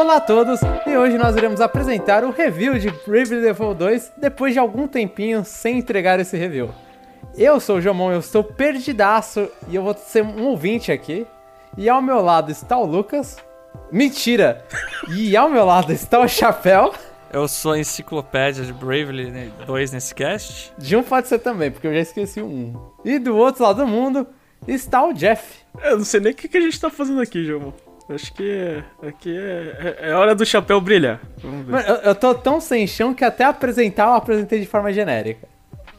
Olá 0.00 0.16
a 0.16 0.20
todos, 0.20 0.60
e 0.86 0.96
hoje 0.96 1.18
nós 1.18 1.36
iremos 1.36 1.60
apresentar 1.60 2.24
o 2.24 2.30
review 2.30 2.78
de 2.78 2.90
Bravely 3.06 3.42
Default 3.42 3.78
2 3.78 4.12
depois 4.16 4.54
de 4.54 4.58
algum 4.58 4.88
tempinho 4.88 5.44
sem 5.44 5.76
entregar 5.76 6.18
esse 6.18 6.38
review. 6.38 6.70
Eu 7.36 7.60
sou 7.60 7.76
o 7.76 7.80
Jomon, 7.82 8.10
eu 8.10 8.20
estou 8.20 8.42
perdidaço 8.42 9.46
e 9.68 9.76
eu 9.76 9.82
vou 9.82 9.92
ser 9.92 10.24
um 10.24 10.44
ouvinte 10.44 10.90
aqui. 10.90 11.26
E 11.76 11.86
ao 11.86 12.00
meu 12.00 12.22
lado 12.22 12.50
está 12.50 12.78
o 12.78 12.86
Lucas. 12.86 13.36
Mentira! 13.92 14.64
E 15.14 15.36
ao 15.36 15.50
meu 15.50 15.66
lado 15.66 15.92
está 15.92 16.18
o 16.18 16.26
Chapéu. 16.26 16.94
Eu 17.30 17.46
sou 17.46 17.72
a 17.72 17.78
enciclopédia 17.78 18.64
de 18.64 18.72
Bravely 18.72 19.52
2 19.66 19.92
nesse 19.92 20.14
cast. 20.14 20.72
De 20.78 20.96
um 20.96 21.02
pode 21.02 21.28
ser 21.28 21.40
também, 21.40 21.70
porque 21.70 21.86
eu 21.86 21.92
já 21.92 22.00
esqueci 22.00 22.40
um. 22.40 22.74
E 23.04 23.18
do 23.18 23.36
outro 23.36 23.64
lado 23.64 23.82
do 23.82 23.86
mundo 23.86 24.26
está 24.66 25.04
o 25.04 25.12
Jeff. 25.12 25.58
Eu 25.82 25.98
não 25.98 26.04
sei 26.06 26.20
nem 26.20 26.32
o 26.32 26.34
que, 26.34 26.48
que 26.48 26.56
a 26.56 26.60
gente 26.62 26.80
tá 26.80 26.88
fazendo 26.88 27.20
aqui, 27.20 27.44
Jomon. 27.44 27.72
Acho 28.12 28.32
que 28.32 28.82
aqui 29.06 29.36
é, 29.36 29.96
é, 30.00 30.10
é 30.10 30.14
hora 30.14 30.34
do 30.34 30.44
chapéu 30.44 30.80
brilhar. 30.80 31.20
Vamos 31.38 31.66
ver. 31.66 31.72
Mano, 31.72 31.86
eu, 31.86 31.94
eu 31.96 32.14
tô 32.14 32.34
tão 32.34 32.60
sem 32.60 32.86
chão 32.86 33.14
que 33.14 33.24
até 33.24 33.44
apresentar 33.44 34.08
eu 34.08 34.14
apresentei 34.14 34.60
de 34.60 34.66
forma 34.66 34.92
genérica. 34.92 35.48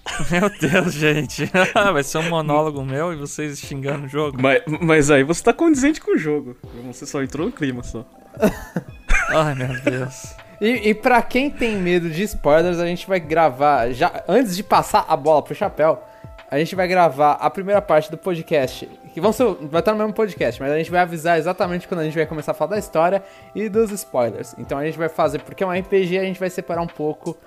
Meu 0.29 0.49
Deus, 0.49 0.93
gente. 0.93 1.49
Vai 1.73 2.03
ser 2.03 2.17
um 2.17 2.29
monólogo 2.29 2.83
meu 2.83 3.13
e 3.13 3.15
vocês 3.15 3.59
xingando 3.59 4.05
o 4.05 4.09
jogo. 4.09 4.37
Mas, 4.41 4.61
mas 4.81 5.11
aí 5.11 5.23
você 5.23 5.43
tá 5.43 5.53
condizente 5.53 6.01
com 6.01 6.15
o 6.15 6.17
jogo. 6.17 6.57
Você 6.87 7.05
só 7.05 7.21
entrou 7.21 7.45
no 7.45 7.51
clima 7.51 7.83
só. 7.83 8.05
Ai, 9.29 9.55
meu 9.55 9.79
Deus. 9.81 10.35
E, 10.59 10.89
e 10.89 10.93
para 10.93 11.21
quem 11.21 11.49
tem 11.49 11.75
medo 11.75 12.09
de 12.09 12.23
spoilers, 12.23 12.79
a 12.79 12.85
gente 12.85 13.07
vai 13.07 13.19
gravar 13.19 13.91
já 13.91 14.23
antes 14.27 14.55
de 14.55 14.63
passar 14.63 15.05
a 15.07 15.15
bola 15.15 15.41
pro 15.41 15.55
chapéu. 15.55 16.03
A 16.49 16.59
gente 16.59 16.75
vai 16.75 16.87
gravar 16.87 17.33
a 17.33 17.49
primeira 17.49 17.81
parte 17.81 18.11
do 18.11 18.17
podcast, 18.17 18.87
que 19.13 19.21
vão 19.21 19.33
ser, 19.33 19.45
vai 19.61 19.79
estar 19.79 19.91
no 19.91 19.97
mesmo 19.97 20.13
podcast, 20.13 20.61
mas 20.61 20.71
a 20.71 20.77
gente 20.77 20.89
vai 20.89 21.01
avisar 21.01 21.37
exatamente 21.37 21.87
quando 21.87 22.01
a 22.01 22.03
gente 22.03 22.15
vai 22.15 22.25
começar 22.25 22.51
a 22.51 22.55
falar 22.55 22.71
da 22.71 22.79
história 22.79 23.23
e 23.53 23.67
dos 23.67 23.91
spoilers. 23.91 24.55
Então 24.57 24.77
a 24.77 24.85
gente 24.85 24.97
vai 24.97 25.09
fazer, 25.09 25.39
porque 25.39 25.63
é 25.63 25.67
um 25.67 25.71
RPG, 25.71 26.17
a 26.17 26.23
gente 26.23 26.39
vai 26.39 26.49
separar 26.49 26.81
um 26.81 26.87
pouco 26.87 27.37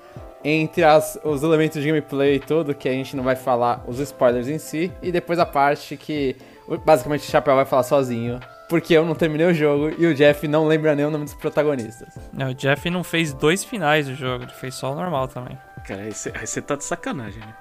entre 0.44 0.84
as, 0.84 1.18
os 1.24 1.42
elementos 1.42 1.80
de 1.80 1.88
gameplay 1.88 2.36
e 2.36 2.40
tudo, 2.40 2.74
que 2.74 2.88
a 2.88 2.92
gente 2.92 3.16
não 3.16 3.24
vai 3.24 3.34
falar 3.34 3.82
os 3.86 3.98
spoilers 3.98 4.46
em 4.46 4.58
si, 4.58 4.92
e 5.02 5.10
depois 5.10 5.38
a 5.38 5.46
parte 5.46 5.96
que 5.96 6.36
basicamente 6.84 7.26
o 7.26 7.30
Chapéu 7.30 7.54
vai 7.56 7.64
falar 7.64 7.82
sozinho, 7.82 8.38
porque 8.68 8.92
eu 8.94 9.06
não 9.06 9.14
terminei 9.14 9.46
o 9.46 9.54
jogo 9.54 9.90
e 9.96 10.06
o 10.06 10.14
Jeff 10.14 10.46
não 10.46 10.66
lembra 10.66 10.94
nem 10.94 11.06
o 11.06 11.10
nome 11.10 11.24
dos 11.24 11.34
protagonistas. 11.34 12.14
Não, 12.32 12.50
o 12.50 12.54
Jeff 12.54 12.88
não 12.90 13.02
fez 13.02 13.32
dois 13.32 13.64
finais 13.64 14.06
do 14.06 14.14
jogo, 14.14 14.44
ele 14.44 14.52
fez 14.52 14.74
só 14.74 14.92
o 14.92 14.94
normal 14.94 15.28
também. 15.28 15.58
Cara, 15.86 16.02
aí 16.02 16.12
você, 16.12 16.30
aí 16.34 16.46
você 16.46 16.60
tá 16.60 16.76
de 16.76 16.84
sacanagem, 16.84 17.40
né? 17.40 17.54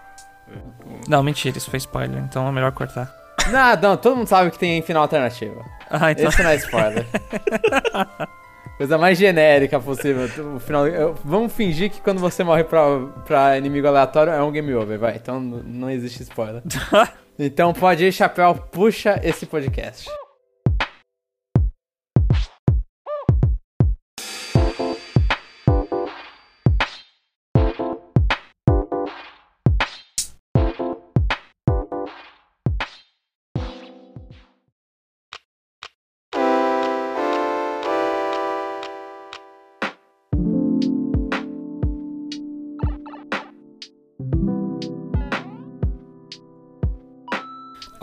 Não, 1.07 1.23
mentira, 1.23 1.57
isso 1.57 1.69
foi 1.69 1.77
spoiler, 1.77 2.21
então 2.21 2.47
é 2.47 2.51
melhor 2.51 2.71
cortar. 2.73 3.22
Não, 3.51 3.75
não, 3.81 3.97
todo 3.97 4.15
mundo 4.15 4.27
sabe 4.27 4.51
que 4.51 4.57
tem 4.59 4.81
final 4.81 5.03
alternativa. 5.03 5.63
Ah, 5.89 6.11
então. 6.11 6.29
Esse 6.29 6.41
não 6.41 6.49
é 6.49 6.55
spoiler. 6.55 7.05
Coisa 8.77 8.97
mais 8.97 9.17
genérica 9.17 9.79
possível. 9.79 10.27
O 10.55 10.59
final, 10.59 10.87
eu- 10.87 11.13
vamos 11.23 11.53
fingir 11.53 11.91
que 11.91 12.01
quando 12.01 12.19
você 12.19 12.43
morre 12.43 12.63
pra, 12.63 12.81
pra 13.25 13.57
inimigo 13.57 13.87
aleatório 13.87 14.33
é 14.33 14.41
um 14.41 14.51
game 14.51 14.73
over, 14.73 14.97
vai. 14.97 15.15
Então 15.15 15.39
não 15.39 15.89
existe 15.89 16.23
spoiler. 16.23 16.61
Então 17.37 17.73
pode 17.73 18.05
ir, 18.05 18.11
Chapéu, 18.11 18.53
puxa 18.53 19.19
esse 19.23 19.47
podcast. 19.47 20.07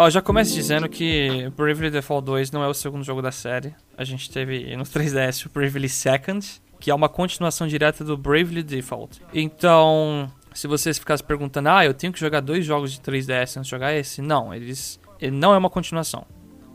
Ó, 0.02 0.08
já 0.08 0.22
começo 0.22 0.54
dizendo 0.54 0.88
que 0.88 1.52
Bravely 1.54 1.90
Default 1.90 2.24
2 2.24 2.50
não 2.52 2.64
é 2.64 2.66
o 2.66 2.72
segundo 2.72 3.04
jogo 3.04 3.20
da 3.20 3.30
série. 3.30 3.74
A 3.98 4.02
gente 4.02 4.30
teve 4.30 4.74
no 4.74 4.82
3DS 4.82 5.44
o 5.44 5.50
Bravely 5.50 5.90
Second, 5.90 6.42
que 6.80 6.90
é 6.90 6.94
uma 6.94 7.06
continuação 7.06 7.66
direta 7.66 8.02
do 8.02 8.16
Bravely 8.16 8.62
Default. 8.62 9.20
Então, 9.34 10.32
se 10.54 10.66
vocês 10.66 10.98
ficassem 10.98 11.26
perguntando, 11.26 11.68
ah, 11.68 11.84
eu 11.84 11.92
tenho 11.92 12.14
que 12.14 12.18
jogar 12.18 12.40
dois 12.40 12.64
jogos 12.64 12.92
de 12.92 13.00
3DS 13.00 13.58
antes 13.58 13.64
de 13.64 13.70
jogar 13.70 13.94
esse? 13.94 14.22
Não, 14.22 14.54
eles. 14.54 14.98
Ele 15.20 15.36
não 15.36 15.52
é 15.52 15.58
uma 15.58 15.68
continuação. 15.68 16.24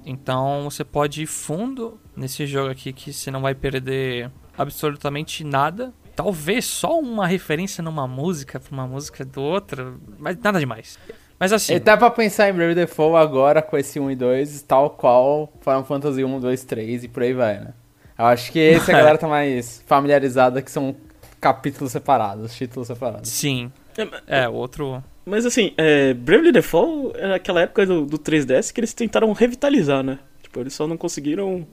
Então 0.06 0.66
você 0.66 0.84
pode 0.84 1.24
ir 1.24 1.26
fundo 1.26 2.00
nesse 2.16 2.46
jogo 2.46 2.70
aqui 2.70 2.94
que 2.94 3.12
você 3.12 3.32
não 3.32 3.42
vai 3.42 3.56
perder 3.56 4.30
absolutamente 4.56 5.44
nada. 5.44 5.92
Talvez 6.16 6.66
só 6.66 7.00
uma 7.00 7.26
referência 7.26 7.84
numa 7.84 8.08
música 8.08 8.60
pra 8.60 8.72
uma 8.72 8.86
música 8.86 9.26
do 9.26 9.42
outro, 9.42 10.00
mas 10.20 10.38
nada 10.38 10.60
demais. 10.60 11.00
Mas 11.46 11.54
assim. 11.54 11.76
E 11.76 11.80
dá 11.80 11.96
pra 11.96 12.10
pensar 12.10 12.50
em 12.50 12.54
Brave 12.54 12.74
Default 12.74 13.16
agora 13.16 13.62
com 13.62 13.78
esse 13.78 14.00
1 14.00 14.10
e 14.10 14.16
2, 14.16 14.64
tal 14.64 14.90
qual 14.90 15.54
Final 15.62 15.86
Fantasy 15.86 16.24
1, 16.24 16.40
2, 16.40 16.64
3 16.64 17.04
e 17.04 17.08
por 17.08 17.22
aí 17.22 17.34
vai, 17.34 17.60
né? 17.60 17.74
Eu 18.18 18.26
acho 18.26 18.52
que 18.52 18.58
esse 18.58 18.90
a 18.92 18.98
galera 18.98 19.16
tá 19.16 19.28
mais 19.28 19.84
familiarizada, 19.86 20.60
que 20.60 20.72
são 20.72 20.96
capítulos 21.40 21.92
separados, 21.92 22.56
títulos 22.56 22.88
separados. 22.88 23.30
Sim. 23.30 23.72
É, 23.96 24.42
É, 24.42 24.50
o 24.50 24.54
outro. 24.54 25.04
Mas 25.24 25.46
assim, 25.46 25.72
é, 25.78 26.16
Bravely 26.16 26.52
Default 26.52 27.16
era 27.16 27.36
aquela 27.36 27.62
época 27.62 27.86
do, 27.86 28.08
do 28.08 28.18
3DS 28.18 28.74
que 28.74 28.80
eles 28.80 28.96
tentaram 28.96 29.32
revitalizar, 29.32 30.02
né? 30.02 30.18
Tipo, 30.42 30.62
eles 30.62 30.74
só 30.74 30.88
não 30.88 30.98
conseguiram 30.98 31.68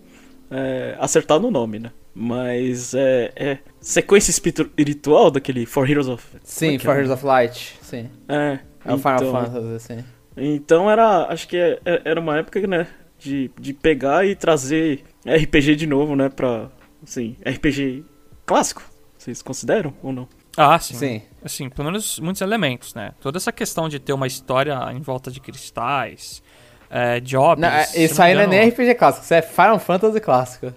é, 0.51 0.97
acertar 1.01 1.41
no 1.41 1.51
nome, 1.51 1.79
né? 1.79 1.91
Mas 2.15 2.93
é, 2.93 3.33
é 3.35 3.59
sequência 3.81 4.31
espiritual 4.31 5.31
daquele 5.31 5.65
For 5.65 5.89
Heroes 5.89 6.09
of... 6.09 6.23
Sim, 6.45 6.73
é 6.73 6.75
é? 6.75 6.91
Heroes 6.91 7.11
of 7.11 7.25
Light, 7.25 7.79
sim. 7.81 8.11
É, 8.29 8.59
É 8.85 8.93
o 8.93 8.99
Final 8.99 9.17
então- 9.17 9.33
Fantasy, 9.33 9.81
sim. 9.87 10.05
Então 10.37 10.91
era, 10.91 11.27
acho 11.29 11.47
que 11.47 11.57
é- 11.57 11.79
é- 11.85 12.03
era 12.05 12.19
uma 12.21 12.39
época, 12.39 12.67
né, 12.67 12.87
de, 13.19 13.51
de 13.59 13.73
pegar 13.75 14.27
e 14.27 14.35
trazer 14.35 15.05
RPG 15.27 15.77
de 15.77 15.87
novo, 15.87 16.17
né, 16.17 16.29
pra, 16.29 16.69
assim, 17.03 17.37
RPG 17.45 18.05
clássico, 18.47 18.83
vocês 19.19 19.43
consideram 19.43 19.93
ou 20.03 20.13
não? 20.13 20.27
Ah, 20.57 20.79
sim. 20.79 20.95
Sim. 20.95 21.23
Assim, 21.45 21.69
pelo 21.71 21.87
menos 21.87 22.19
muitos 22.19 22.43
elementos, 22.43 22.95
né? 22.95 23.13
Toda 23.21 23.39
essa 23.39 23.51
questão 23.53 23.89
de 23.89 23.99
ter 23.99 24.13
uma 24.13 24.27
história 24.27 24.77
em 24.93 25.01
volta 25.01 25.31
de 25.31 25.41
cristais, 25.41 26.43
é, 26.91 27.21
jobs. 27.21 27.61
Não, 27.61 27.69
é- 27.69 27.85
se 27.85 28.05
isso 28.05 28.21
me 28.21 28.27
aí 28.27 28.35
não 28.35 28.41
é 28.43 28.45
engano- 28.45 28.61
nem 28.61 28.69
RPG 28.71 28.95
clássico, 28.97 29.25
isso 29.25 29.35
é 29.35 29.41
Final 29.43 29.79
Fantasy 29.79 30.21
clássico. 30.21 30.73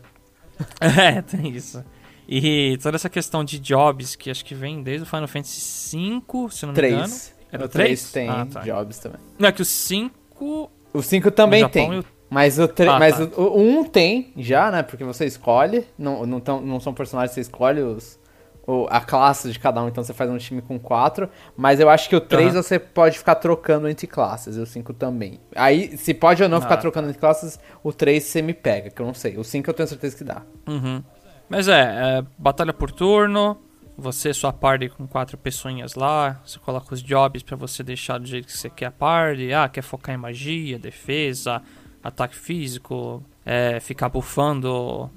É, 0.80 1.22
tem 1.22 1.50
isso. 1.50 1.84
E 2.28 2.78
toda 2.82 2.96
essa 2.96 3.10
questão 3.10 3.44
de 3.44 3.60
jobs, 3.60 4.16
que 4.16 4.32
acho 4.32 4.44
que 4.46 4.56
vem 4.56 4.82
desde 4.82 5.04
o 5.04 5.06
Final 5.06 5.28
Fantasy 5.28 5.60
V, 5.98 6.50
se 6.52 6.66
não 6.66 6.74
me 6.74 6.80
engano. 6.80 7.04
3. 7.04 7.34
Era 7.34 7.34
o 7.53 7.66
o 7.66 7.69
3 7.69 7.69
três? 7.69 8.11
tem 8.11 8.29
Ah, 8.29 8.45
tá. 8.51 8.61
jobs 8.61 9.00
também. 9.00 9.19
Não, 9.39 9.50
é 9.50 9.51
que 9.51 9.61
o 9.61 9.66
5. 9.66 10.72
O 10.94 11.01
5 11.01 11.29
também 11.31 11.63
no 11.63 11.69
tem. 11.69 12.00
o- 12.00 12.06
Mas 12.29 12.57
o 12.59 12.67
3, 12.67 12.91
Ah, 12.91 13.00
mas 13.00 13.17
tá. 13.17 13.23
o, 13.39 13.57
o 13.57 13.59
1 13.59 13.83
tem 13.85 14.31
já, 14.38 14.72
né? 14.72 14.81
Porque 14.83 15.03
você 15.03 15.25
escolhe, 15.25 15.85
não, 15.97 16.25
não, 16.25 16.39
tão, 16.39 16.59
não 16.61 16.79
são 16.79 16.94
personagens, 16.94 17.33
você 17.33 17.41
escolhe 17.41 17.81
os, 17.81 18.19
o- 18.67 18.88
a 18.89 19.00
classe 19.00 19.51
de 19.51 19.59
cada 19.59 19.81
um, 19.83 19.88
então 19.88 20.03
você 20.03 20.13
faz 20.13 20.29
um 20.29 20.38
time 20.38 20.61
com 20.61 20.79
4. 20.79 21.29
Mas 21.56 21.79
eu 21.79 21.88
acho 21.89 22.09
que 22.09 22.16
o 22.16 22.19
3 22.22 22.53
Aham. 22.53 22.63
você 22.63 22.79
pode 22.79 23.17
ficar 23.17 23.35
trocando 23.35 23.88
entre 23.88 24.07
classes, 24.07 24.57
e 24.57 24.59
o 24.59 24.66
5 24.66 24.91
também. 24.94 25.39
Aí, 25.56 25.95
se 25.97 26.13
pode 26.13 26.41
ou 26.41 26.50
não 26.50 26.57
Ah, 26.57 26.62
ficar 26.62 26.75
tá. 26.77 26.81
trocando 26.81 27.07
entre 27.09 27.19
classes, 27.19 27.59
o 27.83 27.94
3 27.94 28.23
você 28.23 28.41
me 28.41 28.53
pega, 28.53 28.89
que 28.89 29.01
eu 29.01 29.06
não 29.06 29.13
sei. 29.13 29.38
O 29.38 29.44
5 29.44 29.69
eu 29.69 29.73
tenho 29.73 29.88
certeza 29.88 30.17
que 30.17 30.23
dá. 30.23 30.41
Uhum. 30.67 31.03
Mas 31.47 31.67
é, 31.67 31.81
é, 32.19 32.23
batalha 32.39 32.73
por 32.73 32.91
turno. 32.91 33.57
Você, 33.97 34.33
sua 34.33 34.51
party 34.51 34.89
com 34.89 35.07
quatro 35.07 35.38
pessoinhas 35.38 35.95
lá. 35.95 36.42
Você 36.45 36.59
coloca 36.59 36.94
os 36.94 37.01
jobs 37.01 37.42
pra 37.44 37.56
você 37.56 37.81
deixar 37.81 38.18
do 38.18 38.25
jeito 38.25 38.47
que 38.47 38.57
você 38.57 38.69
quer 38.69 38.88
a 38.88 38.92
party. 38.92 39.53
Ah, 39.53 39.69
quer 39.69 39.81
focar 39.81 40.13
em 40.13 40.18
magia, 40.18 40.77
defesa, 40.77 41.62
ataque 42.03 42.36
físico, 42.36 43.24
é, 43.45 43.80
ficar 43.80 44.09
buffando 44.09 45.09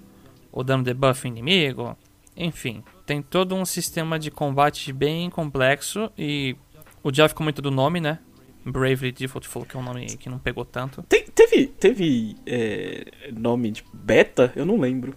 ou 0.52 0.64
dando 0.64 0.84
debuff 0.84 1.26
em 1.26 1.30
inimigo. 1.32 1.96
Enfim, 2.36 2.84
tem 3.04 3.20
todo 3.20 3.54
um 3.56 3.64
sistema 3.64 4.16
de 4.18 4.30
combate 4.30 4.92
bem 4.92 5.28
complexo 5.28 6.10
e 6.16 6.54
o 7.02 7.10
Jeff 7.10 7.34
comentou 7.34 7.62
do 7.62 7.70
nome, 7.70 8.00
né? 8.00 8.20
Bravely 8.64 9.10
Default 9.12 9.48
falou 9.48 9.66
que 9.66 9.76
é 9.76 9.80
um 9.80 9.82
nome 9.82 10.06
que 10.18 10.28
não 10.28 10.38
pegou 10.38 10.64
tanto. 10.64 11.02
Te- 11.08 11.24
teve 11.34 11.66
teve 11.66 12.36
é, 12.46 13.30
nome 13.32 13.70
de 13.72 13.82
beta? 13.92 14.52
Eu 14.54 14.64
não 14.66 14.78
lembro 14.78 15.14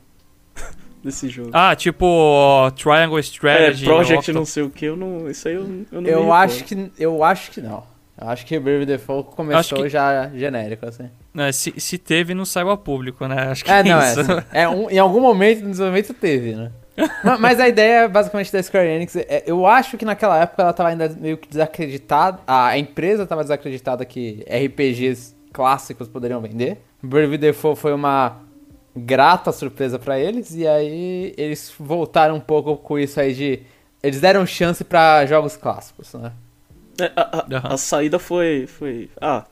desse 1.03 1.27
jogo. 1.30 1.50
Ah, 1.53 1.75
tipo 1.75 2.71
Triangle 2.75 3.18
é, 3.18 3.21
Strategy. 3.21 3.86
Project 3.86 4.30
Octo- 4.31 4.33
não 4.33 4.45
sei 4.45 4.63
o 4.63 4.69
que, 4.69 4.86
eu 4.86 4.95
não, 4.98 5.30
isso 5.30 5.48
aí 5.48 5.56
eu, 5.56 5.62
eu 5.92 6.01
não 6.01 6.09
Eu 6.09 6.19
recordo. 6.21 6.33
acho, 6.44 6.63
que, 6.63 6.92
eu 7.00 7.24
acho 7.24 7.51
que 7.51 7.62
não. 7.62 7.83
Eu 8.19 8.27
acho 8.30 8.45
que 8.45 8.59
Brave 8.59 8.86
Default 8.86 9.30
começou 9.36 9.81
que- 9.83 9.89
já 9.89 10.30
genérico, 10.36 10.86
assim. 10.86 11.09
É, 11.36 11.51
se, 11.51 11.74
se 11.77 11.98
teve, 11.98 12.33
não 12.33 12.45
saiu 12.45 12.69
a 12.69 12.77
público, 12.77 13.25
né? 13.25 13.48
Acho 13.50 13.63
que 13.65 13.71
É, 13.71 13.80
é, 13.80 13.83
não, 13.83 14.01
é. 14.01 14.12
isso. 14.12 14.21
é 14.51 14.69
um- 14.69 14.89
em 14.89 15.00
algum 15.00 15.21
momento 15.21 15.62
do 15.62 15.69
desenvolvimento 15.71 16.13
teve, 16.13 16.53
né? 16.56 16.71
Ma- 17.24 17.38
Mas 17.39 17.59
a 17.59 17.68
ideia, 17.68 18.07
basicamente, 18.07 18.51
da 18.51 18.62
Square 18.62 18.88
Enix, 18.88 19.15
é- 19.15 19.44
eu 19.48 19.65
acho 19.65 19.98
que 19.98 20.06
naquela 20.06 20.38
época 20.39 20.62
ela 20.62 20.74
tava 20.74 20.89
ainda 20.89 21.09
meio 21.19 21.38
que 21.38 21.48
desacreditada, 21.48 22.39
a 22.45 22.77
empresa 22.77 23.25
tava 23.25 23.42
desacreditada 23.44 24.06
que 24.06 24.44
RPGs 24.48 25.33
clássicos 25.53 26.07
poderiam 26.07 26.42
vender. 26.42 26.80
Brave 27.01 27.38
Default 27.38 27.80
foi 27.80 27.94
uma 27.94 28.38
grata 28.95 29.51
surpresa 29.51 29.97
pra 29.99 30.19
eles. 30.19 30.53
E 30.55 30.67
aí 30.67 31.33
eles 31.38 31.73
voltaram 31.79 32.35
um 32.35 32.39
pouco 32.41 32.77
com 32.77 32.97
isso 32.99 33.19
aí 33.19 33.33
de. 33.33 33.59
Eles 34.03 34.19
deram 34.21 34.45
chance 34.45 34.83
pra 34.83 35.25
jogos 35.25 35.55
clássicos, 35.55 36.13
né? 36.15 36.33
É, 36.99 37.11
a, 37.15 37.39
a- 37.39 37.47
Aham. 37.57 37.73
a 37.73 37.77
saída 37.77 38.19
foi, 38.19 38.65
foi. 38.67 39.09
Ah, 39.19 39.45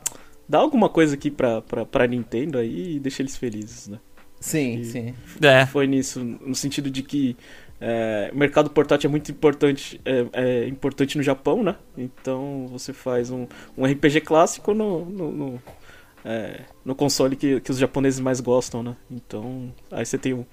dá 0.48 0.58
alguma 0.60 0.90
coisa 0.90 1.16
aqui 1.16 1.30
pra, 1.32 1.62
pra, 1.62 1.86
pra 1.86 2.08
Nintendo 2.08 2.58
aí 2.58 2.96
e 2.96 3.00
deixa 3.00 3.22
eles 3.22 3.38
felizes, 3.38 3.88
né? 3.88 4.00
Sim, 4.40 4.80
E- 4.80 4.86
sim. 4.86 5.14
É, 5.42 5.66
Foi 5.66 5.86
nisso, 5.88 6.20
no 6.24 6.56
sentido 6.56 6.90
de 6.90 7.04
que 7.04 7.36
é, 7.82 8.30
o 8.34 8.38
mercado 8.38 8.70
portátil 8.70 9.08
é 9.08 9.12
muito 9.12 9.32
importante, 9.32 10.00
é, 10.06 10.64
é 10.64 10.68
importante 10.68 11.18
no 11.18 11.24
Japão, 11.24 11.64
né? 11.64 11.76
Então 11.98 12.68
você 12.72 12.92
faz 12.92 13.30
um, 13.32 13.48
um 13.78 13.86
RPG 13.86 14.22
clássico 14.22 14.74
no, 14.74 15.06
no, 15.06 15.32
no, 15.32 15.62
é, 16.30 16.62
no 16.86 16.94
console 16.96 17.36
que, 17.36 17.60
que 17.60 17.72
os 17.72 17.78
japoneses 17.78 18.20
mais 18.20 18.40
gostam, 18.40 18.84
né? 18.84 18.96
Então 19.10 19.72
aí 19.92 20.06
você 20.06 20.18
tem 20.18 20.34
o, 20.34 20.46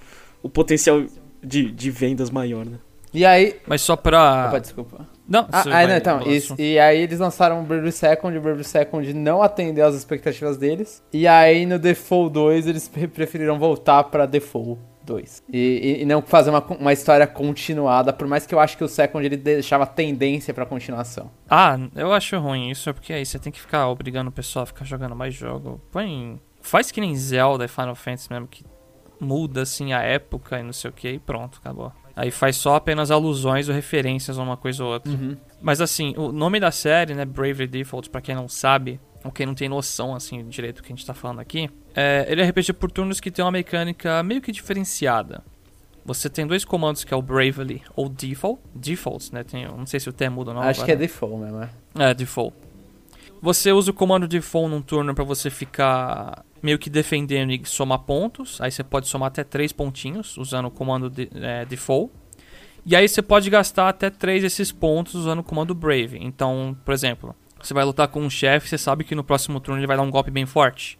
o 0.42 0.48
potencial 0.48 1.04
de, 1.42 1.70
de 1.70 1.90
vendas 1.90 2.30
maior, 2.30 2.64
né? 2.64 2.78
E 3.14 3.24
aí. 3.24 3.56
mas 3.66 3.80
só 3.82 3.96
pra. 3.96 4.46
Opa, 4.48 4.60
desculpa. 4.60 5.08
Não, 5.28 5.46
Ah, 5.50 5.62
você 5.62 5.70
ah, 5.70 5.86
não, 5.88 5.96
então, 5.96 6.22
isso, 6.22 6.54
e 6.58 6.78
aí 6.78 7.00
eles 7.00 7.18
lançaram 7.18 7.60
o 7.60 7.62
Bravely 7.64 7.90
Second, 7.90 8.34
e 8.34 8.38
o 8.38 8.40
Bravely 8.42 8.62
Second 8.64 9.12
não 9.14 9.42
atendeu 9.42 9.86
às 9.86 9.94
expectativas 9.94 10.56
deles. 10.56 11.02
E 11.12 11.26
aí 11.26 11.66
no 11.66 11.78
Default 11.78 12.32
2 12.32 12.66
eles 12.66 12.86
pre- 12.88 13.08
preferiram 13.08 13.58
voltar 13.58 14.04
pra 14.04 14.24
Default 14.26 14.78
2. 15.06 15.42
E, 15.52 15.98
e- 16.02 16.04
não 16.04 16.20
fazer 16.20 16.50
uma, 16.50 16.60
uma 16.66 16.92
história 16.92 17.26
continuada, 17.26 18.12
por 18.12 18.26
mais 18.26 18.44
que 18.46 18.54
eu 18.54 18.60
acho 18.60 18.76
que 18.76 18.84
o 18.84 18.88
Second 18.88 19.24
ele 19.24 19.36
deixava 19.36 19.86
tendência 19.86 20.52
pra 20.52 20.66
continuação. 20.66 21.30
Ah, 21.48 21.78
eu 21.94 22.12
acho 22.12 22.38
ruim 22.38 22.70
isso, 22.70 22.90
é 22.90 22.92
porque 22.92 23.12
aí 23.12 23.24
você 23.24 23.38
tem 23.38 23.52
que 23.52 23.60
ficar 23.60 23.88
obrigando 23.88 24.28
o 24.28 24.32
pessoal 24.32 24.64
a 24.64 24.66
ficar 24.66 24.84
jogando 24.84 25.16
mais 25.16 25.34
jogo. 25.34 25.80
Põe. 25.90 26.40
Faz 26.60 26.90
que 26.90 27.00
nem 27.00 27.14
Zelda 27.16 27.64
e 27.64 27.68
Final 27.68 27.94
Fantasy 27.94 28.26
mesmo, 28.30 28.48
que 28.48 28.64
muda 29.20 29.62
assim 29.62 29.92
a 29.92 30.02
época 30.02 30.58
e 30.58 30.62
não 30.62 30.72
sei 30.72 30.90
o 30.90 30.92
que, 30.92 31.08
e 31.08 31.18
pronto, 31.18 31.58
acabou. 31.60 31.92
Aí 32.14 32.30
faz 32.30 32.56
só 32.56 32.74
apenas 32.74 33.10
alusões 33.10 33.68
ou 33.68 33.74
referências 33.74 34.38
a 34.38 34.42
uma 34.42 34.56
coisa 34.56 34.82
ou 34.84 34.92
outra. 34.94 35.12
Mas 35.60 35.80
assim, 35.80 36.14
o 36.16 36.32
nome 36.32 36.58
da 36.58 36.70
série, 36.70 37.14
né, 37.14 37.24
Bravely 37.24 37.66
Default, 37.66 38.08
pra 38.10 38.20
quem 38.20 38.34
não 38.34 38.48
sabe, 38.48 38.98
ou 39.26 39.32
quem 39.32 39.46
não 39.46 39.54
tem 39.54 39.68
noção, 39.68 40.14
assim, 40.14 40.48
direito 40.48 40.76
do 40.76 40.82
que 40.82 40.92
a 40.92 40.96
gente 40.96 41.04
tá 41.04 41.14
falando 41.14 41.40
aqui, 41.40 41.68
é, 41.94 42.26
ele 42.28 42.40
é 42.40 42.44
RPG 42.44 42.72
por 42.74 42.90
turnos 42.90 43.20
que 43.20 43.30
tem 43.30 43.44
uma 43.44 43.50
mecânica 43.50 44.22
meio 44.22 44.40
que 44.40 44.50
diferenciada. 44.50 45.42
Você 46.04 46.30
tem 46.30 46.46
dois 46.46 46.64
comandos 46.64 47.02
que 47.02 47.12
é 47.12 47.16
o 47.16 47.20
Bravely 47.20 47.82
ou 47.96 48.08
Default. 48.08 48.60
Defaults, 48.72 49.32
né? 49.32 49.42
Tem, 49.42 49.66
não 49.66 49.86
sei 49.86 49.98
se 49.98 50.08
o 50.08 50.12
T 50.12 50.28
muda 50.28 50.52
ou 50.52 50.54
não. 50.54 50.62
acho 50.62 50.80
agora. 50.80 50.86
que 50.86 50.92
é 50.92 50.96
Default 50.96 51.36
mesmo, 51.36 51.62
é. 51.62 51.70
É, 51.98 52.14
default. 52.14 52.54
Você 53.42 53.72
usa 53.72 53.90
o 53.90 53.94
comando 53.94 54.26
default 54.28 54.70
num 54.70 54.80
turno 54.80 55.14
pra 55.14 55.24
você 55.24 55.50
ficar 55.50 56.44
meio 56.62 56.78
que 56.78 56.88
defendendo 56.88 57.50
e 57.50 57.60
somar 57.64 57.98
pontos. 58.00 58.60
Aí 58.60 58.70
você 58.70 58.84
pode 58.84 59.08
somar 59.08 59.28
até 59.28 59.42
3 59.44 59.72
pontinhos 59.72 60.36
usando 60.36 60.66
o 60.66 60.70
comando 60.70 61.10
de, 61.10 61.28
é, 61.34 61.64
default. 61.64 62.12
E 62.84 62.94
aí 62.94 63.08
você 63.08 63.20
pode 63.20 63.50
gastar 63.50 63.88
até 63.88 64.08
3 64.08 64.42
desses 64.42 64.70
pontos 64.70 65.14
usando 65.14 65.40
o 65.40 65.42
comando 65.42 65.74
brave. 65.74 66.18
Então, 66.20 66.76
por 66.84 66.94
exemplo, 66.94 67.34
você 67.66 67.74
vai 67.74 67.84
lutar 67.84 68.08
com 68.08 68.20
um 68.20 68.30
chefe, 68.30 68.68
você 68.68 68.78
sabe 68.78 69.04
que 69.04 69.14
no 69.14 69.24
próximo 69.24 69.60
turno 69.60 69.80
ele 69.80 69.86
vai 69.86 69.96
dar 69.96 70.02
um 70.02 70.10
golpe 70.10 70.30
bem 70.30 70.46
forte. 70.46 70.98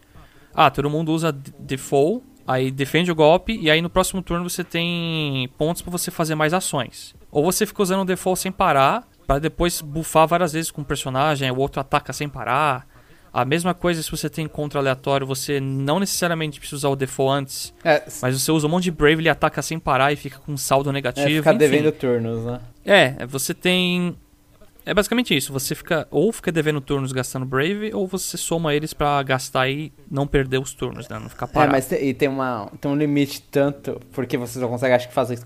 Ah, 0.55 0.71
todo 0.71 0.89
mundo 0.89 1.13
usa 1.13 1.33
default, 1.59 2.25
aí 2.47 2.71
defende 2.71 3.11
o 3.11 3.15
golpe 3.15 3.59
e 3.61 3.71
aí 3.71 3.83
no 3.83 3.91
próximo 3.91 4.23
turno 4.23 4.49
você 4.49 4.65
tem 4.65 5.49
pontos 5.59 5.83
pra 5.83 5.91
você 5.91 6.11
fazer 6.11 6.35
mais 6.35 6.55
ações. 6.55 7.15
Ou 7.31 7.45
você 7.45 7.67
fica 7.67 7.83
usando 7.83 8.01
o 8.03 8.05
default 8.07 8.41
sem 8.41 8.51
parar, 8.51 9.07
Pra 9.27 9.41
depois 9.41 9.81
buffar 9.81 10.27
várias 10.29 10.53
vezes 10.53 10.71
com 10.71 10.83
o 10.83 10.85
personagem, 10.85 11.51
o 11.51 11.59
outro 11.59 11.81
ataca 11.81 12.13
sem 12.13 12.29
parar. 12.29 12.87
A 13.33 13.45
mesma 13.45 13.75
coisa 13.75 14.03
se 14.03 14.11
você 14.11 14.31
tem 14.31 14.45
encontro 14.45 14.79
aleatório, 14.79 15.27
você 15.27 15.61
não 15.61 15.99
necessariamente 15.99 16.59
precisa 16.59 16.77
usar 16.77 16.89
o 16.89 16.97
default 16.97 17.43
antes, 17.43 17.75
É, 17.85 18.03
mas 18.23 18.41
você 18.41 18.51
usa 18.51 18.67
um 18.67 18.71
monte 18.71 18.85
de 18.85 18.93
Brave, 18.93 19.21
ele 19.21 19.29
ataca 19.29 19.61
sem 19.61 19.79
parar 19.79 20.13
e 20.13 20.17
fica 20.17 20.39
com 20.39 20.53
um 20.53 20.57
saldo 20.57 20.89
é 20.91 20.93
negativo. 20.93 21.29
ficar 21.29 21.51
enfim. 21.51 21.59
devendo 21.59 21.93
turnos, 21.93 22.45
né? 22.45 22.61
É, 22.85 23.27
você 23.27 23.53
tem. 23.53 24.17
É 24.87 24.95
basicamente 24.95 25.37
isso. 25.37 25.53
Você 25.53 25.75
fica 25.75 26.07
ou 26.11 26.33
fica 26.33 26.53
devendo 26.53 26.81
turnos 26.81 27.11
gastando 27.13 27.45
Brave, 27.45 27.91
ou 27.93 28.07
você 28.07 28.37
soma 28.37 28.73
eles 28.73 28.95
pra 28.95 29.21
gastar 29.25 29.69
e 29.69 29.93
não 30.09 30.27
perder 30.27 30.59
os 30.61 30.73
turnos, 30.73 31.09
né? 31.09 31.19
Não 31.19 31.29
ficar 31.29 31.47
É, 31.47 31.49
parado. 31.49 31.73
mas 31.73 31.87
tem, 31.87 32.09
e 32.09 32.15
tem, 32.15 32.29
uma, 32.29 32.71
tem 32.81 32.89
um 32.91 32.95
limite 32.97 33.43
tanto, 33.51 34.01
porque 34.13 34.39
você 34.39 34.61
só 34.61 34.69
consegue, 34.69 34.95
acho 34.95 35.09
que 35.09 35.15
fazer 35.15 35.41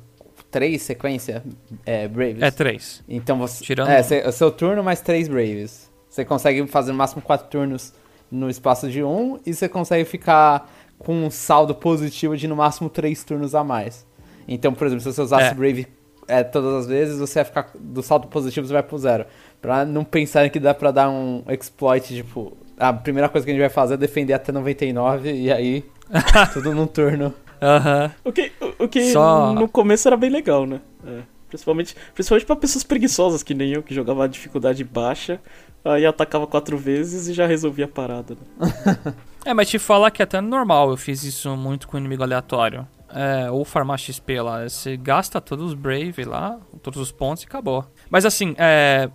três 0.51 0.83
sequências 0.83 1.43
é, 1.87 2.07
Braves. 2.07 2.43
É 2.43 2.51
três. 2.51 3.03
Então 3.09 3.39
você. 3.39 3.65
Tirando- 3.65 3.89
É, 3.89 4.01
o 4.29 4.33
seu 4.33 4.51
turno 4.51 4.85
mais 4.85 5.01
três 5.01 5.27
Braves. 5.27 5.91
Você 6.09 6.25
consegue 6.25 6.67
fazer 6.67 6.93
no 6.93 6.99
máximo 6.99 7.23
quatro 7.23 7.49
turnos 7.49 7.95
no 8.31 8.51
espaço 8.51 8.91
de 8.91 9.03
um 9.03 9.41
e 9.47 9.55
você 9.55 9.69
consegue 9.69 10.05
ficar 10.05 10.71
com 10.99 11.15
um 11.25 11.31
saldo 11.31 11.75
positivo 11.75 12.37
de 12.37 12.47
no 12.47 12.57
máximo 12.57 12.91
três 12.91 13.25
turnos 13.25 13.55
a 13.55 13.65
mais. 13.65 14.07
Então, 14.47 14.75
por 14.75 14.87
exemplo, 14.87 15.03
se 15.03 15.13
você 15.13 15.23
usasse 15.23 15.47
É. 15.47 15.55
Brave 15.55 15.87
é, 16.31 16.45
todas 16.45 16.75
as 16.75 16.87
vezes, 16.87 17.19
você 17.19 17.41
vai 17.41 17.45
ficar. 17.45 17.71
Do 17.79 18.03
saldo 18.03 18.29
positivo 18.29 18.67
você 18.67 18.73
vai 18.73 18.83
pro 18.83 18.99
zero. 18.99 19.25
Pra 19.61 19.85
não 19.85 20.05
pensarem 20.05 20.51
que 20.51 20.59
dá 20.61 20.73
pra 20.73 20.91
dar 20.91 21.11
um 21.11 21.43
exploit, 21.49 22.15
tipo. 22.15 22.57
A 22.79 22.93
primeira 22.93 23.29
coisa 23.29 23.45
que 23.45 23.51
a 23.51 23.55
gente 23.55 23.61
vai 23.61 23.69
fazer 23.69 23.95
é 23.95 23.97
defender 23.97 24.33
até 24.33 24.51
99 24.53 25.33
e 25.33 25.53
aí. 25.53 25.85
tudo 26.53 26.75
num 26.75 26.87
turno. 26.87 27.35
Aham. 27.61 28.11
O 28.25 28.33
que, 28.33 28.51
o, 28.61 28.85
o 28.85 28.89
que 28.89 29.13
Só- 29.13 29.53
no 29.53 29.69
começo 29.69 30.09
era 30.09 30.17
bem 30.17 30.31
legal, 30.31 30.67
né? 30.67 30.81
É, 31.07 31.21
principalmente, 31.49 31.95
principalmente 32.15 32.47
pra 32.47 32.57
pessoas 32.57 32.83
preguiçosas 32.85 33.43
que 33.43 33.53
nem 33.53 33.73
eu, 33.75 33.83
que 33.83 33.95
jogava 33.95 34.25
a 34.25 34.27
dificuldade 34.27 34.83
baixa, 34.83 35.39
aí 35.85 36.07
atacava 36.07 36.47
quatro 36.47 36.79
vezes 36.79 37.29
e 37.29 37.35
já 37.35 37.47
resolvia 37.47 37.85
a 37.85 37.89
parada. 37.89 38.35
Né? 38.35 39.15
É, 39.43 39.55
mas 39.55 39.71
te 39.71 39.79
falar 39.79 40.11
que 40.11 40.21
é 40.21 40.25
até 40.25 40.39
normal, 40.39 40.91
eu 40.91 40.99
fiz 40.99 41.25
isso 41.25 41.57
muito 41.57 41.89
com 41.89 41.97
inimigo 41.97 42.23
aleatório. 42.23 42.87
É, 43.13 43.51
ou 43.51 43.65
farmar 43.65 43.99
XP 43.99 44.41
lá. 44.41 44.69
Você 44.69 44.97
gasta 44.97 45.41
todos 45.41 45.67
os 45.67 45.75
Brave 45.75 46.25
lá, 46.25 46.59
todos 46.83 47.01
os 47.01 47.11
pontos 47.11 47.43
e 47.43 47.47
acabou. 47.47 47.85
Mas 48.09 48.25
assim, 48.25 48.55
é, 48.57 49.11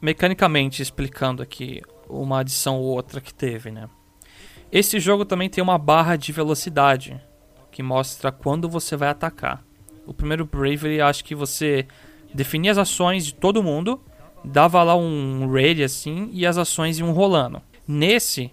mecanicamente 0.00 0.82
explicando 0.82 1.42
aqui 1.42 1.82
uma 2.08 2.40
adição 2.40 2.76
ou 2.76 2.84
outra 2.84 3.20
que 3.20 3.32
teve, 3.32 3.70
né? 3.70 3.88
Esse 4.70 5.00
jogo 5.00 5.24
também 5.24 5.48
tem 5.48 5.62
uma 5.62 5.78
barra 5.78 6.16
de 6.16 6.30
velocidade 6.30 7.18
que 7.70 7.82
mostra 7.82 8.30
quando 8.30 8.68
você 8.68 8.96
vai 8.96 9.08
atacar. 9.08 9.64
O 10.06 10.12
primeiro 10.12 10.44
Bravery, 10.44 11.00
acho 11.00 11.24
que 11.24 11.34
você 11.34 11.86
definia 12.32 12.72
as 12.72 12.78
ações 12.78 13.24
de 13.24 13.34
todo 13.34 13.62
mundo, 13.62 14.00
dava 14.44 14.82
lá 14.82 14.94
um 14.94 15.50
raid 15.50 15.82
assim 15.82 16.28
e 16.32 16.46
as 16.46 16.58
ações 16.58 16.98
iam 16.98 17.12
rolando. 17.12 17.62
Nesse, 17.86 18.52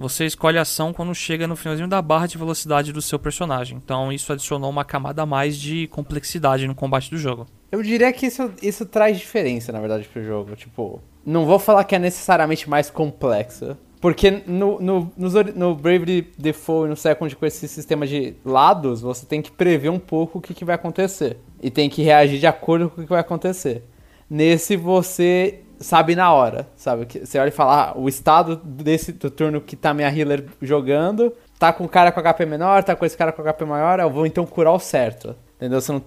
você 0.00 0.24
escolhe 0.24 0.56
a 0.56 0.62
ação 0.62 0.92
quando 0.92 1.14
chega 1.14 1.46
no 1.46 1.54
finalzinho 1.54 1.86
da 1.86 2.00
barra 2.00 2.26
de 2.26 2.38
velocidade 2.38 2.92
do 2.92 3.02
seu 3.02 3.18
personagem. 3.18 3.76
Então 3.76 4.10
isso 4.10 4.32
adicionou 4.32 4.70
uma 4.70 4.84
camada 4.84 5.22
a 5.22 5.26
mais 5.26 5.56
de 5.58 5.86
complexidade 5.88 6.66
no 6.66 6.74
combate 6.74 7.10
do 7.10 7.18
jogo. 7.18 7.46
Eu 7.70 7.82
diria 7.82 8.10
que 8.12 8.26
isso, 8.26 8.50
isso 8.62 8.86
traz 8.86 9.18
diferença, 9.18 9.70
na 9.70 9.78
verdade, 9.78 10.08
pro 10.08 10.24
jogo. 10.24 10.56
Tipo, 10.56 11.02
não 11.24 11.44
vou 11.44 11.58
falar 11.58 11.84
que 11.84 11.94
é 11.94 11.98
necessariamente 11.98 12.68
mais 12.68 12.88
complexo. 12.88 13.76
Porque 14.00 14.42
no, 14.46 14.80
no, 14.80 15.12
no 15.54 15.74
Bravely 15.74 16.32
Default 16.38 16.86
e 16.86 16.88
no 16.88 16.96
Second, 16.96 17.36
com 17.36 17.44
esse 17.44 17.68
sistema 17.68 18.06
de 18.06 18.34
lados, 18.42 19.02
você 19.02 19.26
tem 19.26 19.42
que 19.42 19.50
prever 19.50 19.90
um 19.90 19.98
pouco 19.98 20.38
o 20.38 20.40
que, 20.40 20.54
que 20.54 20.64
vai 20.64 20.74
acontecer. 20.74 21.36
E 21.62 21.70
tem 21.70 21.90
que 21.90 22.02
reagir 22.02 22.40
de 22.40 22.46
acordo 22.46 22.88
com 22.88 23.02
o 23.02 23.04
que 23.04 23.10
vai 23.10 23.20
acontecer. 23.20 23.84
Nesse, 24.28 24.74
você 24.74 25.60
sabe 25.80 26.14
na 26.14 26.32
hora, 26.32 26.68
sabe? 26.76 27.06
Você 27.24 27.38
olha 27.38 27.48
e 27.48 27.52
fala, 27.52 27.90
ah, 27.90 27.98
o 27.98 28.08
estado 28.08 28.56
desse 28.56 29.12
do 29.12 29.30
turno 29.30 29.60
que 29.60 29.74
tá 29.74 29.94
minha 29.94 30.08
healer 30.08 30.44
jogando, 30.60 31.32
tá 31.58 31.72
com 31.72 31.84
o 31.84 31.88
cara 31.88 32.12
com 32.12 32.20
HP 32.20 32.46
menor, 32.46 32.84
tá 32.84 32.94
com 32.94 33.04
esse 33.04 33.16
cara 33.16 33.32
com 33.32 33.42
HP 33.42 33.64
maior, 33.64 33.98
eu 33.98 34.10
vou 34.10 34.26
então 34.26 34.44
curar 34.44 34.72
o 34.72 34.78
certo. 34.78 35.34
Entendeu? 35.56 35.80
Você 35.80 35.92
não 35.92 36.02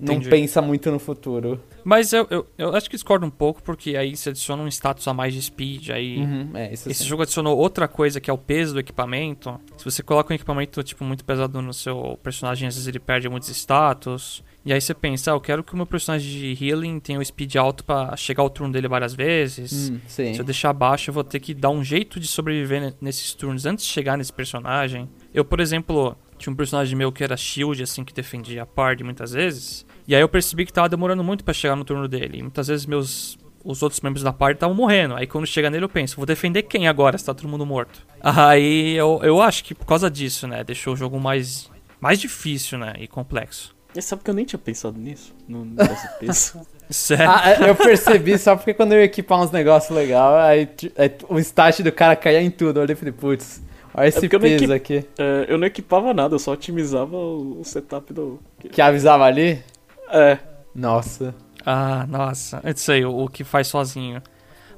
não 0.00 0.14
Entendi. 0.14 0.28
pensa 0.28 0.60
muito 0.62 0.90
no 0.90 0.98
futuro. 0.98 1.60
Mas 1.84 2.12
eu, 2.12 2.26
eu, 2.30 2.46
eu 2.56 2.74
acho 2.74 2.88
que 2.88 2.96
discordo 2.96 3.26
um 3.26 3.30
pouco, 3.30 3.62
porque 3.62 3.96
aí 3.96 4.16
você 4.16 4.30
adiciona 4.30 4.62
um 4.62 4.68
status 4.68 5.06
a 5.08 5.12
mais 5.14 5.34
de 5.34 5.42
speed, 5.42 5.90
aí... 5.90 6.18
Uhum, 6.18 6.50
é, 6.54 6.72
Esse 6.72 6.92
sim. 6.94 7.04
jogo 7.04 7.22
adicionou 7.22 7.56
outra 7.58 7.88
coisa 7.88 8.20
que 8.20 8.30
é 8.30 8.32
o 8.32 8.38
peso 8.38 8.74
do 8.74 8.80
equipamento. 8.80 9.60
Se 9.76 9.84
você 9.84 10.02
coloca 10.02 10.32
um 10.32 10.36
equipamento 10.36 10.82
tipo 10.82 11.04
muito 11.04 11.24
pesado 11.24 11.60
no 11.60 11.72
seu 11.74 12.18
personagem, 12.22 12.68
às 12.68 12.74
vezes 12.74 12.86
ele 12.86 13.00
perde 13.00 13.28
muitos 13.28 13.48
status. 13.48 14.44
E 14.64 14.72
aí 14.72 14.80
você 14.80 14.94
pensa, 14.94 15.32
ah, 15.32 15.34
eu 15.34 15.40
quero 15.40 15.64
que 15.64 15.74
o 15.74 15.76
meu 15.76 15.86
personagem 15.86 16.30
de 16.54 16.64
healing 16.64 17.00
tenha 17.00 17.18
o 17.18 17.24
speed 17.24 17.56
alto 17.56 17.84
pra 17.84 18.16
chegar 18.16 18.44
ao 18.44 18.50
turno 18.50 18.72
dele 18.72 18.86
várias 18.86 19.12
vezes. 19.12 19.90
Hum. 19.90 19.98
Se 20.06 20.38
eu 20.38 20.44
deixar 20.44 20.72
baixo, 20.72 21.10
eu 21.10 21.14
vou 21.14 21.24
ter 21.24 21.40
que 21.40 21.52
dar 21.52 21.70
um 21.70 21.82
jeito 21.82 22.20
de 22.20 22.28
sobreviver 22.28 22.80
ne- 22.80 22.94
nesses 23.00 23.34
turnos 23.34 23.66
antes 23.66 23.84
de 23.84 23.90
chegar 23.90 24.16
nesse 24.16 24.32
personagem. 24.32 25.08
Eu, 25.34 25.44
por 25.44 25.58
exemplo, 25.58 26.16
tinha 26.42 26.52
um 26.52 26.56
personagem 26.56 26.96
meu 26.96 27.12
que 27.12 27.22
era 27.22 27.36
shield, 27.36 27.82
assim, 27.82 28.04
que 28.04 28.12
defendia 28.12 28.62
a 28.62 28.66
party 28.66 29.04
muitas 29.04 29.32
vezes. 29.32 29.86
E 30.06 30.14
aí 30.14 30.20
eu 30.20 30.28
percebi 30.28 30.66
que 30.66 30.72
tava 30.72 30.88
demorando 30.88 31.22
muito 31.22 31.44
pra 31.44 31.54
chegar 31.54 31.76
no 31.76 31.84
turno 31.84 32.08
dele. 32.08 32.38
E 32.38 32.42
muitas 32.42 32.68
vezes 32.68 32.84
meus 32.84 33.38
os 33.64 33.80
outros 33.80 34.00
membros 34.00 34.24
da 34.24 34.32
party 34.32 34.56
estavam 34.56 34.74
morrendo. 34.74 35.14
Aí 35.14 35.26
quando 35.26 35.46
chega 35.46 35.70
nele 35.70 35.84
eu 35.84 35.88
penso, 35.88 36.16
vou 36.16 36.26
defender 36.26 36.64
quem 36.64 36.88
agora 36.88 37.16
se 37.16 37.24
tá 37.24 37.32
todo 37.32 37.48
mundo 37.48 37.64
morto? 37.64 38.04
Aí 38.20 38.94
eu, 38.96 39.20
eu 39.22 39.40
acho 39.40 39.62
que 39.62 39.72
por 39.74 39.86
causa 39.86 40.10
disso, 40.10 40.48
né, 40.48 40.64
deixou 40.64 40.94
o 40.94 40.96
jogo 40.96 41.20
mais 41.20 41.70
mais 42.00 42.18
difícil, 42.18 42.78
né, 42.78 42.94
e 42.98 43.06
complexo. 43.06 43.72
E 43.94 44.02
sabe 44.02 44.24
que 44.24 44.30
eu 44.30 44.34
nem 44.34 44.44
tinha 44.44 44.58
pensado 44.58 44.98
nisso, 44.98 45.32
no 45.46 45.64
negócio. 45.64 46.60
Sério. 46.90 47.30
Ah, 47.30 47.50
é, 47.50 47.70
eu 47.70 47.76
percebi 47.76 48.36
só 48.36 48.56
porque 48.56 48.74
quando 48.74 48.92
eu 48.92 48.98
ia 48.98 49.04
equipar 49.04 49.40
uns 49.40 49.50
negócios 49.50 49.96
legais, 49.96 50.34
aí, 50.44 50.92
aí 50.98 51.12
o 51.28 51.38
stat 51.38 51.82
do 51.82 51.92
cara 51.92 52.16
caía 52.16 52.42
em 52.42 52.50
tudo. 52.50 52.78
Eu 52.78 52.82
olhei 52.82 52.94
e 52.94 52.96
falei, 52.96 53.12
putz, 53.12 53.62
Olha 53.94 54.06
esse 54.08 54.20
porque 54.20 54.36
eu 54.36 54.40
não 54.40 54.48
peso 54.48 54.72
equi- 54.74 54.96
aqui. 54.98 55.08
É, 55.18 55.46
eu 55.48 55.58
não 55.58 55.66
equipava 55.66 56.14
nada, 56.14 56.34
eu 56.34 56.38
só 56.38 56.52
otimizava 56.52 57.14
o, 57.16 57.60
o 57.60 57.64
setup 57.64 58.12
do. 58.12 58.40
Que 58.70 58.80
avisava 58.80 59.24
ali? 59.24 59.62
É. 60.10 60.38
Nossa. 60.74 61.34
Ah, 61.64 62.06
nossa. 62.08 62.60
É 62.64 62.70
isso 62.70 62.90
aí, 62.90 63.04
o, 63.04 63.16
o 63.24 63.28
que 63.28 63.44
faz 63.44 63.68
sozinho. 63.68 64.22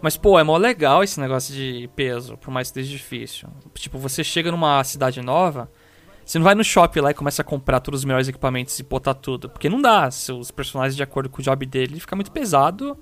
Mas, 0.03 0.17
pô, 0.17 0.39
é 0.39 0.43
mó 0.43 0.57
legal 0.57 1.03
esse 1.03 1.19
negócio 1.21 1.55
de 1.55 1.89
peso, 1.97 2.37
por 2.37 2.51
mais 2.51 2.69
que 2.71 2.75
seja 2.75 2.91
difícil. 2.91 3.49
Tipo, 3.75 3.99
você 3.99 4.23
chega 4.23 4.51
numa 4.51 4.83
cidade 4.85 5.23
nova, 5.23 5.71
você 6.27 6.39
não 6.39 6.45
vai 6.45 6.55
no 6.55 6.63
shopping 6.65 7.01
lá 7.01 7.11
e 7.11 7.15
começa 7.15 7.41
a 7.41 7.45
comprar 7.45 7.81
todos 7.81 8.01
os 8.01 8.05
melhores 8.05 8.29
equipamentos 8.29 8.79
e 8.79 8.83
botar 8.83 9.15
tudo. 9.15 9.49
Porque 9.49 9.69
não 9.69 9.81
dá. 9.81 10.11
Seus 10.11 10.51
personagens, 10.51 10.97
de 10.97 11.03
acordo 11.03 11.31
com 11.31 11.41
o 11.41 11.43
job 11.43 11.65
dele, 11.65 12.01
fica 12.01 12.17
muito 12.17 12.33
pesado. 12.33 12.99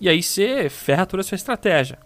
E 0.00 0.08
aí 0.08 0.22
você 0.22 0.68
ferra 0.68 1.06
toda 1.06 1.20
a 1.22 1.24
sua 1.24 1.36
estratégia. 1.36 1.98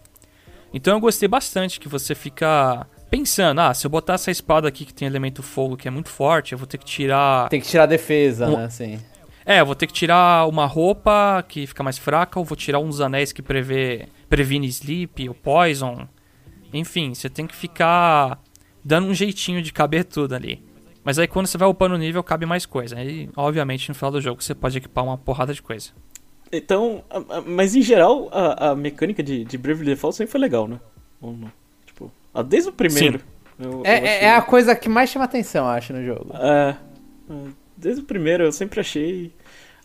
Então 0.73 0.93
eu 0.93 0.99
gostei 1.01 1.27
bastante 1.27 1.79
que 1.79 1.89
você 1.89 2.13
fica 2.15 2.87
pensando, 3.09 3.59
ah, 3.59 3.73
se 3.73 3.85
eu 3.85 3.89
botar 3.91 4.13
essa 4.13 4.29
espada 4.31 4.67
aqui 4.67 4.85
que 4.85 4.93
tem 4.93 5.07
elemento 5.07 5.41
fogo 5.43 5.75
que 5.77 5.87
é 5.87 5.91
muito 5.91 6.09
forte, 6.09 6.51
eu 6.53 6.57
vou 6.57 6.67
ter 6.67 6.77
que 6.77 6.85
tirar. 6.85 7.49
Tem 7.49 7.59
que 7.61 7.67
tirar 7.67 7.83
a 7.83 7.87
defesa, 7.87 8.47
Um- 8.47 8.57
né? 8.57 8.65
Assim. 8.65 8.99
É, 9.45 9.61
eu 9.61 9.65
vou 9.65 9.73
ter 9.73 9.87
que 9.87 9.93
tirar 9.93 10.47
uma 10.47 10.65
roupa 10.67 11.43
que 11.47 11.65
fica 11.65 11.81
mais 11.81 11.97
fraca, 11.97 12.37
ou 12.37 12.45
vou 12.45 12.55
tirar 12.55 12.79
uns 12.79 13.01
anéis 13.01 13.31
que 13.31 13.41
prevê, 13.41 14.07
previne 14.29 14.67
sleep 14.67 15.27
ou 15.27 15.33
poison. 15.33 16.07
Enfim, 16.71 17.15
você 17.15 17.29
tem 17.29 17.47
que 17.47 17.55
ficar 17.55 18.39
dando 18.85 19.07
um 19.07 19.13
jeitinho 19.13 19.61
de 19.61 19.73
caber 19.73 20.05
tudo 20.05 20.35
ali. 20.35 20.63
Mas 21.03 21.17
aí 21.17 21.27
quando 21.27 21.47
você 21.47 21.57
vai 21.57 21.67
upando 21.67 21.95
o 21.95 21.97
nível, 21.97 22.23
cabe 22.23 22.45
mais 22.45 22.65
coisa. 22.67 22.95
Aí, 22.97 23.27
obviamente, 23.35 23.89
no 23.89 23.95
final 23.95 24.11
do 24.11 24.21
jogo 24.21 24.43
você 24.43 24.53
pode 24.53 24.77
equipar 24.77 25.03
uma 25.03 25.17
porrada 25.17 25.51
de 25.53 25.61
coisa. 25.63 25.89
Então, 26.51 27.03
mas 27.45 27.75
em 27.75 27.81
geral, 27.81 28.29
a, 28.31 28.69
a 28.69 28.75
mecânica 28.75 29.23
de, 29.23 29.43
de 29.45 29.57
Bravely 29.57 29.85
Default 29.91 30.15
sempre 30.15 30.31
foi 30.31 30.41
legal, 30.41 30.67
né? 30.67 30.79
Ou 31.21 31.33
não? 31.33 31.51
Ah, 32.33 32.41
desde 32.43 32.69
o 32.69 32.73
primeiro. 32.73 33.19
eu- 33.59 33.71
eu 33.71 33.85
É, 33.85 33.91
é, 33.91 33.97
achei- 33.97 34.27
é 34.27 34.35
a 34.35 34.41
coisa 34.41 34.75
que 34.75 34.87
mais 34.89 35.09
chama 35.09 35.25
atenção, 35.25 35.65
eu 35.65 35.71
acho, 35.71 35.93
no 35.93 36.05
jogo. 36.05 36.31
É, 36.35 36.75
é, 37.29 37.35
desde 37.77 38.01
o 38.01 38.05
primeiro 38.05 38.43
eu 38.43 38.51
sempre 38.51 38.79
achei. 38.79 39.33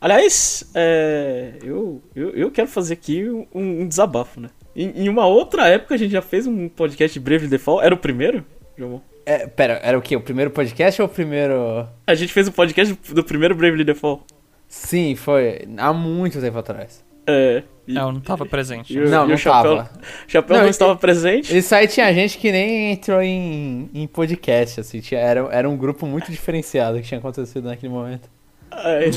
Aliás, 0.00 0.70
é, 0.74 1.54
eu, 1.62 2.02
eu, 2.14 2.30
eu 2.30 2.50
quero 2.50 2.68
fazer 2.68 2.94
aqui 2.94 3.28
um, 3.28 3.46
um 3.54 3.88
desabafo, 3.88 4.40
né? 4.40 4.50
Em, 4.76 5.04
em 5.04 5.08
uma 5.08 5.26
outra 5.26 5.66
época 5.68 5.94
a 5.94 5.98
gente 5.98 6.10
já 6.10 6.20
fez 6.20 6.46
um 6.46 6.68
podcast 6.68 7.18
de 7.18 7.24
Bravely 7.24 7.48
Default. 7.48 7.84
Era 7.84 7.94
o 7.94 7.98
primeiro, 7.98 8.44
João? 8.76 9.00
É, 9.24 9.46
pera, 9.46 9.80
era 9.82 9.96
o 9.98 10.02
quê? 10.02 10.14
O 10.16 10.20
primeiro 10.20 10.50
podcast 10.50 11.00
ou 11.00 11.08
o 11.08 11.10
primeiro. 11.10 11.88
A 12.06 12.14
gente 12.14 12.32
fez 12.32 12.46
um 12.48 12.52
podcast 12.52 12.92
do 13.14 13.24
primeiro 13.24 13.54
Bravely 13.54 13.84
Default. 13.84 14.24
Sim, 14.68 15.14
foi. 15.14 15.60
Há 15.78 15.92
muito 15.94 16.38
tempo 16.40 16.58
atrás. 16.58 17.02
É. 17.26 17.62
E, 17.86 17.96
É, 17.98 18.00
eu 18.00 18.12
não 18.12 18.20
tava 18.20 18.46
presente. 18.46 18.92
e 18.94 18.96
não, 18.98 19.24
e 19.24 19.28
não 19.28 19.34
o 19.34 19.38
Chapéu, 19.38 19.76
tava. 19.76 19.90
Chapéu 20.26 20.56
Não, 20.56 20.62
não, 20.64 20.70
estava 20.70 20.96
presente. 20.96 21.56
Isso 21.56 21.74
aí 21.74 21.86
tinha 21.86 22.12
gente 22.14 22.38
que 22.38 22.50
nem 22.50 22.92
entrou 22.92 23.20
em, 23.22 23.90
em 23.94 24.06
podcast, 24.06 24.80
assim. 24.80 25.00
Tinha, 25.00 25.20
era, 25.20 25.40
era 25.50 25.68
um 25.68 25.76
grupo 25.76 26.06
muito 26.06 26.30
diferenciado 26.30 26.96
que 27.00 27.06
tinha 27.06 27.18
acontecido 27.18 27.66
naquele 27.68 27.92
momento. 27.92 28.28
É, 28.76 29.08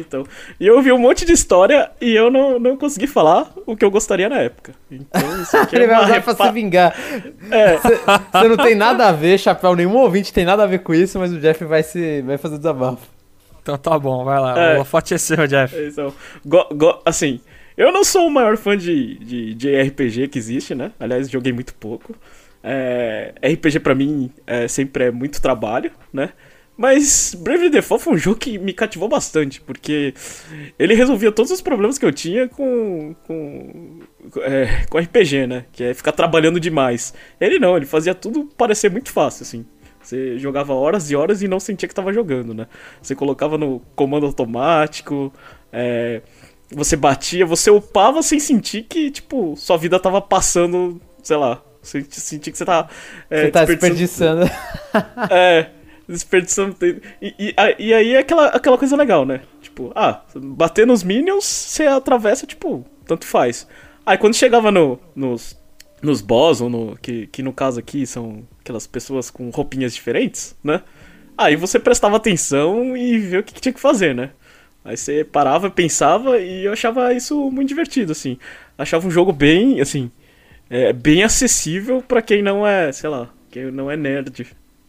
então. 0.00 0.24
E 0.58 0.66
eu 0.66 0.74
ouvi 0.74 0.90
um 0.90 0.98
monte 0.98 1.24
de 1.24 1.30
história 1.32 1.88
e 2.00 2.12
eu 2.16 2.32
não, 2.32 2.58
não 2.58 2.76
consegui 2.76 3.06
falar 3.06 3.48
o 3.64 3.76
que 3.76 3.84
eu 3.84 3.90
gostaria 3.90 4.28
na 4.28 4.38
época. 4.38 4.72
Então 4.90 5.40
isso 5.42 5.54
aqui 5.60 5.76
é 5.76 5.78
Ele 5.78 5.86
vai 5.86 5.96
uma 5.96 6.04
usar 6.04 6.20
pra 6.22 6.32
repa- 6.32 6.46
se 6.46 6.52
vingar. 6.52 6.94
É, 7.50 7.76
Você 7.78 8.48
não 8.48 8.56
tem 8.56 8.74
nada 8.74 9.06
a 9.08 9.12
ver, 9.12 9.38
Chapéu, 9.38 9.76
nenhum 9.76 9.96
ouvinte 9.98 10.32
tem 10.32 10.44
nada 10.44 10.64
a 10.64 10.66
ver 10.66 10.78
com 10.80 10.92
isso, 10.92 11.16
mas 11.20 11.30
o 11.32 11.38
Jeff 11.38 11.64
vai, 11.64 11.82
se, 11.84 12.22
vai 12.22 12.38
fazer 12.38 12.56
desabafo. 12.56 13.06
Então 13.62 13.78
tá 13.78 13.96
bom, 13.98 14.24
vai 14.24 14.40
lá. 14.40 14.58
É. 14.58 14.72
O 14.72 14.74
holofote 14.76 15.14
é 15.14 15.18
seu, 15.18 15.46
Jeff. 15.46 15.76
Então, 15.80 16.12
go- 16.44 16.68
go- 16.74 17.00
assim, 17.06 17.40
eu 17.76 17.92
não 17.92 18.04
sou 18.04 18.26
o 18.26 18.30
maior 18.30 18.56
fã 18.56 18.76
de, 18.76 19.18
de, 19.18 19.54
de 19.54 19.82
RPG 19.82 20.28
que 20.28 20.38
existe, 20.38 20.74
né? 20.74 20.92
Aliás, 20.98 21.30
joguei 21.30 21.52
muito 21.52 21.74
pouco. 21.74 22.14
É, 22.62 23.34
RPG 23.42 23.80
pra 23.80 23.94
mim 23.94 24.30
é, 24.46 24.66
sempre 24.68 25.04
é 25.04 25.10
muito 25.10 25.40
trabalho, 25.40 25.90
né? 26.12 26.32
Mas 26.76 27.36
Bravely 27.38 27.70
Default 27.70 28.02
foi 28.02 28.14
um 28.14 28.18
jogo 28.18 28.38
que 28.38 28.58
me 28.58 28.72
cativou 28.72 29.08
bastante, 29.08 29.60
porque 29.60 30.12
ele 30.76 30.94
resolvia 30.94 31.30
todos 31.30 31.52
os 31.52 31.60
problemas 31.60 31.98
que 31.98 32.04
eu 32.04 32.12
tinha 32.12 32.48
com, 32.48 33.14
com, 33.26 34.00
é, 34.38 34.84
com 34.90 34.98
RPG, 34.98 35.46
né? 35.46 35.66
Que 35.72 35.84
é 35.84 35.94
ficar 35.94 36.12
trabalhando 36.12 36.58
demais. 36.58 37.14
Ele 37.40 37.60
não, 37.60 37.76
ele 37.76 37.86
fazia 37.86 38.14
tudo 38.14 38.48
parecer 38.56 38.90
muito 38.90 39.12
fácil, 39.12 39.42
assim. 39.42 39.64
Você 40.02 40.36
jogava 40.38 40.74
horas 40.74 41.10
e 41.10 41.16
horas 41.16 41.42
e 41.42 41.48
não 41.48 41.60
sentia 41.60 41.88
que 41.88 41.94
tava 41.94 42.12
jogando, 42.12 42.52
né? 42.52 42.66
Você 43.00 43.14
colocava 43.14 43.56
no 43.56 43.80
comando 43.94 44.26
automático, 44.26 45.32
é, 45.72 46.22
você 46.74 46.96
batia, 46.96 47.46
você 47.46 47.70
upava 47.70 48.22
sem 48.22 48.38
sentir 48.40 48.82
que, 48.84 49.10
tipo, 49.10 49.54
sua 49.56 49.76
vida 49.76 49.98
tava 49.98 50.20
passando, 50.20 51.00
sei 51.22 51.36
lá, 51.36 51.62
você 51.82 52.04
sentir 52.10 52.50
que 52.52 52.58
você 52.58 52.64
tava. 52.64 52.88
é, 53.30 53.42
Você 53.46 53.50
tá 53.50 53.64
desperdiçando- 53.64 54.40
desperdiçando. 54.44 55.30
é, 55.30 55.70
desperdiçando 56.08 56.74
tempo. 56.74 57.00
E, 57.20 57.34
e, 57.38 57.54
e 57.78 57.94
aí 57.94 58.14
é 58.14 58.18
aquela, 58.18 58.46
aquela 58.48 58.78
coisa 58.78 58.96
legal, 58.96 59.24
né? 59.24 59.40
Tipo, 59.60 59.92
ah, 59.94 60.22
bater 60.34 60.86
nos 60.86 61.02
minions, 61.02 61.44
você 61.44 61.86
atravessa, 61.86 62.46
tipo, 62.46 62.84
tanto 63.06 63.26
faz. 63.26 63.66
Aí 64.06 64.18
quando 64.18 64.34
chegava 64.34 64.70
no, 64.70 64.98
nos, 65.14 65.58
nos 66.02 66.20
boss, 66.20 66.60
ou 66.60 66.68
no, 66.70 66.96
que, 67.00 67.26
que 67.28 67.42
no 67.42 67.52
caso 67.52 67.80
aqui 67.80 68.06
são 68.06 68.42
aquelas 68.60 68.86
pessoas 68.86 69.30
com 69.30 69.50
roupinhas 69.50 69.94
diferentes, 69.94 70.54
né? 70.62 70.82
Aí 71.36 71.56
você 71.56 71.78
prestava 71.80 72.16
atenção 72.16 72.96
e 72.96 73.18
via 73.18 73.40
o 73.40 73.42
que, 73.42 73.54
que 73.54 73.60
tinha 73.60 73.72
que 73.72 73.80
fazer, 73.80 74.14
né? 74.14 74.30
Aí 74.84 74.96
você 74.96 75.24
parava, 75.24 75.70
pensava 75.70 76.38
e 76.38 76.64
eu 76.66 76.72
achava 76.72 77.12
isso 77.14 77.50
muito 77.50 77.68
divertido, 77.68 78.12
assim. 78.12 78.38
Achava 78.76 79.06
um 79.06 79.10
jogo 79.10 79.32
bem, 79.32 79.80
assim, 79.80 80.10
é, 80.68 80.92
bem 80.92 81.22
acessível 81.22 82.02
pra 82.02 82.20
quem 82.20 82.42
não 82.42 82.66
é, 82.66 82.92
sei 82.92 83.08
lá, 83.08 83.30
quem 83.50 83.70
não 83.70 83.90
é 83.90 83.96
nerd, 83.96 84.46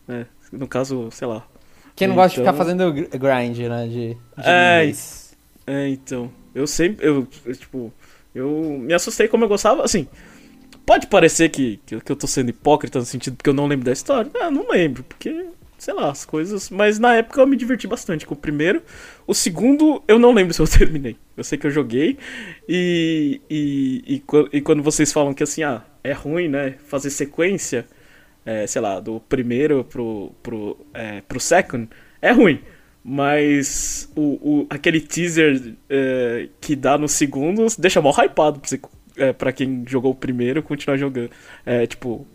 né? 0.07 0.25
No 0.51 0.67
caso, 0.67 1.09
sei 1.11 1.27
lá. 1.27 1.45
Quem 1.95 2.07
não 2.09 2.15
gosta 2.15 2.29
de 2.31 2.35
ficar 2.35 2.49
Então- 2.53 2.57
fazendo 2.65 2.91
gr- 2.93 3.17
grind, 3.17 3.57
né? 3.69 3.87
De, 3.87 4.13
de 4.13 4.17
É. 4.43 4.91
É, 5.67 5.87
então. 5.89 6.29
Eu 6.53 6.67
sempre. 6.67 7.05
Eu, 7.07 7.25
eu, 7.45 7.55
tipo. 7.55 7.93
Eu 8.33 8.77
me 8.81 8.93
assustei 8.93 9.27
como 9.29 9.45
eu 9.45 9.47
gostava. 9.47 9.83
Assim. 9.83 10.07
Pode 10.85 11.07
parecer 11.07 11.49
que, 11.49 11.79
que, 11.85 11.99
que 12.01 12.11
eu 12.11 12.15
tô 12.15 12.27
sendo 12.27 12.49
hipócrita 12.49 12.99
no 12.99 13.05
sentido 13.05 13.35
porque 13.37 13.49
eu 13.49 13.53
não 13.53 13.65
lembro 13.65 13.85
da 13.85 13.91
história. 13.93 14.29
Ah, 14.41 14.51
não 14.51 14.69
lembro, 14.69 15.03
porque. 15.03 15.47
Sei 15.77 15.93
lá, 15.93 16.09
as 16.09 16.25
coisas. 16.25 16.69
Mas 16.69 16.99
na 16.99 17.15
época 17.15 17.41
eu 17.41 17.47
me 17.47 17.55
diverti 17.57 17.87
bastante 17.87 18.25
com 18.25 18.33
o 18.33 18.37
primeiro. 18.37 18.81
O 19.27 19.33
segundo, 19.33 20.03
eu 20.07 20.17
não 20.19 20.31
lembro 20.33 20.53
se 20.55 20.61
eu 20.61 20.67
terminei. 20.67 21.17
Eu 21.35 21.43
sei 21.43 21.57
que 21.57 21.67
eu 21.67 21.71
joguei. 21.71 22.17
E. 22.67 23.41
E, 23.49 24.03
e, 24.15 24.57
e 24.57 24.61
quando 24.61 24.83
vocês 24.83 25.11
falam 25.13 25.33
que 25.33 25.43
assim, 25.43 25.63
ah, 25.63 25.83
é 26.03 26.13
ruim, 26.13 26.47
né? 26.47 26.75
Fazer 26.87 27.09
sequência. 27.09 27.85
é, 28.45 28.67
sei 28.67 28.81
lá, 28.81 28.99
do 28.99 29.19
primeiro 29.21 29.83
pro, 29.83 30.31
pro, 30.43 30.77
é, 30.93 31.21
pro 31.21 31.39
second. 31.39 31.89
É 32.21 32.31
ruim. 32.31 32.61
Mas 33.03 34.11
o, 34.15 34.61
o, 34.61 34.67
aquele 34.69 34.99
teaser 34.99 35.75
é, 35.89 36.49
que 36.59 36.75
dá 36.75 36.97
nos 36.97 37.11
segundos 37.11 37.77
deixa 37.77 38.01
mal 38.01 38.13
hypado 38.13 38.59
pra, 38.59 38.67
você, 38.69 38.79
é, 39.17 39.31
pra 39.33 39.51
quem 39.51 39.83
jogou 39.87 40.11
o 40.11 40.15
primeiro 40.15 40.63
continuar 40.63 40.97
jogando. 40.97 41.29
É, 41.65 41.85
tipo, 41.85 42.27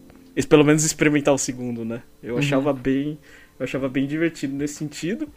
pelo 0.46 0.64
menos 0.64 0.84
experimentar 0.84 1.34
o 1.34 1.38
segundo, 1.38 1.84
né? 1.84 2.02
Eu 2.22 2.38
achava 2.38 2.72
bem. 2.72 3.18
Eu 3.58 3.64
achava 3.64 3.88
bem 3.88 4.06
divertido 4.06 4.54
nesse 4.54 4.74
sentido. 4.74 5.28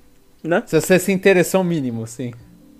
Né? 0.44 0.62
Se 0.66 0.80
você 0.80 1.00
se 1.00 1.12
interessou 1.12 1.62
o 1.62 1.64
mínimo, 1.64 2.06
sim. 2.06 2.34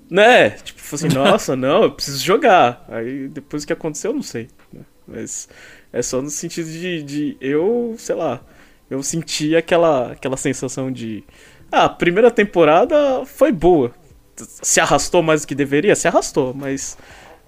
Né? 0.10 0.52
Tipo, 0.52 0.80
falei 0.80 1.08
assim, 1.08 1.18
nossa, 1.18 1.56
não, 1.56 1.84
eu 1.84 1.92
preciso 1.92 2.24
jogar. 2.24 2.86
Aí 2.90 3.28
depois 3.28 3.64
o 3.64 3.68
que 3.68 3.74
aconteceu, 3.74 4.12
eu 4.12 4.16
não 4.16 4.24
sei. 4.24 4.48
né? 4.72 4.82
Mas 5.08 5.50
é 5.92 6.02
só 6.02 6.22
no 6.22 6.30
sentido 6.30 6.70
de, 6.70 7.04
de 7.04 7.38
eu, 7.42 7.96
sei 7.98 8.16
lá, 8.16 8.42
eu 8.90 9.02
senti 9.02 9.56
aquela, 9.56 10.12
aquela 10.12 10.38
sensação 10.38 10.92
de. 10.92 11.24
Ah, 11.72 11.86
a 11.86 11.90
primeira 11.90 12.30
temporada 12.30 13.26
foi 13.26 13.52
boa. 13.52 13.94
Se 14.36 14.80
arrastou 14.80 15.22
mais 15.22 15.42
do 15.42 15.48
que 15.48 15.56
deveria? 15.56 15.96
Se 15.96 16.08
arrastou, 16.08 16.54
mas. 16.54 16.98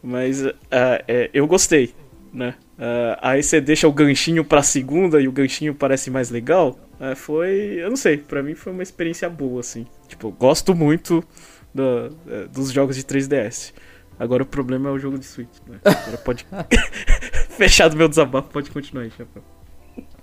Mas 0.02 0.46
ah, 0.72 1.04
é, 1.08 1.30
eu 1.34 1.48
gostei, 1.48 1.94
né? 2.34 2.56
Ah, 2.78 3.20
aí 3.32 3.42
você 3.44 3.62
deixa 3.62 3.88
o 3.88 3.94
ganchinho 3.94 4.44
pra 4.44 4.62
segunda 4.64 5.22
e 5.22 5.28
o 5.28 5.32
ganchinho 5.32 5.74
parece 5.74 6.10
mais 6.12 6.30
legal. 6.30 6.78
Ah, 7.00 7.16
foi. 7.16 7.78
Eu 7.80 7.90
não 7.90 7.98
sei, 7.98 8.18
pra 8.18 8.42
mim 8.44 8.56
foi 8.56 8.72
uma 8.74 8.84
experiência 8.84 9.30
boa, 9.30 9.60
assim. 9.62 9.86
Tipo, 10.08 10.32
gosto 10.32 10.74
muito 10.76 11.24
da- 11.74 12.10
eh, 12.28 12.48
dos 12.52 12.72
jogos 12.72 12.96
de 12.96 13.04
3DS. 13.04 13.74
Agora 14.18 14.44
o 14.44 14.46
problema 14.46 14.90
é 14.90 14.92
o 14.94 14.98
jogo 15.00 15.18
de 15.20 15.26
Switch, 15.26 15.58
né? 15.68 15.80
Agora 15.84 16.18
pode. 16.20 16.46
Fechado 17.58 17.96
meu 17.98 18.08
desabafo, 18.08 18.50
pode 18.50 18.70
continuar 18.72 19.04
aí, 19.04 19.12
Chapéu. 19.12 19.44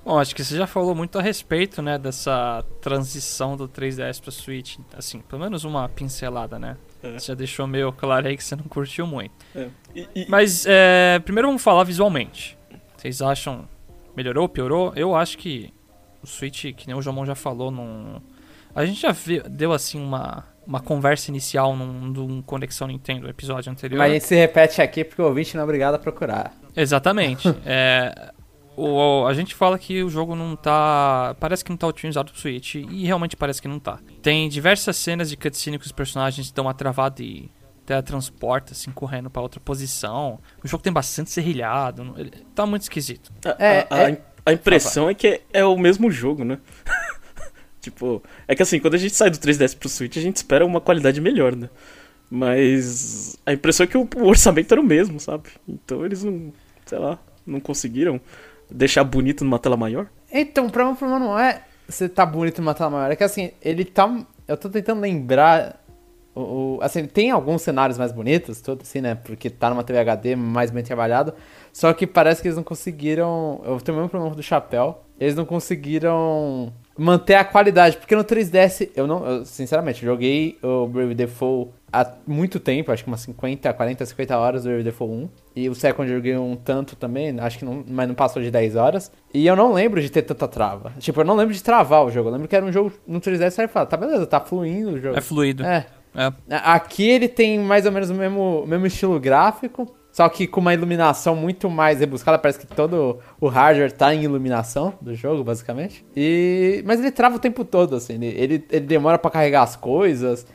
Bom, 0.04 0.18
acho 0.18 0.34
que 0.34 0.42
você 0.42 0.56
já 0.56 0.66
falou 0.66 0.94
muito 0.94 1.18
a 1.18 1.22
respeito, 1.22 1.80
né, 1.80 1.96
dessa 1.98 2.64
transição 2.80 3.56
do 3.56 3.68
3DS 3.68 4.20
pra 4.20 4.30
Switch. 4.32 4.76
Assim, 4.96 5.20
pelo 5.20 5.40
menos 5.42 5.64
uma 5.64 5.88
pincelada, 5.88 6.58
né? 6.58 6.76
É. 7.02 7.18
Você 7.18 7.26
já 7.28 7.34
deixou 7.34 7.66
meio 7.66 7.92
claro 7.92 8.28
aí 8.28 8.36
que 8.36 8.44
você 8.44 8.54
não 8.56 8.64
curtiu 8.64 9.06
muito. 9.06 9.32
É. 9.54 9.68
E- 9.94 10.08
e- 10.14 10.26
Mas, 10.28 10.64
é, 10.66 11.18
primeiro 11.24 11.48
vamos 11.48 11.62
falar 11.62 11.84
visualmente. 11.84 12.56
Vocês 12.96 13.20
acham 13.20 13.68
melhorou, 14.16 14.48
piorou? 14.48 14.92
Eu 14.94 15.14
acho 15.16 15.36
que 15.38 15.72
o 16.22 16.26
Switch, 16.26 16.72
que 16.76 16.86
nem 16.86 16.94
o 16.94 17.02
Jomon 17.02 17.24
já 17.26 17.34
falou, 17.34 17.70
num... 17.70 18.20
a 18.74 18.84
gente 18.86 19.00
já 19.00 19.10
vi- 19.10 19.42
deu 19.48 19.72
assim 19.72 19.98
uma, 20.00 20.44
uma 20.66 20.78
conversa 20.80 21.30
inicial 21.30 21.74
num, 21.74 21.92
num 22.06 22.42
Conexão 22.42 22.86
Nintendo, 22.86 23.28
episódio 23.28 23.72
anterior. 23.72 23.98
Mas 23.98 24.10
a 24.10 24.14
gente 24.14 24.24
se 24.26 24.34
repete 24.36 24.80
aqui 24.80 25.02
porque 25.02 25.20
o 25.20 25.24
ouvinte 25.24 25.54
não 25.56 25.62
é 25.62 25.64
obrigado 25.64 25.94
a 25.94 25.98
procurar. 25.98 26.54
Exatamente. 26.76 27.48
É, 27.66 28.32
O, 28.76 29.26
a 29.26 29.34
gente 29.34 29.54
fala 29.54 29.78
que 29.78 30.02
o 30.02 30.08
jogo 30.08 30.34
não 30.34 30.56
tá. 30.56 31.36
Parece 31.38 31.64
que 31.64 31.70
não 31.70 31.76
tá 31.76 31.86
otimizado 31.86 32.32
pro 32.32 32.40
Switch. 32.40 32.76
E 32.76 33.04
realmente 33.04 33.36
parece 33.36 33.60
que 33.60 33.68
não 33.68 33.78
tá. 33.78 33.98
Tem 34.22 34.48
diversas 34.48 34.96
cenas 34.96 35.28
de 35.28 35.36
cutscene 35.36 35.78
que 35.78 35.86
os 35.86 35.92
personagens 35.92 36.50
dão 36.50 36.64
uma 36.64 36.74
travada 36.74 37.22
e 37.22 37.50
teletransporta, 37.84 38.72
assim, 38.72 38.90
correndo 38.90 39.28
pra 39.28 39.42
outra 39.42 39.60
posição. 39.60 40.38
O 40.64 40.68
jogo 40.68 40.82
tem 40.82 40.92
bastante 40.92 41.30
serrilhado. 41.30 42.14
Ele 42.16 42.30
tá 42.54 42.64
muito 42.64 42.82
esquisito. 42.82 43.30
A, 43.44 43.62
é, 43.62 43.86
a, 43.90 44.10
é... 44.10 44.22
a 44.46 44.52
impressão 44.52 45.10
é 45.10 45.14
que 45.14 45.26
é, 45.26 45.40
é 45.52 45.64
o 45.64 45.76
mesmo 45.76 46.10
jogo, 46.10 46.44
né? 46.44 46.58
tipo, 47.80 48.22
é 48.48 48.54
que 48.54 48.62
assim, 48.62 48.80
quando 48.80 48.94
a 48.94 48.98
gente 48.98 49.14
sai 49.14 49.28
do 49.28 49.36
3DS 49.36 49.76
pro 49.76 49.88
Switch, 49.88 50.16
a 50.16 50.20
gente 50.20 50.36
espera 50.36 50.64
uma 50.64 50.80
qualidade 50.80 51.20
melhor, 51.20 51.54
né? 51.54 51.68
Mas 52.30 53.36
a 53.44 53.52
impressão 53.52 53.84
é 53.84 53.86
que 53.86 53.98
o 53.98 54.08
orçamento 54.22 54.72
era 54.72 54.80
o 54.80 54.84
mesmo, 54.84 55.20
sabe? 55.20 55.50
Então 55.68 56.02
eles 56.06 56.24
não, 56.24 56.50
sei 56.86 56.98
lá, 56.98 57.18
não 57.46 57.60
conseguiram 57.60 58.18
deixar 58.72 59.04
bonito 59.04 59.44
numa 59.44 59.58
tela 59.58 59.76
maior? 59.76 60.08
Então, 60.32 60.66
o 60.66 60.70
problema 60.70 61.18
não 61.18 61.38
é 61.38 61.62
você 61.92 62.08
tá 62.08 62.24
bonito 62.24 62.60
numa 62.60 62.74
tela 62.74 62.90
maior, 62.90 63.10
é 63.10 63.16
que 63.16 63.24
assim, 63.24 63.50
ele 63.60 63.84
tá. 63.84 64.24
Eu 64.48 64.56
tô 64.56 64.68
tentando 64.68 65.00
lembrar. 65.00 65.80
O, 66.34 66.40
o, 66.40 66.78
assim, 66.80 67.06
tem 67.06 67.30
alguns 67.30 67.60
cenários 67.60 67.98
mais 67.98 68.10
bonitos, 68.10 68.60
tudo 68.62 68.82
assim, 68.82 69.02
né? 69.02 69.14
Porque 69.14 69.50
tá 69.50 69.68
numa 69.68 69.84
TV 69.84 69.98
HD 69.98 70.34
mais 70.34 70.70
bem 70.70 70.82
trabalhado. 70.82 71.34
Só 71.72 71.92
que 71.92 72.06
parece 72.06 72.40
que 72.40 72.48
eles 72.48 72.56
não 72.56 72.64
conseguiram. 72.64 73.60
Eu 73.64 73.78
tenho 73.80 73.96
o 73.96 74.00
mesmo 74.00 74.10
problema 74.10 74.34
do 74.34 74.42
chapéu. 74.42 75.02
Eles 75.20 75.34
não 75.34 75.44
conseguiram 75.44 76.72
manter 77.02 77.34
a 77.34 77.44
qualidade. 77.44 77.96
Porque 77.96 78.14
no 78.14 78.24
3DS, 78.24 78.90
eu 78.94 79.06
não. 79.06 79.26
Eu, 79.26 79.44
sinceramente, 79.44 80.04
joguei 80.04 80.58
o 80.62 80.86
Brave 80.86 81.14
Default 81.14 81.72
há 81.92 82.10
muito 82.26 82.58
tempo, 82.58 82.90
acho 82.90 83.04
que 83.04 83.10
umas 83.10 83.20
50, 83.20 83.70
40, 83.72 84.06
50 84.06 84.38
horas 84.38 84.62
do 84.62 84.68
Brave 84.68 84.84
Default 84.84 85.14
1. 85.14 85.28
E 85.56 85.68
o 85.68 85.74
Second 85.74 86.10
eu 86.10 86.16
joguei 86.16 86.36
um 86.36 86.56
tanto 86.56 86.96
também, 86.96 87.38
acho 87.38 87.58
que 87.58 87.64
não, 87.64 87.84
mas 87.86 88.08
não 88.08 88.14
passou 88.14 88.40
de 88.40 88.50
10 88.50 88.76
horas. 88.76 89.12
E 89.34 89.46
eu 89.46 89.54
não 89.54 89.72
lembro 89.72 90.00
de 90.00 90.08
ter 90.10 90.22
tanta 90.22 90.48
trava. 90.48 90.92
Tipo, 90.98 91.20
eu 91.20 91.24
não 91.24 91.36
lembro 91.36 91.52
de 91.52 91.62
travar 91.62 92.04
o 92.04 92.10
jogo. 92.10 92.28
Eu 92.28 92.32
lembro 92.32 92.48
que 92.48 92.56
era 92.56 92.64
um 92.64 92.72
jogo 92.72 92.92
no 93.06 93.20
3DS 93.20 93.50
você 93.50 93.68
fala, 93.68 93.86
tá 93.86 93.96
beleza, 93.96 94.26
tá 94.26 94.40
fluindo 94.40 94.92
o 94.92 95.00
jogo. 95.00 95.18
É 95.18 95.20
fluido. 95.20 95.64
É. 95.64 95.86
é. 96.14 96.32
Aqui 96.50 97.08
ele 97.08 97.28
tem 97.28 97.58
mais 97.58 97.84
ou 97.84 97.92
menos 97.92 98.08
o 98.10 98.14
mesmo, 98.14 98.62
o 98.62 98.66
mesmo 98.66 98.86
estilo 98.86 99.18
gráfico. 99.20 99.94
Só 100.12 100.28
que 100.28 100.46
com 100.46 100.60
uma 100.60 100.74
iluminação 100.74 101.34
muito 101.34 101.70
mais 101.70 102.00
rebuscada, 102.00 102.38
parece 102.38 102.58
que 102.58 102.66
todo 102.66 103.18
o 103.40 103.48
hardware 103.48 103.90
tá 103.90 104.14
em 104.14 104.22
iluminação 104.22 104.92
do 105.00 105.14
jogo, 105.14 105.42
basicamente. 105.42 106.04
E 106.14 106.82
mas 106.84 107.00
ele 107.00 107.10
trava 107.10 107.36
o 107.36 107.38
tempo 107.38 107.64
todo, 107.64 107.96
assim, 107.96 108.14
ele, 108.22 108.62
ele, 108.70 108.86
demora 108.86 109.18
para 109.18 109.30
carregar 109.30 109.62
as 109.62 109.74
coisas. 109.74 110.46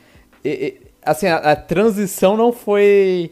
E, 0.45 0.49
e, 0.49 0.81
assim, 1.03 1.25
a, 1.25 1.37
a, 1.37 1.55
transição 1.55 2.37
não 2.37 2.53
foi 2.53 3.31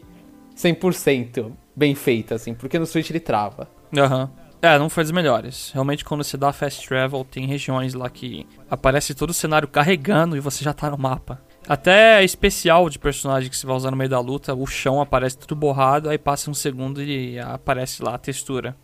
100% 0.56 1.52
bem 1.76 1.94
feita, 1.94 2.34
assim, 2.34 2.54
porque 2.54 2.76
no 2.76 2.86
Switch 2.86 3.08
ele 3.10 3.20
trava. 3.20 3.68
Aham. 3.96 4.22
Uhum. 4.24 4.46
É, 4.62 4.78
não 4.78 4.88
foi 4.88 5.04
dos 5.04 5.12
melhores. 5.12 5.70
Realmente, 5.72 6.04
quando 6.04 6.24
você 6.24 6.36
dá 6.36 6.52
fast 6.52 6.88
travel, 6.88 7.24
tem 7.24 7.46
regiões 7.46 7.94
lá 7.94 8.10
que 8.10 8.46
aparece 8.68 9.14
todo 9.14 9.30
o 9.30 9.34
cenário 9.34 9.68
carregando 9.68 10.36
e 10.36 10.40
você 10.40 10.64
já 10.64 10.72
tá 10.72 10.90
no 10.90 10.98
mapa. 10.98 11.40
Até 11.68 12.22
especial 12.22 12.88
de 12.88 12.98
personagem 12.98 13.50
que 13.50 13.56
você 13.56 13.66
vai 13.66 13.76
usar 13.76 13.90
no 13.90 13.96
meio 13.96 14.10
da 14.10 14.20
luta, 14.20 14.54
o 14.54 14.66
chão 14.66 15.00
aparece 15.00 15.36
tudo 15.36 15.56
borrado, 15.56 16.08
aí 16.08 16.16
passa 16.16 16.50
um 16.50 16.54
segundo 16.54 17.02
e 17.02 17.38
aparece 17.40 18.02
lá 18.02 18.14
a 18.14 18.18
textura. 18.18 18.76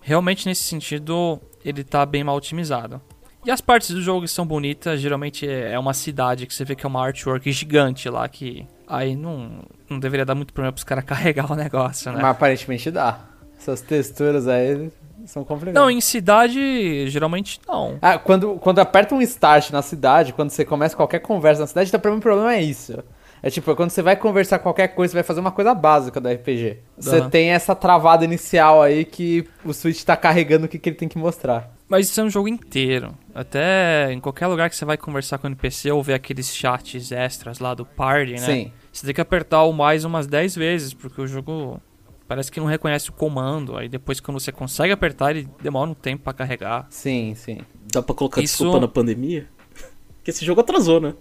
Realmente 0.00 0.46
nesse 0.46 0.62
sentido, 0.62 1.40
ele 1.64 1.84
tá 1.84 2.04
bem 2.06 2.24
mal 2.24 2.36
otimizado. 2.36 3.00
E 3.44 3.50
as 3.50 3.60
partes 3.60 3.90
do 3.90 4.00
jogo 4.00 4.22
que 4.22 4.28
são 4.28 4.46
bonitas, 4.46 5.00
geralmente 5.00 5.46
é 5.46 5.78
uma 5.78 5.92
cidade 5.92 6.46
que 6.46 6.54
você 6.54 6.64
vê 6.64 6.74
que 6.74 6.86
é 6.86 6.88
uma 6.88 7.04
artwork 7.04 7.52
gigante 7.52 8.08
lá, 8.08 8.26
que 8.26 8.66
aí 8.88 9.14
não, 9.14 9.62
não 9.88 9.98
deveria 9.98 10.24
dar 10.24 10.34
muito 10.34 10.52
problema 10.54 10.72
pros 10.72 10.84
caras 10.84 11.04
carregar 11.08 11.52
o 11.52 11.54
negócio, 11.54 12.10
né? 12.10 12.22
Mas 12.22 12.30
aparentemente 12.30 12.90
dá. 12.90 13.20
Essas 13.58 13.82
texturas 13.82 14.48
aí 14.48 14.90
são 15.26 15.44
complicadas. 15.44 15.80
Não, 15.80 15.90
em 15.90 16.00
cidade, 16.00 17.08
geralmente 17.08 17.60
não. 17.66 17.98
Ah, 18.00 18.18
quando, 18.18 18.56
quando 18.56 18.78
aperta 18.78 19.14
um 19.14 19.22
start 19.22 19.70
na 19.70 19.82
cidade, 19.82 20.32
quando 20.32 20.50
você 20.50 20.64
começa 20.64 20.96
qualquer 20.96 21.20
conversa 21.20 21.62
na 21.62 21.66
cidade, 21.66 21.88
então 21.88 22.00
pra 22.00 22.10
mim 22.10 22.18
o 22.18 22.20
problema 22.20 22.54
é 22.54 22.62
isso. 22.62 23.02
É 23.42 23.50
tipo, 23.50 23.76
quando 23.76 23.90
você 23.90 24.00
vai 24.00 24.16
conversar 24.16 24.58
qualquer 24.58 24.88
coisa, 24.88 25.12
você 25.12 25.16
vai 25.16 25.22
fazer 25.22 25.40
uma 25.40 25.52
coisa 25.52 25.74
básica 25.74 26.18
do 26.18 26.30
RPG. 26.30 26.78
Você 26.96 27.20
uhum. 27.20 27.28
tem 27.28 27.50
essa 27.50 27.74
travada 27.74 28.24
inicial 28.24 28.80
aí 28.80 29.04
que 29.04 29.46
o 29.62 29.74
Switch 29.74 30.02
tá 30.02 30.16
carregando 30.16 30.64
o 30.64 30.68
que, 30.68 30.78
que 30.78 30.88
ele 30.88 30.96
tem 30.96 31.08
que 31.08 31.18
mostrar. 31.18 31.70
Mas 31.86 32.08
isso 32.08 32.18
é 32.20 32.24
um 32.24 32.30
jogo 32.30 32.48
inteiro. 32.48 33.14
Até 33.34 34.10
em 34.10 34.18
qualquer 34.18 34.46
lugar 34.46 34.70
que 34.70 34.76
você 34.76 34.86
vai 34.86 34.96
conversar 34.96 35.36
com 35.36 35.46
o 35.46 35.50
NPC 35.50 35.92
ou 35.92 36.02
ver 36.02 36.14
aqueles 36.14 36.56
chats 36.56 37.12
extras 37.12 37.58
lá 37.58 37.74
do 37.74 37.84
party, 37.84 38.32
né? 38.32 38.38
Sim. 38.38 38.72
Você 38.90 39.04
tem 39.04 39.14
que 39.14 39.20
apertar 39.20 39.62
o 39.64 39.72
mais 39.74 40.06
umas 40.06 40.26
10 40.26 40.54
vezes, 40.54 40.94
porque 40.94 41.20
o 41.20 41.26
jogo 41.26 41.78
parece 42.26 42.50
que 42.50 42.60
não 42.60 42.66
reconhece 42.66 43.10
o 43.10 43.12
comando. 43.12 43.76
Aí 43.76 43.88
depois 43.88 44.20
quando 44.20 44.40
você 44.40 44.52
consegue 44.52 44.92
apertar, 44.92 45.30
ele 45.30 45.48
demora 45.62 45.90
um 45.90 45.94
tempo 45.94 46.24
para 46.24 46.32
carregar. 46.32 46.86
Sim, 46.90 47.34
sim. 47.34 47.58
Dá 47.92 48.02
pra 48.02 48.14
colocar 48.14 48.40
Isso... 48.40 48.58
desculpa 48.58 48.80
na 48.80 48.88
pandemia? 48.88 49.46
Porque 50.16 50.30
esse 50.30 50.44
jogo 50.44 50.60
atrasou, 50.60 51.00
né? 51.00 51.14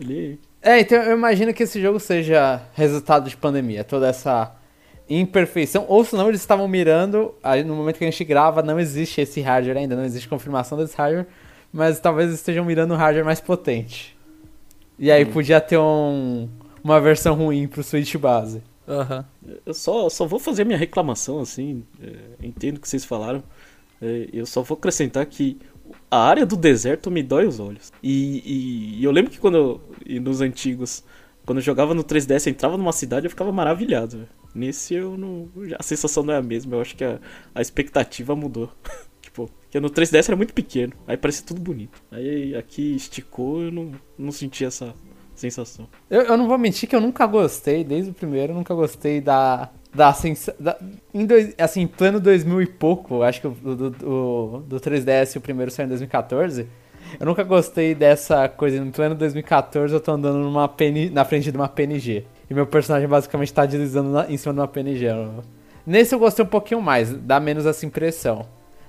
Ele... 0.00 0.38
É, 0.60 0.80
então 0.80 0.98
eu 0.98 1.16
imagino 1.16 1.54
que 1.54 1.62
esse 1.62 1.80
jogo 1.80 2.00
seja 2.00 2.62
resultado 2.74 3.28
de 3.28 3.36
pandemia. 3.36 3.84
Toda 3.84 4.08
essa 4.08 4.54
imperfeição. 5.08 5.84
Ou 5.88 6.04
senão 6.04 6.28
eles 6.28 6.40
estavam 6.40 6.68
mirando. 6.68 7.34
Aí 7.42 7.64
no 7.64 7.74
momento 7.74 7.98
que 7.98 8.04
a 8.04 8.10
gente 8.10 8.24
grava, 8.24 8.62
não 8.62 8.78
existe 8.78 9.20
esse 9.20 9.40
hardware 9.40 9.78
ainda, 9.78 9.96
não 9.96 10.04
existe 10.04 10.28
confirmação 10.28 10.76
desse 10.76 10.96
hardware. 10.96 11.26
Mas 11.72 12.00
talvez 12.00 12.32
estejam 12.32 12.64
mirando 12.64 12.94
um 12.94 12.96
hardware 12.96 13.24
mais 13.24 13.40
potente. 13.40 14.16
E 14.98 15.10
aí 15.10 15.24
hum. 15.24 15.30
podia 15.30 15.60
ter 15.60 15.78
um, 15.78 16.48
uma 16.82 17.00
versão 17.00 17.34
ruim 17.34 17.68
pro 17.68 17.82
Switch 17.82 18.16
base. 18.16 18.62
Uhum. 18.88 19.58
Eu 19.66 19.74
só, 19.74 20.08
só 20.08 20.26
vou 20.26 20.38
fazer 20.38 20.64
minha 20.64 20.78
reclamação, 20.78 21.40
assim. 21.40 21.84
É, 22.02 22.46
entendo 22.46 22.78
o 22.78 22.80
que 22.80 22.88
vocês 22.88 23.04
falaram. 23.04 23.42
É, 24.00 24.28
eu 24.32 24.46
só 24.46 24.62
vou 24.62 24.78
acrescentar 24.78 25.26
que 25.26 25.58
a 26.10 26.18
área 26.18 26.46
do 26.46 26.56
deserto 26.56 27.10
me 27.10 27.22
dói 27.22 27.46
os 27.46 27.60
olhos. 27.60 27.92
E, 28.02 28.42
e, 28.44 29.00
e 29.00 29.04
eu 29.04 29.10
lembro 29.10 29.30
que 29.30 29.38
quando 29.38 29.80
eu, 30.06 30.20
nos 30.20 30.40
antigos, 30.40 31.04
quando 31.44 31.58
eu 31.58 31.62
jogava 31.62 31.94
no 31.94 32.02
3DS, 32.02 32.46
entrava 32.46 32.78
numa 32.78 32.92
cidade, 32.92 33.26
eu 33.26 33.30
ficava 33.30 33.52
maravilhado. 33.52 34.26
Nesse 34.54 34.94
eu 34.94 35.18
não. 35.18 35.48
A 35.78 35.82
sensação 35.82 36.22
não 36.22 36.32
é 36.34 36.38
a 36.38 36.42
mesma. 36.42 36.76
Eu 36.76 36.80
acho 36.80 36.96
que 36.96 37.04
a, 37.04 37.20
a 37.54 37.60
expectativa 37.60 38.34
mudou. 38.34 38.72
tipo, 39.20 39.50
porque 39.62 39.78
no 39.78 39.90
3DS 39.90 40.28
era 40.28 40.36
muito 40.36 40.54
pequeno. 40.54 40.94
Aí 41.06 41.16
parecia 41.16 41.44
tudo 41.44 41.60
bonito. 41.60 42.02
Aí 42.10 42.54
aqui 42.56 42.96
esticou, 42.96 43.62
eu 43.62 43.70
não, 43.70 43.92
não 44.16 44.32
senti 44.32 44.64
essa, 44.64 44.94
sensação. 45.38 45.86
Eu, 46.10 46.22
eu, 46.22 46.36
não 46.36 46.46
vou 46.46 46.58
mentir 46.58 46.88
que 46.88 46.96
eu 46.96 47.00
nunca 47.00 47.26
gostei, 47.26 47.84
desde 47.84 48.10
o 48.10 48.14
primeiro, 48.14 48.54
nunca 48.54 48.74
gostei 48.74 49.20
da. 49.20 49.70
Da, 49.94 50.12
sensação. 50.12 50.54
em 51.14 51.24
dois, 51.24 51.54
assim, 51.56 51.86
plano 51.86 52.20
2000 52.20 52.62
e 52.62 52.66
pouco, 52.66 53.22
acho 53.22 53.40
que 53.40 53.46
o 53.46 53.50
do, 53.50 53.90
do, 53.90 54.64
do 54.66 54.80
3DS 54.80 55.36
o 55.36 55.40
primeiro 55.40 55.70
saiu 55.70 55.86
em 55.86 55.88
2014. 55.88 56.66
Eu 57.18 57.26
nunca 57.26 57.42
gostei 57.42 57.94
dessa 57.94 58.48
coisa. 58.48 58.76
Em 58.76 58.90
plano 58.90 59.14
2014 59.14 59.94
eu 59.94 60.00
tô 60.00 60.12
andando 60.12 60.38
numa 60.38 60.68
PN, 60.68 61.10
na 61.10 61.24
frente 61.24 61.50
de 61.50 61.56
uma 61.56 61.68
PNG. 61.68 62.26
E 62.50 62.54
meu 62.54 62.66
personagem 62.66 63.08
basicamente 63.08 63.52
tá 63.52 63.64
deslizando 63.64 64.10
na, 64.10 64.30
em 64.30 64.36
cima 64.36 64.52
de 64.52 64.60
uma 64.60 64.68
PNG. 64.68 65.06
Nesse 65.86 66.14
eu 66.14 66.18
gostei 66.18 66.44
um 66.44 66.48
pouquinho 66.48 66.82
mais, 66.82 67.10
dá 67.10 67.40
menos 67.40 67.64
essa 67.64 67.86
impressão. 67.86 68.46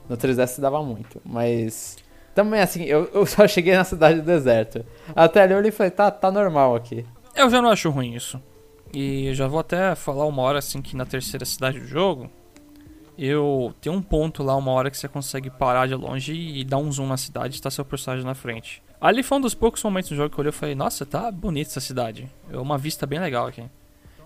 No 0.10 0.18
3DS 0.18 0.60
dava 0.60 0.84
muito, 0.84 1.22
mas 1.24 1.96
também, 2.34 2.62
assim, 2.62 2.84
eu, 2.84 3.10
eu 3.14 3.26
só 3.26 3.48
cheguei 3.48 3.76
na 3.76 3.84
cidade 3.84 4.20
do 4.20 4.26
deserto. 4.26 4.86
Até 5.16 5.44
ali 5.44 5.54
eu 5.54 5.58
olhei 5.58 5.70
e 5.70 5.74
falei, 5.74 5.92
tá, 5.92 6.10
tá 6.10 6.32
normal 6.32 6.76
aqui. 6.76 7.06
Eu 7.36 7.50
já 7.50 7.62
não 7.62 7.70
acho 7.70 7.90
ruim 7.90 8.16
isso. 8.16 8.42
E 8.94 9.34
já 9.34 9.48
vou 9.48 9.60
até 9.60 9.94
falar 9.96 10.26
uma 10.26 10.42
hora, 10.42 10.60
assim, 10.60 10.82
que 10.82 10.96
na 10.96 11.06
terceira 11.06 11.46
cidade 11.46 11.80
do 11.80 11.88
jogo, 11.88 12.30
eu 13.18 13.74
tenho 13.82 13.96
um 13.96 14.02
ponto 14.02 14.42
lá, 14.44 14.56
uma 14.56 14.72
hora 14.72 14.90
que 14.90 14.98
você 14.98 15.08
consegue 15.08 15.50
parar 15.50 15.88
de 15.88 15.96
longe 15.96 16.34
e 16.34 16.64
dar 16.64 16.78
um 16.78 16.92
zoom 16.92 17.08
na 17.08 17.18
cidade 17.18 17.58
e 17.58 17.62
tá 17.62 17.70
seu 17.70 17.86
personagem 17.86 18.26
na 18.26 18.34
frente. 18.34 18.82
Ali 19.00 19.24
foi 19.24 19.38
um 19.38 19.42
dos 19.42 19.54
poucos 19.54 19.84
momentos 19.84 20.10
do 20.10 20.16
jogo 20.16 20.30
que 20.30 20.40
eu 20.40 20.42
olhei 20.42 20.50
e 20.50 20.54
falei, 20.54 20.76
nossa, 20.76 21.06
tá 21.06 21.32
bonita 21.32 21.70
essa 21.70 21.80
cidade. 21.80 22.30
É 22.52 22.58
uma 22.58 22.78
vista 22.78 23.06
bem 23.06 23.20
legal 23.20 23.48
aqui. 23.48 23.64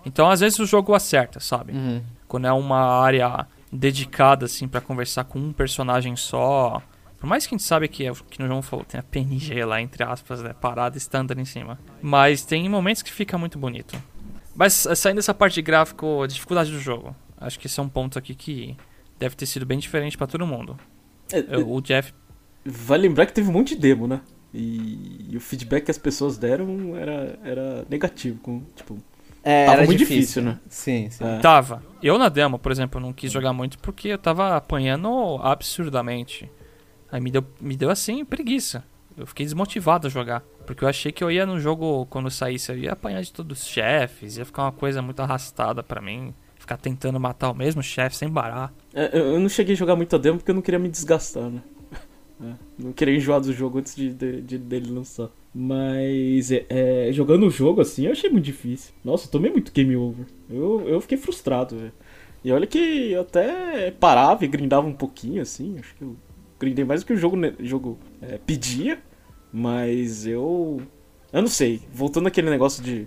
Então, 0.06 0.28
às 0.28 0.40
vezes 0.40 0.58
o 0.58 0.66
jogo 0.66 0.94
acerta, 0.94 1.40
sabe? 1.40 1.72
Uhum. 1.72 2.02
Quando 2.26 2.46
é 2.46 2.52
uma 2.52 3.00
área 3.00 3.46
dedicada, 3.72 4.46
assim, 4.46 4.68
para 4.68 4.80
conversar 4.80 5.24
com 5.24 5.38
um 5.38 5.52
personagem 5.52 6.14
só, 6.16 6.82
por 7.24 7.28
mais 7.30 7.46
que 7.46 7.54
a 7.54 7.56
gente 7.56 7.66
sabe 7.66 7.88
que, 7.88 8.06
é, 8.06 8.12
que 8.28 8.38
no 8.38 8.46
João 8.46 8.60
falou, 8.60 8.84
tem 8.84 9.00
a 9.00 9.02
PNG 9.02 9.64
lá, 9.64 9.80
entre 9.80 10.04
aspas, 10.04 10.42
né, 10.42 10.52
parada 10.52 10.98
standard 10.98 11.40
em 11.40 11.46
cima. 11.46 11.80
Mas 12.02 12.44
tem 12.44 12.68
momentos 12.68 13.00
que 13.00 13.10
fica 13.10 13.38
muito 13.38 13.58
bonito. 13.58 13.96
Mas 14.54 14.84
eh, 14.84 14.94
saindo 14.94 15.16
dessa 15.16 15.32
parte 15.32 15.54
de 15.54 15.62
gráfico, 15.62 16.20
a 16.22 16.26
dificuldade 16.26 16.70
do 16.70 16.78
jogo. 16.78 17.16
Acho 17.38 17.58
que 17.58 17.66
esse 17.66 17.80
é 17.80 17.82
um 17.82 17.88
ponto 17.88 18.18
aqui 18.18 18.34
que 18.34 18.76
deve 19.18 19.34
ter 19.36 19.46
sido 19.46 19.64
bem 19.64 19.78
diferente 19.78 20.18
para 20.18 20.26
todo 20.26 20.46
mundo. 20.46 20.78
É, 21.32 21.42
Eu, 21.48 21.72
o 21.72 21.80
Jeff. 21.80 22.12
Vai 22.62 22.98
lembrar 22.98 23.24
que 23.24 23.32
teve 23.32 23.48
um 23.48 23.52
monte 23.52 23.74
de 23.74 23.80
demo, 23.80 24.06
né? 24.06 24.20
E, 24.52 25.30
e 25.30 25.34
o 25.34 25.40
feedback 25.40 25.86
que 25.86 25.90
as 25.90 25.96
pessoas 25.96 26.36
deram 26.36 26.94
era, 26.94 27.38
era 27.42 27.86
negativo. 27.88 28.38
Com, 28.40 28.60
tipo, 28.76 28.98
é, 29.42 29.64
tava 29.64 29.84
muito 29.84 29.98
difícil, 29.98 30.42
difícil, 30.42 30.42
né? 30.42 30.60
Sim, 30.68 31.08
sim. 31.08 31.24
É. 31.24 31.38
Tava. 31.38 31.82
Eu 32.02 32.18
na 32.18 32.28
demo, 32.28 32.58
por 32.58 32.70
exemplo, 32.70 33.00
não 33.00 33.14
quis 33.14 33.32
jogar 33.32 33.54
muito 33.54 33.78
porque 33.78 34.08
eu 34.08 34.18
tava 34.18 34.54
apanhando 34.54 35.40
absurdamente. 35.42 36.50
Aí 37.14 37.20
me 37.20 37.30
deu, 37.30 37.44
me 37.60 37.76
deu 37.76 37.90
assim, 37.90 38.24
preguiça. 38.24 38.82
Eu 39.16 39.24
fiquei 39.24 39.46
desmotivado 39.46 40.08
a 40.08 40.10
jogar. 40.10 40.42
Porque 40.66 40.82
eu 40.82 40.88
achei 40.88 41.12
que 41.12 41.22
eu 41.22 41.30
ia 41.30 41.46
no 41.46 41.60
jogo, 41.60 42.04
quando 42.06 42.28
saísse, 42.28 42.72
eu 42.72 42.76
ia 42.78 42.90
apanhar 42.92 43.22
de 43.22 43.32
todos 43.32 43.60
os 43.62 43.68
chefes, 43.68 44.36
ia 44.36 44.44
ficar 44.44 44.62
uma 44.64 44.72
coisa 44.72 45.00
muito 45.00 45.20
arrastada 45.20 45.80
para 45.80 46.00
mim. 46.02 46.34
ficar 46.58 46.76
tentando 46.76 47.20
matar 47.20 47.50
o 47.52 47.54
mesmo 47.54 47.82
chefe 47.84 48.16
sem 48.16 48.28
parar. 48.32 48.72
É, 48.92 49.16
eu 49.16 49.34
eu 49.34 49.38
não 49.38 49.48
cheguei 49.48 49.74
a 49.74 49.78
jogar 49.78 49.94
muito 49.94 50.16
a 50.16 50.18
demo 50.18 50.38
porque 50.38 50.50
eu 50.50 50.54
não 50.56 50.62
queria 50.62 50.80
me 50.80 50.88
desgastar, 50.88 51.48
né? 51.50 51.62
É, 52.42 52.52
não 52.78 52.92
queria 52.92 53.14
enjoar 53.14 53.40
do 53.40 53.52
jogo 53.52 53.78
antes 53.78 53.94
de, 53.94 54.12
de- 54.12 54.40
de- 54.42 54.58
dele 54.58 54.90
lançar. 54.90 55.28
Mas 55.54 56.50
é, 56.50 56.66
é, 56.68 57.12
jogando 57.12 57.46
o 57.46 57.50
jogo 57.50 57.80
assim, 57.80 58.06
eu 58.06 58.12
achei 58.12 58.28
muito 58.28 58.44
difícil. 58.46 58.92
Nossa, 59.04 59.26
eu 59.26 59.30
tomei 59.30 59.52
muito 59.52 59.70
game 59.72 59.94
over. 59.94 60.26
Eu, 60.50 60.80
eu 60.88 61.00
fiquei 61.00 61.16
frustrado, 61.16 61.76
velho. 61.76 61.92
E 62.42 62.50
olha 62.50 62.66
que 62.66 63.12
eu 63.12 63.20
até 63.22 63.90
parava 63.92 64.44
e 64.44 64.48
grindava 64.48 64.86
um 64.86 64.92
pouquinho, 64.92 65.40
assim. 65.42 65.78
Acho 65.78 65.94
que 65.94 66.02
eu 66.02 66.16
grindei 66.64 66.84
mais 66.84 67.02
do 67.02 67.06
que 67.06 67.12
o 67.12 67.16
jogo, 67.16 67.36
ne- 67.36 67.54
jogo 67.60 67.98
é, 68.22 68.38
pedia. 68.38 68.98
Mas 69.52 70.26
eu. 70.26 70.80
Eu 71.32 71.40
não 71.42 71.48
sei. 71.48 71.80
Voltando 71.92 72.26
àquele 72.26 72.50
negócio 72.50 72.82
de. 72.82 73.06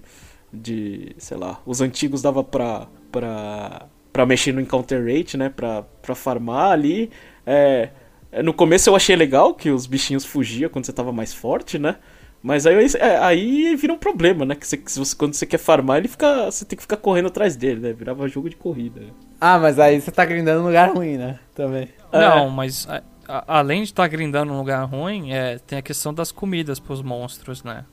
De. 0.54 1.14
Sei 1.18 1.36
lá. 1.38 1.62
Os 1.66 1.82
antigos 1.82 2.22
dava 2.22 2.44
pra. 2.44 2.88
pra. 3.12 3.88
pra 4.14 4.26
mexer 4.26 4.54
no 4.54 4.62
encounter 4.62 5.04
rate, 5.06 5.36
né? 5.38 5.50
Pra, 5.50 5.84
pra 6.02 6.16
farmar 6.16 6.72
ali. 6.72 7.10
É. 7.46 7.90
é, 8.32 8.42
No 8.42 8.54
começo 8.54 8.90
eu 8.90 8.96
achei 8.96 9.16
legal 9.16 9.54
que 9.54 9.70
os 9.70 9.86
bichinhos 9.86 10.24
fugiam 10.26 10.70
quando 10.70 10.86
você 10.86 10.94
tava 10.94 11.12
mais 11.12 11.34
forte, 11.34 11.78
né? 11.78 11.98
Mas 12.42 12.66
aí, 12.68 12.76
é, 13.00 13.18
aí 13.18 13.76
vira 13.76 13.92
um 13.92 13.98
problema, 13.98 14.46
né? 14.46 14.56
Que, 14.56 14.66
você, 14.66 14.78
que 14.78 14.92
você- 14.92 15.16
quando 15.16 15.34
você 15.34 15.46
quer 15.46 15.58
farmar, 15.58 15.98
ele 15.98 16.08
fica. 16.08 16.46
Você 16.50 16.64
tem 16.64 16.78
que 16.78 16.84
ficar 16.84 16.98
correndo 16.98 17.28
atrás 17.28 17.56
dele, 17.58 17.82
né? 17.82 17.92
Virava 17.94 18.28
jogo 18.30 18.50
de 18.50 18.56
corrida. 18.56 19.02
Ah, 19.42 19.58
mas 19.60 19.78
aí 19.80 20.00
você 20.00 20.12
tá 20.12 20.24
grindando 20.24 20.62
num 20.62 20.68
lugar 20.68 20.94
ruim, 20.96 21.18
né? 21.18 21.40
Também. 21.54 21.90
É. 22.12 22.20
Não, 22.20 22.50
mas 22.50 22.88
a- 23.28 23.44
além 23.60 23.82
de 23.84 23.90
estar 23.90 24.08
grindando 24.08 24.52
num 24.52 24.58
lugar 24.60 24.84
ruim, 24.86 25.32
é, 25.32 25.58
tem 25.60 25.78
a 25.80 25.82
questão 25.82 26.14
das 26.14 26.32
comidas 26.32 26.80
pros 26.80 27.02
monstros, 27.02 27.64
né? 27.64 27.86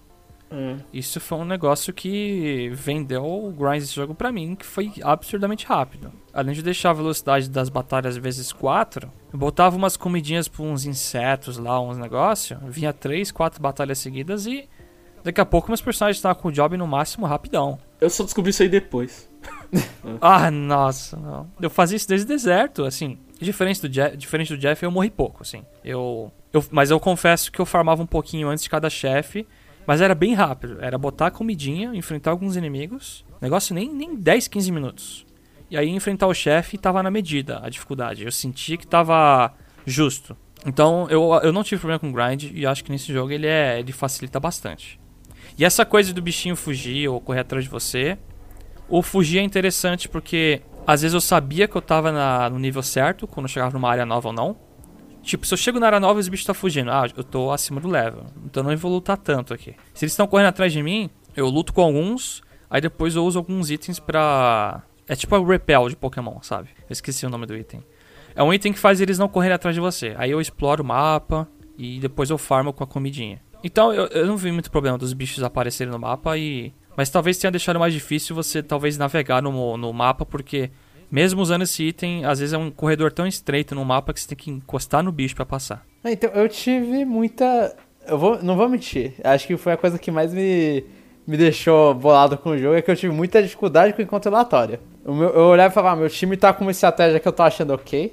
Isso 0.92 1.18
foi 1.18 1.38
um 1.38 1.44
negócio 1.44 1.92
que 1.92 2.70
vendeu 2.74 3.24
o 3.24 3.50
grind 3.50 3.80
desse 3.80 3.92
jogo 3.96 4.14
pra 4.14 4.30
mim, 4.30 4.54
que 4.54 4.64
foi 4.64 4.92
absurdamente 5.02 5.66
rápido. 5.66 6.12
Além 6.32 6.54
de 6.54 6.62
deixar 6.62 6.90
a 6.90 6.92
velocidade 6.92 7.50
das 7.50 7.68
batalhas 7.68 8.16
vezes 8.16 8.52
4, 8.52 9.10
eu 9.32 9.38
botava 9.38 9.74
umas 9.76 9.96
comidinhas 9.96 10.46
pra 10.46 10.62
uns 10.62 10.84
insetos 10.86 11.58
lá, 11.58 11.80
uns 11.80 11.98
negócios, 11.98 12.56
vinha 12.68 12.92
3, 12.92 13.32
4 13.32 13.60
batalhas 13.60 13.98
seguidas 13.98 14.46
e 14.46 14.68
daqui 15.24 15.40
a 15.40 15.44
pouco 15.46 15.68
meus 15.68 15.80
personagens 15.80 16.18
estavam 16.18 16.40
com 16.40 16.48
o 16.48 16.52
job 16.52 16.76
no 16.76 16.86
máximo 16.86 17.26
rapidão. 17.26 17.76
Eu 18.00 18.08
só 18.08 18.22
descobri 18.22 18.50
isso 18.50 18.62
aí 18.62 18.68
depois. 18.68 19.28
Ah, 20.20 20.50
nossa, 20.52 21.16
não. 21.16 21.50
Eu 21.60 21.68
fazia 21.68 21.96
isso 21.96 22.06
desde 22.08 22.24
o 22.24 22.28
deserto, 22.28 22.84
assim. 22.84 23.18
Diferente 23.44 23.82
do, 23.82 23.88
Jeff, 23.88 24.16
diferente 24.16 24.54
do 24.54 24.58
Jeff, 24.58 24.82
eu 24.82 24.90
morri 24.90 25.10
pouco, 25.10 25.42
assim. 25.42 25.64
Eu, 25.84 26.32
eu, 26.52 26.64
mas 26.70 26.90
eu 26.90 26.98
confesso 26.98 27.52
que 27.52 27.60
eu 27.60 27.66
farmava 27.66 28.02
um 28.02 28.06
pouquinho 28.06 28.48
antes 28.48 28.64
de 28.64 28.70
cada 28.70 28.90
chefe, 28.90 29.46
mas 29.86 30.00
era 30.00 30.14
bem 30.14 30.34
rápido. 30.34 30.78
Era 30.80 30.98
botar 30.98 31.30
comidinha, 31.30 31.94
enfrentar 31.94 32.30
alguns 32.30 32.56
inimigos. 32.56 33.24
Negócio 33.40 33.74
nem, 33.74 33.92
nem 33.92 34.16
10, 34.16 34.48
15 34.48 34.72
minutos. 34.72 35.26
E 35.70 35.76
aí 35.76 35.88
enfrentar 35.88 36.26
o 36.26 36.34
chefe 36.34 36.78
tava 36.78 37.02
na 37.02 37.10
medida 37.10 37.60
a 37.62 37.68
dificuldade. 37.68 38.24
Eu 38.24 38.32
sentia 38.32 38.76
que 38.76 38.86
tava 38.86 39.52
justo. 39.86 40.36
Então 40.66 41.06
eu, 41.10 41.32
eu 41.42 41.52
não 41.52 41.62
tive 41.62 41.80
problema 41.80 41.98
com 41.98 42.12
grind 42.12 42.50
e 42.54 42.66
acho 42.66 42.82
que 42.82 42.90
nesse 42.90 43.12
jogo 43.12 43.32
ele, 43.32 43.46
é, 43.46 43.78
ele 43.78 43.92
facilita 43.92 44.40
bastante. 44.40 44.98
E 45.58 45.64
essa 45.64 45.84
coisa 45.84 46.12
do 46.12 46.22
bichinho 46.22 46.56
fugir 46.56 47.08
ou 47.08 47.20
correr 47.20 47.40
atrás 47.40 47.64
de 47.64 47.70
você, 47.70 48.18
o 48.88 49.02
fugir 49.02 49.38
é 49.38 49.42
interessante 49.42 50.08
porque 50.08 50.62
às 50.86 51.02
vezes 51.02 51.14
eu 51.14 51.20
sabia 51.20 51.66
que 51.68 51.76
eu 51.76 51.82
tava 51.82 52.10
na- 52.12 52.48
no 52.50 52.58
nível 52.58 52.82
certo 52.82 53.26
quando 53.26 53.44
eu 53.46 53.48
chegava 53.50 53.72
numa 53.72 53.88
área 53.90 54.04
nova 54.06 54.28
ou 54.28 54.34
não. 54.34 54.56
Tipo, 55.22 55.46
se 55.46 55.54
eu 55.54 55.58
chego 55.58 55.80
na 55.80 55.86
área 55.86 55.98
nova 56.00 56.18
e 56.18 56.20
os 56.20 56.28
bichos 56.28 56.44
tá 56.46 56.52
fugindo, 56.52 56.90
ah, 56.90 57.06
eu 57.16 57.24
tô 57.24 57.50
acima 57.50 57.80
do 57.80 57.88
level, 57.88 58.24
então 58.44 58.62
eu 58.62 58.70
não 58.70 58.76
vou 58.76 58.92
lutar 58.92 59.16
tanto 59.16 59.54
aqui. 59.54 59.74
Se 59.94 60.04
eles 60.04 60.12
estão 60.12 60.26
correndo 60.26 60.48
atrás 60.48 60.70
de 60.72 60.82
mim, 60.82 61.08
eu 61.34 61.48
luto 61.48 61.72
com 61.72 61.80
alguns, 61.80 62.42
aí 62.68 62.80
depois 62.80 63.16
eu 63.16 63.24
uso 63.24 63.38
alguns 63.38 63.70
itens 63.70 63.98
pra. 63.98 64.82
É 65.08 65.16
tipo 65.16 65.34
o 65.36 65.44
repel 65.44 65.88
de 65.88 65.96
Pokémon, 65.96 66.38
sabe? 66.42 66.68
Eu 66.80 66.86
esqueci 66.92 67.24
o 67.24 67.30
nome 67.30 67.46
do 67.46 67.56
item. 67.56 67.82
É 68.36 68.42
um 68.42 68.52
item 68.52 68.72
que 68.72 68.78
faz 68.78 69.00
eles 69.00 69.18
não 69.18 69.28
correrem 69.28 69.54
atrás 69.54 69.74
de 69.74 69.80
você. 69.80 70.14
Aí 70.18 70.30
eu 70.30 70.40
exploro 70.40 70.82
o 70.82 70.86
mapa 70.86 71.48
e 71.78 71.98
depois 72.00 72.28
eu 72.30 72.36
farmo 72.38 72.72
com 72.72 72.84
a 72.84 72.86
comidinha. 72.86 73.40
Então 73.62 73.92
eu, 73.94 74.06
eu 74.08 74.26
não 74.26 74.36
vi 74.36 74.50
muito 74.52 74.70
problema 74.70 74.98
dos 74.98 75.12
bichos 75.14 75.42
aparecerem 75.42 75.90
no 75.92 75.98
mapa 75.98 76.36
e. 76.36 76.74
Mas 76.96 77.10
talvez 77.10 77.38
tenha 77.38 77.50
deixado 77.50 77.78
mais 77.78 77.92
difícil 77.92 78.34
você 78.36 78.62
talvez 78.62 78.96
navegar 78.98 79.42
no, 79.42 79.76
no 79.76 79.92
mapa, 79.92 80.24
porque 80.24 80.70
mesmo 81.10 81.40
usando 81.42 81.62
esse 81.62 81.82
item, 81.84 82.24
às 82.24 82.38
vezes 82.40 82.52
é 82.52 82.58
um 82.58 82.70
corredor 82.70 83.12
tão 83.12 83.26
estreito 83.26 83.74
no 83.74 83.84
mapa 83.84 84.12
que 84.12 84.20
você 84.20 84.28
tem 84.28 84.36
que 84.38 84.50
encostar 84.50 85.02
no 85.02 85.10
bicho 85.12 85.34
pra 85.34 85.44
passar. 85.46 85.84
Ah, 86.02 86.10
Então, 86.12 86.30
eu 86.30 86.48
tive 86.48 87.04
muita. 87.04 87.74
Eu 88.06 88.18
vou, 88.18 88.42
não 88.42 88.56
vou 88.56 88.68
mentir. 88.68 89.14
Acho 89.24 89.46
que 89.46 89.56
foi 89.56 89.72
a 89.72 89.76
coisa 89.76 89.98
que 89.98 90.10
mais 90.10 90.32
me, 90.34 90.84
me 91.26 91.36
deixou 91.36 91.94
bolado 91.94 92.36
com 92.36 92.50
o 92.50 92.58
jogo. 92.58 92.74
É 92.76 92.82
que 92.82 92.90
eu 92.90 92.96
tive 92.96 93.14
muita 93.14 93.42
dificuldade 93.42 93.92
com 93.92 94.00
o 94.00 94.04
encontro 94.04 94.30
aleatório. 94.32 94.78
O 95.04 95.14
meu, 95.14 95.30
eu 95.30 95.42
olhava 95.46 95.72
e 95.72 95.74
falava, 95.74 95.96
ah, 95.96 96.00
meu 96.00 96.10
time 96.10 96.36
tá 96.36 96.52
com 96.52 96.64
uma 96.64 96.70
estratégia 96.70 97.18
que 97.18 97.26
eu 97.26 97.32
tô 97.32 97.42
achando 97.42 97.72
ok. 97.72 98.12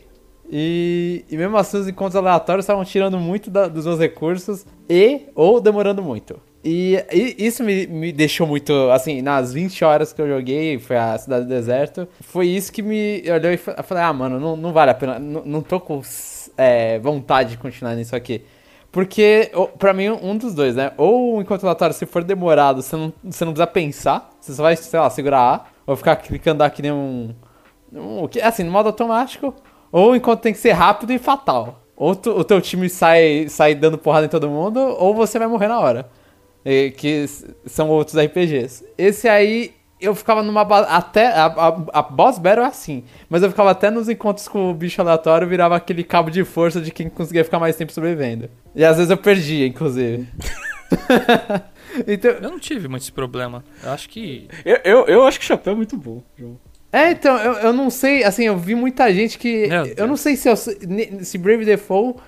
E, 0.49 1.23
e 1.29 1.37
mesmo 1.37 1.55
assim, 1.57 1.77
os 1.77 1.87
encontros 1.87 2.15
aleatórios 2.15 2.63
estavam 2.65 2.83
tirando 2.83 3.17
muito 3.17 3.49
da- 3.49 3.67
dos 3.67 3.85
meus 3.85 3.99
recursos 3.99 4.65
e 4.89 5.21
ou 5.35 5.61
demorando 5.61 6.01
muito. 6.03 6.39
E, 6.63 7.03
e 7.11 7.35
isso 7.47 7.63
me, 7.63 7.87
me 7.87 8.11
deixou 8.11 8.45
muito, 8.45 8.71
assim, 8.91 9.21
nas 9.21 9.51
20 9.51 9.83
horas 9.83 10.13
que 10.13 10.21
eu 10.21 10.27
joguei, 10.27 10.77
foi 10.77 10.95
a 10.95 11.17
Cidade 11.17 11.45
do 11.45 11.49
Deserto, 11.49 12.07
foi 12.21 12.47
isso 12.47 12.71
que 12.71 12.83
me 12.83 13.23
olhou 13.31 13.51
e 13.51 13.57
falei, 13.57 14.03
ah, 14.03 14.13
mano, 14.13 14.39
não, 14.39 14.55
não 14.55 14.71
vale 14.71 14.91
a 14.91 14.93
pena, 14.93 15.17
não, 15.17 15.43
não 15.43 15.61
tô 15.61 15.79
com 15.79 16.01
é, 16.55 16.99
vontade 16.99 17.51
de 17.51 17.57
continuar 17.57 17.95
nisso 17.95 18.15
aqui. 18.15 18.43
Porque, 18.91 19.49
pra 19.79 19.91
mim, 19.93 20.09
um 20.09 20.37
dos 20.37 20.53
dois, 20.53 20.75
né? 20.75 20.91
Ou 20.97 21.37
o 21.37 21.41
encontro 21.41 21.65
aleatório, 21.65 21.95
se 21.95 22.05
for 22.05 22.23
demorado, 22.23 22.81
você 22.83 22.95
não, 22.95 23.11
você 23.23 23.43
não 23.45 23.53
precisa 23.53 23.67
pensar, 23.67 24.29
você 24.39 24.53
só 24.53 24.61
vai, 24.63 24.75
sei 24.75 24.99
lá, 24.99 25.09
segurar 25.09 25.39
A, 25.39 25.65
ou 25.87 25.95
ficar 25.95 26.17
clicando 26.17 26.61
aqui 26.61 26.81
nem 26.81 26.91
um, 26.91 27.33
um, 27.93 28.27
que- 28.27 28.41
assim, 28.41 28.63
no 28.63 28.71
modo 28.71 28.87
automático, 28.87 29.55
ou 29.91 30.15
enquanto 30.15 30.41
tem 30.41 30.53
que 30.53 30.59
ser 30.59 30.73
rápido 30.73 31.11
e 31.13 31.17
fatal. 31.17 31.81
Ou 31.95 32.15
tu- 32.15 32.31
o 32.37 32.43
teu 32.43 32.59
time 32.61 32.89
sai, 32.89 33.47
sai 33.49 33.73
dando 33.73 33.97
porrada 33.97 34.25
em 34.25 34.29
todo 34.29 34.49
mundo, 34.49 34.79
ou 34.99 35.15
você 35.15 35.39
vai 35.39 35.47
morrer 35.47 35.67
na 35.69 35.79
hora. 35.79 36.09
Que 36.97 37.25
são 37.65 37.89
outros 37.89 38.15
RPGs. 38.17 38.85
Esse 38.97 39.27
aí, 39.27 39.73
eu 39.99 40.15
ficava 40.15 40.41
numa. 40.41 40.61
Até. 40.61 41.27
A, 41.27 41.45
a, 41.45 41.99
a 41.99 42.01
boss 42.01 42.39
battle 42.39 42.65
é 42.65 42.67
assim. 42.67 43.03
Mas 43.29 43.43
eu 43.43 43.49
ficava 43.49 43.71
até 43.71 43.91
nos 43.91 44.09
encontros 44.09 44.47
com 44.47 44.71
o 44.71 44.73
bicho 44.73 44.99
aleatório, 45.01 45.47
virava 45.47 45.75
aquele 45.75 46.03
cabo 46.03 46.31
de 46.31 46.43
força 46.43 46.81
de 46.81 46.91
quem 46.91 47.09
conseguia 47.09 47.43
ficar 47.43 47.59
mais 47.59 47.75
tempo 47.75 47.91
sobrevivendo. 47.91 48.49
E 48.75 48.83
às 48.83 48.97
vezes 48.97 49.11
eu 49.11 49.17
perdia, 49.17 49.67
inclusive. 49.67 50.27
então, 52.07 52.31
Eu 52.31 52.49
não 52.49 52.59
tive 52.59 52.87
muito 52.87 53.03
esse 53.03 53.11
problema. 53.11 53.63
Eu 53.83 53.91
acho 53.91 54.09
que. 54.09 54.47
Eu, 54.65 54.79
eu, 54.83 55.05
eu 55.05 55.27
acho 55.27 55.39
que 55.39 55.45
o 55.45 55.47
chapéu 55.47 55.73
é 55.73 55.75
muito 55.75 55.95
bom, 55.95 56.23
João. 56.37 56.59
É, 56.91 57.11
então, 57.11 57.37
eu, 57.37 57.53
eu 57.53 57.73
não 57.73 57.89
sei, 57.89 58.21
assim, 58.23 58.45
eu 58.45 58.57
vi 58.57 58.75
muita 58.75 59.13
gente 59.13 59.37
que. 59.37 59.67
Meu 59.67 59.85
eu 59.85 59.95
Deus. 59.95 60.09
não 60.09 60.17
sei 60.17 60.35
se, 60.35 60.49
eu, 60.49 60.55
se 60.57 61.37
Brave 61.37 61.63
Default 61.63 62.19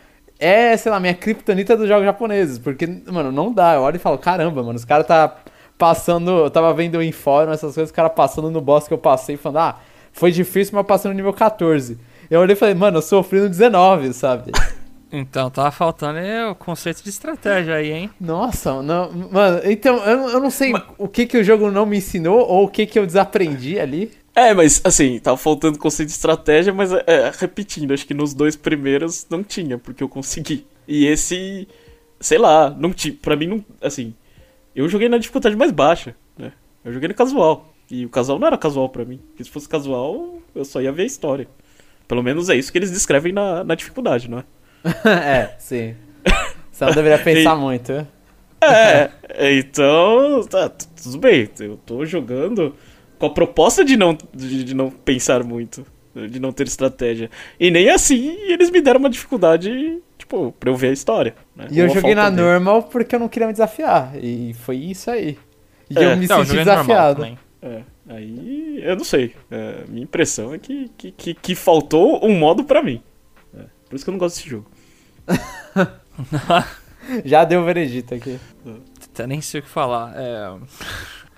é, 0.43 0.75
sei 0.75 0.91
lá, 0.91 0.99
minha 0.99 1.13
criptonita 1.13 1.77
dos 1.77 1.88
jogos 1.88 2.03
japoneses. 2.03 2.60
Porque, 2.60 2.86
mano, 3.08 3.32
não 3.32 3.53
dá. 3.53 3.75
Eu 3.75 3.82
olho 3.82 3.95
e 3.95 3.99
falo, 3.99 4.17
caramba, 4.17 4.62
mano, 4.62 4.75
os 4.75 4.84
caras 4.84 5.08
tá 5.08 5.38
passando. 5.77 6.32
Eu 6.32 6.49
tava 6.51 6.73
vendo 6.73 7.01
em 7.01 7.13
fórum 7.13 7.51
essas 7.51 7.73
coisas, 7.73 7.89
os 7.89 7.95
caras 7.95 8.12
passando 8.13 8.51
no 8.51 8.60
boss 8.60 8.88
que 8.88 8.93
eu 8.93 8.97
passei, 8.97 9.38
falando, 9.38 9.60
ah, 9.60 9.79
foi 10.12 10.32
difícil, 10.32 10.73
mas 10.75 10.82
eu 10.82 10.86
passei 10.86 11.10
no 11.10 11.15
nível 11.15 11.32
14. 11.32 11.97
Eu 12.29 12.41
olhei 12.41 12.56
e 12.56 12.60
falei, 12.60 12.75
mano, 12.75 12.97
eu 12.97 13.01
sofri 13.01 13.39
no 13.39 13.47
19, 13.47 14.13
sabe? 14.13 14.51
Então, 15.15 15.47
tava 15.51 15.69
faltando 15.69 16.17
é, 16.17 16.49
o 16.49 16.56
conceito 16.56 17.03
de 17.03 17.10
estratégia 17.12 17.75
aí, 17.75 17.91
hein? 17.91 18.10
Nossa, 18.19 18.82
não, 18.82 19.12
mano, 19.12 19.62
então, 19.63 19.97
eu, 19.97 20.27
eu 20.29 20.39
não 20.39 20.49
sei 20.49 20.73
o 20.97 21.08
que 21.08 21.27
que 21.27 21.38
o 21.38 21.43
jogo 21.43 21.69
não 21.69 21.86
me 21.86 21.97
ensinou 21.97 22.39
ou 22.39 22.63
o 22.63 22.67
que 22.67 22.88
que 22.88 22.97
eu 22.97 23.06
desaprendi 23.06 23.79
ali. 23.79 24.12
É, 24.36 24.54
mas 24.54 24.82
assim, 24.84 25.19
tava 25.19 25.38
faltando 25.38 25.78
conceito 25.78 26.10
de 26.10 26.15
estratégia, 26.15 26.74
mas 26.74 26.91
é, 26.91 27.04
é, 27.06 27.32
repetindo, 27.38 27.93
acho 27.93 28.06
que 28.06 28.13
nos 28.13 28.34
dois 28.34 28.56
primeiros 28.56 29.28
não 29.30 29.43
tinha, 29.43 29.78
porque 29.78 30.04
eu 30.04 30.10
consegui. 30.10 30.65
E 30.88 31.06
esse, 31.06 31.67
sei 32.19 32.38
lá, 32.39 32.69
não 32.72 32.91
tinha. 32.91 33.15
Pra 33.22 33.36
mim, 33.36 33.48
não. 33.48 33.65
Assim, 33.82 34.13
eu 34.76 34.89
joguei 34.89 35.08
na 35.08 35.17
dificuldade 35.19 35.56
mais 35.56 35.72
baixa, 35.72 36.15
né? 36.38 36.52
Eu 36.84 36.91
joguei 36.91 37.08
no 37.08 37.13
casual. 37.13 37.74
E 37.91 38.06
o 38.06 38.10
casual 38.10 38.39
não 38.39 38.48
era 38.48 38.58
casual 38.58 38.89
pra 38.89 39.06
mim. 39.06 39.17
Porque 39.30 39.43
se 39.43 39.52
fosse 39.52 39.69
casual, 39.69 40.39
eu 40.56 40.65
só 40.65 40.82
ia 40.82 40.91
ver 40.91 41.04
a 41.04 41.08
história. 41.08 41.48
Pelo 42.08 42.24
menos 42.24 42.50
é 42.50 42.56
isso 42.56 42.72
que 42.72 42.78
eles 42.80 42.91
descrevem 42.91 43.32
na, 43.32 43.63
na 43.63 43.76
dificuldade, 43.76 44.30
não 44.30 44.39
é? 44.39 44.43
é, 45.08 45.56
sim. 45.60 45.96
Você 46.72 46.86
não 46.86 46.93
deveria 46.93 47.19
pensar 47.19 47.56
E- 47.56 47.60
muito. 47.60 48.08
É, 48.62 49.12
então, 49.60 50.41
tá, 50.50 50.69
tudo 50.69 51.17
bem. 51.19 51.48
Eu 51.60 51.78
tô 51.86 52.04
jogando 52.06 52.74
com 53.23 53.27
a 53.27 53.33
proposta 53.33 53.86
de 53.86 53.95
não, 53.95 54.17
de, 54.33 54.63
de 54.65 54.73
não 54.73 54.89
pensar 54.91 55.43
muito, 55.45 55.86
de 56.29 56.39
não 56.41 56.51
ter 56.51 56.67
estratégia. 56.67 57.29
E 57.57 57.71
nem 57.71 57.89
assim 57.89 58.36
eles 58.49 58.69
me 58.69 58.81
deram 58.81 58.99
uma 58.99 59.09
dificuldade, 59.09 60.01
tipo, 60.17 60.51
pra 60.59 60.69
eu 60.69 60.75
ver 60.75 60.89
a 60.89 60.91
história. 60.93 61.33
né? 61.55 61.67
E 61.71 61.79
eu 61.79 61.86
Uma 61.86 61.93
joguei 61.95 62.13
na 62.15 62.29
de- 62.29 62.36
normal 62.36 62.83
porque 62.83 63.15
eu 63.15 63.19
não 63.19 63.29
queria 63.29 63.47
me 63.47 63.53
desafiar. 63.53 64.12
E 64.21 64.53
foi 64.55 64.75
isso 64.75 65.09
aí. 65.09 65.38
E 65.89 65.97
É. 65.97 66.12
eu 66.13 66.17
me 66.17 66.27
Não, 66.27 66.39
eu 66.39 66.45
senti 66.45 66.57
normal 66.57 66.75
desafiado. 66.86 67.38
É, 67.62 67.81
aí 68.09 68.79
eu 68.83 68.95
não 68.97 69.05
sei. 69.05 69.33
É, 69.49 69.83
minha 69.88 70.03
impressão 70.03 70.53
é 70.53 70.59
que, 70.59 70.89
que, 70.97 71.12
que, 71.12 71.33
que 71.33 71.55
faltou 71.55 72.25
um 72.25 72.38
modo 72.38 72.65
pra 72.65 72.83
mim. 72.83 73.01
É, 73.57 73.62
por 73.89 73.95
isso 73.95 74.03
que 74.03 74.09
eu 74.09 74.12
não 74.12 74.19
gosto 74.19 74.36
desse 74.36 74.49
jogo. 74.49 74.65
Já 77.25 77.43
deu 77.43 77.62
o 77.62 77.65
veredito 77.65 78.13
aqui. 78.15 78.39
Até 79.12 79.27
nem 79.27 79.41
sei 79.41 79.59
o 79.59 79.63
que 79.63 79.69
falar. 79.69 80.13
É... 80.15 80.53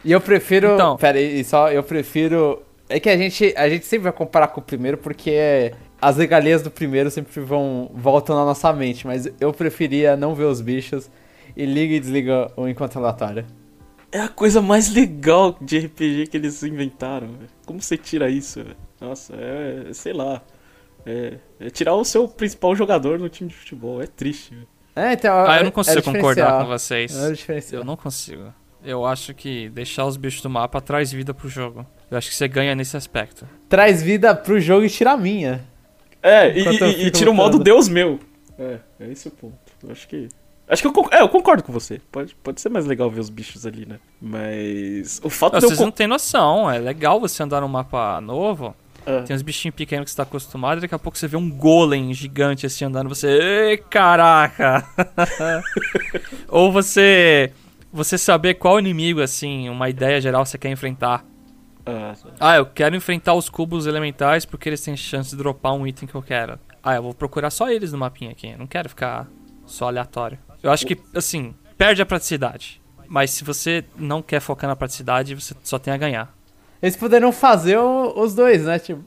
E 0.06 0.12
eu 0.12 0.22
prefiro. 0.22 0.76
Então. 0.76 0.96
Pera 0.98 1.18
aí, 1.18 1.44
só. 1.44 1.72
Eu 1.72 1.84
prefiro 1.84 2.62
É 2.88 3.00
que 3.00 3.10
a 3.10 3.18
gente, 3.18 3.54
a 3.58 3.68
gente 3.68 3.86
sempre 3.86 4.04
vai 4.04 4.14
comparar 4.14 4.48
com 4.50 4.62
o 4.62 4.64
primeiro 4.64 4.98
porque 4.98 5.74
as 6.00 6.18
regalias 6.18 6.62
do 6.62 6.70
primeiro 6.70 7.10
sempre 7.10 7.42
vão 7.42 7.90
voltam 7.94 8.36
na 8.36 8.46
nossa 8.46 8.72
mente, 8.72 9.08
mas 9.08 9.28
eu 9.40 9.52
preferia 9.52 10.16
não 10.16 10.36
ver 10.36 10.44
os 10.44 10.62
bichos 10.62 11.10
e 11.58 11.66
liga 11.66 11.96
e 11.96 12.00
desliga 12.00 12.52
o 12.56 12.68
encontro 12.68 13.00
aleatório. 13.00 13.44
É 14.12 14.20
a 14.20 14.30
coisa 14.30 14.62
mais 14.62 14.94
legal 14.94 15.58
de 15.60 15.80
RPG 15.80 16.28
que 16.28 16.38
eles 16.38 16.62
inventaram. 16.62 17.28
Véio. 17.28 17.50
Como 17.66 17.82
você 17.82 17.98
tira 17.98 18.30
isso? 18.30 18.64
Véio? 18.64 18.78
Nossa, 19.02 19.34
é, 19.36 19.92
sei 19.94 20.14
lá. 20.14 20.42
É, 21.06 21.38
é, 21.60 21.70
tirar 21.70 21.96
o 21.96 22.06
seu 22.06 22.28
principal 22.28 22.76
jogador 22.76 23.20
no 23.20 23.28
time 23.30 23.50
de 23.50 23.56
futebol. 23.56 24.02
É 24.02 24.08
triste. 24.08 24.54
Véio. 24.54 24.68
É, 24.96 25.14
então, 25.14 25.36
ah, 25.36 25.56
eu 25.58 25.62
é- 25.62 25.64
não 25.64 25.72
consigo 25.72 26.00
é 26.00 26.02
concordar 26.02 26.62
com 26.62 26.68
vocês. 26.68 27.14
É. 27.16 27.34
Eu 27.72 27.84
não 27.84 27.98
consigo. 27.98 28.54
Eu 28.86 29.06
acho 29.06 29.34
que 29.34 29.70
deixar 29.70 30.06
os 30.06 30.16
bichos 30.18 30.42
do 30.42 30.50
mapa 30.50 30.80
traz 30.80 31.12
vida 31.12 31.34
pro 31.34 31.50
jogo. 31.50 31.86
Eu 32.10 32.18
acho 32.18 32.30
que 32.30 32.36
você 32.36 32.48
ganha 32.48 32.76
nesse 32.76 32.96
aspecto. 32.96 33.48
Traz 33.68 34.02
vida 34.04 34.34
pro 34.36 34.60
jogo 34.60 34.86
e 34.86 34.90
tira 34.90 35.12
a 35.14 35.18
minha. 35.18 35.64
É, 36.22 36.56
e, 36.56 36.62
Enquanto 36.62 36.86
e- 36.86 37.06
e 37.08 37.12
tira 37.12 37.30
o 37.30 37.34
modo. 37.34 37.60
Deus 37.60 37.88
meu. 37.90 38.20
É, 38.58 38.78
é 39.00 39.12
esse 39.12 39.28
o 39.28 39.32
ponto. 39.32 39.56
Eu 39.84 39.92
acho 39.92 40.08
que. 40.08 40.30
Acho 40.68 40.82
que 40.82 40.88
eu, 40.88 40.94
con- 40.94 41.10
é, 41.12 41.22
eu 41.22 41.30
concordo 41.30 41.62
com 41.64 41.72
você. 41.72 42.00
Pode, 42.12 42.34
pode 42.36 42.60
ser 42.62 42.70
mais 42.70 42.86
legal 42.86 43.10
ver 43.12 43.20
os 43.20 43.30
bichos 43.30 43.66
ali, 43.66 43.86
né? 43.86 44.00
Mas. 44.22 45.20
O 45.24 45.30
fato 45.30 45.54
Não, 45.54 45.60
de 45.60 45.66
eu. 45.66 45.70
vocês 45.70 45.80
con- 45.80 45.86
não 45.86 45.92
têm 45.92 46.08
noção. 46.08 46.70
É 46.72 46.80
legal 46.80 47.20
você 47.20 47.44
andar 47.44 47.62
num 47.62 47.68
mapa 47.68 48.20
novo. 48.22 48.76
Ah, 49.06 49.22
Tem 49.22 49.36
uns 49.36 49.44
bichinhos 49.44 49.76
pequenos 49.76 50.06
que 50.06 50.10
você 50.12 50.18
tá 50.18 50.24
acostumado. 50.24 50.80
E 50.80 50.82
daqui 50.82 50.96
a 50.96 51.00
pouco 51.00 51.16
você 51.16 51.28
vê 51.28 51.38
um 51.38 51.48
golem 51.52 52.12
gigante 52.12 52.66
assim 52.66 52.86
andando. 52.86 53.08
Você. 53.10 53.28
Ei, 53.28 53.78
caraca! 53.78 54.84
Ou 56.50 56.72
você. 56.72 57.52
Você 57.96 58.18
saber 58.18 58.56
qual 58.56 58.78
inimigo, 58.78 59.22
assim, 59.22 59.70
uma 59.70 59.90
ideia 59.90 60.20
geral 60.20 60.46
você 60.46 60.58
quer 60.58 60.70
enfrentar. 60.70 61.24
ah. 61.86 62.14
Ah, 62.40 62.56
eu 62.58 62.66
quero 62.66 62.94
enfrentar 62.96 63.34
os 63.34 63.48
cubos 63.48 63.88
elementais 63.88 64.44
porque 64.46 64.68
eles 64.68 64.82
têm 64.82 64.98
chance 64.98 65.30
de 65.30 65.38
dropar 65.38 65.74
um 65.74 65.88
item 65.88 66.08
que 66.08 66.14
eu 66.16 66.22
quero. 66.22 66.60
Ah, 66.84 66.96
eu 66.96 67.02
vou 67.04 67.14
procurar 67.14 67.50
só 67.50 67.70
eles 67.72 67.92
no 67.94 67.98
mapinha 67.98 68.32
aqui. 68.32 68.50
Eu 68.50 68.58
não 68.58 68.68
quero 68.68 68.90
ficar 68.90 69.28
só 69.66 69.88
aleatório. 69.88 70.38
Eu 70.62 70.72
acho 70.72 70.86
que, 70.86 70.98
assim, 71.16 71.56
perde 71.78 72.02
a 72.02 72.06
praticidade. 72.06 72.82
Mas 73.08 73.32
se 73.32 73.44
você 73.46 73.86
não 73.98 74.22
quer 74.22 74.40
focar 74.42 74.70
na 74.70 74.76
praticidade, 74.76 75.34
você 75.34 75.56
só 75.64 75.80
tem 75.80 75.94
a 75.94 75.98
ganhar. 75.98 76.36
Eles 76.82 76.98
poderiam 76.98 77.32
fazer 77.32 77.78
o- 77.78 78.20
os 78.20 78.36
dois, 78.36 78.66
né? 78.66 78.78
Tipo, 78.78 79.04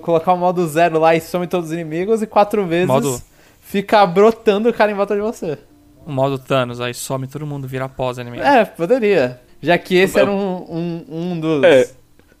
colocar 0.00 0.32
o 0.32 0.36
modo 0.38 0.66
zero 0.66 0.98
lá 0.98 1.14
e 1.14 1.20
some 1.20 1.46
todos 1.46 1.68
os 1.68 1.72
inimigos 1.74 2.22
e 2.22 2.26
quatro 2.26 2.64
vezes 2.66 2.86
Modo- 2.88 3.20
fica 3.60 4.04
brotando 4.06 4.68
o 4.70 4.72
cara 4.72 4.90
em 4.90 4.94
volta 4.94 5.14
de 5.14 5.20
você. 5.20 5.58
O 6.06 6.12
modo 6.12 6.38
Thanos, 6.38 6.80
aí 6.80 6.94
some 6.94 7.26
todo 7.26 7.44
mundo, 7.44 7.66
vira 7.66 7.88
pós 7.88 8.16
inimigo. 8.18 8.42
É, 8.42 8.64
poderia. 8.64 9.40
Já 9.60 9.76
que 9.76 9.96
esse 9.96 10.18
era 10.18 10.30
um, 10.30 10.64
um, 10.68 11.04
um 11.08 11.40
dos. 11.40 11.64
É, 11.64 11.90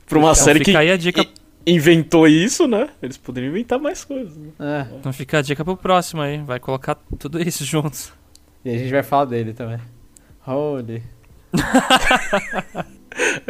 pra 0.06 0.18
uma 0.18 0.30
Então 0.30 0.34
série 0.44 0.60
que 0.60 0.76
aí 0.76 0.90
a 0.90 0.96
dica, 0.96 1.26
inventou 1.66 2.28
isso, 2.28 2.68
né? 2.68 2.88
Eles 3.02 3.16
poderiam 3.16 3.50
inventar 3.50 3.80
mais 3.80 4.04
coisas. 4.04 4.36
Né? 4.36 4.50
É, 4.60 4.86
então 4.96 5.12
fica 5.12 5.38
a 5.38 5.42
dica 5.42 5.64
pro 5.64 5.76
próximo 5.76 6.22
aí. 6.22 6.38
Vai 6.38 6.60
colocar 6.60 6.96
tudo 7.18 7.42
isso 7.42 7.64
juntos. 7.66 8.12
e 8.64 8.70
a 8.70 8.78
gente 8.78 8.90
vai 8.92 9.02
falar 9.02 9.24
dele 9.24 9.52
também. 9.52 9.78
Holy. 10.46 11.02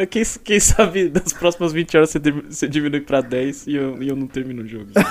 Quem, 0.09 0.23
quem 0.45 0.59
sabe 0.61 1.09
nas 1.13 1.33
próximas 1.33 1.73
20 1.73 1.97
horas 1.97 2.09
você, 2.09 2.19
você 2.19 2.67
diminui 2.69 3.01
pra 3.01 3.19
10 3.19 3.67
e 3.67 3.75
eu, 3.75 4.01
e 4.01 4.07
eu 4.07 4.15
não 4.15 4.25
termino 4.25 4.63
o 4.63 4.67
jogo. 4.67 4.91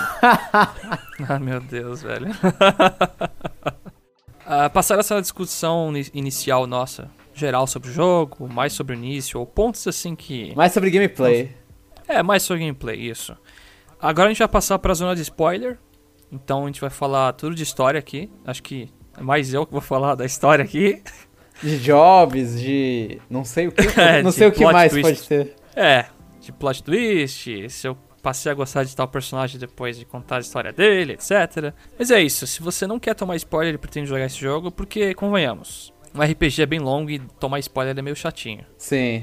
Ah, 1.28 1.38
meu 1.38 1.60
Deus, 1.60 2.02
velho. 2.02 2.26
Ah, 4.46 4.70
passar 4.70 4.98
essa 4.98 5.20
discussão 5.20 5.90
ini- 5.90 6.09
inicial 6.14 6.66
nossa, 6.66 7.11
geral 7.35 7.66
sobre 7.66 7.90
o 7.90 7.92
jogo, 7.92 8.48
mais 8.48 8.72
sobre 8.72 8.94
o 8.94 8.96
início, 8.96 9.40
ou 9.40 9.44
pontos 9.46 9.87
assim 9.88 10.14
que. 10.14 10.54
Mais 10.54 10.72
sobre 10.72 10.90
gameplay. 10.90 11.50
É, 12.06 12.22
mais 12.22 12.42
sobre 12.44 12.61
gameplay, 12.62 12.96
isso. 13.11 13.37
Agora 14.00 14.28
a 14.28 14.30
gente 14.32 14.38
vai 14.38 14.48
passar 14.48 14.78
pra 14.78 14.94
zona 14.94 15.14
de 15.16 15.22
spoiler. 15.22 15.78
Então 16.30 16.64
a 16.64 16.66
gente 16.66 16.80
vai 16.80 16.90
falar 16.90 17.32
tudo 17.32 17.54
de 17.54 17.62
história 17.62 17.98
aqui. 17.98 18.30
Acho 18.44 18.62
que 18.62 18.88
é 19.18 19.22
mais 19.22 19.52
eu 19.52 19.64
que 19.66 19.72
vou 19.72 19.80
falar 19.80 20.14
da 20.14 20.24
história 20.24 20.64
aqui. 20.64 21.02
De 21.62 21.78
jobs, 21.78 22.61
de. 22.61 23.18
Não 23.30 23.44
sei 23.44 23.68
o 23.68 23.72
que. 23.72 23.82
É, 24.00 24.22
não 24.22 24.30
sei 24.30 24.46
o 24.48 24.52
que 24.52 24.64
mais 24.64 24.92
twist. 24.92 25.09
pode 25.09 25.28
ter. 25.28 25.54
É, 25.74 26.06
de 26.40 26.52
plot 26.52 26.82
twist, 26.82 27.68
se 27.70 27.88
eu 27.88 27.96
passei 28.26 28.50
a 28.50 28.56
gostar 28.56 28.82
de 28.82 28.96
tal 28.96 29.06
personagem 29.06 29.56
depois 29.56 29.96
de 29.96 30.04
contar 30.04 30.38
a 30.38 30.40
história 30.40 30.72
dele, 30.72 31.12
etc. 31.12 31.72
Mas 31.96 32.10
é 32.10 32.20
isso, 32.20 32.44
se 32.44 32.60
você 32.60 32.84
não 32.84 32.98
quer 32.98 33.14
tomar 33.14 33.36
spoiler 33.36 33.72
e 33.72 33.78
pretende 33.78 34.08
jogar 34.08 34.26
esse 34.26 34.36
jogo, 34.36 34.72
porque, 34.72 35.14
convenhamos, 35.14 35.92
um 36.12 36.20
RPG 36.20 36.62
é 36.62 36.66
bem 36.66 36.80
longo 36.80 37.08
e 37.08 37.20
tomar 37.38 37.60
spoiler 37.60 37.96
é 37.96 38.02
meio 38.02 38.16
chatinho. 38.16 38.66
Sim. 38.76 39.22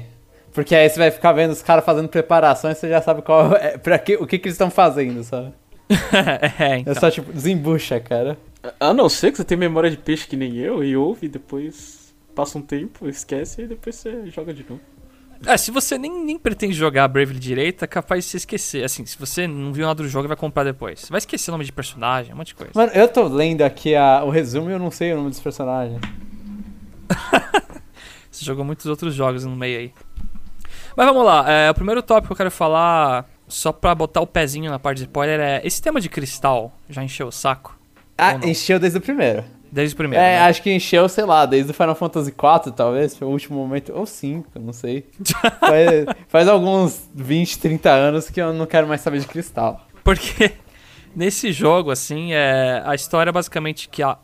Porque 0.54 0.74
aí 0.74 0.88
você 0.88 0.98
vai 0.98 1.10
ficar 1.10 1.32
vendo 1.32 1.50
os 1.50 1.60
caras 1.60 1.84
fazendo 1.84 2.08
preparações, 2.08 2.78
você 2.78 2.88
já 2.88 3.02
sabe 3.02 3.20
qual 3.20 3.54
é, 3.60 3.76
pra 3.76 3.98
que, 3.98 4.16
o 4.16 4.26
que, 4.26 4.38
que 4.38 4.48
eles 4.48 4.54
estão 4.54 4.70
fazendo, 4.70 5.22
sabe? 5.22 5.52
é, 6.58 6.78
então. 6.78 6.94
É 6.94 6.98
só 6.98 7.10
tipo, 7.10 7.30
desembucha, 7.30 8.00
cara. 8.00 8.38
A 8.80 8.94
não 8.94 9.10
ser 9.10 9.32
que 9.32 9.36
você 9.36 9.44
tenha 9.44 9.58
memória 9.58 9.90
de 9.90 9.98
peixe 9.98 10.26
que 10.26 10.34
nem 10.34 10.56
eu 10.56 10.82
e 10.82 10.96
ouve 10.96 11.26
e 11.26 11.28
depois 11.28 12.14
passa 12.34 12.56
um 12.56 12.62
tempo, 12.62 13.06
esquece 13.06 13.64
e 13.64 13.66
depois 13.66 13.96
você 13.96 14.30
joga 14.30 14.54
de 14.54 14.64
novo. 14.66 14.80
É, 15.46 15.56
se 15.56 15.70
você 15.70 15.98
nem, 15.98 16.24
nem 16.24 16.38
pretende 16.38 16.74
jogar 16.74 17.06
Bravely 17.08 17.38
direito, 17.38 17.84
é 17.84 17.86
capaz 17.88 18.24
de 18.24 18.30
se 18.30 18.36
esquecer. 18.38 18.84
Assim, 18.84 19.04
se 19.04 19.18
você 19.18 19.46
não 19.46 19.72
viu 19.72 19.86
nada 19.86 20.02
do 20.02 20.08
jogo 20.08 20.26
vai 20.28 20.36
comprar 20.36 20.64
depois. 20.64 21.00
Você 21.00 21.10
vai 21.10 21.18
esquecer 21.18 21.50
o 21.50 21.52
nome 21.52 21.64
de 21.64 21.72
personagem, 21.72 22.32
um 22.32 22.36
monte 22.36 22.48
de 22.48 22.54
coisa. 22.54 22.72
Mano, 22.74 22.92
eu 22.92 23.06
tô 23.08 23.24
lendo 23.28 23.62
aqui 23.62 23.94
a- 23.94 24.22
o 24.24 24.30
resumo 24.30 24.70
e 24.70 24.72
eu 24.72 24.78
não 24.78 24.90
sei 24.90 25.12
o 25.12 25.16
nome 25.16 25.30
dos 25.30 25.40
personagens. 25.40 26.00
Você 28.30 28.44
jogou 28.44 28.64
muitos 28.64 28.86
outros 28.86 29.14
jogos 29.14 29.44
no 29.44 29.54
meio 29.54 29.78
aí. 29.78 29.92
Mas 30.96 31.06
vamos 31.06 31.24
lá, 31.24 31.50
é, 31.50 31.70
o 31.70 31.74
primeiro 31.74 32.02
tópico 32.02 32.28
que 32.28 32.32
eu 32.32 32.36
quero 32.36 32.50
falar, 32.50 33.28
só 33.48 33.72
pra 33.72 33.94
botar 33.94 34.20
o 34.20 34.26
pezinho 34.26 34.70
na 34.70 34.78
parte 34.78 34.98
de 34.98 35.04
spoiler, 35.04 35.40
é 35.40 35.60
esse 35.64 35.80
tema 35.82 36.00
de 36.00 36.08
cristal 36.08 36.76
já 36.88 37.02
encheu 37.02 37.26
o 37.28 37.32
saco? 37.32 37.78
Ah, 38.16 38.34
encheu 38.44 38.78
desde 38.78 38.98
o 38.98 39.00
primeiro. 39.00 39.44
Desde 39.74 39.92
o 39.92 39.96
primeiro. 39.96 40.24
é, 40.24 40.38
né? 40.38 40.40
acho 40.42 40.62
que 40.62 40.72
encheu, 40.72 41.08
sei 41.08 41.24
lá, 41.24 41.44
desde 41.44 41.72
o 41.72 41.74
Final 41.74 41.96
Fantasy 41.96 42.30
IV, 42.30 42.72
talvez, 42.76 43.16
foi 43.16 43.26
o 43.26 43.30
último 43.32 43.58
momento. 43.58 43.92
Ou 43.92 44.06
5, 44.06 44.48
não 44.60 44.72
sei. 44.72 45.04
faz, 45.58 46.06
faz 46.28 46.48
alguns 46.48 47.10
20, 47.12 47.58
30 47.58 47.90
anos 47.90 48.30
que 48.30 48.40
eu 48.40 48.52
não 48.52 48.66
quero 48.66 48.86
mais 48.86 49.00
saber 49.00 49.18
de 49.18 49.26
cristal. 49.26 49.84
Porque 50.04 50.52
nesse 51.16 51.50
jogo, 51.50 51.90
assim, 51.90 52.32
é, 52.32 52.84
a 52.86 52.94
história 52.94 53.30
é 53.30 53.32
basicamente 53.32 53.88
que 53.88 54.00
a, 54.00 54.16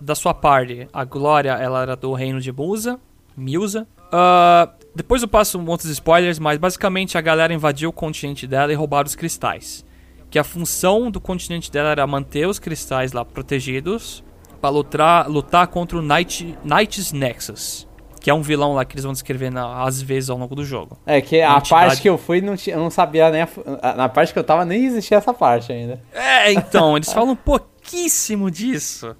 da 0.00 0.16
sua 0.16 0.34
parte, 0.34 0.88
a 0.92 1.04
Glória, 1.04 1.52
ela 1.52 1.82
era 1.82 1.94
do 1.94 2.12
reino 2.12 2.40
de 2.40 2.50
Musa, 2.50 2.98
Milsa. 3.36 3.86
Ah, 4.10 4.70
depois 4.92 5.22
eu 5.22 5.28
passo 5.28 5.56
muitos 5.60 5.86
spoilers, 5.86 6.40
mas 6.40 6.58
basicamente 6.58 7.16
a 7.16 7.20
galera 7.20 7.54
invadiu 7.54 7.90
o 7.90 7.92
continente 7.92 8.44
dela 8.44 8.72
e 8.72 8.74
roubaram 8.74 9.06
os 9.06 9.14
cristais. 9.14 9.86
Que 10.28 10.36
a 10.36 10.42
função 10.42 11.12
do 11.12 11.20
continente 11.20 11.70
dela 11.70 11.90
era 11.90 12.04
manter 12.08 12.48
os 12.48 12.58
cristais 12.58 13.12
lá 13.12 13.24
protegidos 13.24 14.25
para 14.60 14.70
lutar, 14.70 15.28
lutar 15.28 15.66
contra 15.68 15.98
o 15.98 16.02
Night, 16.02 16.56
Knight's 16.64 17.12
Nexus. 17.12 17.86
Que 18.20 18.30
é 18.30 18.34
um 18.34 18.42
vilão 18.42 18.74
lá 18.74 18.84
que 18.84 18.94
eles 18.94 19.04
vão 19.04 19.12
descrever 19.12 19.50
na- 19.50 19.84
às 19.84 20.02
vezes 20.02 20.28
ao 20.30 20.36
longo 20.36 20.54
do 20.56 20.64
jogo. 20.64 20.98
É 21.06 21.20
que 21.20 21.40
a 21.40 21.50
Entidade. 21.58 21.68
parte 21.68 22.02
que 22.02 22.08
eu 22.08 22.18
fui, 22.18 22.40
não 22.40 22.56
tinha, 22.56 22.74
eu 22.74 22.80
não 22.80 22.90
sabia 22.90 23.30
nem. 23.30 23.42
A, 23.42 23.48
a- 23.82 23.94
na 23.94 24.08
parte 24.08 24.32
que 24.32 24.38
eu 24.38 24.42
tava, 24.42 24.64
nem 24.64 24.84
existia 24.84 25.18
essa 25.18 25.32
parte 25.32 25.72
ainda. 25.72 26.00
É, 26.12 26.52
então, 26.52 26.96
eles 26.96 27.12
falam 27.12 27.36
pouquíssimo 27.36 28.50
disso. 28.50 29.14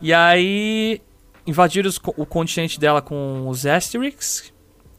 E 0.00 0.14
aí, 0.14 1.02
invadiram 1.46 1.88
os 1.90 2.00
o 2.16 2.24
continente 2.24 2.80
dela 2.80 3.02
com 3.02 3.46
os 3.48 3.66
Asterix. 3.66 4.50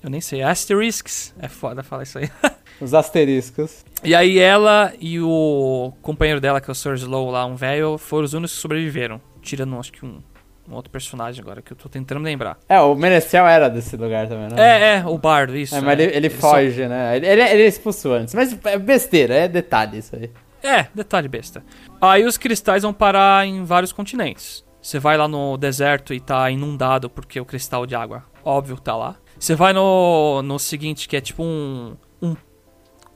Eu 0.03 0.09
nem 0.11 0.21
sei, 0.21 0.43
Asterisks. 0.43 1.33
É 1.39 1.47
foda 1.47 1.81
falar 1.81 2.03
isso 2.03 2.17
aí. 2.19 2.29
Os 2.81 2.93
asteriscos. 2.93 3.85
E 4.03 4.13
aí 4.15 4.37
ela 4.39 4.91
e 4.99 5.17
o 5.19 5.93
companheiro 6.01 6.41
dela, 6.41 6.59
que 6.59 6.69
é 6.69 6.71
o 6.71 6.75
Sir 6.75 6.95
Slow 6.95 7.29
lá, 7.29 7.45
um 7.45 7.55
velho, 7.55 7.97
foram 7.97 8.25
os 8.25 8.33
únicos 8.33 8.55
que 8.55 8.61
sobreviveram. 8.61 9.21
Tirando, 9.43 9.77
acho 9.79 9.91
que 9.91 10.05
um, 10.05 10.21
um 10.67 10.73
outro 10.73 10.89
personagem 10.89 11.41
agora, 11.41 11.61
que 11.61 11.73
eu 11.73 11.77
tô 11.77 11.87
tentando 11.89 12.21
lembrar. 12.23 12.57
É, 12.67 12.79
o 12.79 12.95
Menecel 12.95 13.45
era 13.45 13.69
desse 13.69 13.95
lugar 13.97 14.27
também, 14.27 14.47
né? 14.49 14.55
É, 14.57 14.97
é, 14.97 15.05
o 15.05 15.17
Bardo, 15.17 15.55
isso. 15.55 15.75
É, 15.75 15.81
mas 15.81 15.99
ele, 15.99 16.15
ele 16.15 16.29
só- 16.29 16.51
foge, 16.51 16.87
né? 16.87 17.15
Ele, 17.17 17.27
ele, 17.27 17.41
ele 17.41 17.63
é 17.63 17.67
expulso 17.67 18.11
antes. 18.11 18.33
Mas 18.33 18.57
é 18.65 18.77
besteira, 18.77 19.35
é 19.35 19.47
detalhe 19.47 19.97
isso 19.99 20.15
aí. 20.15 20.31
É, 20.63 20.87
detalhe 20.95 21.27
besta. 21.27 21.63
Aí 22.01 22.23
os 22.25 22.37
cristais 22.37 22.83
vão 22.83 22.93
parar 22.93 23.45
em 23.45 23.63
vários 23.65 23.91
continentes. 23.91 24.63
Você 24.81 24.97
vai 24.99 25.17
lá 25.17 25.27
no 25.27 25.57
deserto 25.57 26.13
e 26.13 26.19
tá 26.19 26.49
inundado 26.49 27.09
porque 27.09 27.39
o 27.39 27.45
cristal 27.45 27.85
de 27.85 27.95
água, 27.95 28.23
óbvio, 28.43 28.77
tá 28.79 28.95
lá. 28.95 29.15
Você 29.39 29.55
vai 29.55 29.73
no, 29.73 30.41
no 30.41 30.57
seguinte, 30.57 31.07
que 31.07 31.17
é 31.17 31.21
tipo 31.21 31.43
um, 31.43 31.95
um. 32.21 32.35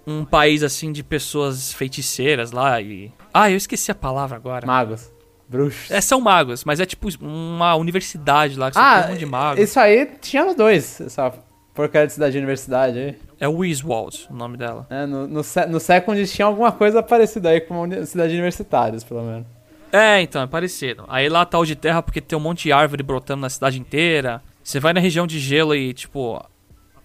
Um 0.09 0.23
país 0.23 0.63
assim 0.63 0.93
de 0.93 1.03
pessoas 1.03 1.73
feiticeiras 1.73 2.51
lá 2.53 2.81
e. 2.81 3.11
Ah, 3.33 3.51
eu 3.51 3.57
esqueci 3.57 3.91
a 3.91 3.95
palavra 3.95 4.37
agora. 4.37 4.65
Magos. 4.65 5.11
Bruxos. 5.49 5.89
É, 5.89 6.01
são 6.01 6.19
magos, 6.19 6.63
mas 6.65 6.79
é 6.79 6.85
tipo 6.85 7.07
uma 7.21 7.75
universidade 7.75 8.57
lá 8.57 8.69
que 8.69 8.77
você 8.77 8.83
tem 8.83 8.89
um 8.89 9.03
ah, 9.03 9.07
monte 9.07 9.19
de 9.19 9.25
magos. 9.25 9.63
isso 9.63 9.79
aí 9.79 10.05
tinha 10.21 10.45
no 10.45 10.53
2, 10.53 11.01
essa 11.01 11.33
porcaria 11.73 12.07
de 12.07 12.13
cidade 12.13 12.33
de 12.33 12.37
universidade 12.39 12.99
aí. 12.99 13.15
É 13.39 13.47
Wiswald 13.47 14.27
o 14.29 14.33
nome 14.33 14.57
dela. 14.57 14.87
É, 14.89 15.05
no, 15.05 15.27
no, 15.27 15.41
no 15.69 15.79
Second 15.79 16.27
tinha 16.27 16.45
alguma 16.45 16.71
coisa 16.71 17.01
parecida 17.01 17.49
aí 17.49 17.61
com 17.61 17.83
uma 17.83 18.05
cidade 18.05 18.31
de 18.31 18.35
universitários, 18.35 19.03
pelo 19.03 19.21
menos. 19.21 19.45
É, 19.91 20.21
então, 20.21 20.41
é 20.41 20.47
parecido. 20.47 21.05
Aí 21.07 21.29
lá 21.29 21.45
tá 21.45 21.57
o 21.57 21.65
de 21.65 21.75
terra 21.75 22.01
porque 22.01 22.19
tem 22.19 22.37
um 22.37 22.41
monte 22.41 22.63
de 22.63 22.71
árvore 22.71 23.03
brotando 23.03 23.41
na 23.41 23.49
cidade 23.49 23.79
inteira. 23.79 24.41
Você 24.63 24.79
vai 24.79 24.91
na 24.91 24.99
região 24.99 25.25
de 25.25 25.39
gelo 25.39 25.73
e, 25.73 25.93
tipo, 25.93 26.43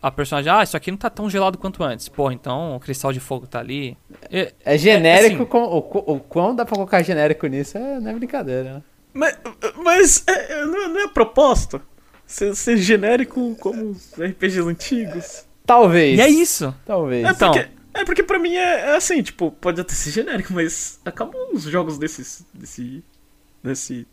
a 0.02 0.10
personagem, 0.10 0.50
ah, 0.52 0.62
isso 0.62 0.76
aqui 0.76 0.90
não 0.90 0.98
tá 0.98 1.08
tão 1.08 1.30
gelado 1.30 1.56
quanto 1.56 1.82
antes. 1.84 2.08
Pô, 2.08 2.30
então 2.32 2.74
o 2.76 2.80
cristal 2.80 3.12
de 3.12 3.20
fogo 3.20 3.46
tá 3.46 3.60
ali. 3.60 3.96
É, 4.30 4.52
É 4.64 4.76
genérico, 4.76 5.36
assim- 5.42 5.44
com, 5.46 5.62
o, 5.62 5.78
o, 5.78 6.12
o 6.16 6.20
quão 6.20 6.54
dá 6.54 6.64
pra 6.64 6.74
colocar 6.74 7.02
genérico 7.02 7.46
nisso 7.46 7.78
é, 7.78 8.00
não 8.00 8.10
é 8.10 8.14
brincadeira, 8.14 8.74
né? 8.74 8.82
Mas, 9.14 9.38
mas 9.84 10.24
é, 10.26 10.52
é, 10.60 10.66
não, 10.66 10.84
é- 10.84 10.88
não 10.88 11.00
é 11.02 11.08
proposta? 11.08 11.80
Ser, 12.26 12.54
ser 12.56 12.76
genérico 12.78 13.54
como 13.60 13.90
os 13.90 14.12
RPGs 14.18 14.60
antigos. 14.68 15.44
Talvez. 15.66 16.18
E 16.18 16.22
é 16.22 16.28
isso. 16.28 16.74
Talvez. 16.84 17.24
É 17.24 17.30
Então. 17.30 17.52
porque, 17.52 17.68
é 17.94 18.04
porque 18.04 18.22
pra 18.22 18.38
mim 18.38 18.54
é, 18.56 18.90
é 18.92 18.96
assim, 18.96 19.22
tipo, 19.22 19.50
pode 19.52 19.80
até 19.80 19.92
ser 19.94 20.10
genérico, 20.10 20.52
mas 20.52 20.98
acabam 21.04 21.36
os 21.52 21.62
jogos 21.64 21.98
desses, 21.98 22.44
desse, 22.54 23.04
desse 23.62 24.06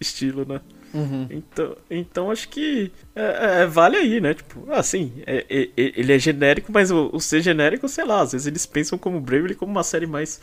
estilo, 0.00 0.44
né? 0.44 0.60
Uhum. 0.92 1.26
Então, 1.30 1.76
então 1.90 2.30
acho 2.30 2.48
que 2.48 2.90
é, 3.14 3.62
é, 3.62 3.66
vale 3.66 3.96
aí, 3.96 4.20
né? 4.20 4.34
Tipo, 4.34 4.70
assim, 4.72 5.12
é, 5.26 5.44
é- 5.48 5.62
é- 5.62 5.92
ele 5.96 6.12
é 6.12 6.18
genérico, 6.18 6.72
mas 6.72 6.90
o, 6.90 7.10
o 7.12 7.20
ser 7.20 7.40
genérico, 7.42 7.88
sei 7.88 8.04
lá, 8.04 8.22
às 8.22 8.32
vezes 8.32 8.46
eles 8.46 8.66
pensam 8.66 8.98
como 8.98 9.20
Bravely 9.20 9.54
como 9.54 9.70
uma 9.70 9.84
série 9.84 10.06
mais 10.06 10.40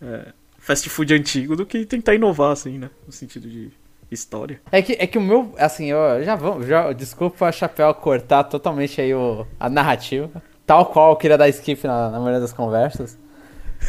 é, 0.00 0.32
fast 0.58 0.88
food 0.88 1.12
antigo 1.12 1.56
do 1.56 1.66
que 1.66 1.84
tentar 1.84 2.14
inovar, 2.14 2.52
assim, 2.52 2.78
né? 2.78 2.88
No 3.06 3.12
sentido 3.12 3.48
de 3.48 3.70
história. 4.10 4.60
É 4.70 4.82
que, 4.82 4.92
é 4.92 5.06
que 5.06 5.18
o 5.18 5.20
meu, 5.20 5.54
assim, 5.58 5.86
eu 5.90 6.22
já 6.24 6.34
vamos, 6.36 6.66
já, 6.66 6.92
desculpa 6.92 7.46
a 7.46 7.52
Chapéu 7.52 7.92
cortar 7.94 8.44
totalmente 8.44 9.00
aí 9.00 9.14
o, 9.14 9.46
a 9.58 9.68
narrativa, 9.68 10.42
tal 10.66 10.86
qual 10.86 11.10
eu 11.12 11.16
queria 11.16 11.38
dar 11.38 11.48
skip 11.48 11.86
na, 11.86 12.10
na 12.10 12.18
maioria 12.18 12.40
das 12.40 12.52
conversas. 12.52 13.18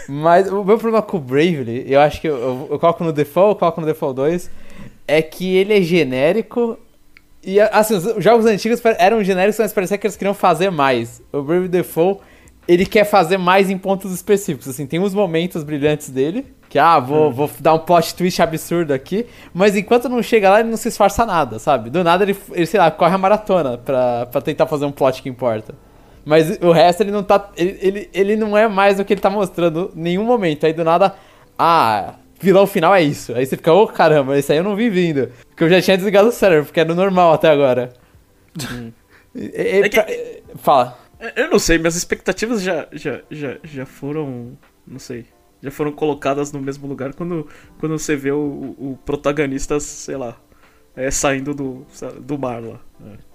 Mas 0.07 0.49
o 0.49 0.63
meu 0.63 0.77
problema 0.77 1.01
com 1.01 1.17
o 1.17 1.19
Bravely, 1.19 1.83
eu 1.91 1.99
acho 1.99 2.21
que 2.21 2.27
eu, 2.27 2.37
eu, 2.37 2.67
eu 2.71 2.79
coloco 2.79 3.03
no 3.03 3.11
Default, 3.11 3.53
eu 3.55 3.59
coloco 3.59 3.81
no 3.81 3.87
Default 3.87 4.15
2, 4.15 4.49
é 5.11 5.21
que 5.21 5.55
ele 5.57 5.77
é 5.77 5.81
genérico 5.81 6.77
e, 7.43 7.59
assim, 7.59 7.95
os 7.95 8.23
jogos 8.23 8.45
antigos 8.45 8.81
eram 8.97 9.23
genéricos, 9.23 9.59
mas 9.59 9.73
parecia 9.73 9.97
que 9.97 10.05
eles 10.05 10.15
queriam 10.15 10.33
fazer 10.33 10.69
mais. 10.69 11.21
O 11.33 11.41
Bravely 11.41 11.67
Default, 11.67 12.21
ele 12.67 12.85
quer 12.85 13.03
fazer 13.03 13.37
mais 13.37 13.69
em 13.69 13.77
pontos 13.77 14.13
específicos, 14.13 14.69
assim, 14.69 14.85
tem 14.85 14.99
uns 14.99 15.13
momentos 15.13 15.63
brilhantes 15.63 16.09
dele, 16.09 16.45
que, 16.69 16.79
ah, 16.79 16.99
vou, 16.99 17.31
vou 17.31 17.49
dar 17.59 17.73
um 17.73 17.79
plot 17.79 18.15
twist 18.15 18.41
absurdo 18.41 18.93
aqui, 18.93 19.25
mas 19.53 19.75
enquanto 19.75 20.07
não 20.07 20.23
chega 20.23 20.49
lá, 20.49 20.59
ele 20.61 20.69
não 20.69 20.77
se 20.77 20.87
esforça 20.87 21.25
nada, 21.25 21.59
sabe? 21.59 21.89
Do 21.89 22.03
nada 22.03 22.23
ele, 22.23 22.37
ele 22.53 22.65
sei 22.65 22.79
lá, 22.79 22.89
corre 22.89 23.15
a 23.15 23.17
maratona 23.17 23.77
pra, 23.77 24.27
pra 24.27 24.39
tentar 24.39 24.67
fazer 24.67 24.85
um 24.85 24.91
plot 24.91 25.21
que 25.21 25.27
importa. 25.27 25.73
Mas 26.23 26.59
o 26.61 26.71
resto 26.71 27.01
ele 27.01 27.11
não 27.11 27.23
tá. 27.23 27.49
Ele, 27.57 27.79
ele, 27.81 28.09
ele 28.13 28.35
não 28.35 28.55
é 28.55 28.67
mais 28.67 28.99
o 28.99 29.03
que 29.03 29.11
ele 29.11 29.19
tá 29.19 29.29
mostrando 29.29 29.91
em 29.95 30.01
nenhum 30.01 30.23
momento. 30.23 30.67
Aí 30.67 30.71
do 30.71 30.83
nada. 30.83 31.15
Ah, 31.57 32.13
vilão 32.41 32.65
final 32.67 32.93
é 32.95 33.01
isso. 33.03 33.33
Aí 33.35 33.45
você 33.45 33.55
fica, 33.55 33.71
ô 33.73 33.87
caramba, 33.87 34.37
isso 34.37 34.51
aí 34.51 34.57
eu 34.57 34.63
não 34.63 34.75
vi 34.75 34.89
vindo. 34.89 35.31
Porque 35.49 35.63
eu 35.63 35.69
já 35.69 35.81
tinha 35.81 35.97
desligado 35.97 36.29
o 36.29 36.31
cérebro, 36.31 36.65
porque 36.65 36.79
era 36.79 36.93
normal 36.93 37.33
até 37.33 37.49
agora. 37.49 37.93
E- 39.33 39.45
e- 39.55 39.81
É 39.83 39.87
que- 39.89 39.95
pra- 40.01 40.57
Fala. 40.57 40.97
É, 41.19 41.43
Eu 41.43 41.49
não 41.49 41.57
sei, 41.57 41.77
minhas 41.77 41.95
expectativas 41.95 42.61
já, 42.61 42.85
já, 42.91 43.21
já, 43.31 43.55
já 43.63 43.85
foram. 43.85 44.57
Não 44.85 44.99
sei. 44.99 45.25
Já 45.63 45.71
foram 45.71 45.91
colocadas 45.93 46.51
no 46.51 46.59
mesmo 46.59 46.85
lugar 46.87 47.13
quando, 47.13 47.47
quando 47.79 47.97
você 47.97 48.15
vê 48.15 48.31
o, 48.31 48.75
o 48.77 48.99
protagonista, 49.05 49.79
sei 49.79 50.17
lá, 50.17 50.35
é, 50.95 51.09
saindo 51.11 51.53
do, 51.53 51.85
do 52.19 52.37
mar 52.37 52.61
lá. 52.61 52.79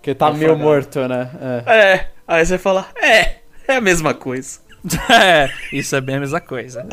Que 0.03 0.14
tá 0.14 0.31
meio 0.33 0.55
morto, 0.59 1.07
né? 1.09 1.31
É. 1.66 1.73
É, 1.95 2.11
aí 2.29 2.45
você 2.45 2.59
fala, 2.59 2.88
é, 3.01 3.37
é 3.69 3.77
a 3.77 3.81
mesma 3.81 4.12
coisa. 4.12 4.59
é, 5.11 5.49
isso 5.73 5.95
é 5.97 6.01
bem 6.03 6.16
a 6.16 6.21
mesma 6.21 6.40
coisa. 6.42 6.87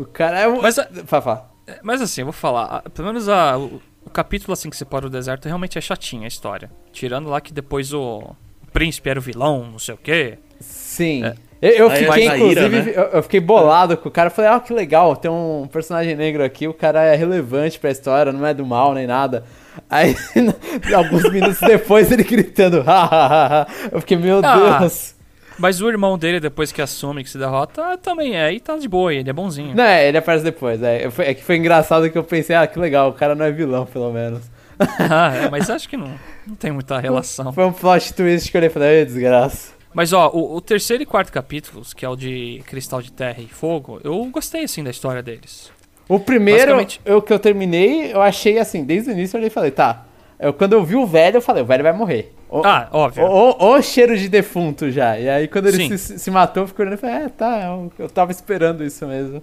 O 0.00 0.04
cara 0.04 0.38
é 0.40 0.48
um. 0.48 0.62
Mas, 0.62 0.76
Fala, 1.06 1.22
fala. 1.22 1.50
mas 1.82 2.00
assim, 2.00 2.20
eu 2.20 2.26
vou 2.26 2.32
falar. 2.32 2.82
Pelo 2.94 3.08
menos 3.08 3.28
a, 3.28 3.58
o, 3.58 3.80
o 4.04 4.10
capítulo 4.10 4.52
assim 4.52 4.70
que 4.70 4.76
separa 4.76 5.06
o 5.06 5.10
deserto 5.10 5.46
realmente 5.46 5.76
é 5.76 5.80
chatinho 5.80 6.24
a 6.24 6.28
história. 6.28 6.70
Tirando 6.92 7.28
lá 7.28 7.40
que 7.40 7.52
depois 7.52 7.92
o, 7.92 8.18
o 8.62 8.66
príncipe 8.72 9.10
era 9.10 9.18
o 9.18 9.22
vilão, 9.22 9.64
não 9.72 9.78
sei 9.78 9.94
o 9.94 9.98
quê. 9.98 10.38
Sim. 10.60 11.24
É. 11.24 11.34
Eu, 11.60 11.70
eu 11.70 11.90
fiquei, 11.90 12.26
inclusive, 12.28 12.68
né? 12.68 12.92
eu, 12.94 13.02
eu 13.02 13.22
fiquei 13.24 13.40
bolado 13.40 13.96
com 13.96 14.08
o 14.08 14.12
cara. 14.12 14.28
Eu 14.28 14.34
falei, 14.34 14.48
ah, 14.52 14.60
que 14.60 14.72
legal, 14.72 15.16
tem 15.16 15.28
um 15.28 15.66
personagem 15.70 16.14
negro 16.14 16.44
aqui, 16.44 16.68
o 16.68 16.72
cara 16.74 17.02
é 17.02 17.16
relevante 17.16 17.80
pra 17.80 17.90
história, 17.90 18.32
não 18.32 18.46
é 18.46 18.54
do 18.54 18.64
mal 18.64 18.94
nem 18.94 19.08
nada. 19.08 19.42
Aí, 19.90 20.14
alguns 20.94 21.28
minutos 21.32 21.58
depois, 21.58 22.12
ele 22.12 22.22
gritando, 22.22 22.84
ha, 22.86 23.04
ha, 23.04 23.26
ha, 23.26 23.62
ha. 23.62 23.66
Eu 23.90 23.98
fiquei, 24.00 24.16
meu 24.16 24.40
Ah. 24.44 24.78
Deus. 24.78 25.16
Mas 25.58 25.80
o 25.80 25.88
irmão 25.88 26.16
dele, 26.16 26.38
depois 26.40 26.70
que 26.70 26.80
assume 26.80 27.24
que 27.24 27.30
se 27.30 27.36
derrota, 27.38 27.98
também 27.98 28.36
é. 28.36 28.52
E 28.52 28.60
tá 28.60 28.76
de 28.76 28.88
boa, 28.88 29.12
ele 29.12 29.28
é 29.28 29.32
bonzinho. 29.32 29.74
Não, 29.74 29.84
é, 29.84 30.08
ele 30.08 30.18
aparece 30.18 30.44
depois. 30.44 30.82
É, 30.82 31.10
Foi- 31.10 31.26
é 31.26 31.34
que 31.34 31.42
foi 31.42 31.56
engraçado 31.56 32.08
que 32.10 32.16
eu 32.16 32.22
pensei, 32.24 32.54
ah, 32.54 32.66
que 32.66 32.78
legal, 32.78 33.10
o 33.10 33.12
cara 33.12 33.34
não 33.34 33.44
é 33.44 33.50
vilão, 33.50 33.84
pelo 33.86 34.12
menos. 34.12 34.42
Ah, 35.10 35.34
é, 35.34 35.50
mas 35.50 35.68
acho 35.68 35.88
que 35.88 35.96
não, 35.96 36.14
não 36.46 36.54
tem 36.54 36.70
muita 36.70 36.98
relação. 37.00 37.52
Foi 37.52 37.64
um 37.64 37.72
plot 37.72 38.14
twist 38.14 38.48
que 38.50 38.56
eu 38.56 38.60
olhei 38.60 38.70
e 38.70 38.72
falei, 38.72 38.98
"Ai, 39.00 39.04
desgraça. 39.04 39.72
Mas 39.92 40.12
ó, 40.12 40.30
o, 40.32 40.54
o 40.54 40.60
terceiro 40.60 41.02
e 41.02 41.06
quarto 41.06 41.32
capítulos, 41.32 41.92
que 41.92 42.04
é 42.04 42.08
o 42.08 42.14
de 42.14 42.62
Cristal 42.66 43.02
de 43.02 43.10
Terra 43.10 43.38
e 43.40 43.46
Fogo, 43.48 44.00
eu 44.04 44.24
gostei 44.26 44.62
assim 44.62 44.84
da 44.84 44.90
história 44.90 45.20
deles. 45.22 45.72
O 46.08 46.20
primeiro, 46.20 46.60
Basicamente- 46.76 47.00
eu, 47.04 47.20
que 47.20 47.32
eu 47.32 47.38
terminei, 47.40 48.12
eu 48.12 48.22
achei 48.22 48.58
assim, 48.60 48.84
desde 48.84 49.10
o 49.10 49.12
início 49.12 49.36
eu 49.36 49.40
olhei 49.40 49.48
e 49.48 49.52
falei, 49.52 49.72
tá. 49.72 50.04
Eu, 50.40 50.52
quando 50.52 50.72
eu 50.74 50.84
vi 50.84 50.94
o 50.96 51.06
velho, 51.06 51.38
eu 51.38 51.42
falei, 51.42 51.62
o 51.62 51.66
velho 51.66 51.82
vai 51.82 51.92
morrer. 51.92 52.32
O, 52.48 52.62
Ah, 52.64 52.88
óbvio. 52.92 53.24
o, 53.24 53.50
o- 53.50 53.76
o 53.76 53.82
cheiro 53.82 54.16
de 54.16 54.28
defunto 54.28 54.90
já. 54.90 55.18
E 55.18 55.28
aí 55.28 55.48
quando 55.48 55.66
ele 55.68 55.98
se, 55.98 56.18
se 56.18 56.30
matou, 56.30 56.62
eu 56.62 56.68
fiquei 56.68 56.84
olhando 56.84 56.98
e 56.98 57.00
falei, 57.00 57.16
é, 57.16 57.28
tá, 57.28 57.64
eu, 57.66 57.92
eu 57.98 58.08
tava 58.08 58.30
esperando 58.30 58.84
isso 58.84 59.06
mesmo. 59.06 59.42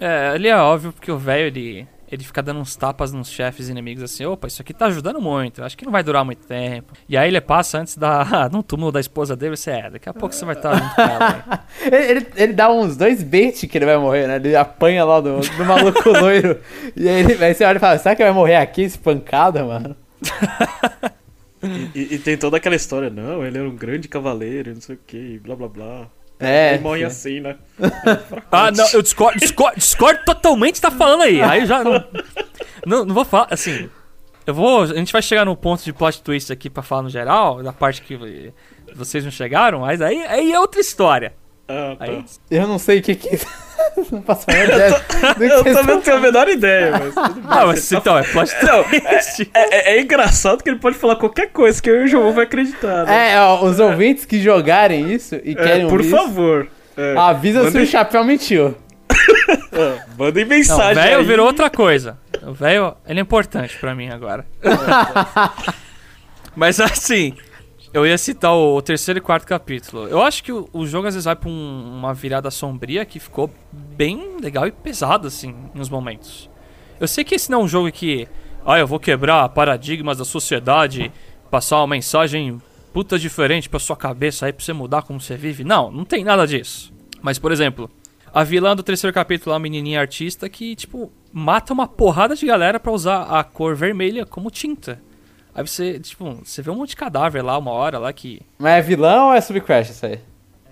É, 0.00 0.28
ali 0.28 0.48
é 0.48 0.56
óbvio 0.56 0.92
porque 0.92 1.10
o 1.10 1.18
velho 1.18 1.46
ele, 1.46 1.88
ele 2.10 2.22
fica 2.22 2.42
dando 2.42 2.60
uns 2.60 2.76
tapas 2.76 3.12
nos 3.12 3.28
chefes 3.28 3.68
inimigos 3.68 4.02
assim, 4.04 4.24
opa, 4.26 4.46
isso 4.46 4.60
aqui 4.62 4.72
tá 4.74 4.86
ajudando 4.86 5.20
muito, 5.20 5.64
acho 5.64 5.76
que 5.76 5.84
não 5.84 5.90
vai 5.92 6.02
durar 6.02 6.24
muito 6.24 6.46
tempo. 6.46 6.92
E 7.08 7.16
aí 7.16 7.28
ele 7.28 7.40
passa 7.40 7.78
antes 7.78 7.96
da, 7.96 8.48
no 8.52 8.62
túmulo 8.62 8.92
da 8.92 9.00
esposa 9.00 9.34
dele, 9.34 9.56
você 9.56 9.70
é, 9.72 9.90
daqui 9.90 10.08
a 10.08 10.14
pouco 10.14 10.34
você 10.34 10.44
vai 10.44 10.54
estar 10.54 10.74
junto 10.76 10.94
com 10.94 11.02
ela. 11.02 11.64
Ele, 11.90 12.26
ele, 12.36 12.52
dá 12.52 12.70
uns 12.70 12.96
dois 12.96 13.22
bait 13.22 13.66
que 13.66 13.78
ele 13.78 13.84
vai 13.86 13.96
morrer, 13.98 14.26
né? 14.26 14.36
Ele 14.36 14.54
apanha 14.56 15.04
lá 15.04 15.20
do, 15.20 15.38
do 15.40 15.64
maluco 15.64 16.08
loiro. 16.08 16.58
E 16.96 17.08
aí, 17.08 17.20
ele, 17.20 17.44
aí 17.44 17.54
você 17.54 17.64
olha 17.64 17.76
e 17.76 17.80
fala, 17.80 17.98
será 17.98 18.14
que 18.16 18.22
vai 18.22 18.32
morrer 18.32 18.56
aqui, 18.56 18.82
espancada, 18.82 19.64
mano? 19.64 19.96
E, 21.94 22.14
e 22.14 22.18
tem 22.18 22.36
toda 22.36 22.58
aquela 22.58 22.76
história, 22.76 23.10
não, 23.10 23.44
ele 23.44 23.58
era 23.58 23.68
um 23.68 23.74
grande 23.74 24.08
cavaleiro, 24.08 24.74
não 24.74 24.80
sei 24.80 24.94
o 24.94 25.00
que, 25.06 25.38
blá 25.38 25.56
blá 25.56 25.68
blá. 25.68 26.06
É. 26.38 26.74
Ele 26.74 26.82
morre 26.82 27.00
sim. 27.00 27.06
assim, 27.06 27.40
né? 27.40 27.56
Ah, 28.52 28.70
não, 28.70 28.86
eu 28.92 29.02
discordo, 29.02 29.38
discordo, 29.38 29.78
discordo 29.78 30.20
totalmente 30.24 30.80
tá 30.80 30.90
falando 30.90 31.22
aí. 31.22 31.40
Aí 31.40 31.60
eu 31.62 31.66
já 31.66 31.82
não, 31.82 32.04
não, 32.86 33.04
não 33.06 33.14
vou 33.14 33.24
falar, 33.24 33.48
assim, 33.50 33.88
eu 34.46 34.54
vou, 34.54 34.82
a 34.82 34.86
gente 34.86 35.12
vai 35.12 35.22
chegar 35.22 35.44
no 35.44 35.56
ponto 35.56 35.82
de 35.82 35.92
plot 35.92 36.22
twist 36.22 36.52
aqui 36.52 36.70
pra 36.70 36.82
falar 36.82 37.02
no 37.02 37.10
geral, 37.10 37.62
da 37.62 37.72
parte 37.72 38.02
que 38.02 38.52
vocês 38.94 39.24
não 39.24 39.30
chegaram, 39.30 39.80
mas 39.80 40.00
aí, 40.00 40.24
aí 40.26 40.52
é 40.52 40.60
outra 40.60 40.80
história. 40.80 41.34
Ah, 41.68 41.96
tá. 41.98 42.04
Aí, 42.04 42.24
Eu 42.50 42.66
não 42.68 42.78
sei 42.78 42.98
o 42.98 43.02
que 43.02 43.14
que... 43.16 43.40
não 44.12 44.22
faço 44.22 44.44
a 44.48 44.52
menor 44.52 44.74
ideia. 44.74 44.90
do 44.90 45.36
que 45.38 45.44
Eu 45.44 45.64
também 45.64 45.94
não 45.96 46.00
tenho 46.00 46.16
a 46.16 46.20
menor 46.20 46.48
ideia, 46.48 46.90
mas 46.92 47.14
tudo 47.14 47.34
bem. 47.40 47.44
ah, 47.48 47.66
mas 47.66 47.88
tá 47.88 47.96
então, 47.96 48.18
é 48.18 48.22
plot 48.22 48.52
Não, 48.62 48.84
twist. 48.84 49.50
É, 49.54 49.92
é- 49.94 49.96
é 49.96 50.00
engraçado 50.00 50.62
que 50.62 50.70
ele 50.70 50.78
pode 50.78 50.96
falar 50.96 51.16
qualquer 51.16 51.50
coisa 51.50 51.80
que 51.82 51.90
eu 51.90 52.02
e 52.02 52.04
o 52.04 52.08
João 52.08 52.32
vai 52.32 52.44
acreditar. 52.44 53.04
Né? 53.04 53.32
É, 53.32 53.40
ó, 53.40 53.64
os 53.64 53.80
ouvintes 53.80 54.24
que 54.24 54.40
jogarem 54.40 55.12
isso 55.12 55.34
e 55.42 55.52
É, 55.52 55.54
querem 55.54 55.88
por 55.88 56.00
isso, 56.00 56.10
favor. 56.10 56.68
É, 56.96 57.14
avisa 57.16 57.70
se 57.70 57.78
o 57.78 57.86
chapéu 57.86 58.22
mentiu. 58.24 58.76
é, 59.72 59.98
mandem 60.16 60.44
Não, 60.44 60.54
o 60.54 60.58
mensagem 60.58 60.94
velho 61.02 61.24
virou 61.24 61.46
outra 61.46 61.68
coisa. 61.68 62.16
O 62.42 62.52
velho, 62.52 62.94
ele 63.08 63.18
é 63.18 63.22
importante 63.22 63.76
pra 63.78 63.94
mim 63.94 64.08
agora. 64.08 64.46
Mas 66.54 66.80
assim, 66.80 67.34
eu 67.96 68.06
ia 68.06 68.18
citar 68.18 68.52
o, 68.54 68.80
terceiro 68.82 69.18
e 69.18 69.22
quarto 69.22 69.46
capítulo. 69.46 70.06
Eu 70.06 70.20
acho 70.22 70.42
que 70.44 70.52
o, 70.52 70.68
o 70.72 70.86
jogo 70.86 71.08
às 71.08 71.14
vezes 71.14 71.24
vai 71.24 71.34
pra 71.34 71.48
um- 71.48 71.96
uma 71.98 72.12
virada 72.12 72.50
sombria 72.50 73.04
que 73.04 73.18
ficou 73.18 73.50
bem 73.72 74.36
legal 74.40 74.66
e 74.66 74.70
pesado, 74.72 75.26
assim, 75.28 75.54
nos 75.74 75.88
momentos. 75.88 76.50
Eu 77.00 77.08
sei 77.08 77.24
que 77.24 77.34
esse 77.34 77.50
não 77.50 77.60
é 77.60 77.64
um 77.64 77.68
jogo 77.68 77.90
que, 77.90 78.28
ah, 78.64 78.78
eu 78.78 78.86
vou 78.86 79.00
quebrar 79.00 79.48
paradigmas 79.48 80.18
da 80.18 80.24
sociedade, 80.24 81.10
passar 81.50 81.78
uma 81.78 81.86
mensagem 81.86 82.60
puta 82.92 83.18
diferente 83.18 83.68
pra 83.68 83.78
sua 83.78 83.96
cabeça 83.96 84.46
aí 84.46 84.52
pra 84.52 84.64
você 84.64 84.72
mudar 84.72 85.02
como 85.02 85.20
você 85.20 85.36
vive. 85.36 85.64
Não, 85.64 85.90
não 85.90 86.04
tem 86.04 86.22
nada 86.24 86.46
disso. 86.46 86.92
Mas, 87.22 87.38
por 87.38 87.50
exemplo, 87.50 87.90
a 88.32 88.44
vilã 88.44 88.76
do 88.76 88.82
terceiro 88.82 89.12
capítulo 89.14 89.52
é 89.52 89.54
uma 89.54 89.60
menininha 89.62 90.00
artista 90.00 90.48
que, 90.48 90.74
tipo, 90.76 91.10
mata 91.32 91.72
uma 91.72 91.86
porrada 91.88 92.34
de 92.36 92.44
galera 92.46 92.78
pra 92.78 92.92
usar 92.92 93.22
a 93.22 93.42
cor 93.42 93.74
vermelha 93.74 94.24
como 94.26 94.50
tinta. 94.50 95.00
Aí 95.56 95.66
você, 95.66 95.98
tipo, 95.98 96.38
você 96.44 96.60
vê 96.60 96.70
um 96.70 96.76
monte 96.76 96.90
de 96.90 96.96
cadáver 96.96 97.42
lá, 97.42 97.56
uma 97.56 97.70
hora 97.70 97.98
lá 97.98 98.12
que 98.12 98.42
Mas 98.58 98.72
é 98.74 98.82
vilão 98.82 99.28
ou 99.28 99.34
é 99.34 99.40
subcrash 99.40 99.90
isso 99.90 100.04
aí? 100.06 100.20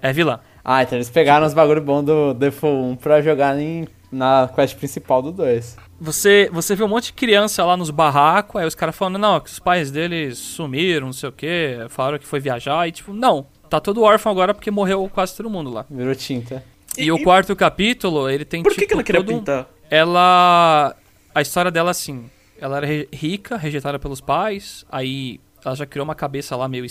é 0.03 0.13
vilã. 0.13 0.39
Ah, 0.63 0.83
então 0.83 0.97
eles 0.99 1.09
pegaram 1.11 1.47
os 1.47 1.55
bagulho 1.55 1.81
bom 1.81 2.05
do 2.05 2.35
Default 2.35 2.77
1 2.93 2.97
pra 2.97 3.21
jogar 3.23 3.59
em, 3.59 3.89
na 4.13 4.49
quest 4.55 4.77
principal 4.77 5.23
do 5.23 5.33
2. 5.33 5.77
Você, 6.01 6.51
você 6.53 6.75
vê 6.75 6.85
um 6.85 6.89
monte 6.89 7.07
de 7.07 7.13
criança 7.15 7.65
lá 7.65 7.77
nos 7.77 7.91
barracos, 7.91 8.61
aí 8.61 8.67
os 8.67 8.75
caras 8.75 8.95
falando, 8.95 9.19
não, 9.19 9.41
que 9.41 9.49
os 9.51 9.59
pais 9.59 9.91
deles 9.91 10.37
sumiram, 10.39 11.07
não 11.07 11.13
sei 11.15 11.29
o 11.29 11.33
que, 11.33 11.79
falaram 11.89 12.19
que 12.19 12.27
foi 12.27 12.41
viajar, 12.41 12.87
e 12.87 12.93
tipo, 12.93 13.13
não, 13.15 13.47
tá 13.71 13.81
todo 13.81 14.03
órfão 14.03 14.31
agora 14.33 14.53
porque 14.53 14.71
morreu 14.71 15.09
quase 15.13 15.35
todo 15.37 15.49
mundo 15.49 15.71
lá. 15.71 15.87
Virou 15.91 16.15
tinta. 16.15 16.63
E, 16.99 17.11
o 17.11 17.23
quarto 17.23 17.57
capítulo, 17.57 18.29
ele 18.29 18.45
tem 18.45 18.63
Por 18.63 18.71
tipo 18.71 18.81
que, 18.83 18.87
que 18.89 18.93
ela 18.95 19.03
queria 19.03 19.21
todo 19.23 19.35
um- 19.35 19.39
pintar? 19.39 19.67
ela. 19.91 20.95
A 21.35 21.43
história 21.43 21.71
dela, 21.71 21.91
assim. 21.91 22.31
Ela 22.65 22.79
era 22.79 22.87
re- 22.87 23.09
rica, 23.13 23.57
rejeitada 23.59 23.99
pelos 23.99 24.21
pais. 24.21 24.85
Aí 24.91 25.39
ela 25.65 25.75
já 25.75 25.85
criou 25.85 26.05
uma 26.05 26.15
cabeça 26.15 26.57
lá 26.57 26.67
meio, 26.67 26.87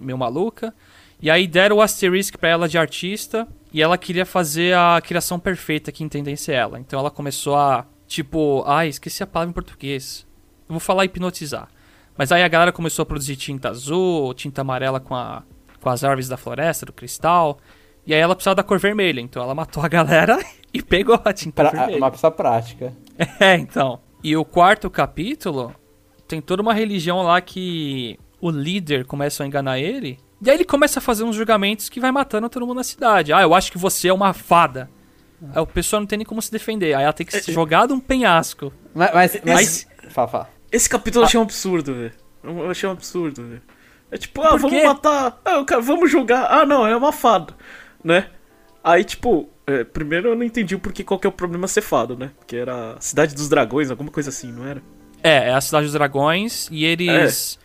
meio 0.00 0.16
maluca. 0.16 0.74
E 1.20 1.30
aí 1.30 1.46
deram 1.46 1.76
o 1.76 1.82
asterisk 1.82 2.36
pra 2.38 2.48
ela 2.48 2.68
de 2.68 2.78
artista 2.78 3.46
e 3.72 3.82
ela 3.82 3.98
queria 3.98 4.24
fazer 4.24 4.74
a 4.74 5.00
criação 5.04 5.38
perfeita 5.38 5.92
que 5.92 6.02
entendesse 6.02 6.50
ela. 6.52 6.78
Então 6.80 6.98
ela 6.98 7.10
começou 7.10 7.56
a, 7.56 7.84
tipo, 8.06 8.62
ai, 8.66 8.88
esqueci 8.88 9.22
a 9.22 9.26
palavra 9.26 9.50
em 9.50 9.52
português. 9.52 10.26
Eu 10.68 10.72
vou 10.74 10.80
falar 10.80 11.04
hipnotizar. 11.04 11.68
Mas 12.16 12.32
aí 12.32 12.42
a 12.42 12.48
galera 12.48 12.72
começou 12.72 13.02
a 13.02 13.06
produzir 13.06 13.36
tinta 13.36 13.68
azul, 13.68 14.32
tinta 14.34 14.60
amarela 14.62 14.98
com, 15.00 15.14
a, 15.14 15.42
com 15.80 15.90
as 15.90 16.02
árvores 16.04 16.28
da 16.28 16.36
floresta, 16.36 16.86
do 16.86 16.92
cristal. 16.92 17.58
E 18.06 18.14
aí 18.14 18.20
ela 18.20 18.34
precisava 18.34 18.54
da 18.54 18.62
cor 18.62 18.78
vermelha, 18.78 19.20
então 19.20 19.42
ela 19.42 19.54
matou 19.54 19.82
a 19.84 19.88
galera 19.88 20.38
e 20.72 20.82
pegou 20.82 21.20
a 21.22 21.32
tinta 21.32 21.62
Pra, 21.64 21.70
vermelha. 21.70 21.98
uma 21.98 22.10
pessoa 22.10 22.30
prática. 22.30 22.94
É, 23.40 23.56
então. 23.56 24.00
E 24.22 24.36
o 24.36 24.44
quarto 24.44 24.90
capítulo 24.90 25.74
tem 26.26 26.40
toda 26.40 26.62
uma 26.62 26.74
religião 26.74 27.22
lá 27.22 27.40
que 27.40 28.18
o 28.40 28.50
líder 28.50 29.04
começa 29.06 29.42
a 29.42 29.46
enganar 29.46 29.78
ele. 29.78 30.18
E 30.42 30.50
aí 30.50 30.56
ele 30.56 30.64
começa 30.64 30.98
a 30.98 31.02
fazer 31.02 31.24
uns 31.24 31.34
julgamentos 31.36 31.88
que 31.88 31.98
vai 32.00 32.12
matando 32.12 32.48
todo 32.48 32.66
mundo 32.66 32.76
na 32.78 32.84
cidade. 32.84 33.32
Ah, 33.32 33.42
eu 33.42 33.54
acho 33.54 33.72
que 33.72 33.78
você 33.78 34.08
é 34.08 34.12
uma 34.12 34.32
fada. 34.32 34.90
Aí 35.54 35.60
o 35.62 35.66
pessoal 35.66 36.00
não 36.00 36.06
tem 36.06 36.18
nem 36.18 36.26
como 36.26 36.42
se 36.42 36.50
defender. 36.50 36.94
Aí 36.94 37.04
ela 37.04 37.12
tem 37.12 37.26
que 37.26 37.36
É, 37.36 37.40
se 37.40 37.52
jogar 37.52 37.86
de 37.86 37.92
um 37.92 38.00
penhasco. 38.00 38.72
Mas. 38.94 39.12
mas, 39.14 39.40
mas... 39.44 39.86
Fala, 40.10 40.28
fala. 40.28 40.50
Esse 40.70 40.88
capítulo 40.88 41.22
eu 41.22 41.26
achei 41.26 41.38
um 41.40 41.44
absurdo, 41.44 41.94
velho. 41.94 42.12
Eu 42.42 42.70
achei 42.70 42.88
um 42.88 42.92
absurdo, 42.92 43.42
velho. 43.46 43.62
É 44.10 44.16
tipo, 44.16 44.40
ah, 44.42 44.50
Por 44.50 44.60
vamos 44.60 44.78
quê? 44.78 44.84
matar. 44.86 45.40
Ah, 45.44 45.58
o 45.58 45.64
cara- 45.64 45.80
vamos 45.82 46.10
julgar. 46.10 46.46
Ah, 46.50 46.64
não, 46.66 46.86
é 46.86 46.96
uma 46.96 47.12
fada, 47.12 47.54
né? 48.02 48.28
Aí, 48.82 49.04
tipo, 49.04 49.48
é, 49.68 49.84
primeiro 49.84 50.30
eu 50.30 50.34
não 50.36 50.42
entendi 50.42 50.74
o 50.74 50.78
porquê 50.78 51.04
qual 51.04 51.20
que 51.20 51.26
é 51.26 51.30
o 51.30 51.32
problema 51.32 51.68
ser 51.68 51.82
fado, 51.82 52.16
né? 52.16 52.30
Porque 52.38 52.56
era 52.56 52.94
a 52.96 53.00
Cidade 53.00 53.34
dos 53.34 53.48
Dragões, 53.48 53.90
alguma 53.90 54.10
coisa 54.10 54.30
assim, 54.30 54.50
não 54.50 54.66
era? 54.66 54.82
É, 55.22 55.48
é 55.48 55.52
a 55.54 55.60
cidade 55.60 55.86
dos 55.86 55.92
dragões 55.94 56.68
e 56.70 56.84
eles 56.84 57.58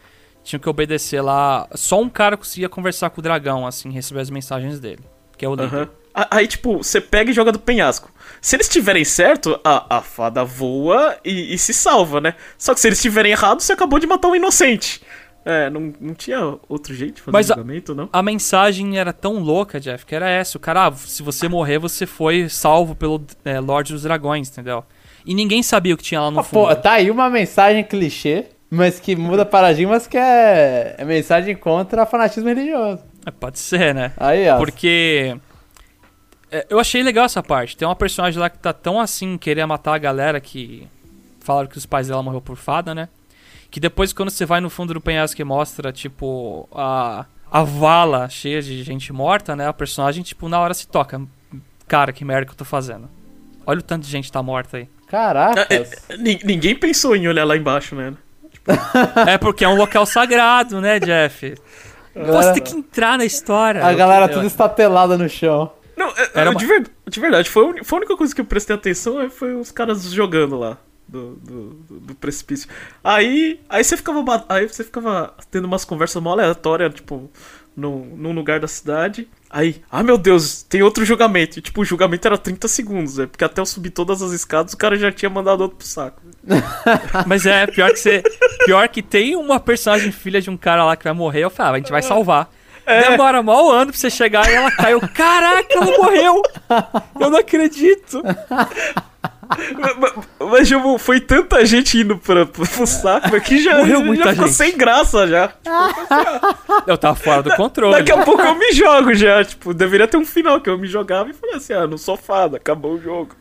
tinham 0.43 0.59
que 0.59 0.67
obedecer 0.67 1.21
lá. 1.21 1.67
Só 1.75 2.01
um 2.01 2.09
cara 2.09 2.35
conseguia 2.35 2.67
conversar 2.67 3.09
com 3.11 3.19
o 3.19 3.23
dragão, 3.23 3.65
assim, 3.67 3.91
receber 3.91 4.21
as 4.21 4.29
mensagens 4.29 4.79
dele. 4.79 5.03
Que 5.37 5.45
é 5.45 5.49
o 5.49 5.55
líder. 5.55 5.89
A- 6.15 6.37
Aí, 6.37 6.47
tipo, 6.47 6.77
você 6.77 6.99
pega 7.01 7.31
e 7.31 7.33
joga 7.33 7.51
do 7.51 7.59
penhasco. 7.59 8.11
Se 8.41 8.55
eles 8.55 8.67
tiverem 8.69 9.03
certo, 9.05 9.59
a, 9.63 9.97
a 9.97 10.01
fada 10.01 10.43
voa 10.43 11.17
e, 11.25 11.53
e 11.53 11.57
se 11.57 11.73
salva, 11.73 12.19
né? 12.21 12.35
Só 12.57 12.73
que 12.73 12.79
se 12.79 12.87
eles 12.87 13.01
tiverem 13.01 13.31
errado, 13.31 13.61
você 13.61 13.73
acabou 13.73 13.97
de 13.99 14.05
matar 14.07 14.27
um 14.27 14.35
inocente. 14.35 15.01
É, 15.45 15.69
não, 15.69 15.93
não 15.99 16.13
tinha 16.13 16.39
outro 16.69 16.93
jeito 16.93 17.15
de 17.15 17.21
fazer 17.21 17.33
Mas 17.33 17.51
a- 17.51 17.55
julgamento, 17.55 17.93
não? 17.93 18.07
A 18.13 18.23
mensagem 18.23 18.97
era 18.97 19.11
tão 19.11 19.39
louca, 19.39 19.79
Jeff, 19.79 20.05
que 20.05 20.15
era 20.15 20.29
essa. 20.29 20.57
O 20.57 20.59
cara, 20.61 20.87
ah, 20.87 20.91
se 20.93 21.21
você 21.21 21.49
morrer, 21.49 21.77
você 21.79 22.05
foi 22.05 22.47
salvo 22.47 22.95
pelo 22.95 23.21
é, 23.43 23.59
Lorde 23.59 23.91
dos 23.91 24.03
Dragões, 24.03 24.49
entendeu? 24.49 24.85
E 25.25 25.33
ninguém 25.33 25.61
sabia 25.61 25.93
o 25.93 25.97
que 25.97 26.03
tinha 26.03 26.21
lá 26.21 26.31
no 26.31 26.39
Ah, 26.39 26.43
pô, 26.43 26.67
fundo. 26.67 26.75
tá 26.81 26.93
aí 26.93 27.11
uma 27.11 27.29
mensagem 27.29 27.83
clichê, 27.83 28.45
mas 28.69 28.99
que 28.99 29.15
muda 29.15 29.45
paradigmas 29.45 30.07
que 30.07 30.17
é, 30.17 30.95
é 30.97 31.03
mensagem 31.05 31.55
contra 31.55 32.05
fanatismo 32.05 32.47
religioso. 32.49 33.03
É, 33.25 33.31
pode 33.31 33.59
ser, 33.59 33.93
né? 33.93 34.13
Aí, 34.17 34.49
ó. 34.49 34.57
Porque. 34.57 35.35
é, 36.51 36.65
eu 36.69 36.79
achei 36.79 37.01
legal 37.03 37.25
essa 37.25 37.41
parte. 37.43 37.75
Tem 37.77 37.87
uma 37.87 37.95
personagem 37.95 38.39
lá 38.39 38.49
que 38.49 38.59
tá 38.59 38.71
tão 38.73 38.99
assim, 38.99 39.37
querer 39.37 39.65
matar 39.65 39.95
a 39.95 39.97
galera 39.97 40.39
que. 40.39 40.87
Falaram 41.41 41.67
que 41.67 41.77
os 41.77 41.85
pais 41.85 42.07
dela 42.07 42.23
morreu 42.23 42.39
por 42.41 42.55
fada, 42.55 42.95
né? 42.95 43.09
Que 43.73 43.79
depois, 43.79 44.13
quando 44.13 44.29
você 44.29 44.45
vai 44.45 44.61
no 44.61 44.69
fundo 44.69 44.93
do 44.93 45.01
penhasco 45.01 45.41
e 45.41 45.43
mostra, 45.43 45.91
tipo, 45.91 46.69
a, 46.71 47.25
a 47.51 47.63
vala 47.63 48.29
cheia 48.29 48.61
de 48.61 48.83
gente 48.83 49.11
morta, 49.11 49.55
né? 49.55 49.67
A 49.67 49.73
personagem, 49.73 50.21
tipo, 50.23 50.47
na 50.47 50.59
hora 50.59 50.75
se 50.75 50.87
toca. 50.87 51.19
Cara, 51.87 52.13
que 52.13 52.23
merda 52.23 52.45
que 52.45 52.51
eu 52.51 52.55
tô 52.55 52.63
fazendo. 52.65 53.09
Olha 53.65 53.79
o 53.79 53.81
tanto 53.81 54.03
de 54.03 54.11
gente 54.11 54.25
que 54.25 54.31
tá 54.31 54.43
morta 54.43 54.77
aí. 54.77 54.87
Caracas. 55.07 55.65
É, 56.07 56.17
ni- 56.17 56.39
ninguém 56.43 56.75
pensou 56.75 57.15
em 57.15 57.27
olhar 57.27 57.45
lá 57.45 57.57
embaixo, 57.57 57.95
né? 57.95 58.13
É 59.27 59.39
porque 59.39 59.65
é 59.65 59.67
um 59.67 59.75
local 59.75 60.05
sagrado, 60.05 60.79
né, 60.79 60.99
Jeff? 60.99 61.55
Pô, 62.13 62.19
você 62.19 62.31
Galera- 62.31 62.53
tem 62.53 62.61
que 62.63 62.75
entrar 62.75 63.17
na 63.17 63.25
história. 63.25 63.83
A 63.83 63.91
galera 63.95 64.25
Eu- 64.25 64.33
tudo 64.33 64.45
estatelada 64.45 65.17
no 65.17 65.27
chão. 65.27 65.71
Não, 65.97 66.09
é- 66.09 66.29
Era 66.35 66.45
é, 66.45 66.49
uma- 66.51 66.59
de, 66.59 66.65
ver- 66.67 66.91
de 67.09 67.19
verdade, 67.19 67.49
foi 67.49 67.83
foi 67.83 67.97
a 67.97 68.01
única 68.01 68.15
coisa 68.15 68.35
que 68.35 68.39
eu 68.41 68.45
prestei 68.45 68.75
atenção 68.75 69.19
é, 69.19 69.29
foi 69.31 69.55
os 69.55 69.71
caras 69.71 70.03
jogando 70.11 70.59
lá 70.59 70.77
do, 71.13 71.35
do, 71.35 71.99
do- 71.99 72.15
precipício. 72.15 72.67
Aí, 73.03 73.59
aí 73.69 73.83
você 73.83 73.95
ficava 73.95 74.45
aí 74.49 74.67
você 74.67 74.83
ficava 74.83 75.33
tendo 75.51 75.65
umas 75.65 75.85
conversas 75.85 76.21
mó 76.21 76.31
aleatórias, 76.31 76.93
tipo, 76.95 77.29
num, 77.77 78.15
num 78.17 78.31
lugar 78.31 78.59
da 78.59 78.67
cidade. 78.67 79.27
Aí, 79.49 79.83
ah 79.91 80.01
meu 80.01 80.17
Deus, 80.17 80.63
tem 80.63 80.81
outro 80.81 81.05
julgamento. 81.05 81.59
E, 81.59 81.61
tipo, 81.61 81.81
o 81.81 81.85
julgamento 81.85 82.27
era 82.27 82.37
30 82.37 82.67
segundos, 82.67 83.19
é 83.19 83.27
porque 83.27 83.43
até 83.43 83.61
eu 83.61 83.65
subir 83.67 83.91
todas 83.91 84.23
as 84.23 84.31
escadas 84.31 84.73
o 84.73 84.77
cara 84.77 84.97
já 84.97 85.11
tinha 85.11 85.29
mandado 85.29 85.61
outro 85.61 85.77
pro 85.77 85.85
saco. 85.87 86.19
Mas 87.27 87.45
é, 87.45 87.67
pior 87.67 87.91
que 87.91 87.97
você. 87.97 88.23
Pior 88.65 88.87
que 88.87 89.03
tem 89.03 89.35
uma 89.35 89.59
personagem 89.59 90.11
filha 90.11 90.41
de 90.41 90.49
um 90.49 90.57
cara 90.57 90.83
lá 90.83 90.95
que 90.95 91.03
vai 91.03 91.13
morrer. 91.13 91.43
Eu 91.43 91.51
falei, 91.51 91.71
ah, 91.71 91.75
a 91.75 91.77
gente 91.77 91.91
vai 91.91 92.01
salvar. 92.01 92.49
Demora 93.11 93.41
mal 93.41 93.71
ano 93.71 93.91
pra 93.91 93.99
você 93.99 94.09
chegar 94.09 94.49
e 94.49 94.53
ela 94.55 94.69
cai. 94.71 94.93
Eu, 94.93 94.99
caraca, 94.99 95.73
ela 95.73 95.97
morreu! 95.97 96.41
Eu 97.19 97.29
não 97.29 97.37
acredito! 97.37 98.21
mas, 99.99 100.13
mas- 100.39 100.67
tipo, 100.67 100.97
foi 100.97 101.19
tanta 101.19 101.65
gente 101.65 101.99
indo 101.99 102.17
pra, 102.17 102.45
pro, 102.45 102.65
saco 102.87 103.39
que 103.41 103.61
já, 103.61 103.77
Morreu 103.77 103.99
já 103.99 104.05
muita 104.05 104.29
ficou 104.31 104.47
gente. 104.47 104.55
sem 104.55 104.77
graça 104.77 105.27
já. 105.27 105.53
Eu 106.87 106.97
tava 106.97 107.15
fora 107.15 107.43
do 107.43 107.55
controle. 107.55 107.95
Daqui 107.95 108.11
a 108.11 108.23
pouco 108.23 108.41
eu 108.41 108.55
me 108.55 108.71
jogo 108.73 109.13
já, 109.13 109.43
tipo, 109.43 109.73
deveria 109.73 110.07
ter 110.07 110.17
um 110.17 110.25
final 110.25 110.59
que 110.59 110.69
eu 110.69 110.77
me 110.77 110.87
jogava 110.87 111.29
e 111.29 111.33
falei 111.33 111.55
assim, 111.55 111.73
ah, 111.73 111.87
no 111.87 111.97
sofá, 111.97 112.45
acabou 112.45 112.93
o 112.93 113.01
jogo. 113.01 113.35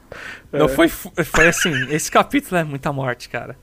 Não, 0.52 0.68
foi, 0.68 0.88
foi 0.88 1.48
assim, 1.48 1.72
esse 1.90 2.10
capítulo 2.10 2.60
é 2.60 2.64
muita 2.64 2.92
morte, 2.92 3.28
cara. 3.28 3.56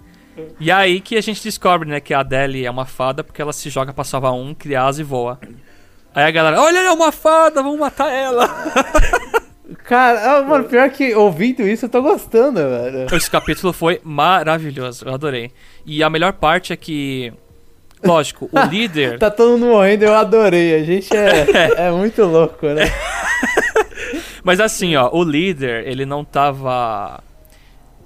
E 0.59 0.71
aí 0.71 0.99
que 1.01 1.17
a 1.17 1.21
gente 1.21 1.43
descobre, 1.43 1.87
né, 1.87 1.99
que 1.99 2.13
a 2.13 2.19
Adele 2.19 2.65
é 2.65 2.71
uma 2.71 2.85
fada 2.85 3.23
porque 3.23 3.41
ela 3.41 3.53
se 3.53 3.69
joga 3.69 3.93
pra 3.93 4.03
salvar 4.03 4.33
um, 4.33 4.53
cria 4.53 4.83
asa 4.83 5.01
e 5.01 5.03
voa. 5.03 5.39
Aí 6.13 6.23
a 6.23 6.31
galera, 6.31 6.61
olha, 6.61 6.77
ela 6.79 6.89
é 6.89 6.91
uma 6.91 7.11
fada, 7.11 7.61
vamos 7.61 7.79
matar 7.79 8.11
ela. 8.11 8.49
Cara, 9.83 10.37
ah, 10.37 10.43
mano, 10.43 10.65
pior 10.65 10.89
que 10.89 11.13
ouvindo 11.13 11.61
isso 11.61 11.85
eu 11.85 11.89
tô 11.89 12.01
gostando, 12.01 12.59
velho. 12.59 13.15
Esse 13.15 13.29
capítulo 13.29 13.71
foi 13.71 13.99
maravilhoso, 14.03 15.05
eu 15.05 15.13
adorei. 15.13 15.51
E 15.85 16.01
a 16.03 16.09
melhor 16.09 16.33
parte 16.33 16.73
é 16.73 16.75
que, 16.75 17.31
lógico, 18.03 18.49
o 18.51 18.59
líder. 18.65 19.19
Tá 19.19 19.29
todo 19.29 19.57
mundo 19.57 19.67
morrendo, 19.67 20.05
eu 20.05 20.15
adorei. 20.15 20.75
A 20.75 20.83
gente 20.83 21.15
é, 21.15 21.45
é 21.87 21.91
muito 21.91 22.23
louco, 22.23 22.65
né? 22.67 22.85
Mas 24.43 24.59
assim, 24.59 24.95
ó, 24.95 25.09
o 25.11 25.23
líder, 25.23 25.87
ele 25.87 26.05
não 26.05 26.23
tava. 26.23 27.21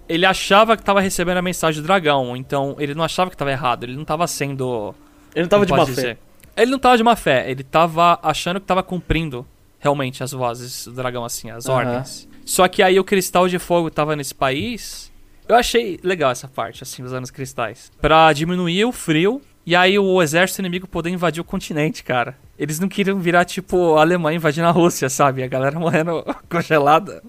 Ele 0.10 0.26
achava 0.26 0.76
que 0.76 0.84
tava 0.84 1.00
recebendo 1.00 1.38
a 1.38 1.42
mensagem 1.42 1.82
do 1.82 1.86
dragão, 1.86 2.36
então 2.36 2.76
ele 2.78 2.94
não 2.94 3.04
achava 3.04 3.30
que 3.30 3.38
tava 3.38 3.52
errado, 3.52 3.84
ele 3.86 3.96
não 3.96 4.04
tava 4.04 4.28
sendo. 4.28 4.94
Ele 5.34 5.44
não 5.44 5.50
tava 5.50 5.66
de 5.66 5.72
má 5.72 5.78
posso 5.78 5.94
fé. 5.94 6.02
dizer? 6.02 6.18
Ele 6.58 6.72
não 6.72 6.78
tava 6.80 6.98
de 6.98 7.04
má 7.04 7.16
fé, 7.16 7.50
ele 7.50 7.64
tava 7.64 8.20
achando 8.22 8.60
que 8.60 8.66
tava 8.66 8.84
cumprindo 8.84 9.48
realmente 9.84 10.24
as 10.24 10.32
vozes 10.32 10.86
do 10.86 10.94
dragão, 10.94 11.26
assim, 11.26 11.52
as 11.52 11.68
Aham. 11.68 11.76
ordens. 11.76 12.28
Só 12.46 12.68
que 12.68 12.82
aí 12.82 12.98
o 13.00 13.04
cristal 13.04 13.48
de 13.50 13.60
fogo 13.60 13.92
tava 13.92 14.16
nesse 14.16 14.34
país. 14.34 15.12
Eu 15.48 15.58
achei 15.58 16.00
legal 16.02 16.32
essa 16.32 16.48
parte, 16.48 16.82
assim, 16.84 17.04
usando 17.04 17.26
os 17.26 17.32
cristais. 17.32 17.92
Pra 18.02 18.32
diminuir 18.32 18.86
o 18.86 18.92
frio 18.94 19.42
e 19.66 19.76
aí 19.76 20.00
o 20.00 20.22
exército 20.22 20.62
inimigo 20.62 20.88
poder 20.88 21.10
invadir 21.10 21.42
o 21.42 21.44
continente, 21.44 22.02
cara. 22.04 22.36
Eles 22.58 22.80
não 22.80 22.88
queriam 22.88 23.20
virar, 23.20 23.44
tipo, 23.44 23.96
a 23.96 24.02
Alemanha 24.02 24.38
invadindo 24.38 24.68
a 24.68 24.72
Rússia, 24.72 25.10
sabe? 25.10 25.44
A 25.44 25.48
galera 25.48 25.78
morrendo 25.78 26.24
congelada. 26.50 27.22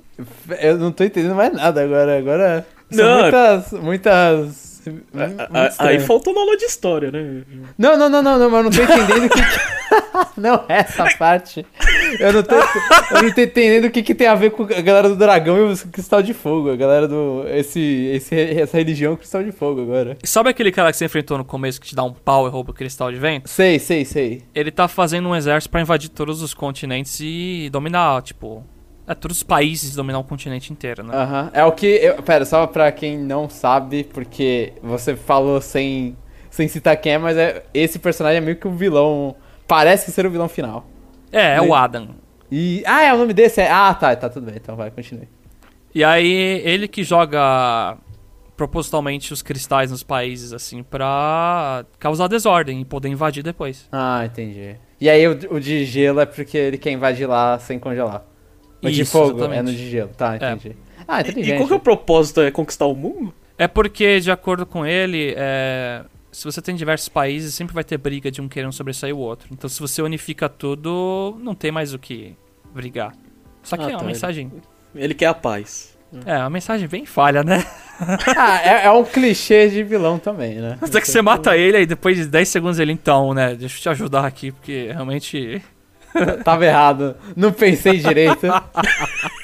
Eu 0.60 0.78
não 0.78 0.92
tô 0.92 1.02
entendendo 1.02 1.34
mais 1.34 1.52
nada 1.52 1.82
agora. 1.82 2.18
Agora. 2.18 2.66
São 2.90 3.04
Não, 3.04 3.22
muitas. 3.22 3.72
Muitas. 3.72 4.74
Aí 5.78 5.98
faltou 6.00 6.34
na 6.34 6.40
aula 6.40 6.56
de 6.56 6.64
história, 6.64 7.10
né? 7.10 7.42
Não, 7.78 7.96
não, 7.96 8.08
não, 8.08 8.22
não, 8.22 8.38
não, 8.38 8.50
mas 8.50 8.58
eu 8.58 8.64
não 8.64 8.70
tô 8.70 8.82
entendendo 8.82 9.26
o 9.26 9.30
que. 9.30 9.40
não, 10.36 10.64
essa 10.68 11.04
parte. 11.18 11.66
Eu 12.18 12.32
não 12.32 12.42
tô, 12.42 12.54
eu 12.54 13.22
não 13.22 13.32
tô 13.32 13.40
entendendo 13.40 13.86
o 13.86 13.90
que, 13.90 14.02
que 14.02 14.14
tem 14.14 14.26
a 14.26 14.34
ver 14.34 14.50
com 14.50 14.62
a 14.62 14.80
galera 14.80 15.08
do 15.08 15.16
dragão 15.16 15.56
e 15.56 15.72
o 15.72 15.88
cristal 15.88 16.22
de 16.22 16.32
fogo. 16.32 16.70
A 16.70 16.76
galera 16.76 17.08
do. 17.08 17.44
Esse, 17.48 17.80
esse, 18.12 18.34
essa 18.34 18.76
religião 18.76 19.16
cristal 19.16 19.42
de 19.42 19.52
fogo 19.52 19.82
agora. 19.82 20.16
Sabe 20.22 20.50
aquele 20.50 20.70
cara 20.70 20.90
que 20.90 20.96
você 20.96 21.04
enfrentou 21.04 21.38
no 21.38 21.44
começo 21.44 21.80
que 21.80 21.88
te 21.88 21.96
dá 21.96 22.04
um 22.04 22.12
pau 22.12 22.46
e 22.46 22.50
rouba 22.50 22.70
o 22.70 22.74
cristal 22.74 23.10
de 23.10 23.18
vento? 23.18 23.48
Sei, 23.48 23.78
sei, 23.78 24.04
sei. 24.04 24.42
Ele 24.54 24.70
tá 24.70 24.86
fazendo 24.88 25.28
um 25.28 25.34
exército 25.34 25.70
pra 25.70 25.80
invadir 25.80 26.10
todos 26.10 26.42
os 26.42 26.54
continentes 26.54 27.18
e 27.20 27.68
dominar, 27.70 28.22
tipo. 28.22 28.64
É, 29.06 29.14
todos 29.14 29.38
os 29.38 29.42
países 29.42 29.94
dominar 29.94 30.18
o 30.18 30.24
continente 30.24 30.72
inteiro, 30.72 31.02
né? 31.02 31.14
Aham. 31.14 31.50
É 31.52 31.64
o 31.64 31.72
que. 31.72 31.86
Eu, 31.86 32.22
pera, 32.22 32.44
só 32.44 32.66
pra 32.66 32.90
quem 32.90 33.18
não 33.18 33.50
sabe, 33.50 34.04
porque 34.04 34.72
você 34.82 35.14
falou 35.14 35.60
sem, 35.60 36.16
sem 36.50 36.68
citar 36.68 36.96
quem 36.96 37.12
é, 37.12 37.18
mas 37.18 37.36
é, 37.36 37.64
esse 37.74 37.98
personagem 37.98 38.38
é 38.38 38.40
meio 38.40 38.56
que 38.56 38.66
o 38.66 38.70
vilão. 38.70 39.36
Parece 39.66 40.10
ser 40.12 40.26
o 40.26 40.30
vilão 40.30 40.48
final. 40.48 40.86
É, 41.32 41.56
é 41.56 41.60
o 41.62 41.74
Adam. 41.74 42.10
E. 42.50 42.82
Ah, 42.86 43.02
é 43.02 43.12
o 43.14 43.18
nome 43.18 43.32
desse? 43.32 43.60
É, 43.60 43.70
ah, 43.70 43.92
tá, 43.94 44.14
tá 44.14 44.28
tudo 44.28 44.46
bem, 44.46 44.56
então 44.56 44.76
vai, 44.76 44.90
continue. 44.90 45.28
E 45.94 46.02
aí, 46.04 46.60
ele 46.64 46.86
que 46.88 47.02
joga 47.02 47.96
propositalmente 48.56 49.32
os 49.32 49.42
cristais 49.42 49.90
nos 49.90 50.02
países, 50.02 50.52
assim, 50.52 50.82
pra 50.82 51.84
causar 51.98 52.28
desordem 52.28 52.80
e 52.80 52.84
poder 52.84 53.08
invadir 53.08 53.42
depois. 53.42 53.88
Ah, 53.90 54.22
entendi. 54.24 54.76
E 55.00 55.08
aí 55.10 55.26
o, 55.26 55.32
o 55.50 55.60
de 55.60 55.84
gelo 55.84 56.20
é 56.20 56.26
porque 56.26 56.56
ele 56.56 56.78
quer 56.78 56.92
invadir 56.92 57.26
lá 57.28 57.58
sem 57.58 57.78
congelar. 57.78 58.24
O 58.82 58.88
de 58.90 59.02
Isso, 59.02 59.12
fogo 59.12 59.38
exatamente. 59.38 59.58
é 59.58 59.62
no 59.62 59.72
de 59.72 59.90
gelo, 59.90 60.10
tá, 60.16 60.36
entendi. 60.36 60.76
Ah, 61.08 61.18
E 61.18 61.22
inteligente. 61.22 61.56
qual 61.56 61.66
que 61.66 61.72
é 61.72 61.76
o 61.76 61.80
propósito? 61.80 62.40
É 62.42 62.50
conquistar 62.50 62.86
o 62.86 62.94
mundo? 62.94 63.34
É 63.58 63.66
porque, 63.66 64.20
de 64.20 64.30
acordo 64.30 64.64
com 64.66 64.84
ele, 64.86 65.34
é, 65.36 66.02
se 66.34 66.44
você 66.44 66.60
tem 66.60 66.74
diversos 66.74 67.08
países, 67.08 67.54
sempre 67.54 67.72
vai 67.72 67.84
ter 67.84 67.96
briga 67.96 68.30
de 68.30 68.40
um 68.40 68.48
querendo 68.48 68.72
sobressair 68.72 69.14
o 69.14 69.18
outro. 69.18 69.48
Então, 69.52 69.70
se 69.70 69.78
você 69.80 70.02
unifica 70.02 70.48
tudo, 70.48 71.38
não 71.40 71.54
tem 71.54 71.70
mais 71.70 71.94
o 71.94 71.98
que 71.98 72.36
brigar. 72.74 73.14
Só 73.62 73.76
que 73.76 73.84
Ah, 73.84 73.90
é 73.90 73.90
uma 73.90 74.00
tá, 74.00 74.04
mensagem. 74.04 74.52
Ele 74.94 75.14
quer 75.14 75.26
a 75.26 75.34
paz. 75.34 75.96
É, 76.26 76.38
uma 76.38 76.50
mensagem 76.50 76.86
bem 76.86 77.06
falha, 77.06 77.42
né? 77.42 77.64
Ah, 78.36 78.60
é, 78.60 78.86
é 78.86 78.90
um 78.90 79.04
clichê 79.04 79.68
de 79.68 79.84
vilão 79.84 80.18
também, 80.18 80.56
né? 80.56 80.76
Até 80.82 81.00
que 81.00 81.06
você 81.08 81.22
mata 81.22 81.56
ele 81.56 81.78
e 81.82 81.86
depois 81.86 82.16
de 82.16 82.26
10 82.26 82.48
segundos 82.48 82.80
ele, 82.80 82.90
então, 82.90 83.32
né? 83.32 83.54
Deixa 83.54 83.76
eu 83.76 83.82
te 83.82 83.88
ajudar 83.90 84.26
aqui, 84.26 84.50
porque 84.50 84.90
realmente. 84.90 85.62
Tava 86.44 86.66
errado. 86.66 87.14
Não 87.36 87.52
pensei 87.52 87.98
direito. 87.98 88.48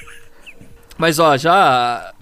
Mas 0.98 1.20
ó, 1.20 1.36
já. 1.36 2.12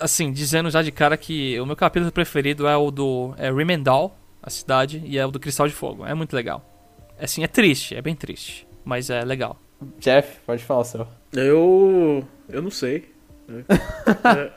Assim, 0.00 0.32
dizendo 0.32 0.70
já 0.70 0.82
de 0.82 0.92
cara 0.92 1.16
que 1.16 1.58
o 1.60 1.66
meu 1.66 1.76
capítulo 1.76 2.12
preferido 2.12 2.66
é 2.66 2.76
o 2.76 2.90
do 2.90 3.34
é 3.36 3.50
Rimendal, 3.50 4.16
a 4.42 4.50
cidade, 4.50 5.02
e 5.04 5.18
é 5.18 5.26
o 5.26 5.30
do 5.30 5.40
Cristal 5.40 5.66
de 5.68 5.74
Fogo. 5.74 6.04
É 6.06 6.14
muito 6.14 6.34
legal. 6.34 6.64
Assim, 7.20 7.42
é 7.42 7.48
triste, 7.48 7.94
é 7.96 8.02
bem 8.02 8.14
triste. 8.14 8.66
Mas 8.84 9.10
é 9.10 9.24
legal. 9.24 9.60
Jeff, 9.98 10.38
pode 10.46 10.62
falar 10.64 10.80
o 10.80 10.84
seu. 10.84 11.06
Eu. 11.32 12.24
Eu 12.48 12.62
não 12.62 12.70
sei. 12.70 13.04
É, 14.24 14.52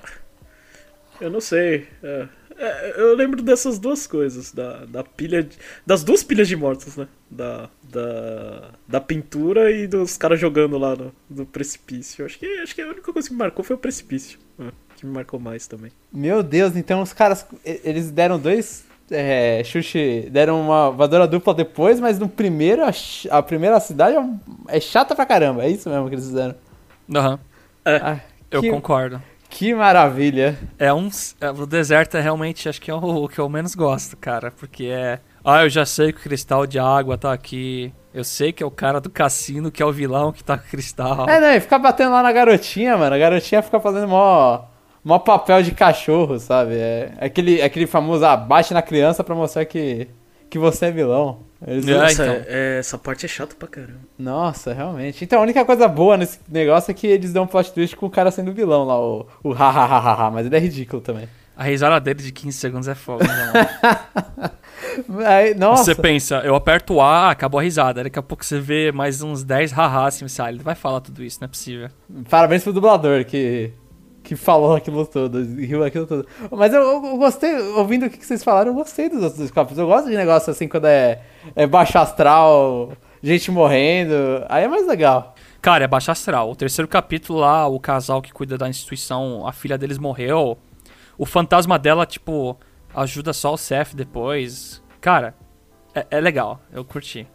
eu 1.19 1.29
não 1.29 1.39
sei. 1.41 1.87
É, 2.03 2.27
é, 2.57 2.93
eu 3.01 3.15
lembro 3.15 3.41
dessas 3.41 3.77
duas 3.79 4.05
coisas. 4.07 4.51
Da, 4.51 4.85
da 4.85 5.03
pilha. 5.03 5.43
de- 5.43 5.57
das 5.85 6.03
duas 6.03 6.23
pilhas 6.23 6.47
de 6.47 6.55
mortos, 6.55 6.95
né? 6.97 7.07
Da, 7.29 7.69
da, 7.83 8.71
da 8.87 9.01
pintura 9.01 9.71
e 9.71 9.87
dos 9.87 10.17
caras 10.17 10.39
jogando 10.39 10.77
lá 10.77 10.95
no, 10.95 11.13
no 11.29 11.45
precipício. 11.45 12.25
Acho 12.25 12.37
que, 12.39 12.45
acho 12.59 12.73
que 12.75 12.81
a 12.81 12.87
única 12.87 13.11
coisa 13.13 13.27
que 13.27 13.33
me 13.33 13.39
marcou 13.39 13.63
foi 13.63 13.75
o 13.75 13.79
precipício. 13.79 14.39
é, 14.59 14.71
que 15.01 15.05
me 15.07 15.13
marcou 15.13 15.39
mais 15.39 15.67
também. 15.67 15.91
Meu 16.13 16.41
Deus, 16.43 16.75
então 16.75 17.01
os 17.01 17.11
caras. 17.11 17.45
Eles 17.65 18.09
deram 18.11 18.39
dois. 18.39 18.85
É, 19.09 19.61
chute. 19.65 20.29
Deram 20.31 20.61
uma 20.61 20.89
voadora 20.91 21.27
dupla 21.27 21.53
depois, 21.53 21.99
mas 21.99 22.17
no 22.17 22.29
primeiro. 22.29 22.83
A, 22.85 22.91
a 23.37 23.41
primeira 23.43 23.79
cidade 23.79 24.15
é, 24.15 24.77
é 24.77 24.79
chata 24.79 25.13
pra 25.15 25.25
caramba. 25.25 25.63
É 25.65 25.69
isso 25.69 25.89
mesmo 25.89 26.07
que 26.07 26.15
eles 26.15 26.25
fizeram. 26.27 26.55
Aham, 27.13 27.39
Ah, 27.83 28.19
eu 28.49 28.61
que, 28.61 28.69
concordo. 28.69 29.21
que 29.49 29.73
maravilha. 29.73 30.57
É 30.79 30.93
um. 30.93 31.09
é- 31.41 31.49
o 31.49 31.65
deserto 31.65 32.15
é 32.15 32.21
realmente, 32.21 32.69
acho 32.69 32.79
que 32.79 32.89
é 32.89 32.93
o, 32.93 32.97
o 33.25 33.27
que 33.27 33.39
eu 33.39 33.49
menos 33.49 33.75
gosto, 33.75 34.15
cara. 34.15 34.51
Porque 34.51 34.85
é. 34.85 35.19
Ah, 35.43 35.63
eu 35.63 35.69
já 35.69 35.85
sei 35.85 36.13
que 36.13 36.19
o 36.19 36.23
cristal 36.23 36.65
de 36.67 36.77
água 36.79 37.17
tá 37.17 37.33
aqui. 37.33 37.91
Eu 38.13 38.23
sei 38.23 38.51
que 38.53 38.61
é 38.61 38.65
o 38.65 38.71
cara 38.71 38.99
do 39.01 39.09
cassino 39.09 39.71
que 39.71 39.81
é 39.81 39.85
o 39.85 39.91
vilão 39.91 40.31
que 40.33 40.43
tá 40.43 40.57
com 40.57 40.65
o 40.65 40.69
cristal. 40.69 41.27
É, 41.29 41.39
né? 41.39 41.57
E 41.57 41.59
ficar 41.59 41.79
batendo 41.79 42.11
lá 42.11 42.21
na 42.21 42.31
garotinha, 42.31 42.95
mano. 42.97 43.15
A 43.15 43.17
garotinha 43.17 43.61
fica 43.61 43.79
fazendo 43.79 44.07
mó. 44.07 44.61
Mó 45.03 45.17
papel 45.19 45.63
de 45.63 45.71
cachorro, 45.71 46.37
sabe? 46.39 46.75
É 46.75 47.13
aquele, 47.19 47.61
aquele 47.61 47.87
famoso 47.87 48.23
ah, 48.25 48.37
bate 48.37 48.73
na 48.73 48.81
criança 48.81 49.23
pra 49.23 49.33
mostrar 49.33 49.65
que, 49.65 50.07
que 50.49 50.59
você 50.59 50.85
é 50.87 50.91
vilão. 50.91 51.39
Eles- 51.65 51.87
É, 51.87 51.93
Nossa, 51.97 52.13
então. 52.23 52.35
é- 52.47 52.77
essa 52.79 52.97
parte 52.97 53.25
é 53.25 53.29
chata 53.29 53.55
pra 53.57 53.67
caramba. 53.67 53.99
Nossa, 54.17 54.73
realmente. 54.73 55.23
Então 55.23 55.39
a 55.39 55.43
única 55.43 55.63
coisa 55.65 55.87
boa 55.87 56.17
nesse 56.17 56.39
negócio 56.49 56.91
é 56.91 56.93
que 56.93 57.07
eles 57.07 57.33
dão 57.33 57.43
um 57.43 57.47
plot 57.47 57.71
twist 57.73 57.95
com 57.95 58.05
o 58.05 58.09
cara 58.11 58.29
sendo 58.31 58.51
vilão 58.53 58.83
lá, 58.85 58.99
o, 58.99 59.25
o 59.43 59.53
ha 59.53 59.69
ha 59.69 59.85
ha 59.85 60.27
ha, 60.27 60.31
mas 60.31 60.45
ele 60.45 60.55
é 60.55 60.59
ridículo 60.59 61.01
também. 61.01 61.27
A 61.57 61.63
risada 61.65 61.99
dele 61.99 62.23
de 62.23 62.31
15 62.31 62.57
segundos 62.57 62.87
é 62.87 62.95
fogo, 62.95 63.23
né? 63.23 64.51
Aí, 65.25 65.53
nossa, 65.53 65.83
Você 65.83 65.95
pensa, 65.95 66.37
eu 66.43 66.55
aperto 66.55 66.95
o 66.95 67.01
A, 67.01 67.29
acabou 67.31 67.59
a 67.59 67.63
risada. 67.63 68.03
Daqui 68.03 68.17
a 68.17 68.21
pouco 68.23 68.43
você 68.43 68.59
vê 68.59 68.91
mais 68.91 69.21
uns 69.21 69.43
10 69.43 69.71
haha 69.71 70.07
assim, 70.07 70.27
você, 70.27 70.41
ah, 70.41 70.49
ele 70.49 70.59
vai 70.63 70.75
falar 70.75 71.01
tudo 71.01 71.23
isso, 71.23 71.37
não 71.39 71.45
é 71.45 71.49
possível. 71.49 71.89
parabéns 72.29 72.63
pro 72.63 72.73
dublador 72.73 73.23
que, 73.25 73.71
que 74.23 74.35
falou 74.35 74.75
aquilo 74.75 75.05
tudo, 75.05 75.43
riu 75.43 75.83
aquilo 75.83 76.05
tudo. 76.05 76.27
Mas 76.51 76.73
eu, 76.73 76.81
eu 76.81 77.17
gostei, 77.17 77.53
ouvindo 77.53 78.05
o 78.05 78.09
que 78.09 78.25
vocês 78.25 78.43
falaram, 78.43 78.71
eu 78.71 78.75
gostei 78.75 79.09
dos 79.09 79.21
outros 79.21 79.37
dois 79.37 79.51
capítulos. 79.51 79.79
Eu 79.79 79.87
gosto 79.87 80.09
de 80.09 80.15
negócio 80.15 80.51
assim 80.51 80.67
quando 80.67 80.85
é, 80.85 81.21
é 81.55 81.65
baixo 81.65 81.97
astral, 81.97 82.91
gente 83.21 83.51
morrendo, 83.51 84.13
aí 84.49 84.63
é 84.63 84.67
mais 84.67 84.87
legal. 84.87 85.35
Cara, 85.61 85.83
é 85.83 85.87
baixo 85.87 86.11
astral. 86.11 86.49
O 86.49 86.55
terceiro 86.55 86.87
capítulo 86.87 87.39
lá, 87.39 87.67
o 87.67 87.79
casal 87.79 88.21
que 88.21 88.31
cuida 88.31 88.57
da 88.57 88.67
instituição, 88.67 89.45
a 89.47 89.51
filha 89.51 89.77
deles 89.77 89.97
morreu. 89.97 90.57
O 91.17 91.25
fantasma 91.25 91.77
dela, 91.77 92.05
tipo, 92.05 92.57
ajuda 92.95 93.31
só 93.31 93.53
o 93.53 93.57
Seth 93.57 93.93
depois. 93.93 94.81
Cara, 94.99 95.35
é, 95.93 96.05
é 96.09 96.19
legal. 96.19 96.59
Eu 96.71 96.83
curti. 96.83 97.27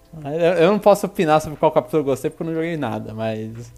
Eu, 0.59 0.71
não 0.73 0.79
posso 0.79 1.07
opinar 1.07 1.41
sobre 1.41 1.59
qual 1.59 1.71
capítulo 1.71 2.01
eu 2.01 2.05
gostei 2.05 2.31
porque 2.31 2.43
eu 2.43 2.47
não 2.47 2.55
joguei 2.55 2.77
nada, 2.77 3.12
mas. 3.12 3.73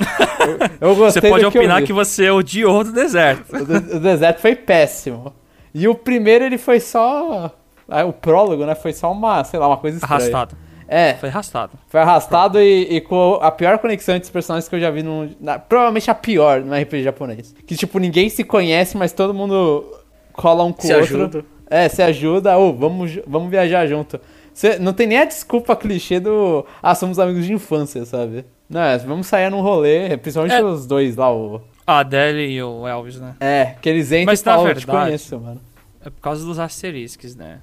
Eu, 0.80 0.88
eu 0.90 0.94
gostei 0.96 1.22
Você 1.22 1.28
pode 1.28 1.40
que 1.50 1.58
opinar 1.58 1.80
vi. 1.80 1.86
que 1.86 1.92
você 1.92 2.30
odiou 2.30 2.84
do 2.84 2.92
deserto. 2.92 3.54
O, 3.56 3.64
de- 3.64 3.96
o 3.96 4.00
deserto 4.00 4.38
foi 4.40 4.54
péssimo. 4.54 5.32
E 5.74 5.86
o 5.88 5.94
primeiro 5.94 6.44
ele 6.44 6.56
foi 6.58 6.80
só. 6.80 7.52
ah, 7.88 8.04
O 8.04 8.12
prólogo, 8.12 8.64
né? 8.64 8.74
Foi 8.74 8.92
só 8.92 9.10
uma, 9.10 9.42
sei 9.44 9.58
lá, 9.58 9.66
uma 9.66 9.76
coisa 9.76 9.96
estranha. 9.98 10.14
Arrastado. 10.20 10.56
É, 10.90 11.14
Foi 11.14 11.28
arrastado. 11.28 11.72
foi 11.88 12.00
arrastado 12.00 12.58
e, 12.58 12.96
e 12.96 13.00
com 13.02 13.38
a 13.42 13.50
pior 13.50 13.76
conexão 13.78 14.14
entre 14.14 14.24
os 14.24 14.30
personagens 14.30 14.66
que 14.68 14.74
eu 14.74 14.80
já 14.80 14.90
vi 14.90 15.02
no. 15.02 15.28
na- 15.38 15.58
provavelmente 15.58 16.10
a 16.10 16.14
pior 16.14 16.60
no 16.62 16.74
RPG 16.74 17.02
japonês. 17.02 17.54
Que 17.66 17.76
tipo, 17.76 17.98
ninguém 17.98 18.30
se 18.30 18.42
conhece, 18.42 18.96
mas 18.96 19.12
todo 19.12 19.34
mundo 19.34 19.84
cola 20.32 20.64
um 20.64 20.72
com 20.72 20.80
Se 20.80 20.94
o 20.94 20.98
outro. 21.00 21.16
ajuda. 21.16 21.44
É, 21.70 21.86
se 21.90 22.00
ajuda, 22.00 22.56
ou 22.56 22.74
vamos, 22.74 23.10
ju- 23.10 23.22
vamos 23.26 23.50
viajar 23.50 23.86
junto. 23.86 24.18
Cê, 24.58 24.76
não 24.76 24.92
tem 24.92 25.06
nem 25.06 25.18
a 25.18 25.24
desculpa 25.24 25.76
clichê 25.76 26.18
do. 26.18 26.66
Ah, 26.82 26.92
somos 26.92 27.20
amigos 27.20 27.46
de 27.46 27.52
infância, 27.52 28.04
sabe? 28.04 28.44
Não, 28.68 28.80
é, 28.80 28.98
vamos 28.98 29.28
sair 29.28 29.48
num 29.52 29.60
rolê, 29.60 30.16
principalmente 30.16 30.56
É. 30.56 30.64
os 30.64 30.84
dois 30.84 31.14
lá, 31.14 31.32
o. 31.32 31.62
A 31.86 32.00
Adele 32.00 32.50
e 32.50 32.60
o 32.60 32.84
Elvis, 32.84 33.20
né? 33.20 33.36
É, 33.38 33.76
que 33.80 33.88
eles 33.88 34.10
entram 34.10 34.24
Mas, 34.26 34.40
e 34.40 34.42
falam, 34.42 34.66
eu 34.66 34.74
te 34.74 34.84
verdade- 34.84 35.06
conheço, 35.06 35.38
mano. 35.38 35.60
É 36.04 36.10
por 36.10 36.20
causa 36.20 36.44
dos 36.44 36.58
asterisks, 36.58 37.36
né? 37.36 37.60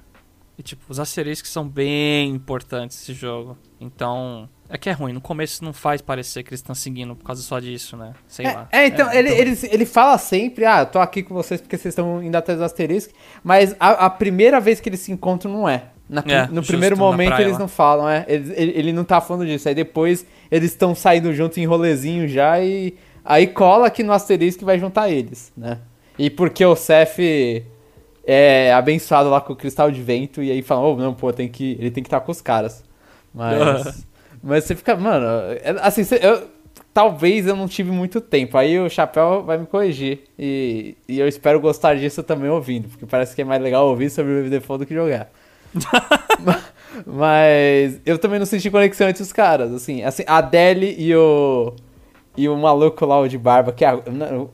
E 0.58 0.62
tipo, 0.62 0.84
os 0.88 0.98
asterisks 0.98 1.50
são 1.50 1.68
bem 1.68 2.30
importantes 2.30 2.96
nesse 2.98 3.12
jogo. 3.12 3.58
Então, 3.78 4.48
é 4.70 4.78
que 4.78 4.88
é 4.88 4.92
ruim. 4.92 5.12
No 5.12 5.20
começo 5.20 5.62
não 5.62 5.74
faz 5.74 6.00
parecer 6.00 6.42
que 6.44 6.48
eles 6.48 6.60
estão 6.60 6.74
seguindo 6.74 7.14
por 7.14 7.26
causa 7.26 7.42
só 7.42 7.60
disso, 7.60 7.94
né? 7.94 8.14
Sei 8.26 8.46
É, 8.46 8.52
lá. 8.54 8.68
é, 8.72 8.86
então, 8.86 9.12
ele, 9.12 9.28
então- 9.28 9.38
ele, 9.38 9.58
ele 9.70 9.84
fala 9.84 10.16
sempre, 10.16 10.64
ah, 10.64 10.86
tô 10.86 10.98
aqui 10.98 11.22
com 11.22 11.34
vocês 11.34 11.60
porque 11.60 11.76
vocês 11.76 11.92
estão 11.92 12.22
indo 12.22 12.34
atrás 12.36 12.58
do 12.58 12.64
asterisco, 12.64 13.12
mas 13.44 13.76
a, 13.78 14.06
a 14.06 14.10
primeira 14.10 14.58
vez 14.60 14.80
que 14.80 14.88
eles 14.88 15.00
se 15.00 15.12
encontram 15.12 15.52
não 15.52 15.68
é. 15.68 15.82
Na 16.08 16.22
É, 16.26 16.46
no 16.46 16.62
justo, 16.62 16.66
primeiro 16.66 16.96
na 16.96 17.02
momento 17.02 17.28
praia 17.28 17.44
eles 17.44 17.52
lá. 17.52 17.58
não 17.58 17.68
falam, 17.68 18.08
é. 18.08 18.24
Ele, 18.28 18.52
ele, 18.56 18.72
ele 18.78 18.92
não 18.92 19.04
tá 19.04 19.20
falando 19.20 19.46
disso. 19.46 19.68
Aí 19.68 19.74
depois 19.74 20.24
eles 20.50 20.70
estão 20.70 20.94
saindo 20.94 21.32
junto 21.34 21.58
em 21.58 21.66
rolezinho 21.66 22.28
já 22.28 22.60
e 22.60 22.94
aí 23.24 23.46
cola 23.48 23.86
aqui 23.88 24.02
no 24.02 24.12
asterisco 24.12 24.62
e 24.62 24.66
vai 24.66 24.78
juntar 24.78 25.10
eles, 25.10 25.52
né? 25.56 25.78
E 26.18 26.30
porque 26.30 26.64
o 26.64 26.76
Seth 26.76 27.18
é 28.24 28.72
abençoado 28.72 29.28
lá 29.30 29.40
com 29.40 29.52
o 29.52 29.56
cristal 29.56 29.90
de 29.90 30.02
vento 30.02 30.42
e 30.42 30.50
aí 30.50 30.62
fala, 30.62 30.82
oh, 30.86 30.96
não, 30.96 31.14
pô, 31.14 31.32
tem 31.32 31.48
que, 31.48 31.72
ele 31.78 31.90
tem 31.90 32.02
que 32.02 32.08
estar 32.08 32.20
com 32.20 32.32
os 32.32 32.40
caras. 32.40 32.84
Mas, 33.34 34.06
mas 34.42 34.64
você 34.64 34.74
fica, 34.74 34.96
mano, 34.96 35.26
é- 35.62 35.76
assim, 35.82 36.02
eu, 36.20 36.48
talvez 36.92 37.46
eu 37.46 37.54
não 37.56 37.68
tive 37.68 37.90
muito 37.90 38.20
tempo. 38.20 38.56
Aí 38.56 38.78
o 38.80 38.88
Chapéu 38.88 39.42
vai 39.44 39.58
me 39.58 39.66
corrigir. 39.66 40.20
E, 40.38 40.96
e 41.08 41.18
eu 41.20 41.28
espero 41.28 41.60
gostar 41.60 41.94
disso 41.96 42.22
também 42.22 42.50
ouvindo, 42.50 42.88
porque 42.88 43.06
parece 43.06 43.34
que 43.34 43.42
é 43.42 43.44
mais 43.44 43.62
legal 43.62 43.86
ouvir 43.88 44.10
sobre 44.10 44.32
o 44.46 44.50
Default 44.50 44.84
do 44.84 44.88
que 44.88 44.94
jogar. 44.94 45.30
Ma- 46.40 46.62
Mas 47.06 48.00
eu 48.06 48.18
também 48.18 48.38
não 48.38 48.46
senti 48.46 48.70
conexão 48.70 49.08
entre 49.08 49.22
os 49.22 49.32
caras, 49.32 49.72
assim, 49.72 50.02
assim, 50.02 50.22
a 50.26 50.38
Adele 50.38 50.94
e 50.98 51.14
o 51.14 51.74
e 52.38 52.48
o 52.50 52.56
maluco 52.56 53.04
lá 53.06 53.18
o 53.20 53.28
de 53.28 53.38
barba, 53.38 53.72
que 53.72 53.82
é 53.84 53.88
a- 53.88 53.98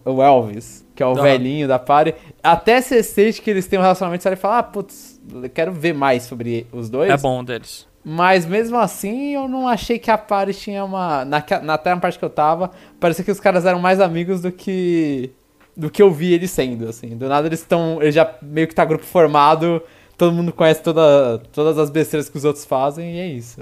o 0.04 0.22
Elvis, 0.22 0.84
que 0.94 1.02
é 1.02 1.06
o 1.06 1.10
Aham. 1.12 1.22
velhinho 1.22 1.66
da 1.66 1.78
party. 1.80 2.14
Até 2.42 2.80
você 2.80 3.02
sente 3.02 3.42
que 3.42 3.50
eles 3.50 3.66
têm 3.66 3.76
um 3.78 3.82
relacionamento, 3.82 4.22
você 4.22 4.28
vai 4.30 4.36
falar, 4.36 4.58
ah, 4.58 4.62
putz, 4.62 5.20
quero 5.52 5.72
ver 5.72 5.92
mais 5.92 6.22
sobre 6.24 6.66
os 6.72 6.88
dois. 6.88 7.10
É 7.10 7.16
bom 7.16 7.42
deles. 7.42 7.86
Mas 8.04 8.46
mesmo 8.46 8.76
assim, 8.78 9.34
eu 9.34 9.48
não 9.48 9.66
achei 9.68 9.98
que 9.98 10.10
a 10.12 10.18
party 10.18 10.52
tinha 10.54 10.84
uma. 10.84 11.24
Na, 11.24 11.44
na, 11.62 11.74
até 11.74 11.90
na 11.90 12.00
parte 12.00 12.18
que 12.18 12.24
eu 12.24 12.30
tava, 12.30 12.70
parecia 13.00 13.24
que 13.24 13.30
os 13.30 13.38
caras 13.40 13.64
eram 13.66 13.78
mais 13.80 14.00
amigos 14.00 14.40
do 14.42 14.50
que. 14.52 15.30
do 15.76 15.88
que 15.90 16.02
eu 16.02 16.10
vi 16.10 16.32
eles 16.34 16.50
sendo, 16.52 16.88
assim. 16.88 17.16
Do 17.16 17.28
nada 17.28 17.46
eles 17.46 17.60
estão. 17.60 18.00
Eles 18.02 18.14
já 18.14 18.28
meio 18.42 18.66
que 18.66 18.74
tá 18.74 18.84
grupo 18.84 19.04
formado, 19.04 19.80
todo 20.23 20.33
mundo 20.33 20.53
conhece 20.53 20.81
toda, 20.81 21.39
todas 21.53 21.77
as 21.79 21.91
besteiras 21.91 22.29
que 22.29 22.37
os 22.37 22.45
outros 22.45 22.64
fazem 22.64 23.16
e 23.16 23.18
é 23.18 23.27
isso. 23.27 23.61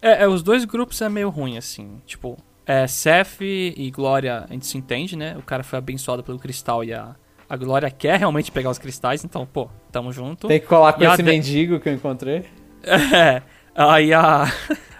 É, 0.00 0.22
é, 0.22 0.28
os 0.28 0.42
dois 0.42 0.64
grupos 0.64 0.98
é 1.02 1.10
meio 1.10 1.28
ruim, 1.28 1.58
assim. 1.58 2.00
Tipo, 2.06 2.38
é, 2.64 2.86
Seth 2.86 3.42
e 3.42 3.90
Glória, 3.94 4.46
a 4.48 4.52
gente 4.54 4.66
se 4.66 4.78
entende, 4.78 5.14
né? 5.14 5.36
O 5.36 5.42
cara 5.42 5.62
foi 5.62 5.78
abençoado 5.78 6.24
pelo 6.24 6.38
cristal 6.38 6.82
e 6.82 6.94
a, 6.94 7.14
a 7.46 7.54
Glória 7.54 7.90
quer 7.90 8.18
realmente 8.18 8.50
pegar 8.50 8.70
os 8.70 8.78
cristais, 8.78 9.22
então, 9.26 9.44
pô, 9.44 9.68
tamo 9.92 10.10
junto. 10.10 10.48
Tem 10.48 10.58
que 10.58 10.66
colar 10.66 10.94
com 10.94 11.02
E 11.02 11.06
esse 11.06 11.18
De- 11.18 11.22
mendigo 11.22 11.78
que 11.78 11.88
eu 11.90 11.92
encontrei. 11.92 12.44
É. 12.82 13.42
Aí 13.74 14.10
a, 14.14 14.44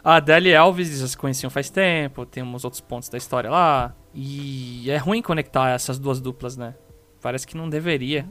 a 0.04 0.16
Adele 0.16 0.50
e 0.50 0.52
Elvis 0.52 1.00
já 1.00 1.06
se 1.08 1.16
conheciam 1.16 1.48
faz 1.48 1.70
tempo, 1.70 2.26
tem 2.26 2.42
uns 2.42 2.62
outros 2.62 2.82
pontos 2.82 3.08
da 3.08 3.16
história 3.16 3.48
lá. 3.48 3.94
E 4.14 4.90
é 4.90 4.98
ruim 4.98 5.22
conectar 5.22 5.70
essas 5.70 5.98
duas 5.98 6.20
duplas, 6.20 6.58
né? 6.58 6.74
Parece 7.22 7.46
que 7.46 7.56
não 7.56 7.70
deveria. 7.70 8.26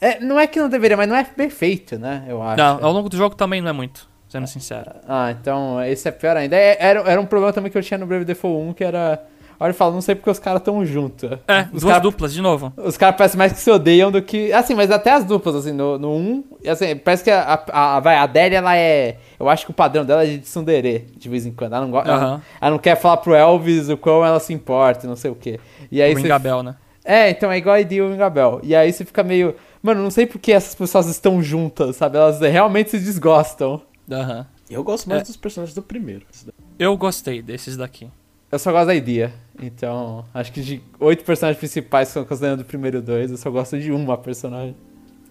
É, 0.00 0.18
não 0.20 0.38
é 0.40 0.46
que 0.46 0.58
não 0.58 0.68
deveria, 0.68 0.96
mas 0.96 1.08
não 1.08 1.16
é 1.16 1.24
perfeito, 1.24 1.98
né? 1.98 2.24
Eu 2.28 2.42
acho. 2.42 2.56
Não, 2.56 2.78
ao 2.84 2.92
longo 2.92 3.08
do 3.08 3.16
jogo 3.16 3.34
também 3.34 3.60
não 3.60 3.68
é 3.68 3.72
muito, 3.72 4.08
sendo 4.28 4.46
sincero. 4.46 4.90
Ah, 5.08 5.30
então 5.30 5.82
esse 5.84 6.08
é 6.08 6.10
pior 6.10 6.36
ainda. 6.36 6.56
É, 6.56 6.76
Era, 6.80 7.00
era 7.00 7.20
um 7.20 7.26
problema 7.26 7.52
também 7.52 7.70
que 7.70 7.76
eu 7.76 7.82
tinha 7.82 7.98
no 7.98 8.06
Brave 8.06 8.24
Default 8.24 8.70
1, 8.70 8.72
que 8.72 8.82
era... 8.84 9.22
olha 9.60 9.70
e 9.70 9.74
fala, 9.74 9.92
não 9.92 10.00
sei 10.00 10.14
porque 10.14 10.30
os 10.30 10.38
caras 10.38 10.62
tão 10.62 10.82
juntos. 10.86 11.30
É, 11.46 11.62
os 11.72 11.82
duas 11.82 11.84
cara- 11.92 11.98
duplas, 11.98 12.32
de 12.32 12.40
novo. 12.40 12.72
Os 12.78 12.96
caras 12.96 13.14
parecem 13.16 13.36
mais 13.36 13.52
que 13.52 13.58
se 13.58 13.70
odeiam 13.70 14.10
do 14.10 14.22
que. 14.22 14.50
Assim, 14.54 14.74
mas 14.74 14.90
até 14.90 15.12
as 15.12 15.22
duplas, 15.24 15.54
assim, 15.54 15.72
no 15.72 15.98
1. 15.98 16.06
Um, 16.08 16.44
assim, 16.66 16.96
parece 16.96 17.22
que 17.24 17.30
a, 17.30 17.62
a, 17.70 17.96
a, 17.96 18.00
vai, 18.00 18.16
a 18.16 18.22
Adele, 18.22 18.54
ela 18.54 18.74
é. 18.74 19.18
Eu 19.38 19.50
acho 19.50 19.66
que 19.66 19.70
o 19.70 19.74
padrão 19.74 20.02
dela 20.04 20.22
é 20.24 20.28
de 20.28 20.38
tsundere, 20.38 21.08
de 21.14 21.28
vez 21.28 21.44
em 21.44 21.52
quando. 21.52 21.74
Ela 21.74 21.84
não, 21.84 21.90
go- 21.90 21.98
ela, 21.98 22.14
Aham. 22.16 22.42
ela 22.58 22.70
não 22.70 22.78
quer 22.78 22.96
falar 22.96 23.18
pro 23.18 23.34
Elvis 23.34 23.90
o 23.90 23.98
quão 23.98 24.24
ela 24.24 24.40
se 24.40 24.54
importa, 24.54 25.06
não 25.06 25.16
sei 25.16 25.30
o 25.30 25.34
quê. 25.34 25.60
E 25.92 26.00
aí 26.00 26.14
a 26.32 26.38
Bell, 26.38 26.62
né? 26.62 26.74
É, 27.04 27.30
então 27.30 27.50
é 27.50 27.56
igual 27.58 27.74
a 27.76 27.80
Idil 27.80 28.08
e 28.08 28.10
o 28.12 28.14
Ingabel. 28.14 28.60
E 28.62 28.74
aí 28.74 28.92
você 28.92 29.04
fica 29.04 29.22
meio. 29.22 29.54
Mano, 29.82 30.02
não 30.02 30.10
sei 30.10 30.26
por 30.26 30.38
que 30.38 30.52
essas 30.52 30.74
pessoas 30.74 31.06
estão 31.06 31.42
juntas, 31.42 31.96
sabe? 31.96 32.16
Elas 32.18 32.40
realmente 32.40 32.90
se 32.90 32.98
desgostam. 32.98 33.80
Aham. 34.10 34.46
Eu 34.68 34.84
gosto 34.84 35.08
mais 35.08 35.22
É. 35.22 35.24
dos 35.24 35.36
personagens 35.36 35.74
do 35.74 35.82
primeiro. 35.82 36.24
Eu 36.78 36.96
gostei 36.96 37.42
desses 37.42 37.76
daqui. 37.76 38.08
Eu 38.52 38.58
só 38.58 38.70
gosto 38.72 38.86
da 38.88 38.94
Idia. 38.94 39.32
Então, 39.60 40.24
acho 40.34 40.52
que 40.52 40.60
de 40.62 40.82
oito 40.98 41.24
personagens 41.24 41.58
principais 41.58 42.08
que 42.08 42.14
são 42.14 42.24
considerando 42.24 42.60
o 42.60 42.64
primeiro 42.64 43.00
dois, 43.00 43.30
eu 43.30 43.36
só 43.36 43.50
gosto 43.50 43.78
de 43.78 43.90
uma 43.92 44.16
personagem. 44.18 44.76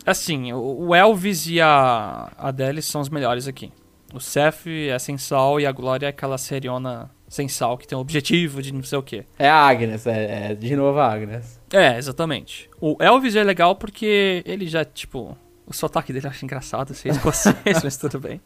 Assim, 0.06 0.52
o 0.54 0.88
o 0.88 0.96
Elvis 0.96 1.46
e 1.48 1.60
a 1.62 2.32
Adele 2.38 2.82
são 2.82 3.02
os 3.02 3.10
melhores 3.10 3.48
aqui. 3.48 3.72
O 4.14 4.20
Seth 4.20 4.66
é 4.90 4.98
sem 4.98 5.18
sal 5.18 5.60
e 5.60 5.66
a 5.66 5.72
Glória 5.72 6.06
é 6.08 6.10
aquela 6.10 6.38
seriona 6.38 7.12
sem 7.30 7.48
sal 7.48 7.78
que 7.78 7.88
tem 7.88 7.98
o 7.98 8.02
objetivo 8.02 8.62
de 8.62 8.74
não 8.74 8.84
sei 8.84 8.98
o 8.98 9.04
quê. 9.04 9.24
É 9.38 9.48
a 9.48 9.56
Agnes, 9.56 10.06
é, 10.08 10.52
é 10.52 10.56
de 10.56 10.76
novo 10.76 11.00
a 11.00 11.14
Agnes. 11.14 11.62
É, 11.72 11.98
exatamente. 11.98 12.70
O 12.82 12.98
Elvis 13.00 13.36
é 13.36 13.44
legal 13.44 13.76
porque 13.76 14.44
ele 14.46 14.68
já, 14.68 14.84
tipo. 14.84 15.38
O 15.66 15.74
sotaque 15.74 16.12
dele 16.12 16.26
eu 16.26 16.32
acho 16.32 16.44
engraçado, 16.44 16.96
ser 16.96 17.10
escocês, 17.10 17.56
mas 17.84 17.96
tudo 17.96 18.20
bem. 18.20 18.42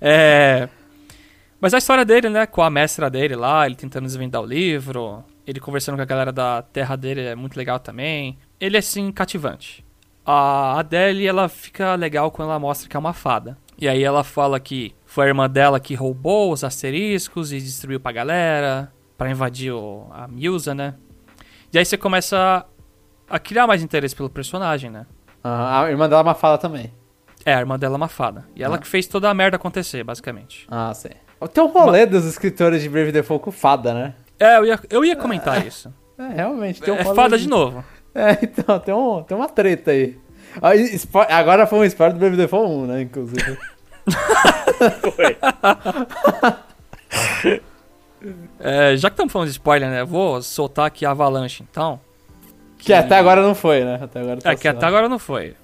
É. 0.00 0.68
Mas 1.60 1.74
a 1.74 1.78
história 1.78 2.04
dele, 2.04 2.28
né, 2.30 2.46
com 2.46 2.62
a 2.62 2.70
mestra 2.70 3.10
dele 3.10 3.34
lá, 3.34 3.66
ele 3.66 3.74
tentando 3.74 4.04
desvendar 4.04 4.40
o 4.40 4.46
livro, 4.46 5.24
ele 5.44 5.58
conversando 5.58 5.96
com 5.96 6.02
a 6.02 6.06
galera 6.06 6.32
da 6.32 6.62
terra 6.62 6.94
dele 6.94 7.22
é 7.22 7.34
muito 7.34 7.56
legal 7.56 7.80
também. 7.80 8.38
Ele 8.60 8.76
é, 8.76 8.78
assim, 8.78 9.10
cativante. 9.10 9.84
A 10.24 10.78
Adele, 10.78 11.26
ela 11.26 11.48
fica 11.48 11.96
legal 11.96 12.30
quando 12.30 12.50
ela 12.50 12.58
mostra 12.58 12.88
que 12.88 12.96
é 12.96 13.00
uma 13.00 13.12
fada. 13.12 13.58
E 13.76 13.88
aí 13.88 14.02
ela 14.02 14.22
fala 14.22 14.60
que 14.60 14.94
foi 15.12 15.24
a 15.24 15.28
irmã 15.28 15.48
dela 15.50 15.80
que 15.80 15.94
roubou 15.94 16.52
os 16.52 16.62
asteriscos 16.62 17.52
e 17.52 17.58
distribuiu 17.60 17.98
pra 18.00 18.12
galera, 18.12 18.92
pra 19.18 19.28
invadir 19.30 19.72
o- 19.72 20.06
a 20.12 20.28
Musa, 20.28 20.74
né? 20.74 20.94
E 21.72 21.78
aí 21.78 21.84
você 21.84 21.96
começa 21.96 22.64
a 23.28 23.38
criar 23.38 23.66
mais 23.66 23.82
interesse 23.82 24.14
pelo 24.14 24.30
personagem, 24.30 24.88
né? 24.90 25.06
A 25.42 25.86
irmã 25.90 26.08
dela 26.08 26.20
é 26.20 26.24
uma 26.24 26.34
fala 26.34 26.58
também. 26.58 26.92
É, 27.44 27.54
a 27.54 27.58
irmã 27.60 27.78
dela 27.78 27.94
é 27.94 27.96
uma 27.96 28.08
fada. 28.08 28.44
E 28.54 28.62
ela 28.62 28.76
Ah. 28.76 28.78
que 28.78 28.86
fez 28.86 29.06
toda 29.06 29.28
a 29.28 29.34
merda 29.34 29.56
acontecer, 29.56 30.04
basicamente. 30.04 30.66
Ah, 30.70 30.92
sim. 30.94 31.08
Tem 31.54 31.64
um 31.64 31.68
rolê 31.68 32.04
dos 32.06 32.24
escritores 32.26 32.82
de 32.82 32.88
Brave 32.88 33.10
Default 33.12 33.42
com 33.44 33.50
fada, 33.50 33.94
né? 33.94 34.14
É, 34.38 34.58
eu 34.58 34.66
ia, 34.66 34.80
eu 34.90 35.04
ia 35.04 35.16
comentar 35.16 35.66
isso. 35.66 35.92
É, 36.18 36.28
realmente. 36.34 36.80
Tem 36.82 36.92
um 36.92 36.98
É 36.98 37.04
fada 37.14 37.36
de 37.38 37.48
novo. 37.48 37.82
É, 38.14 38.38
então, 38.42 38.78
tem, 38.78 38.92
um, 38.92 39.22
tem 39.22 39.36
uma 39.36 39.48
treta 39.48 39.90
aí. 39.92 40.18
Ah, 40.60 40.70
Agora 41.38 41.66
foi 41.66 41.78
um 41.78 41.84
spoiler 41.84 42.14
do 42.14 42.18
Brave 42.20 42.36
Default 42.36 42.70
1, 42.70 42.86
né, 42.86 43.02
inclusive. 43.02 43.56
Foi. 45.00 45.36
É, 48.58 48.96
já 48.96 49.08
que 49.08 49.14
estamos 49.14 49.32
falando 49.32 49.48
de 49.48 49.52
spoiler, 49.52 49.88
né? 49.88 50.00
eu 50.02 50.06
Vou 50.06 50.42
soltar 50.42 50.86
aqui 50.86 51.06
a 51.06 51.10
Avalanche, 51.10 51.64
então. 51.68 52.00
Que 52.78 52.92
até 52.92 53.16
agora 53.18 53.42
não 53.42 53.54
foi, 53.54 53.84
né? 53.84 53.98
Até 54.02 54.20
agora 54.20 54.40
tá 54.40 54.52
É, 54.52 54.56
que 54.56 54.68
até 54.68 54.86
agora 54.86 55.08
não 55.08 55.18
foi. 55.18 55.54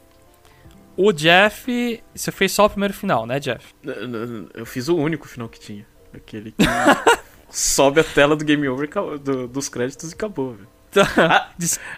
O 0.97 1.13
Jeff. 1.13 2.03
Você 2.15 2.33
fez 2.33 2.53
só 2.53 2.67
o 2.67 2.71
primeiro 2.71 2.95
final, 2.95 3.27
né, 3.27 3.39
Jeff? 3.41 3.75
Eu 4.55 4.65
fiz 4.67 4.89
o 4.89 4.97
único 4.97 5.27
final 5.29 5.49
que 5.49 5.59
tinha. 5.61 5.87
Aquele 6.15 6.53
que 6.53 6.65
sobe 7.51 8.01
a 8.01 8.05
tela 8.05 8.35
do 8.37 8.45
game 8.45 8.67
over 8.69 8.89
do- 9.23 9.47
dos 9.49 9.69
créditos 9.69 10.11
e 10.13 10.15
acabou, 10.15 10.55
velho. 10.55 10.69
Ah, 11.19 11.51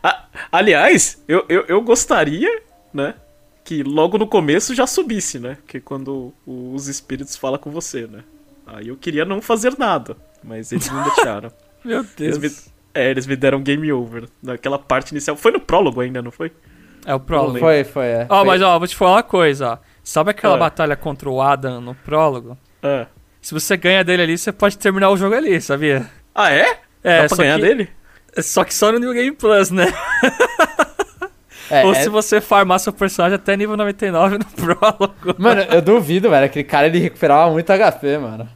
Ah, 0.03 0.25
aliás, 0.51 1.23
eu, 1.29 1.45
eu, 1.49 1.65
eu 1.69 1.81
gostaria, 1.83 2.63
né? 2.93 3.15
Que 3.69 3.83
logo 3.83 4.17
no 4.17 4.27
começo 4.27 4.75
já 4.75 4.87
subisse, 4.87 5.39
né? 5.39 5.59
Que 5.67 5.79
quando 5.79 6.33
os 6.47 6.89
espíritos 6.89 7.37
falam 7.37 7.59
com 7.59 7.71
você, 7.71 8.07
né? 8.07 8.21
Aí 8.67 8.89
eu 8.89 8.97
queria 8.97 9.27
não 9.27 9.43
fazer 9.43 9.77
nada, 9.79 10.17
mas 10.43 10.73
eles 10.73 10.89
não 10.91 11.03
deixaram. 11.15 11.53
Meu 11.85 12.03
Eles 12.19 12.39
me, 12.39 12.51
é, 12.95 13.11
eles 13.11 13.27
me 13.27 13.37
deram 13.37 13.61
game 13.61 13.93
over 13.93 14.25
naquela 14.43 14.79
parte 14.79 15.11
inicial. 15.11 15.37
Foi 15.37 15.53
no 15.53 15.61
prólogo 15.61 16.01
ainda, 16.01 16.23
não 16.23 16.31
foi? 16.31 16.51
É 17.05 17.15
o 17.15 17.21
prólogo. 17.21 17.59
Foi, 17.59 17.85
foi, 17.85 18.07
é. 18.07 18.27
Ó, 18.31 18.39
Foi- 18.39 18.47
mas 18.47 18.63
ó, 18.63 18.79
vou 18.79 18.89
te 18.89 18.97
falar 18.97 19.17
uma 19.17 19.23
coisa, 19.23 19.73
ó. 19.73 19.79
Sabe 20.03 20.31
aquela 20.31 20.55
Ah. 20.55 20.59
batalha 20.59 20.97
contra 20.97 21.29
o 21.29 21.43
Adam 21.43 21.79
no 21.83 21.95
prólogo? 21.95 22.57
Ah, 22.83 23.07
Se 23.43 23.53
você 23.53 23.77
ganha 23.77 24.03
dele 24.03 24.23
ali, 24.23 24.39
você 24.39 24.51
pode 24.51 24.79
terminar 24.79 25.11
o 25.11 25.17
jogo 25.19 25.35
ali, 25.35 25.61
sabia? 25.61 26.11
ah 26.35 26.51
é? 26.51 26.79
É, 27.05 27.17
Dá 27.23 27.29
pra 27.29 27.37
só 27.37 27.43
ganhar 27.43 27.57
que, 27.61 27.67
dele? 27.67 27.89
Só 28.39 28.65
que 28.65 28.73
só 28.75 28.91
no 28.93 28.99
New 28.99 29.13
Game 29.13 29.37
Plus, 29.37 29.71
né? 29.71 29.93
é, 31.71 31.85
Ou 31.85 31.93
é- 31.93 32.03
se 32.03 32.09
você 32.09 32.41
farmar 32.41 32.79
seu 32.81 32.93
personagem 32.93 33.37
até 33.37 33.57
nível 33.57 33.77
99 33.77 34.39
no 34.39 34.45
prólogo. 34.77 35.35
Mano, 35.39 35.63
eu 35.63 35.83
duvido, 35.83 36.31
velho. 36.31 36.47
Aquele 36.47 36.65
cara 36.65 36.87
ele 36.87 36.99
recuperava 36.99 37.51
muito 37.53 37.71
HP, 37.73 38.19
mano. 38.19 38.49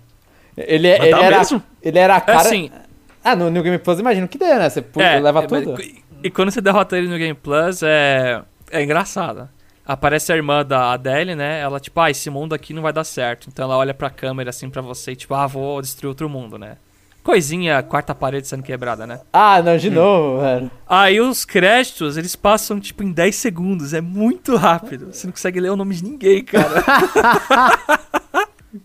Ele, 0.57 0.97
Mas 0.99 1.07
ele, 1.09 1.15
era, 1.23 1.39
mesmo? 1.39 1.63
ele 1.83 1.99
era 1.99 2.15
a 2.15 2.19
É 2.19 2.21
cara. 2.21 2.39
assim, 2.41 2.71
Ah, 3.25 3.35
no 3.37 3.49
New 3.51 3.63
Game 3.63 3.79
Plus, 3.79 4.01
imagino 4.01 4.27
que 4.29 4.37
dê, 4.37 4.55
né? 4.55 4.69
Você 4.69 4.85
é, 4.99 5.19
leva 5.21 5.45
é, 5.45 5.47
tudo. 5.47 5.73
mas- 5.73 5.93
E 6.25 6.31
quando 6.31 6.51
você 6.51 6.61
derrota 6.61 6.97
ele 6.99 7.09
no 7.09 7.17
Game 7.19 7.35
Plus, 7.35 7.83
é, 7.83 8.43
é 8.71 8.83
engraçado. 8.83 9.49
Aparece 9.85 10.33
a 10.33 10.37
irmã 10.37 10.65
da 10.65 10.93
Adele, 10.93 11.35
né? 11.35 11.61
Ela, 11.61 11.81
tipo, 11.81 11.99
ah, 12.01 12.11
esse 12.11 12.29
mundo 12.31 12.55
aqui 12.55 12.73
não 12.75 12.83
vai 12.83 12.93
dar 12.93 13.03
certo. 13.05 13.49
Então 13.49 13.65
ela 13.65 13.77
olha 13.77 13.93
pra 13.95 14.09
câmera 14.11 14.51
assim 14.51 14.69
pra 14.71 14.81
você, 14.83 15.13
e, 15.13 15.17
tipo, 15.17 15.35
ah, 15.35 15.47
vou 15.47 15.81
destruir 15.81 16.09
outro 16.09 16.29
mundo, 16.29 16.57
né? 16.59 16.77
Coisinha, 17.23 17.83
quarta 17.83 18.15
parede 18.15 18.49
sendo 18.49 18.63
quebrada, 18.65 19.07
né? 19.07 19.21
Ah, 19.33 19.63
não, 19.63 19.77
de 19.77 19.91
novo, 19.91 20.41
velho. 20.41 20.71
Aí 20.89 21.21
os 21.21 21.45
créditos, 21.45 22.17
eles 22.17 22.35
passam, 22.35 22.81
tipo, 22.81 23.03
em 23.05 23.13
10 23.13 23.35
segundos. 23.37 23.95
É 23.95 24.01
muito 24.01 24.57
rápido. 24.57 25.13
Você 25.13 25.27
não 25.27 25.33
consegue 25.33 25.61
ler 25.61 25.71
o 25.71 25.77
nome 25.77 25.95
de 25.95 26.03
ninguém, 26.05 26.43
cara. 26.45 26.83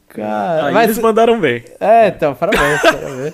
Cara, 0.09 0.65
Aí 0.67 0.73
mas. 0.73 0.83
eles 0.85 0.99
mandaram 0.99 1.39
bem. 1.39 1.63
É, 1.79 2.07
então, 2.07 2.33
parabéns, 2.35 2.81
parabéns. 2.81 3.33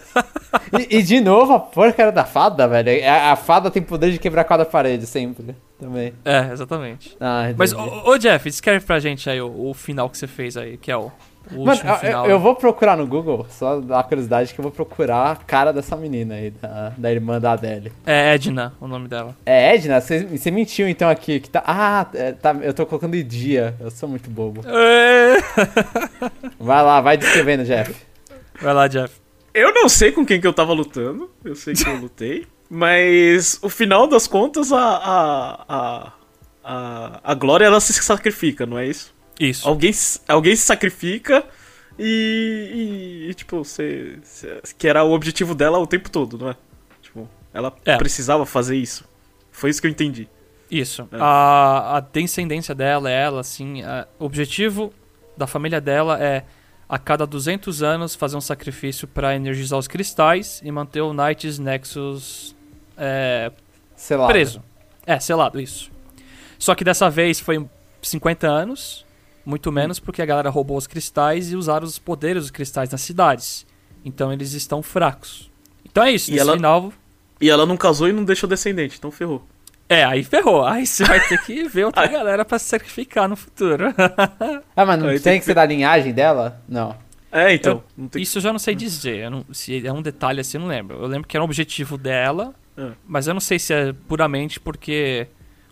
E, 0.88 0.97
e 0.97 1.01
de 1.04 1.20
novo, 1.20 1.54
a 1.54 1.60
porcaria 1.60 2.12
da 2.12 2.26
fada, 2.26 2.68
velho. 2.68 3.04
A, 3.10 3.32
a 3.32 3.36
fada 3.36 3.72
tem 3.72 3.82
poder 3.82 4.12
de 4.12 4.20
quebrar 4.20 4.43
cada 4.43 4.64
parede 4.66 5.08
sempre. 5.08 5.56
Também. 5.80 6.14
é, 6.24 6.49
exatamente. 6.51 7.18
Ah, 7.20 7.45
Mas, 7.58 7.74
ô, 7.74 8.04
ô, 8.06 8.18
Jeff, 8.18 8.47
descreve 8.49 8.86
pra 8.86 8.99
gente 8.99 9.28
aí 9.30 9.41
o, 9.41 9.70
o 9.70 9.74
final 9.74 10.10
que 10.10 10.18
você 10.18 10.28
fez 10.28 10.56
aí, 10.56 10.78
que 10.78 10.91
é 10.91 10.97
o, 10.97 11.12
o 11.51 11.65
Mano, 11.65 11.81
eu- 11.83 11.95
final. 11.97 12.25
eu, 12.25 12.31
eu 12.31 12.39
vou 12.39 12.55
procurar 12.55 12.95
no 12.95 13.05
Google, 13.05 13.45
só 13.49 13.79
da 13.81 14.01
curiosidade, 14.03 14.53
que 14.53 14.59
eu 14.59 14.63
vou 14.63 14.71
procurar 14.71 15.31
a 15.31 15.35
cara 15.35 15.73
dessa 15.73 15.95
menina 15.95 16.35
aí, 16.35 16.51
da, 16.51 16.93
da 16.97 17.11
irmã 17.11 17.39
da 17.39 17.51
Adele. 17.53 17.91
É 18.05 18.33
Edna, 18.33 18.73
o 18.79 18.87
nome 18.87 19.07
dela. 19.07 19.35
É 19.45 19.75
Edna? 19.75 19.99
Você 19.99 20.49
mentiu 20.51 20.87
então 20.87 21.09
aqui, 21.09 21.39
que 21.39 21.49
tá... 21.49 21.61
Ah, 21.65 22.05
é, 22.13 22.31
tá, 22.31 22.53
eu 22.61 22.73
tô 22.73 22.85
colocando 22.85 23.15
Idia, 23.15 23.75
eu 23.79 23.91
sou 23.91 24.07
muito 24.09 24.29
bobo. 24.29 24.61
É. 24.67 25.37
Vai 26.59 26.83
lá, 26.83 27.01
vai 27.01 27.17
descrevendo, 27.17 27.63
Jeff. 27.63 27.93
Vai 28.61 28.73
lá, 28.73 28.87
Jeff. 28.87 29.13
Eu 29.53 29.73
não 29.73 29.87
sei 29.89 30.11
com 30.11 30.25
quem 30.25 30.39
que 30.41 30.47
eu 30.47 30.53
tava 30.53 30.73
lutando. 30.73 31.29
Eu 31.43 31.55
sei 31.55 31.73
que 31.73 31.87
eu 31.87 31.95
lutei. 31.97 32.47
Mas, 32.69 33.59
o 33.61 33.69
final 33.69 34.07
das 34.07 34.25
contas, 34.27 34.71
a. 34.71 34.79
A, 34.79 35.65
a, 35.67 36.11
a, 36.63 37.19
a 37.23 37.33
Glória 37.35 37.65
ela 37.65 37.79
se 37.79 37.93
sacrifica, 37.93 38.65
não 38.65 38.77
é 38.79 38.87
isso? 38.87 39.13
Isso. 39.49 39.67
Alguém, 39.67 39.91
alguém 40.27 40.55
se 40.55 40.63
sacrifica 40.63 41.43
e. 41.99 43.23
e- 43.25 43.29
e, 43.29 43.33
tipo, 43.33 43.63
você. 43.63 44.19
Que 44.77 44.87
era 44.87 45.03
o 45.03 45.11
objetivo 45.11 45.53
dela 45.55 45.77
o 45.79 45.87
tempo 45.87 46.09
todo, 46.09 46.37
não 46.37 46.49
é? 46.49 46.55
Tipo, 47.01 47.27
ela 47.53 47.73
É. 47.85 47.97
precisava 47.97 48.45
fazer 48.45 48.75
isso. 48.77 49.05
Foi 49.51 49.69
isso 49.69 49.81
que 49.81 49.87
eu 49.87 49.91
entendi. 49.91 50.27
Isso. 50.71 51.07
É. 51.11 51.17
A, 51.19 51.97
a 51.97 51.99
descendência 51.99 52.73
dela, 52.73 53.09
ela, 53.09 53.41
assim, 53.41 53.83
a- 53.83 54.07
o 54.19 54.25
objetivo 54.25 54.91
da 55.37 55.45
família 55.47 55.79
dela 55.81 56.21
é 56.23 56.43
a 56.89 56.97
cada 56.97 57.25
200 57.25 57.81
anos 57.83 58.13
fazer 58.15 58.35
um 58.37 58.41
sacrifício 58.41 59.07
pra 59.07 59.35
energizar 59.35 59.77
os 59.79 59.87
cristais 59.87 60.61
e 60.63 60.71
manter 60.71 61.01
o 61.01 61.13
Knights 61.13 61.57
Nexus 61.59 62.55
é, 62.97 63.51
Sei 63.95 64.15
lá. 64.17 64.27
preso. 64.27 64.61
É, 65.05 65.19
selado, 65.19 65.59
isso. 65.59 65.91
Só 66.59 66.73
que 66.75 66.83
dessa 66.83 67.09
vez 67.09 67.39
foi 67.39 67.65
50 68.01 68.47
anos, 68.47 69.03
muito 69.45 69.71
menos 69.71 69.99
porque 69.99 70.21
a 70.21 70.25
galera 70.25 70.49
roubou 70.49 70.77
os 70.77 70.87
cristais 70.87 71.51
e 71.51 71.55
usaram 71.55 71.85
os 71.85 71.99
poderes 71.99 72.43
dos 72.43 72.51
cristais 72.51 72.89
nas 72.89 73.01
cidades. 73.01 73.65
Então 74.05 74.31
eles 74.33 74.53
estão 74.53 74.81
fracos. 74.81 75.49
Então 75.85 76.03
é 76.03 76.11
isso, 76.11 76.31
E 76.31 76.39
ela- 76.39 76.53
final. 76.55 76.91
E 77.41 77.49
ela 77.49 77.65
não 77.65 77.75
casou 77.77 78.07
e 78.07 78.13
não 78.13 78.23
deixou 78.23 78.47
descendente, 78.49 78.95
então 78.97 79.11
ferrou. 79.11 79.45
É, 79.89 80.03
aí 80.05 80.23
ferrou. 80.23 80.65
Aí 80.65 80.87
você 80.87 81.03
vai 81.03 81.19
ter 81.27 81.37
que 81.43 81.63
ver 81.67 81.85
outra 81.85 82.07
galera 82.07 82.45
pra 82.45 82.57
se 82.57 82.65
sacrificar 82.65 83.27
no 83.27 83.35
futuro. 83.35 83.85
Ah, 84.75 84.85
mas 84.85 84.99
não 84.99 85.09
Aí 85.09 85.19
tem, 85.19 85.33
que 85.33 85.39
que 85.39 85.45
ser 85.45 85.53
da 85.53 85.65
linhagem 85.65 86.13
dela? 86.13 86.61
Não. 86.67 86.95
É, 87.31 87.53
então. 87.53 87.83
não 87.97 88.07
tem... 88.07 88.21
Isso 88.21 88.37
eu 88.37 88.41
já 88.41 88.51
não 88.51 88.59
sei 88.59 88.75
dizer. 88.75 89.17
eu 89.25 89.29
não- 89.31 89.45
se 89.51 89.85
é 89.85 89.91
um 89.91 90.01
detalhe 90.01 90.39
assim, 90.39 90.57
eu 90.57 90.61
não 90.61 90.67
lembro. 90.67 90.97
Eu 90.97 91.07
lembro 91.07 91.27
que 91.27 91.35
era 91.35 91.41
um 91.43 91.45
objetivo 91.45 91.97
dela, 91.97 92.53
É. 92.77 92.91
mas 93.05 93.27
eu 93.27 93.33
não 93.33 93.41
sei 93.41 93.59
se 93.59 93.73
é 93.73 93.91
puramente 94.07 94.59
porque 94.59 95.27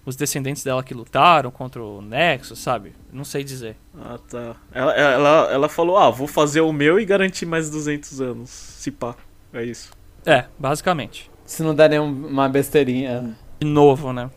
os 0.05 0.15
descendentes 0.15 0.63
dela 0.63 0.83
que 0.83 0.93
lutaram 0.93 1.51
contra 1.51 1.81
o 1.83 2.01
Nexus, 2.01 2.59
sabe? 2.59 2.93
Não 3.11 3.23
sei 3.23 3.43
dizer. 3.43 3.75
Ah, 3.99 4.17
tá. 4.29 4.55
Ela, 4.71 4.93
ela, 4.93 5.51
ela 5.51 5.69
falou, 5.69 5.97
ah, 5.97 6.09
vou 6.09 6.27
fazer 6.27 6.61
o 6.61 6.71
meu 6.73 6.99
e 6.99 7.05
garantir 7.05 7.45
mais 7.45 7.69
200 7.69 8.19
anos. 8.21 8.49
Se 8.49 8.89
pá. 8.91 9.15
É 9.53 9.63
isso. 9.63 9.91
É, 10.25 10.45
basicamente. 10.57 11.29
Se 11.45 11.61
não 11.63 11.75
der 11.75 11.89
nenhuma 11.89 12.47
besteirinha. 12.49 13.35
De 13.59 13.67
novo, 13.67 14.11
né? 14.13 14.29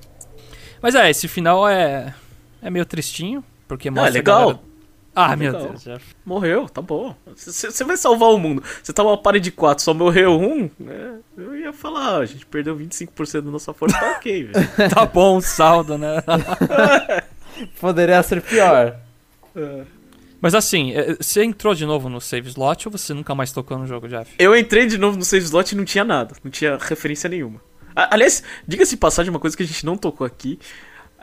Mas 0.83 0.95
é, 0.95 1.09
esse 1.09 1.29
final 1.29 1.67
é. 1.69 2.15
É 2.61 2.69
meio 2.71 2.85
tristinho, 2.85 3.43
porque 3.69 3.89
Ah, 3.89 3.93
mostra. 3.93 4.09
é 4.09 4.11
a 4.11 4.15
legal. 4.15 4.41
galera- 4.41 4.61
Ah, 5.15 5.33
É 5.33 5.37
meu. 5.37 5.53
Deus. 5.53 5.83
Já... 5.83 5.99
Morreu, 6.27 6.69
tá 6.69 6.83
bom. 6.83 7.15
Você 7.37 7.85
vai 7.85 7.97
salvar 7.97 8.31
o 8.31 8.39
mundo. 8.39 8.63
Você 8.83 8.93
tá 8.93 9.03
uma 9.03 9.17
parede 9.17 9.45
de 9.45 9.53
4, 9.53 9.83
só 9.85 9.95
morreu 9.95 10.33
um. 10.41 10.69
né? 10.79 11.19
eu 11.37 11.57
ia 11.57 11.73
falar, 11.73 12.19
ó, 12.19 12.21
a 12.23 12.27
gente 12.27 12.45
perdeu 12.47 12.77
25% 12.77 13.43
da 13.43 13.51
nossa 13.51 13.73
força, 13.73 13.99
tá 13.99 14.13
ok, 14.13 14.45
velho. 14.45 14.69
Tá 14.93 15.07
bom 15.07 15.37
o 15.37 15.41
saldo, 15.41 15.97
né? 15.97 16.23
Poderia 17.81 18.23
ser 18.23 18.43
pior. 18.43 18.97
É. 19.55 19.83
Mas 20.41 20.55
assim, 20.55 20.93
é, 20.93 21.15
você 21.15 21.43
entrou 21.45 21.75
de 21.75 21.87
novo 21.87 22.09
no 22.09 22.21
save 22.21 22.49
slot 22.49 22.89
ou 22.89 22.93
você 22.93 23.15
nunca 23.15 23.35
mais 23.35 23.53
tocou 23.53 23.79
no 23.79 23.87
jogo, 23.87 24.09
Jeff? 24.09 24.31
Eu 24.39 24.57
entrei 24.57 24.87
de 24.87 24.99
novo 24.99 25.17
no 25.17 25.25
save 25.25 25.45
slot 25.45 25.73
e 25.73 25.77
não 25.77 25.85
tinha 25.85 26.05
nada, 26.05 26.35
não 26.43 26.51
tinha 26.51 26.77
referência 26.77 27.29
nenhuma. 27.31 27.61
A- 27.97 28.13
Aliás, 28.15 28.43
diga-se 28.67 28.91
de 28.91 28.97
passagem 28.99 29.31
uma 29.31 29.39
coisa 29.41 29.57
que 29.57 29.63
a 29.63 29.67
gente 29.67 29.87
não 29.87 29.97
tocou 29.97 30.27
aqui. 30.27 30.59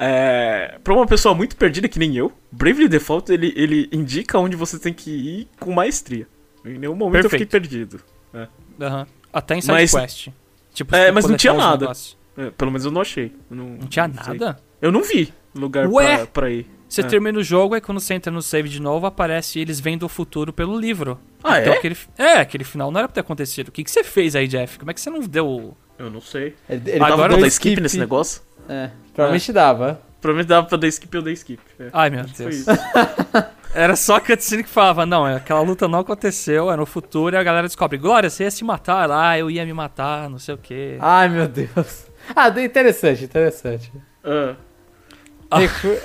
É, 0.04 0.80
pra 0.84 0.96
uma 0.96 1.06
pessoa 1.06 1.36
muito 1.36 1.56
perdida 1.56 1.88
que 1.88 2.00
nem 2.00 2.18
eu, 2.18 2.32
Bravely 2.52 2.88
Default 2.90 3.32
ele, 3.32 3.54
ele 3.56 3.88
indica 3.92 4.40
onde 4.40 4.56
você 4.56 4.80
tem 4.80 4.92
que 4.92 5.12
ir 5.12 5.48
com 5.60 5.72
maestria. 5.72 6.28
Em 6.66 6.80
nenhum 6.80 6.96
momento 6.96 7.26
eu 7.26 7.30
fiquei 7.30 7.46
perdido. 7.46 8.02
Aham. 8.82 9.06
Até 9.32 9.56
em 9.56 9.62
side 9.62 9.74
Mas- 9.74 9.92
quest. 9.94 10.28
Tipo, 10.74 10.96
É, 10.96 11.12
mas 11.12 11.26
que 11.26 11.32
não 11.32 11.38
tinha 11.38 11.54
nada. 11.54 11.92
É, 12.38 12.50
pelo 12.50 12.72
menos 12.72 12.84
eu 12.86 12.92
não 12.92 13.02
achei. 13.02 13.32
Eu 13.50 13.58
não, 13.58 13.66
Não 13.72 13.88
tinha 13.88 14.10
sei. 14.24 14.34
nada? 14.40 14.60
Eu 14.82 14.92
não 14.92 15.04
vi 15.04 15.32
lugar 15.54 15.88
Ué? 15.88 16.18
pra, 16.18 16.26
pra 16.28 16.50
ir. 16.50 16.66
Você 16.90 17.02
É. 17.02 17.04
termina 17.04 17.38
o 17.38 17.44
jogo 17.44 17.76
e 17.76 17.82
quando 17.82 18.00
você 18.00 18.14
entra 18.16 18.32
no 18.32 18.42
save 18.42 18.68
de 18.68 18.82
novo, 18.82 19.06
aparece 19.06 19.60
eles 19.60 19.80
vendo 19.80 20.04
o 20.04 20.10
futuro 20.10 20.52
pelo 20.52 20.78
livro. 20.80 21.20
Ah, 21.44 21.60
então, 21.62 21.74
é? 21.74 21.78
Aquele, 21.78 21.98
é, 22.18 22.34
aquele 22.38 22.64
final 22.64 22.90
não 22.92 23.00
era 23.00 23.08
pra 23.08 23.14
ter 23.16 23.20
acontecido. 23.22 23.68
O 23.68 23.72
que, 23.72 23.84
que 23.84 23.92
você 23.92 24.04
fez 24.04 24.36
aí, 24.36 24.48
Jeff? 24.48 24.80
Como 24.80 24.90
é 24.90 24.94
que 24.94 25.00
você 25.00 25.10
não 25.10 25.20
deu. 25.22 25.78
Eu 25.98 26.10
não 26.10 26.20
sei. 26.20 26.56
Ele, 26.68 26.82
Ele 26.90 26.96
Agora 26.98 27.10
dava 27.18 27.30
deu 27.30 27.42
dar 27.42 27.48
skip 27.48 27.80
nesse 27.80 27.98
negócio? 28.00 28.42
É, 28.70 28.90
provavelmente 29.14 29.54
dava. 29.54 30.02
Provavelmente 30.20 30.48
dava 30.48 30.68
pra 30.68 30.78
dar 30.78 30.88
skip, 30.88 31.16
eu 31.16 31.22
dei 31.22 31.34
skip. 31.34 31.62
É. 31.80 31.90
Ai, 31.92 32.10
meu 32.10 32.28
Foi 32.28 32.46
Deus. 32.46 32.56
isso. 32.56 32.70
Era 33.74 33.96
só 33.96 34.18
a 34.18 34.22
cutscene 34.22 34.64
que 34.64 34.70
falava, 34.70 35.06
não, 35.06 35.26
aquela 35.26 35.62
luta 35.62 35.88
não 35.88 36.00
aconteceu, 36.00 36.70
é 36.70 36.76
no 36.76 36.86
futuro, 36.86 37.36
e 37.36 37.40
a 37.40 37.44
galera 37.44 37.68
descobre, 37.68 37.98
Glória, 37.98 38.30
você 38.30 38.44
ia 38.44 38.52
se 38.52 38.66
matar 38.66 39.08
lá, 39.08 39.38
eu 39.40 39.50
ia 39.50 39.66
me 39.66 39.72
matar, 39.72 40.30
não 40.30 40.38
sei 40.38 40.56
o 40.56 40.58
quê. 40.58 40.98
Ai, 41.00 41.30
meu 41.30 41.48
Deus. 41.48 42.08
Ah, 42.36 42.50
interessante, 42.50 43.24
interessante. 43.24 43.92
Ah. 44.24 44.56
Ah. 45.50 45.60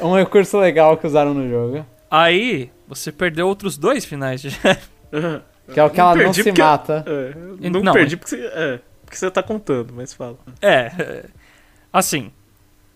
Um 0.04 0.14
recurso 0.14 0.58
legal 0.58 0.96
que 0.96 1.06
usaram 1.06 1.34
no 1.34 1.48
jogo. 1.48 1.84
Aí, 2.10 2.70
você 2.86 3.10
perdeu 3.10 3.48
outros 3.48 3.76
dois 3.76 4.04
finais 4.04 4.40
de 4.40 4.48
ah. 5.12 5.40
Que 5.72 5.80
é 5.80 5.84
o 5.84 5.90
que 5.90 6.00
ela 6.00 6.14
não 6.14 6.32
se 6.32 6.52
mata. 6.52 7.04
É, 7.06 7.32
eu 7.66 7.70
não, 7.70 7.82
Não, 7.82 7.92
perdi 7.92 8.16
porque 8.16 8.36
você, 8.36 8.46
é, 8.54 8.80
porque 9.04 9.16
você 9.16 9.30
tá 9.30 9.42
contando, 9.42 9.92
mas 9.92 10.12
fala. 10.12 10.38
É, 10.62 10.92
é, 10.98 11.24
assim, 11.92 12.30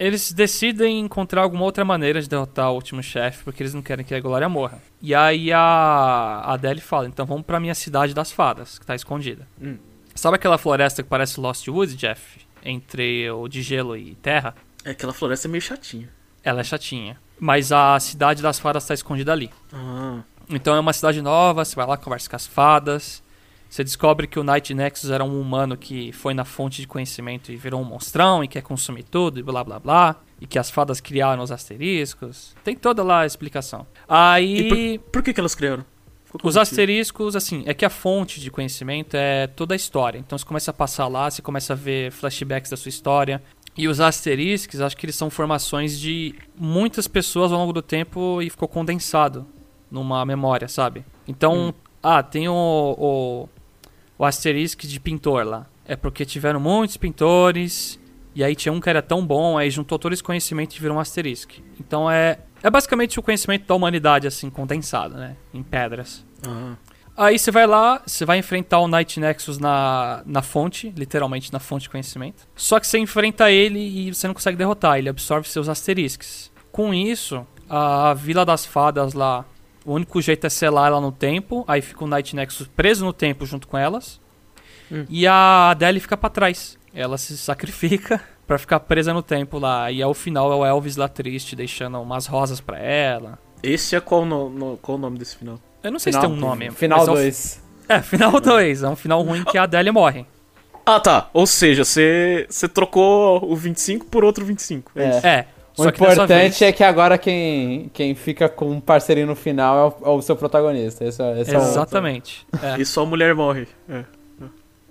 eles 0.01 0.33
decidem 0.33 0.99
encontrar 0.99 1.43
alguma 1.43 1.63
outra 1.63 1.85
maneira 1.85 2.23
de 2.23 2.29
derrotar 2.29 2.71
o 2.71 2.75
último 2.75 3.03
chefe, 3.03 3.45
porque 3.45 3.63
eles 3.63 3.75
não 3.75 3.83
querem 3.83 4.03
que 4.03 4.15
a 4.15 4.21
Glória 4.21 4.49
morra. 4.49 4.83
E 5.03 5.15
aí 5.15 5.53
a, 5.53 5.61
a 5.61 6.55
Adele 6.55 6.81
fala, 6.81 7.07
então 7.07 7.27
vamos 7.27 7.45
pra 7.45 7.61
minha 7.61 7.75
cidade 7.75 8.15
das 8.15 8.33
fadas, 8.33 8.79
que 8.79 8.87
tá 8.87 8.95
escondida. 8.95 9.47
Hum. 9.61 9.77
Sabe 10.15 10.37
aquela 10.37 10.57
floresta 10.57 11.03
que 11.03 11.09
parece 11.09 11.39
Lost 11.39 11.69
Woods, 11.69 11.95
Jeff? 11.95 12.41
Entre 12.65 13.31
o 13.31 13.47
de 13.47 13.61
gelo 13.61 13.95
e 13.95 14.15
terra? 14.17 14.55
É 14.87 14.93
aquela 14.93 15.13
floresta 15.13 15.47
é 15.47 15.51
meio 15.51 15.63
chatinha. 15.63 16.09
Ela 16.43 16.61
é 16.61 16.65
chatinha. 16.65 17.19
Mas 17.39 17.71
a 17.71 18.01
cidade 18.01 18.43
das 18.43 18.59
fadas 18.59 18.87
tá 18.87 18.95
escondida 18.95 19.33
ali. 19.33 19.51
Ah. 19.71 20.21
Então 20.49 20.75
é 20.75 20.81
uma 20.81 20.95
cidade 20.95 21.21
nova, 21.21 21.63
você 21.63 21.77
vai 21.77 21.87
lá, 21.87 21.99
conversa 21.99 22.29
com 22.29 22.37
as 22.37 22.47
fadas. 22.47 23.23
Você 23.71 23.85
descobre 23.85 24.27
que 24.27 24.39
o 24.39 24.43
Night 24.43 24.75
Nexus 24.75 25.11
era 25.11 25.23
um 25.25 25.41
humano 25.41 25.77
que 25.77 26.11
foi 26.11 26.35
na 26.35 26.45
fonte 26.45 26.81
de 26.81 26.89
conhecimento 26.89 27.53
e 27.53 27.57
virou 27.57 27.81
um 27.81 27.85
monstrão 27.85 28.43
e 28.43 28.49
quer 28.49 28.63
consumir 28.63 29.05
tudo 29.05 29.39
e 29.39 29.43
blá 29.45 29.63
blá 29.63 29.79
blá. 29.79 30.17
E 30.41 30.47
que 30.47 30.59
as 30.59 30.69
fadas 30.71 31.01
criaram 31.01 31.43
os 31.43 31.53
asteriscos. 31.53 32.57
Tem 32.65 32.75
toda 32.75 33.05
lá 33.05 33.21
a 33.21 33.27
explicação. 33.27 33.87
Aí. 34.09 34.69
E 34.95 34.99
por 34.99 35.23
que, 35.23 35.33
que 35.33 35.39
elas 35.39 35.55
criaram? 35.55 35.85
Os 36.43 36.57
asteriscos, 36.57 37.37
assim, 37.37 37.63
é 37.67 37.75
que 37.75 37.85
a 37.85 37.91
fonte 37.91 38.41
de 38.41 38.51
conhecimento 38.51 39.15
é 39.17 39.47
toda 39.47 39.75
a 39.75 39.77
história. 39.77 40.19
Então 40.19 40.37
você 40.37 40.45
começa 40.45 40.71
a 40.71 40.75
passar 40.75 41.07
lá, 41.09 41.31
você 41.31 41.43
começa 41.43 41.73
a 41.73 41.77
ver 41.77 42.11
flashbacks 42.11 42.71
da 42.71 42.77
sua 42.77 42.89
história. 42.89 43.43
E 43.77 43.87
os 43.87 44.01
asteriscos, 44.01 44.81
acho 44.81 44.97
que 44.97 45.07
eles 45.07 45.15
são 45.17 45.31
formações 45.31 45.99
de 45.99 46.35
muitas 46.59 47.07
pessoas 47.07 47.53
ao 47.53 47.59
longo 47.59 47.73
do 47.73 47.83
tempo 47.83 48.43
e 48.43 48.51
ficou 48.51 48.67
condensado 48.67 49.47
numa 49.91 50.25
memória, 50.25 50.67
sabe? 50.69 51.05
Então, 51.27 51.69
Hum. 51.69 51.73
ah, 52.03 52.23
tem 52.23 52.49
o, 52.49 52.55
o, 52.99 53.49
o 54.21 54.25
asterisco 54.27 54.87
de 54.87 55.01
pintor 55.01 55.47
lá. 55.47 55.67
É 55.83 55.97
porque 55.97 56.27
tiveram 56.27 56.61
muitos 56.61 56.99
pintores, 56.99 57.99
e 58.35 58.45
aí 58.45 58.55
tinha 58.55 58.71
um 58.71 58.79
que 58.79 58.91
era 58.91 59.01
tão 59.01 59.25
bom, 59.25 59.57
aí 59.57 59.71
juntou 59.71 59.99
todo 59.99 60.13
esse 60.13 60.23
conhecimento 60.23 60.77
e 60.77 60.79
virou 60.79 60.99
um 60.99 61.01
asterisco. 61.01 61.55
Então 61.81 62.09
é, 62.11 62.39
é 62.63 62.69
basicamente 62.69 63.19
o 63.19 63.23
conhecimento 63.23 63.67
da 63.67 63.75
humanidade, 63.75 64.27
assim, 64.27 64.51
condensado, 64.51 65.15
né? 65.15 65.37
Em 65.55 65.63
pedras. 65.63 66.23
Ah. 66.47 66.75
Aí 67.17 67.39
você 67.39 67.51
vai 67.51 67.67
lá, 67.67 68.03
você 68.05 68.27
vai 68.27 68.37
enfrentar 68.37 68.81
o 68.81 68.89
Night 68.89 69.19
Nexus 69.19 69.59
na, 69.59 70.23
na 70.27 70.43
fonte, 70.43 70.93
literalmente 70.95 71.51
na 71.51 71.59
fonte 71.59 71.85
de 71.85 71.91
conhecimento. 71.91 72.47
Só 72.55 72.79
que 72.79 72.87
você 72.87 72.99
enfrenta 72.99 73.51
ele 73.51 73.79
e 73.79 74.15
você 74.15 74.27
não 74.27 74.35
consegue 74.35 74.59
derrotar, 74.59 74.99
ele 74.99 75.09
absorve 75.09 75.49
seus 75.49 75.67
asteriscos. 75.67 76.53
Com 76.71 76.93
isso, 76.93 77.47
a 77.71 78.13
Vila 78.13 78.45
das 78.45 78.67
Fadas 78.67 79.15
lá, 79.15 79.47
o 79.91 79.95
único 79.95 80.21
jeito 80.23 80.47
é 80.47 80.51
selar 80.51 80.87
ela 80.89 81.01
no 81.01 81.11
tempo, 81.11 81.65
aí 81.67 81.81
fica 81.81 82.05
o 82.05 82.07
Night 82.07 82.37
Nexus 82.37 82.69
preso 82.69 83.05
no 83.05 83.13
tempo 83.13 83.45
junto 83.45 83.67
com 83.67 83.77
elas. 83.77 84.21
Hum. 84.91 85.05
E 85.09 85.27
a 85.27 85.71
Adele 85.71 85.99
fica 86.01 86.17
pra 86.17 86.31
trás. 86.31 86.79
Ela 86.95 87.19
se 87.19 87.37
sacrifica 87.37 88.21
pra 88.47 88.59
ficar 88.59 88.81
presa 88.81 89.13
no 89.13 89.23
tempo 89.23 89.59
lá. 89.59 89.91
E 89.91 90.03
ao 90.03 90.15
final 90.15 90.53
é 90.53 90.57
o 90.57 90.65
Elvis 90.65 90.97
lá 90.97 91.09
triste, 91.09 91.55
deixando 91.57 92.01
umas 92.01 92.27
rosas 92.27 92.61
pra 92.61 92.79
ela. 92.79 93.39
Esse 93.63 93.95
é 93.97 94.01
qual, 94.01 94.25
no, 94.25 94.49
no- 94.49 94.77
qual 94.79 94.97
o 94.97 95.01
nome 95.01 95.19
desse 95.19 95.37
final? 95.37 95.59
Eu 95.83 95.91
não 95.93 95.99
sei 95.99 96.13
se 96.13 96.21
tem 96.21 96.29
um 96.29 96.37
nome. 96.37 96.71
Final 96.71 96.99
mas 97.01 97.09
é 97.09 97.11
o 97.11 97.15
2. 97.15 97.63
é, 97.89 98.01
final 98.03 98.33
2. 98.41 98.83
É 98.83 98.89
um 98.89 98.97
final 98.97 99.23
ruim 99.23 99.45
que 99.45 99.59
a 99.59 99.63
Adélia 99.65 99.93
morre. 99.93 100.25
Ah, 100.87 100.99
tá. 100.99 101.29
Ou 101.33 101.47
seja, 101.47 101.85
você 101.85 102.47
você 102.49 102.69
trocou 102.69 103.45
o 103.51 103.55
25 103.55 104.07
por 104.07 104.25
outro 104.25 104.45
25. 104.45 104.93
É, 104.97 105.05
É. 105.29 105.47
O 105.79 105.83
só 105.85 105.89
importante 105.89 106.65
é 106.65 106.73
que 106.73 106.83
agora 106.85 107.17
quem, 107.17 107.91
quem 107.95 108.15
fica 108.15 108.49
com 108.49 108.71
um 108.71 108.81
parceirinho 108.81 109.27
no 109.29 109.37
final 109.37 109.95
é 110.03 110.07
o, 110.09 110.13
é 110.13 110.17
o 110.17 110.23
seu 110.23 110.37
protagonista. 110.37 111.05
Esse, 111.05 111.23
é- 111.23 111.41
esse 111.41 111.55
é 111.55 111.59
o- 111.59 111.63
Exatamente. 111.63 112.47
É. 112.63 112.81
E 112.81 112.85
só 112.85 113.03
a 113.03 113.07
mulher 113.07 113.35
morre. 113.35 113.67
É. 113.89 114.05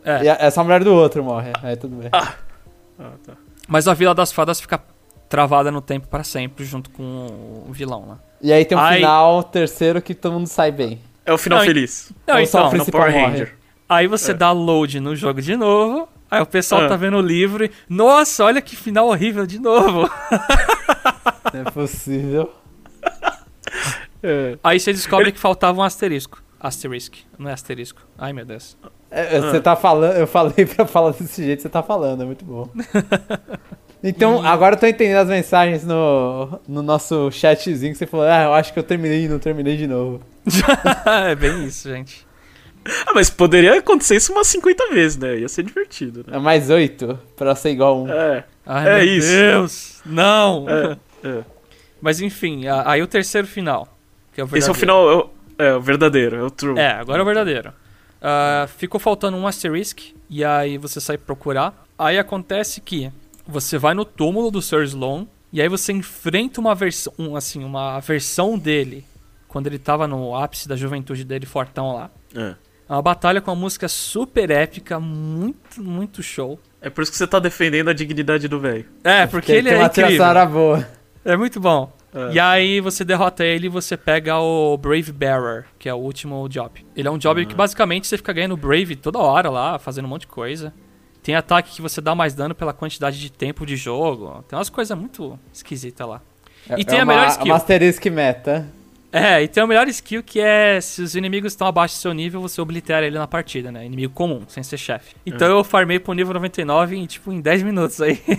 É. 0.04 0.24
E 0.24 0.30
a- 0.30 0.38
essa 0.40 0.64
mulher 0.64 0.84
do 0.84 0.94
outro 0.94 1.24
morre. 1.24 1.52
Aí 1.62 1.76
tudo 1.76 1.98
bem. 1.98 2.10
Ah, 2.14 2.34
tá. 3.26 3.34
Mas 3.68 3.88
a 3.88 3.94
Vila 3.94 4.16
das 4.16 4.32
Fadas 4.32 4.60
fica 4.60 4.82
travada 5.28 5.70
no 5.72 5.82
tempo 5.82 6.08
pra 6.08 6.24
sempre, 6.24 6.66
junto 6.66 6.90
com 6.90 7.04
o 7.68 7.72
vilão 7.72 8.06
lá. 8.08 8.20
E 8.42 8.52
aí 8.52 8.66
tem 8.66 8.78
um 8.78 8.82
Ai. 8.82 8.98
final 8.98 9.44
terceiro 9.44 10.02
que 10.02 10.16
todo 10.16 10.34
mundo 10.34 10.48
sai 10.48 10.72
bem. 10.72 11.00
É 11.26 11.32
o 11.34 11.38
final 11.38 11.60
Não, 11.60 11.66
feliz. 11.66 12.12
Não, 12.26 12.40
Ou 12.40 12.46
só 12.48 12.58
então, 12.60 12.68
o 12.68 12.72
principal 12.72 13.02
Power 13.02 13.14
morre. 13.14 13.26
Ranger. 13.32 13.56
aí 13.88 14.08
você 14.08 14.32
É. 14.32 14.34
dá 14.34 14.52
load 14.52 15.00
no 15.00 15.16
jogo 15.16 15.42
de 15.42 15.56
novo, 15.56 16.08
aí 16.30 16.42
o 16.42 16.46
pessoal 16.46 16.82
Ah. 16.82 16.88
tá 16.88 16.96
vendo 16.96 17.18
o 17.18 17.22
livro 17.22 17.66
e... 17.66 17.72
Nossa, 17.90 18.44
olha 18.46 18.62
que 18.62 18.76
final 18.76 19.08
horrível 19.08 19.46
de 19.46 19.60
novo. 19.60 20.10
Não 21.54 21.62
é 21.66 21.72
possível. 21.72 22.52
É. 24.22 24.58
Aí 24.64 24.80
você 24.80 24.92
descobre 24.92 25.32
que 25.32 25.40
faltava 25.40 25.80
um 25.80 25.84
asterisco. 25.84 26.44
Asterisk, 26.60 27.16
não 27.38 27.50
é 27.50 27.54
asterisco. 27.54 28.02
Ai, 28.18 28.34
meu 28.34 28.44
Deus. 28.46 28.78
É, 29.10 29.40
Você 29.40 29.60
tá 29.62 29.76
falando, 29.76 30.16
eu 30.18 30.28
falei 30.28 30.66
pra 30.68 30.86
falar 30.86 31.12
desse 31.12 31.44
jeito, 31.44 31.62
você 31.62 31.70
tá 31.70 31.82
falando, 31.82 32.24
é 32.24 32.26
muito 32.26 32.44
bom. 32.46 32.70
Então, 34.02 34.46
agora 34.48 34.76
eu 34.76 34.80
tô 34.80 34.88
entendendo 34.88 35.18
as 35.18 35.28
mensagens 35.28 35.84
no, 35.84 36.58
no 36.66 36.82
nosso 36.82 37.30
chatzinho 37.34 37.92
que 37.92 37.98
você 37.98 38.08
falou, 38.08 38.26
ah, 38.26 38.44
eu 38.44 38.54
acho 38.54 38.72
que 38.72 38.80
eu 38.80 38.84
terminei 38.84 39.26
e 39.26 39.28
não 39.28 39.40
terminei 39.40 39.76
de 39.76 39.88
novo. 39.88 40.22
é 41.28 41.36
bem 41.36 41.66
isso, 41.66 41.90
gente. 41.90 42.26
Ah, 43.06 43.14
mas 43.14 43.30
poderia 43.30 43.78
acontecer 43.78 44.16
isso 44.16 44.32
umas 44.32 44.48
50 44.48 44.90
vezes, 44.90 45.18
né? 45.18 45.40
Ia 45.40 45.50
ser 45.50 45.64
divertido, 45.64 46.24
né? 46.28 46.38
É 46.38 46.40
mais 46.40 46.70
oito 46.70 47.20
pra 47.36 47.56
ser 47.56 47.72
igual 47.72 48.04
um. 48.04 48.12
É. 48.12 48.46
Ai, 48.66 48.88
É 48.88 48.96
meu 48.98 49.18
isso. 49.18 49.28
Deus. 49.32 50.02
Não. 50.06 50.66
É, 50.70 50.98
é. 51.28 51.44
Mas 52.02 52.22
enfim, 52.22 52.64
aí 52.86 53.02
o 53.02 53.08
terceiro 53.08 53.48
final. 53.48 53.88
Que 54.34 54.42
é 54.42 54.44
o 54.44 54.50
Esse 54.58 54.68
é 54.68 54.72
o 54.72 54.76
final. 54.76 55.10
É 55.10 55.16
o, 55.16 55.30
é 55.58 55.76
o 55.76 55.82
verdadeiro, 55.82 56.36
é 56.38 56.44
o 56.44 56.50
true. 56.50 56.80
É, 56.80 56.92
agora 56.92 57.20
é 57.20 57.22
o 57.22 57.26
verdadeiro. 57.26 57.74
Ah, 58.22 58.68
ficou 58.78 59.00
faltando 59.00 59.38
um 59.38 59.48
asterisk, 59.48 60.14
e 60.30 60.44
aí 60.44 60.78
você 60.78 61.00
sai 61.00 61.18
procurar. 61.18 61.86
Aí 61.98 62.18
acontece 62.18 62.82
que 62.82 63.12
você 63.48 63.78
vai 63.78 63.94
no 63.94 64.06
túmulo 64.06 64.52
do 64.52 64.62
Sir 64.62 64.84
Sloan, 64.84 65.26
e 65.52 65.62
aí 65.62 65.68
você 65.68 65.92
enfrenta 65.92 66.62
uma 66.62 66.76
versão, 66.76 67.14
um, 67.18 67.36
assim, 67.36 67.64
uma 67.64 68.00
versão 68.00 68.58
dele, 68.58 69.06
quando 69.48 69.68
ele 69.68 69.80
tava 69.80 70.08
no 70.08 70.36
ápice 70.36 70.68
da 70.68 70.76
juventude 70.76 71.24
dele, 71.24 71.46
fortão 71.46 71.94
lá. 71.94 72.12
É. 72.36 72.56
É 72.90 72.94
uma 72.94 73.04
batalha 73.04 73.40
com 73.40 73.52
uma 73.52 73.56
música 73.56 73.88
super 73.88 74.50
épica, 74.50 75.00
muito, 75.00 75.82
muito 75.82 76.24
show. 76.24 76.60
É 76.82 76.90
por 76.90 77.04
isso 77.04 77.12
que 77.12 77.18
você 77.18 77.28
tá 77.28 77.38
defendendo 77.38 77.90
a 77.90 77.94
dignidade 77.94 78.48
do 78.48 78.60
velho. 78.60 78.86
É, 79.04 79.28
porque 79.28 79.52
ele 79.52 79.70
tem 79.70 79.78
é 79.78 79.82
uma 79.82 79.86
incrível. 79.86 80.48
boa. 80.48 80.88
É 81.24 81.38
muito 81.38 81.60
bom. 81.60 81.94
É. 82.12 82.34
E 82.34 82.40
aí 82.40 82.82
você 82.82 83.06
derrota 83.06 83.46
ele 83.46 83.68
e 83.68 83.70
você 83.70 83.96
pega 83.96 84.40
o 84.40 84.76
Brave 84.78 85.12
Bearer, 85.12 85.66
que 85.78 85.88
é 85.88 85.94
o 85.94 85.98
último 85.98 86.50
job. 86.50 86.84
Ele 86.96 87.08
é 87.08 87.12
um 87.12 87.20
job 87.20 87.46
que 87.46 87.54
basicamente 87.54 88.08
você 88.08 88.18
fica 88.18 88.34
ganhando 88.34 88.58
Brave 88.58 88.96
toda 88.96 89.20
hora 89.20 89.52
lá, 89.52 89.78
fazendo 89.78 90.06
um 90.06 90.10
monte 90.10 90.22
de 90.22 90.28
coisa. 90.28 90.74
Tem 91.22 91.36
ataque 91.36 91.76
que 91.76 91.84
você 91.84 92.02
dá 92.02 92.16
mais 92.16 92.34
dano 92.34 92.56
pela 92.56 92.74
quantidade 92.74 93.20
de 93.20 93.32
tempo 93.32 93.68
de 93.68 93.76
jogo. 93.76 94.44
Tem 94.48 94.58
umas 94.58 94.70
coisas 94.70 94.98
muito 94.98 95.38
esquisitas 95.54 96.08
lá. 96.08 96.22
E 96.76 96.84
tem 96.84 97.02
a 97.02 97.04
uma, 97.04 97.14
melhor 97.14 97.28
skill. 97.28 97.46
Uma 97.46 97.56
asterisk 97.56 98.06
meta. 98.08 98.66
É, 99.12 99.42
e 99.42 99.48
tem 99.48 99.64
a 99.64 99.68
melhor 99.68 99.88
skill 99.88 100.22
que 100.22 100.40
é 100.40 100.80
se 100.80 101.02
os 101.02 101.16
inimigos 101.16 101.54
estão 101.54 101.66
abaixo 101.66 101.96
do 101.96 102.00
seu 102.00 102.14
nível, 102.14 102.42
você 102.42 102.62
oblitera 102.62 103.08
ele 103.08 103.18
na 103.18 103.28
partida, 103.28 103.72
né? 103.72 103.86
Inimigo 103.86 104.14
comum, 104.14 104.44
sem 104.48 104.62
ser 104.62 104.78
chefe. 104.78 105.16
Então 105.26 105.48
eu 105.48 105.64
farmei 105.64 106.00
pro 106.00 106.14
nível 106.14 106.34
99 106.34 106.96
em 106.96 107.06
tipo 107.06 107.32
em 107.32 107.42
10 107.42 107.64
minutos 107.64 108.02
aí. 108.02 108.22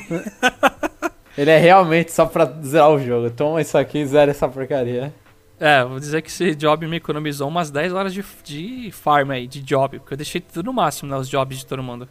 Ele 1.38 1.50
é 1.50 1.58
realmente 1.58 2.12
só 2.12 2.26
pra 2.26 2.44
zerar 2.62 2.90
o 2.90 2.98
jogo. 2.98 3.30
Toma 3.30 3.60
isso 3.62 3.78
aqui 3.78 3.98
e 3.98 4.06
zera 4.06 4.30
essa 4.30 4.48
porcaria. 4.48 5.14
É, 5.58 5.84
vou 5.84 5.98
dizer 5.98 6.22
que 6.22 6.28
esse 6.28 6.54
job 6.54 6.86
me 6.86 6.96
economizou 6.96 7.48
umas 7.48 7.70
10 7.70 7.92
horas 7.92 8.12
de, 8.12 8.24
de 8.44 8.90
farm 8.92 9.30
aí, 9.30 9.46
de 9.46 9.62
job, 9.62 9.98
porque 10.00 10.14
eu 10.14 10.18
deixei 10.18 10.40
tudo 10.40 10.66
no 10.66 10.72
máximo, 10.72 11.10
né? 11.10 11.16
Os 11.16 11.28
jobs 11.28 11.58
de 11.58 11.66
todo 11.66 11.82
mundo. 11.82 12.08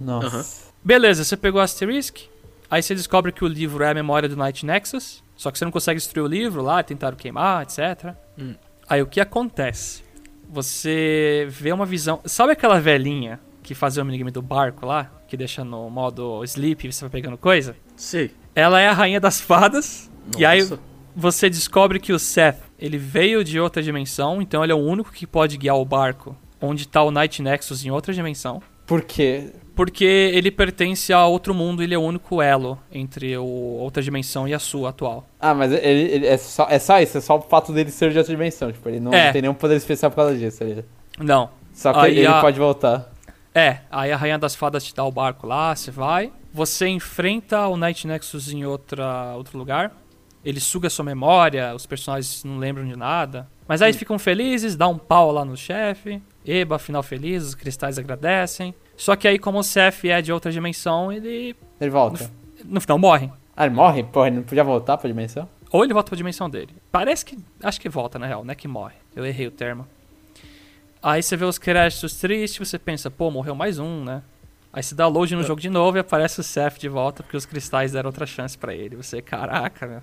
Nossa. 0.00 0.26
Aham. 0.26 0.44
Beleza, 0.84 1.24
você 1.24 1.36
pegou 1.36 1.60
o 1.60 1.64
Asterisk, 1.64 2.28
aí 2.70 2.82
você 2.82 2.94
descobre 2.94 3.32
que 3.32 3.44
o 3.44 3.48
livro 3.48 3.82
é 3.82 3.90
a 3.90 3.94
memória 3.94 4.28
do 4.28 4.36
Night 4.36 4.64
Nexus, 4.64 5.22
só 5.36 5.50
que 5.50 5.58
você 5.58 5.64
não 5.64 5.72
consegue 5.72 5.98
destruir 5.98 6.24
o 6.24 6.26
livro 6.26 6.62
lá, 6.62 6.82
tentaram 6.82 7.16
queimar, 7.16 7.62
etc. 7.62 8.14
Hum. 8.38 8.54
Aí 8.88 9.02
o 9.02 9.06
que 9.06 9.20
acontece? 9.20 10.02
Você 10.48 11.46
vê 11.50 11.72
uma 11.72 11.84
visão. 11.84 12.20
Sabe 12.24 12.52
aquela 12.52 12.80
velhinha 12.80 13.38
que 13.62 13.74
fazia 13.74 14.02
o 14.02 14.06
minigame 14.06 14.30
do 14.30 14.40
barco 14.40 14.86
lá? 14.86 15.10
Que 15.28 15.36
deixa 15.36 15.64
no 15.64 15.90
modo 15.90 16.42
sleep 16.44 16.86
e 16.86 16.92
você 16.92 17.02
vai 17.02 17.10
pegando 17.10 17.36
coisa? 17.36 17.76
Sei. 17.96 18.32
Ela 18.54 18.80
é 18.80 18.88
a 18.88 18.92
rainha 18.92 19.20
das 19.20 19.40
fadas. 19.40 20.10
E 20.38 20.44
aí 20.44 20.60
Nossa. 20.60 20.78
você 21.14 21.50
descobre 21.50 21.98
que 21.98 22.12
o 22.12 22.18
Seth, 22.18 22.58
ele 22.78 22.96
veio 22.96 23.44
de 23.44 23.60
outra 23.60 23.82
dimensão, 23.82 24.40
então 24.40 24.62
ele 24.62 24.72
é 24.72 24.74
o 24.74 24.78
único 24.78 25.12
que 25.12 25.26
pode 25.26 25.56
guiar 25.56 25.76
o 25.76 25.84
barco 25.84 26.36
onde 26.60 26.88
tá 26.88 27.02
o 27.02 27.10
Night 27.10 27.42
Nexus 27.42 27.84
em 27.84 27.90
outra 27.90 28.12
dimensão. 28.12 28.62
Por 28.86 29.02
quê? 29.02 29.52
Porque 29.76 30.04
ele 30.04 30.50
pertence 30.50 31.12
a 31.12 31.26
outro 31.26 31.54
mundo, 31.54 31.82
ele 31.82 31.94
é 31.94 31.98
o 31.98 32.00
único 32.02 32.40
elo 32.40 32.78
entre 32.90 33.36
o 33.36 33.44
outra 33.44 34.02
dimensão 34.02 34.48
e 34.48 34.54
a 34.54 34.58
sua 34.58 34.88
atual. 34.88 35.26
Ah, 35.38 35.52
mas 35.54 35.70
ele, 35.70 36.00
ele- 36.12 36.26
é, 36.26 36.38
só, 36.38 36.66
é 36.68 36.78
só 36.78 36.98
isso, 37.00 37.18
é 37.18 37.20
só 37.20 37.36
o 37.36 37.42
fato 37.42 37.72
dele 37.74 37.90
ser 37.90 38.10
de 38.10 38.16
outra 38.18 38.32
dimensão. 38.32 38.72
Tipo, 38.72 38.88
ele 38.88 39.00
não 39.00 39.12
É. 39.12 39.30
tem 39.32 39.42
nenhum 39.42 39.52
poder 39.54 39.76
especial 39.76 40.10
por 40.10 40.16
causa 40.16 40.34
disso. 40.36 40.64
Ele, 40.64 40.82
Não. 41.18 41.50
só 41.74 41.92
que 41.92 41.98
Aí 41.98 42.16
ele 42.18 42.26
a- 42.26 42.40
pode 42.40 42.58
voltar. 42.58 43.12
É, 43.54 43.80
aí 43.90 44.10
a 44.10 44.16
Rainha 44.16 44.38
das 44.38 44.54
Fadas 44.54 44.82
te 44.82 44.94
dá 44.94 45.04
o 45.04 45.12
barco 45.12 45.46
lá, 45.46 45.76
você 45.76 45.90
vai. 45.90 46.32
Você 46.54 46.88
enfrenta 46.88 47.66
o 47.68 47.76
Night 47.76 48.06
Nexus 48.06 48.50
em 48.50 48.64
outra, 48.64 49.34
outro 49.36 49.58
lugar. 49.58 49.92
Ele 50.42 50.58
suga 50.60 50.88
sua 50.88 51.04
memória, 51.04 51.74
os 51.74 51.84
personagens 51.86 52.44
não 52.44 52.56
lembram 52.58 52.86
de 52.86 52.96
nada. 52.96 53.46
Mas 53.68 53.82
aí 53.82 53.92
ficam 53.92 54.18
felizes, 54.18 54.74
dá 54.76 54.88
um 54.88 54.96
pau 54.96 55.32
lá 55.32 55.44
no 55.44 55.56
chefe. 55.56 56.22
Eba, 56.46 56.78
final 56.78 57.02
feliz, 57.02 57.42
os 57.42 57.54
cristais 57.54 57.98
agradecem. 57.98 58.74
Só 58.96 59.14
que 59.16 59.28
aí, 59.28 59.38
como 59.38 59.58
o 59.58 59.62
Seth 59.62 60.04
é 60.04 60.22
de 60.22 60.32
outra 60.32 60.50
dimensão, 60.50 61.12
ele 61.12 61.54
Ele 61.80 61.90
volta. 61.90 62.30
no 62.64 62.80
final 62.80 62.98
morre. 62.98 63.30
Ah, 63.56 63.66
ele 63.66 63.74
morre? 63.74 64.02
Porra, 64.04 64.28
ele 64.28 64.36
não 64.36 64.42
podia 64.42 64.64
voltar 64.64 64.96
pra 64.96 65.08
dimensão? 65.08 65.48
Ou 65.70 65.84
ele 65.84 65.92
volta 65.92 66.08
pra 66.10 66.16
dimensão 66.16 66.48
dele. 66.48 66.74
Parece 66.90 67.24
que. 67.24 67.38
Acho 67.62 67.80
que 67.80 67.88
volta, 67.88 68.18
na 68.18 68.26
real, 68.26 68.44
não 68.44 68.52
é 68.52 68.54
que 68.54 68.68
morre. 68.68 68.94
Eu 69.14 69.24
errei 69.26 69.46
o 69.46 69.50
termo. 69.50 69.86
Aí 71.02 71.22
você 71.22 71.36
vê 71.36 71.44
os 71.44 71.58
créditos 71.58 72.14
tristes, 72.18 72.68
você 72.68 72.78
pensa, 72.78 73.10
pô, 73.10 73.30
morreu 73.30 73.54
mais 73.54 73.78
um, 73.78 74.02
né? 74.04 74.22
Aí 74.72 74.82
você 74.82 74.94
dá 74.94 75.06
load 75.06 75.34
no 75.34 75.42
jogo 75.42 75.60
de 75.60 75.70
novo 75.70 75.96
e 75.96 76.00
aparece 76.00 76.40
o 76.40 76.42
Seth 76.42 76.78
de 76.78 76.88
volta, 76.88 77.22
porque 77.22 77.36
os 77.36 77.46
cristais 77.46 77.92
deram 77.92 78.08
outra 78.08 78.26
chance 78.26 78.58
pra 78.58 78.74
ele. 78.74 78.94
Você, 78.96 79.22
caraca, 79.22 79.86
meu. 79.86 80.02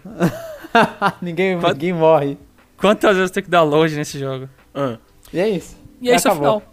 ninguém, 1.21 1.55
ninguém 1.57 1.93
morre. 1.93 2.37
Quantas 2.77 3.15
vezes 3.15 3.31
tem 3.31 3.43
que 3.43 3.49
dar 3.49 3.61
load 3.63 3.95
nesse 3.95 4.17
jogo? 4.19 4.49
Ah, 4.73 4.97
E 5.31 5.39
é 5.39 5.49
isso. 5.49 5.77
E 6.01 6.09
é 6.09 6.15
isso 6.15 6.29
final. 6.33 6.63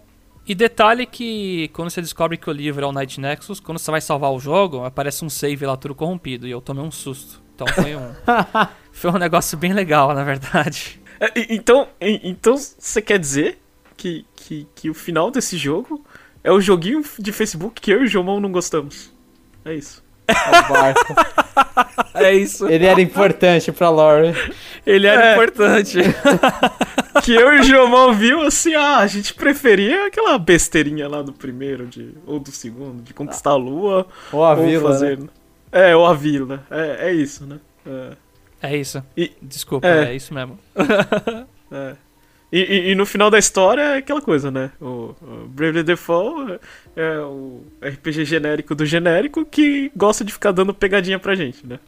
E 0.47 0.55
detalhe 0.55 1.07
que 1.07 1.69
quando 1.73 1.91
você 1.91 2.01
descobre 2.01 2.37
que 2.37 2.49
o 2.51 2.53
livro 2.53 2.85
é 2.85 2.89
o 2.89 2.93
Night 2.93 3.21
Nexus, 3.21 3.61
quando 3.61 3.79
você 3.79 3.91
vai 3.91 4.01
salvar 4.01 4.33
o 4.33 4.41
jogo, 4.41 4.85
aparece 4.85 5.25
um 5.25 5.31
save 5.31 5.65
lá 5.65 5.77
tudo 5.77 5.95
corrompido. 5.95 6.47
E 6.47 6.51
eu 6.51 6.61
tomei 6.61 6.83
um 6.83 6.91
susto. 6.91 7.41
Então 7.55 7.67
foi 7.69 7.95
um. 7.95 8.13
foi 8.91 9.11
um 9.11 9.19
negócio 9.19 9.57
bem 9.57 9.73
legal, 9.73 10.13
na 10.15 10.25
verdade. 10.25 11.01
É, 11.21 11.31
então, 11.55 11.87
então 12.01 12.57
você 12.57 13.01
quer 13.03 13.19
dizer 13.19 13.61
que, 13.97 14.25
que, 14.35 14.67
que 14.75 14.91
o 14.91 14.95
final 14.95 15.31
desse 15.31 15.57
jogo 15.59 16.05
é 16.43 16.51
o 16.51 16.61
joguinho 16.61 17.05
de 17.19 17.31
Facebook 17.33 17.81
que 17.81 17.91
eu 17.93 18.01
e 18.01 18.05
o 18.05 18.09
Jomão 18.09 18.41
não 18.41 18.51
gostamos? 18.51 19.13
É 19.65 19.75
isso. 19.75 20.03
É 20.27 20.33
o 20.33 20.73
barco. 20.73 21.15
É 22.13 22.35
isso. 22.35 22.69
ele 22.69 22.85
era 22.85 23.01
importante 23.01 23.71
pra 23.73 23.89
lore. 23.89 24.35
Ele 24.85 25.07
era 25.07 25.31
É. 25.31 25.33
importante. 25.35 25.99
Que 27.23 27.35
eu 27.35 27.53
e 27.55 27.61
o 27.61 27.63
Jomão 27.63 28.13
viu 28.15 28.43
assim, 28.43 28.75
ah, 28.75 28.99
a 28.99 29.07
gente 29.07 29.35
preferia 29.35 30.07
aquela 30.07 30.39
besteirinha 30.39 31.09
lá 31.09 31.23
do 31.23 31.33
primeiro 31.33 31.87
de, 31.87 32.11
ou 32.27 32.39
do 32.39 32.51
segundo, 32.51 33.03
de 33.03 33.13
conquistar 33.15 33.51
a 33.51 33.57
lua 33.57 34.07
Ou 34.33 34.45
a 34.45 34.55
ou 34.55 34.65
vila, 34.67 34.91
fazer. 34.93 35.19
né? 35.19 35.29
É, 35.73 35.95
ou 35.97 36.07
a 36.07 36.15
vila. 36.15 36.65
É, 36.71 37.09
é 37.09 37.13
isso, 37.13 37.47
né? 37.47 37.59
É. 37.87 38.11
É 38.63 38.77
isso. 38.77 39.03
E- 39.17 39.33
Desculpa, 39.41 39.87
é. 39.87 40.11
é. 40.13 40.15
isso 40.15 40.33
mesmo. 40.35 40.59
É. 41.73 41.95
E, 42.53 42.59
e- 42.59 42.91
e 42.91 42.95
no 42.97 43.07
final 43.07 43.31
da 43.31 43.39
história 43.39 43.81
é 43.81 43.97
aquela 43.99 44.21
coisa, 44.21 44.51
né? 44.51 44.73
O, 44.81 45.15
o 45.23 45.47
Bravely 45.49 45.85
Default 45.85 46.59
é, 46.97 47.03
é 47.15 47.19
o 47.21 47.63
RPG 47.81 48.25
genérico 48.25 48.75
do 48.75 48.85
genérico 48.85 49.45
que 49.47 49.93
gosta 49.95 50.25
de 50.25 50.33
ficar 50.33 50.51
dando 50.51 50.75
pegadinha 50.75 51.17
pra 51.19 51.37
gente, 51.37 51.65
né? 51.65 51.79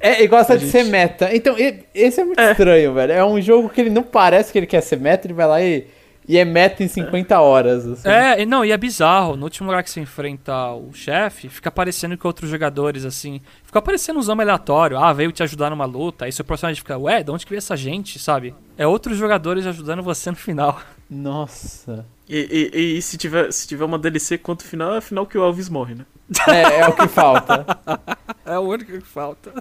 É, 0.00 0.22
e 0.22 0.26
gosta 0.26 0.52
A 0.52 0.56
de 0.56 0.62
gente- 0.66 0.72
ser 0.72 0.84
meta. 0.84 1.34
Então, 1.34 1.54
esse 1.94 2.20
é 2.20 2.24
muito 2.24 2.38
É. 2.40 2.50
estranho, 2.50 2.92
velho. 2.94 3.12
É 3.12 3.24
um 3.24 3.40
jogo 3.40 3.68
que 3.68 3.80
ele 3.80 3.90
não 3.90 4.02
parece 4.02 4.52
que 4.52 4.58
ele 4.58 4.66
quer 4.66 4.80
ser 4.82 4.98
meta, 4.98 5.26
ele 5.26 5.34
vai 5.34 5.46
lá 5.46 5.62
e, 5.62 5.86
e 6.28 6.36
é 6.38 6.44
meta 6.44 6.82
em 6.84 6.88
50 6.88 7.40
horas. 7.40 7.86
assim. 7.86 8.08
É, 8.08 8.42
e 8.42 8.46
não, 8.46 8.64
e 8.64 8.70
é 8.72 8.76
bizarro. 8.76 9.34
No 9.36 9.44
último 9.44 9.68
lugar 9.68 9.82
que 9.82 9.90
você 9.90 10.00
enfrenta 10.00 10.72
o 10.72 10.90
chefe, 10.92 11.48
fica 11.48 11.70
parecendo 11.70 12.16
que 12.18 12.26
outros 12.26 12.50
jogadores, 12.50 13.04
assim. 13.04 13.40
Fica 13.64 13.80
parecendo 13.80 14.18
um 14.18 14.22
zoma 14.22 14.42
aleatório. 14.42 14.98
Ah, 14.98 15.12
veio 15.12 15.32
te 15.32 15.42
ajudar 15.42 15.70
numa 15.70 15.84
luta. 15.86 16.26
Aí 16.26 16.32
seu 16.32 16.44
personagem 16.44 16.78
fica, 16.80 16.98
ué, 16.98 17.22
de 17.22 17.30
onde 17.30 17.44
que 17.46 17.50
veio 17.50 17.58
essa 17.58 17.76
gente, 17.76 18.18
sabe? 18.18 18.54
É 18.76 18.86
outros 18.86 19.16
jogadores 19.16 19.66
ajudando 19.66 20.02
você 20.02 20.30
no 20.30 20.36
final. 20.36 20.80
Nossa. 21.10 22.04
E, 22.34 22.70
e- 22.72 22.96
e 22.98 23.02
se, 23.02 23.18
tiver, 23.18 23.52
se 23.52 23.68
tiver 23.68 23.84
uma 23.84 23.98
DLC 23.98 24.38
quanto 24.38 24.64
final, 24.64 24.94
é 24.96 25.00
final 25.02 25.26
que 25.26 25.36
o 25.36 25.42
Elvis 25.44 25.68
morre, 25.68 25.94
né? 25.96 26.06
É, 26.48 26.80
é 26.80 26.88
o 26.88 26.92
que 26.94 27.06
falta. 27.08 27.66
É 28.44 28.58
o 28.58 28.62
único 28.62 28.90
que 28.90 29.00
falta. 29.06 29.52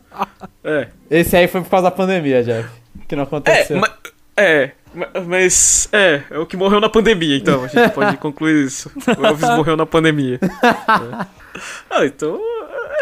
É. 0.64 0.88
Esse 1.10 1.38
aí 1.38 1.48
foi 1.48 1.62
por 1.62 1.70
causa 1.70 1.84
da 1.84 1.92
pandemia, 1.96 2.44
Jeff. 2.44 2.68
Que 3.08 3.16
não 3.16 3.24
É, 3.24 3.26
aconteceu. 3.26 3.78
ma- 3.80 3.94
é, 4.36 4.72
ma- 4.94 5.08
mas. 5.28 5.88
É, 5.92 6.24
é 6.32 6.40
o 6.40 6.46
que 6.48 6.58
morreu 6.58 6.80
na 6.82 6.90
pandemia, 6.90 7.38
então. 7.38 7.64
A 7.64 7.68
gente 7.68 7.94
pode 7.94 8.18
concluir 8.18 8.66
isso. 8.66 8.92
O 9.20 9.26
Elvis 9.26 9.50
morreu 9.50 9.78
na 9.78 9.86
pandemia. 9.86 10.40
É. 10.42 11.26
Ah, 11.92 12.06
então. 12.06 12.40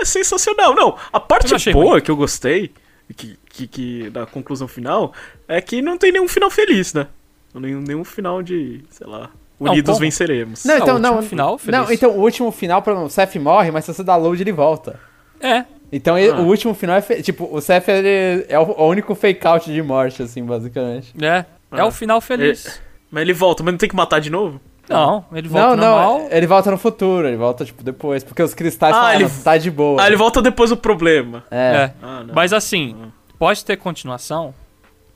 É 0.02 0.06
sensacional. 0.06 0.76
Não, 0.76 0.98
a 1.14 1.20
parte 1.20 1.72
boa 1.72 2.02
que 2.02 2.12
eu 2.12 2.16
gostei, 2.18 2.72
que, 3.16 3.38
que, 3.50 3.68
que 3.68 4.10
da 4.10 4.26
conclusão 4.26 4.68
final, 4.68 5.14
é 5.48 5.62
que 5.62 5.82
não 5.82 5.98
tem 5.98 6.12
nenhum 6.12 6.28
final 6.28 6.50
feliz, 6.52 6.94
né? 6.94 7.08
Nenhum, 7.56 7.82
nenhum 7.82 8.04
final 8.04 8.44
de, 8.44 8.84
sei 8.92 9.08
lá, 9.08 9.30
unidos 9.60 9.90
como? 9.94 10.00
venceremos. 10.00 10.64
Não, 10.66 10.76
Ah, 10.76 10.78
então 10.80 10.96
o 10.96 11.00
não. 11.00 11.10
último 11.16 11.30
final, 11.30 11.58
feliz. 11.58 11.80
não, 11.82 11.92
então 11.92 12.12
o 12.12 12.22
último 12.22 12.52
final, 12.52 12.84
o 13.06 13.10
Seth 13.10 13.36
morre, 13.36 13.72
mas 13.72 13.86
se 13.86 13.94
você 13.94 14.04
dá 14.04 14.16
load, 14.16 14.42
ele 14.42 14.52
volta. 14.52 15.00
É. 15.42 15.66
Então 15.92 16.18
ele- 16.18 16.32
Ah. 16.32 16.42
o 16.42 16.46
último 16.48 16.74
final 16.74 16.96
é. 16.98 17.02
fe- 17.02 17.22
Tipo, 17.22 17.50
o 17.52 17.60
Seth 17.62 17.88
ele 17.90 18.46
é 18.48 18.60
o, 18.60 18.64
o 18.64 18.88
único 18.88 19.16
fake 19.16 19.46
out 19.48 19.72
de 19.72 19.82
morte, 19.82 20.22
assim, 20.22 20.44
basicamente. 20.44 21.14
É. 21.22 21.46
É 21.72 21.82
Ah. 21.82 21.86
o 21.86 21.92
final 21.92 22.20
feliz. 22.22 22.80
Mas 23.12 23.22
ele 23.22 23.34
volta, 23.34 23.64
mas 23.64 23.74
não 23.74 23.78
tem 23.78 23.90
que 23.90 23.96
matar 23.96 24.20
de 24.20 24.30
novo? 24.30 24.60
Não, 24.88 25.24
ele 25.34 25.48
volta 25.48 25.76
não, 25.76 25.88
normal. 25.88 26.20
não, 26.20 26.28
ele 26.32 26.48
volta 26.48 26.72
no 26.72 26.78
futuro, 26.78 27.28
ele 27.28 27.38
volta, 27.38 27.64
tipo, 27.64 27.84
depois. 27.84 28.24
Porque 28.24 28.42
os 28.42 28.54
cristais 28.56 28.96
Ah, 28.96 29.00
falam, 29.02 29.14
ele- 29.16 29.26
"Ah, 29.26 29.44
tá 29.44 29.58
de 29.58 29.70
boa. 29.70 30.02
Ah, 30.02 30.08
ele 30.08 30.16
volta 30.16 30.42
depois 30.42 30.70
do 30.72 30.78
problema. 30.78 31.44
É. 31.52 31.58
É. 31.58 31.94
Ah, 32.02 32.24
não. 32.26 32.34
Mas 32.34 32.54
assim, 32.54 32.96
Ah. 33.00 33.08
pode 33.38 33.64
ter 33.64 33.78
continuação, 33.78 34.54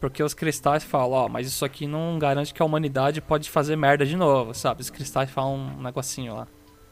porque 0.03 0.21
os 0.21 0.33
cristais 0.33 0.83
falam, 0.83 1.11
ó, 1.13 1.29
mas 1.29 1.47
isso 1.47 1.63
aqui 1.63 1.87
não 1.87 2.19
garante 2.19 2.53
que 2.53 2.61
a 2.61 2.65
humanidade 2.65 3.21
pode 3.21 3.49
fazer 3.49 3.77
merda 3.77 4.05
de 4.05 4.17
novo, 4.17 4.53
sabe? 4.53 4.81
Os 4.81 4.89
cristais 4.89 5.29
falam 5.31 5.55
um 5.55 5.81
negocinho 5.81 6.35
lá. 6.35 6.47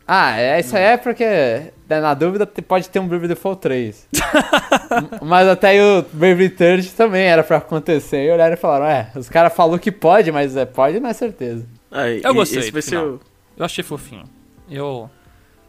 Ah, 0.08 0.40
é, 0.40 0.62
isso 0.62 0.78
aí 0.78 0.84
é 0.84 0.96
porque, 0.98 1.26
né, 1.26 2.00
na 2.00 2.14
dúvida, 2.14 2.48
pode 2.48 2.88
ter 2.90 3.00
um 3.00 3.08
Bravely 3.10 3.28
Default 3.28 3.60
3. 3.62 4.08
M- 4.14 5.20
mas 5.24 5.46
até 5.46 5.68
aí 5.72 5.82
o 5.82 6.04
Bravely 6.14 6.50
Third 6.52 6.90
também 6.94 7.24
era 7.26 7.44
pra 7.44 7.58
acontecer. 7.58 8.26
E 8.26 8.32
olharam 8.32 8.54
e 8.54 8.58
falaram, 8.58 8.86
é, 8.86 9.12
os 9.14 9.28
caras 9.28 9.54
falaram 9.54 9.78
que 9.78 9.92
pode, 9.92 10.32
mas 10.32 10.56
é, 10.56 10.66
pode 10.66 10.98
não 11.02 11.10
é 11.10 11.14
certeza. 11.14 11.68
Ah, 11.92 12.10
e- 12.10 12.22
Eu 12.24 12.34
gostei 12.34 12.60
Esse 12.60 12.72
vai 12.72 12.82
ser 12.82 12.98
o... 12.98 13.20
Eu 13.58 13.66
achei 13.66 13.84
fofinho. 13.84 14.24
Eu, 14.70 15.10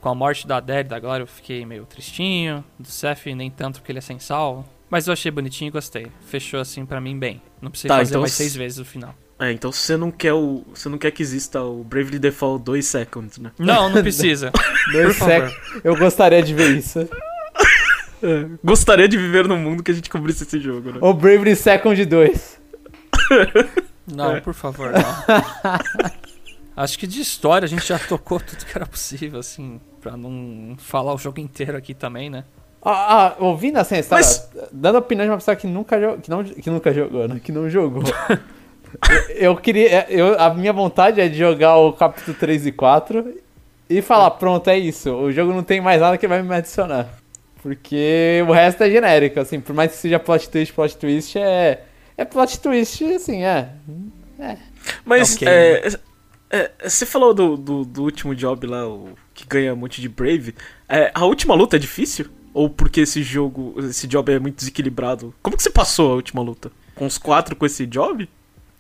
com 0.00 0.08
a 0.08 0.14
morte 0.14 0.46
da 0.46 0.58
Adele 0.58 0.88
da 0.88 1.00
Glória, 1.00 1.24
eu 1.24 1.26
fiquei 1.28 1.66
meio 1.66 1.84
tristinho. 1.86 2.64
Do 2.78 2.86
Seth, 2.86 3.26
nem 3.34 3.50
tanto 3.50 3.80
porque 3.80 3.90
ele 3.90 3.98
é 3.98 4.02
sem 4.02 4.20
salvo. 4.20 4.64
Mas 4.92 5.06
eu 5.06 5.12
achei 5.14 5.30
bonitinho 5.30 5.68
e 5.68 5.70
gostei. 5.70 6.06
Fechou 6.26 6.60
assim 6.60 6.84
pra 6.84 7.00
mim 7.00 7.18
bem. 7.18 7.40
Não 7.62 7.70
precisei 7.70 7.88
Tá, 7.88 7.96
fazer 7.96 8.10
então 8.10 8.20
mais 8.20 8.32
seis 8.34 8.54
vezes 8.54 8.78
o 8.78 8.84
final. 8.84 9.14
É, 9.38 9.50
então 9.50 9.72
você 9.72 9.96
não 9.96 10.10
quer 10.10 10.34
o. 10.34 10.62
Você 10.74 10.86
não 10.90 10.98
quer 10.98 11.10
que 11.12 11.22
exista 11.22 11.62
o 11.62 11.82
Bravely 11.82 12.18
Default 12.18 12.62
2 12.62 12.84
Seconds, 12.86 13.38
né? 13.38 13.52
Não, 13.58 13.88
não 13.88 14.02
precisa. 14.02 14.52
Dois 14.92 15.16
Por 15.16 15.26
favor. 15.26 15.48
sec- 15.48 15.80
Eu 15.82 15.96
gostaria 15.96 16.42
de 16.42 16.52
ver 16.52 16.76
isso. 16.76 17.08
É, 18.24 18.46
gostaria 18.62 19.08
de 19.08 19.18
viver 19.18 19.48
num 19.48 19.58
mundo 19.58 19.82
que 19.82 19.90
a 19.90 19.94
gente 19.94 20.08
cobrisse 20.08 20.44
esse 20.44 20.60
jogo, 20.60 20.92
né? 20.92 20.98
O 21.00 21.12
Bravely 21.12 21.56
Second 21.56 22.04
2. 22.04 22.60
Não, 24.06 24.40
por 24.40 24.54
favor, 24.54 24.92
não. 24.92 25.02
Acho 26.76 26.96
que 26.98 27.06
de 27.06 27.20
história 27.20 27.66
a 27.66 27.68
gente 27.68 27.84
já 27.84 27.98
tocou 27.98 28.38
tudo 28.38 28.64
que 28.64 28.76
era 28.78 28.86
possível, 28.86 29.40
assim, 29.40 29.80
pra 30.00 30.16
não 30.16 30.76
falar 30.78 31.14
o 31.14 31.18
jogo 31.18 31.40
inteiro 31.40 31.76
aqui 31.76 31.94
também, 31.94 32.30
né? 32.30 32.44
Ah, 32.84 33.28
ah, 33.28 33.36
ouvindo 33.38 33.76
assim 33.78 33.96
história, 33.96 34.24
Mas- 34.24 34.50
dando 34.72 34.98
opinião 34.98 35.24
de 35.24 35.30
uma 35.30 35.38
pessoa 35.38 35.56
que 35.56 35.66
nunca, 35.66 36.18
que 36.18 36.28
não, 36.30 36.42
que 36.42 36.68
nunca 36.70 36.92
jogou, 36.92 37.28
né? 37.28 37.40
Que 37.42 37.52
não 37.52 37.70
jogou. 37.70 38.02
eu, 39.30 39.36
eu 39.52 39.56
queria. 39.56 40.06
Eu, 40.10 40.38
a 40.40 40.52
minha 40.52 40.72
vontade 40.72 41.20
é 41.20 41.28
de 41.28 41.38
jogar 41.38 41.76
o 41.76 41.92
capítulo 41.92 42.36
3 42.36 42.66
e 42.66 42.72
4 42.72 43.34
e 43.88 44.02
falar, 44.02 44.32
pronto, 44.32 44.68
é 44.68 44.76
isso. 44.78 45.12
O 45.14 45.30
jogo 45.30 45.52
não 45.52 45.62
tem 45.62 45.80
mais 45.80 46.00
nada 46.00 46.18
que 46.18 46.26
vai 46.26 46.42
me 46.42 46.54
adicionar. 46.54 47.08
Porque 47.62 48.42
o 48.48 48.52
resto 48.52 48.82
é 48.82 48.90
genérico, 48.90 49.38
assim, 49.38 49.60
por 49.60 49.72
mais 49.74 49.92
que 49.92 49.98
seja 49.98 50.18
plot 50.18 50.48
twist, 50.48 50.74
plot 50.74 50.96
twist 50.96 51.38
é. 51.38 51.84
É 52.16 52.24
plot 52.24 52.58
twist, 52.58 53.04
assim, 53.04 53.44
é. 53.44 53.68
Mas, 55.04 55.36
Ok. 55.36 55.46
é, 55.46 55.88
é, 56.50 56.70
você 56.82 57.06
falou 57.06 57.32
do, 57.32 57.56
do, 57.56 57.84
do 57.84 58.02
último 58.02 58.34
job 58.34 58.66
lá, 58.66 58.86
o 58.88 59.10
que 59.32 59.46
ganha 59.46 59.72
um 59.72 59.76
monte 59.76 60.00
de 60.00 60.08
Brave. 60.08 60.54
É, 60.88 61.12
a 61.14 61.24
última 61.24 61.54
luta 61.54 61.76
é 61.76 61.78
difícil? 61.78 62.26
Ou 62.54 62.68
porque 62.68 63.00
esse 63.00 63.22
jogo, 63.22 63.74
esse 63.78 64.06
job 64.06 64.30
é 64.32 64.38
muito 64.38 64.56
desequilibrado? 64.56 65.34
Como 65.42 65.56
que 65.56 65.62
você 65.62 65.70
passou 65.70 66.12
a 66.12 66.14
última 66.14 66.42
luta? 66.42 66.70
Com 66.94 67.06
os 67.06 67.16
quatro 67.18 67.56
com 67.56 67.64
esse 67.64 67.86
job? 67.86 68.28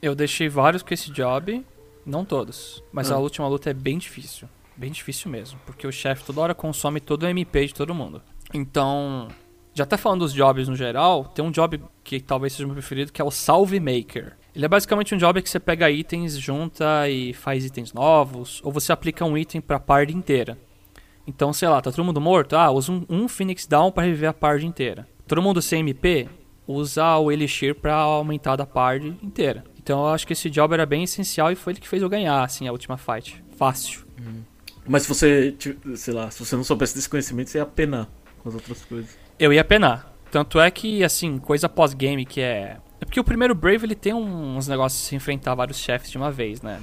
Eu 0.00 0.14
deixei 0.14 0.48
vários 0.48 0.82
com 0.82 0.92
esse 0.92 1.10
job, 1.10 1.64
não 2.04 2.24
todos. 2.24 2.82
Mas 2.92 3.10
Ah. 3.10 3.14
a 3.14 3.18
última 3.18 3.48
luta 3.48 3.70
é 3.70 3.74
bem 3.74 3.96
difícil. 3.98 4.48
Bem 4.76 4.90
difícil 4.90 5.30
mesmo. 5.30 5.58
Porque 5.64 5.86
o 5.86 5.92
chefe 5.92 6.24
toda 6.24 6.40
hora 6.40 6.54
consome 6.54 7.00
todo 7.00 7.22
o 7.22 7.26
MP 7.28 7.66
de 7.66 7.74
todo 7.74 7.94
mundo. 7.94 8.20
Então, 8.52 9.28
já 9.74 9.84
até 9.84 9.96
falando 9.96 10.20
dos 10.20 10.32
jobs 10.34 10.68
no 10.68 10.76
geral, 10.76 11.24
tem 11.24 11.44
um 11.44 11.50
job 11.50 11.80
que 12.04 12.20
talvez 12.20 12.52
seja 12.52 12.64
o 12.64 12.68
meu 12.68 12.74
preferido, 12.74 13.12
que 13.12 13.22
é 13.22 13.24
o 13.24 13.30
Salve 13.30 13.80
Maker. 13.80 14.36
Ele 14.54 14.64
é 14.66 14.68
basicamente 14.68 15.14
um 15.14 15.18
job 15.18 15.40
que 15.40 15.48
você 15.48 15.58
pega 15.58 15.90
itens, 15.90 16.36
junta 16.38 17.08
e 17.08 17.32
faz 17.32 17.64
itens 17.64 17.92
novos, 17.94 18.60
ou 18.62 18.70
você 18.70 18.92
aplica 18.92 19.24
um 19.24 19.38
item 19.38 19.60
pra 19.62 19.80
party 19.80 20.12
inteira. 20.14 20.58
Então, 21.26 21.52
sei 21.52 21.68
lá, 21.68 21.80
tá 21.80 21.90
todo 21.90 22.04
mundo 22.04 22.20
morto? 22.20 22.56
Ah, 22.56 22.70
usa 22.70 22.92
um, 22.92 23.04
um 23.08 23.28
Phoenix 23.28 23.66
Down 23.66 23.92
pra 23.92 24.04
reviver 24.04 24.30
a 24.30 24.34
party 24.34 24.66
inteira. 24.66 25.06
Todo 25.26 25.42
mundo 25.42 25.62
sem 25.62 25.80
MP? 25.80 26.28
Usa 26.66 27.16
o 27.16 27.30
Elixir 27.30 27.74
pra 27.74 27.94
aumentar 27.94 28.56
da 28.56 28.66
party 28.66 29.16
inteira. 29.22 29.64
Então 29.82 30.00
eu 30.00 30.08
acho 30.08 30.26
que 30.26 30.32
esse 30.32 30.48
job 30.48 30.74
era 30.74 30.86
bem 30.86 31.04
essencial 31.04 31.50
e 31.50 31.56
foi 31.56 31.72
ele 31.72 31.80
que 31.80 31.88
fez 31.88 32.02
eu 32.02 32.08
ganhar, 32.08 32.42
assim, 32.42 32.68
a 32.68 32.72
última 32.72 32.96
fight. 32.96 33.42
Fácil. 33.56 34.06
Mas 34.86 35.02
se 35.02 35.08
você, 35.08 35.56
sei 35.96 36.14
lá, 36.14 36.30
se 36.30 36.44
você 36.44 36.56
não 36.56 36.64
soubesse 36.64 36.94
desse 36.94 37.08
conhecimento, 37.08 37.50
você 37.50 37.58
ia 37.58 37.66
penar 37.66 38.08
com 38.42 38.48
as 38.48 38.54
outras 38.54 38.84
coisas. 38.84 39.16
Eu 39.38 39.52
ia 39.52 39.64
penar. 39.64 40.12
Tanto 40.30 40.58
é 40.60 40.70
que, 40.70 41.04
assim, 41.04 41.38
coisa 41.38 41.68
pós-game 41.68 42.24
que 42.24 42.40
é... 42.40 42.78
É 43.00 43.04
porque 43.04 43.20
o 43.20 43.24
primeiro 43.24 43.54
Brave, 43.54 43.84
ele 43.84 43.94
tem 43.94 44.14
uns 44.14 44.68
negócios 44.68 45.02
de 45.02 45.08
se 45.08 45.16
enfrentar 45.16 45.54
vários 45.54 45.78
chefes 45.78 46.10
de 46.10 46.16
uma 46.16 46.30
vez, 46.30 46.62
né? 46.62 46.80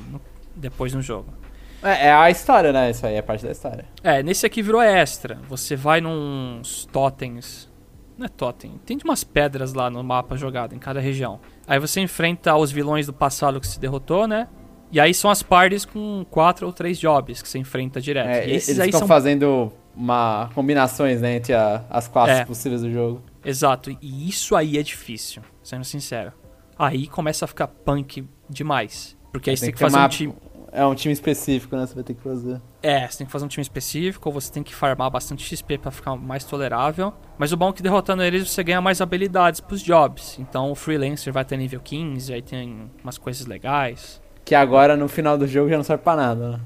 Depois 0.56 0.94
no 0.94 1.02
jogo. 1.02 1.34
É, 1.82 2.08
é 2.08 2.12
a 2.14 2.30
história, 2.30 2.72
né? 2.74 2.90
Isso 2.92 3.06
aí 3.06 3.16
é 3.16 3.22
parte 3.22 3.46
da 3.46 3.52
história. 3.52 3.86
É, 4.04 4.22
nesse 4.22 4.46
aqui 4.46 4.62
virou 4.62 4.82
extra. 4.82 5.40
Você 5.48 5.76
vai 5.76 6.02
nos 6.02 6.86
totens. 6.92 7.70
Não 8.18 8.26
é 8.26 8.30
totem. 8.30 8.74
Tem 8.86 8.98
umas 9.06 9.24
pedras 9.24 9.74
lá 9.74 9.90
no 9.90 10.04
mapa 10.04 10.36
jogado 10.36 10.76
em 10.76 10.80
cada 10.80 11.00
região. 11.00 11.40
Aí 11.66 11.80
você 11.80 12.02
enfrenta 12.02 12.54
os 12.56 12.70
vilões 12.70 13.06
do 13.06 13.14
passado 13.14 13.62
que 13.62 13.68
se 13.68 13.80
derrotou, 13.80 14.28
né? 14.28 14.48
E 14.92 15.00
aí 15.00 15.14
são 15.14 15.32
as 15.32 15.42
parties 15.42 15.86
com 15.86 16.26
quatro 16.30 16.66
ou 16.68 16.74
três 16.74 17.00
jobs 17.00 17.42
que 17.42 17.48
você 17.48 17.60
enfrenta 17.60 18.02
direto. 18.02 18.28
É, 18.28 18.48
e 18.50 18.56
esses 18.56 18.70
eles 18.70 18.80
aí 18.82 18.88
estão 18.90 19.00
são. 19.00 19.08
fazendo 19.08 19.72
uma 19.96 20.50
combinações 20.54 21.22
né, 21.22 21.36
entre 21.36 21.54
a- 21.54 21.84
as 21.90 22.08
classes 22.10 22.40
É. 22.40 22.46
possíveis 22.46 22.82
do 22.82 22.92
jogo. 22.92 23.22
Exato. 23.46 23.90
E 24.02 24.28
isso 24.28 24.54
aí 24.56 24.78
é 24.78 24.84
difícil, 24.84 25.42
sendo 25.64 25.86
sincero. 25.86 26.34
Aí 26.78 27.08
começa 27.08 27.46
a 27.46 27.48
ficar 27.48 27.68
punk 27.68 28.28
demais. 28.50 29.18
Porque 29.32 29.50
aí 29.52 29.56
você 29.58 29.66
tem 29.68 29.74
que 29.74 29.80
ter 29.80 29.90
fazer 29.90 30.04
um 30.06 30.10
time. 30.10 30.34
É 30.72 30.86
um 30.86 30.94
time 30.94 31.12
específico, 31.12 31.76
né? 31.76 31.86
Você 31.86 31.96
vai 31.96 32.04
ter 32.04 32.14
que 32.14 32.22
fazer. 32.22 32.62
É, 32.82 33.08
você 33.08 33.20
tem 33.20 33.28
que 33.28 33.34
fazer 33.34 33.46
um 33.46 33.48
time 33.48 33.62
específico, 33.62 34.30
ou 34.30 34.34
você 34.34 34.52
tem 34.52 34.62
que 34.62 34.74
farmar 34.74 35.10
bastante 35.10 35.44
XP 35.44 35.78
pra 35.78 35.92
ficar 35.92 36.16
mais 36.16 36.44
tolerável. 36.44 37.14
Mas 37.38 37.52
o 37.52 37.58
bom 37.58 37.70
é 37.70 37.74
que 37.74 37.82
derrotando 37.82 38.24
eles 38.24 38.50
você 38.50 38.64
ganha 38.64 38.80
mais 38.80 39.02
habilidades 39.02 39.60
pros 39.60 39.82
jobs. 39.82 40.38
Então 40.40 40.72
o 40.72 40.76
Freelancer 40.76 41.34
vai 41.34 41.44
ter 41.44 41.58
nível 41.58 41.80
15, 41.80 42.34
aí 42.34 42.42
tem 42.42 42.90
umas 43.04 43.18
coisas 43.18 43.48
legais. 43.48 44.22
Que 44.46 44.54
agora 44.54 44.96
no 44.96 45.08
final 45.08 45.38
do 45.38 45.48
jogo 45.48 45.70
já 45.70 45.78
não 45.78 45.84
serve 45.84 46.04
pra 46.04 46.16
nada, 46.16 46.52
né? 46.52 46.60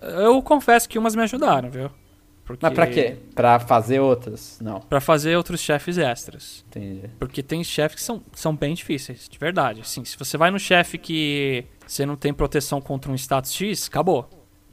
Eu 0.00 0.40
confesso 0.42 0.88
que 0.88 0.98
umas 0.98 1.14
me 1.16 1.22
ajudaram, 1.22 1.70
viu? 1.70 1.90
Porque... 2.48 2.64
Mas 2.66 2.74
pra 2.74 2.86
quê? 2.86 3.16
Pra 3.34 3.60
fazer 3.60 4.00
outras? 4.00 4.58
Não, 4.60 4.80
Pra 4.80 5.00
fazer 5.00 5.36
outros 5.36 5.60
chefes 5.60 5.98
extras. 5.98 6.64
entendi. 6.66 7.08
Porque 7.18 7.42
tem 7.42 7.62
chefes 7.62 7.96
que 7.96 8.02
são, 8.02 8.22
são 8.32 8.56
bem 8.56 8.74
difíceis, 8.74 9.28
de 9.28 9.38
verdade. 9.38 9.82
Assim, 9.82 10.04
se 10.04 10.18
você 10.18 10.36
vai 10.38 10.50
no 10.50 10.58
chefe 10.58 10.96
que 10.98 11.64
você 11.86 12.04
não 12.06 12.16
tem 12.16 12.32
proteção 12.34 12.80
contra 12.80 13.12
um 13.12 13.14
status 13.14 13.52
X, 13.54 13.86
acabou. 13.86 14.28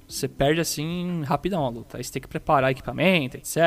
Você 0.08 0.28
perde 0.28 0.62
assim 0.62 1.24
rapidão 1.24 1.66
a 1.66 1.70
luta. 1.70 1.98
Aí 1.98 2.04
você 2.04 2.14
tem 2.14 2.22
que 2.22 2.28
preparar 2.28 2.72
equipamento, 2.72 3.38
etc. 3.38 3.58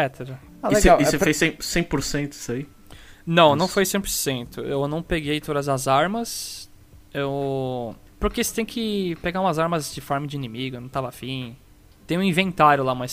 Ah, 0.63 0.71
e 0.71 0.75
você, 0.77 0.89
É 0.89 0.97
pra- 0.97 1.19
fez 1.19 1.37
100%, 1.37 1.59
100% 1.63 2.33
isso 2.33 2.53
aí? 2.53 2.67
Não, 3.27 3.55
não 3.55 3.69
foi 3.69 3.85
100%. 3.85 4.59
Eu 4.65 4.89
não 4.89 5.03
peguei 5.03 5.39
todas 5.41 5.69
as 5.69 5.87
armas. 5.87 6.71
Eu. 7.13 7.95
Porque 8.19 8.43
você 8.43 8.55
tem 8.55 8.65
que 8.65 9.17
pegar 9.23 9.41
umas 9.41 9.59
armas 9.59 9.93
de 9.95 10.01
farm 10.01 10.27
de 10.27 10.37
inimigo, 10.37 10.77
eu 10.77 10.81
não 10.81 10.89
tava 10.89 11.09
afim. 11.09 11.57
Tem 12.09 12.17
um 12.17 12.23
inventário 12.23 12.83
lá, 12.83 12.95
uma 12.95 13.05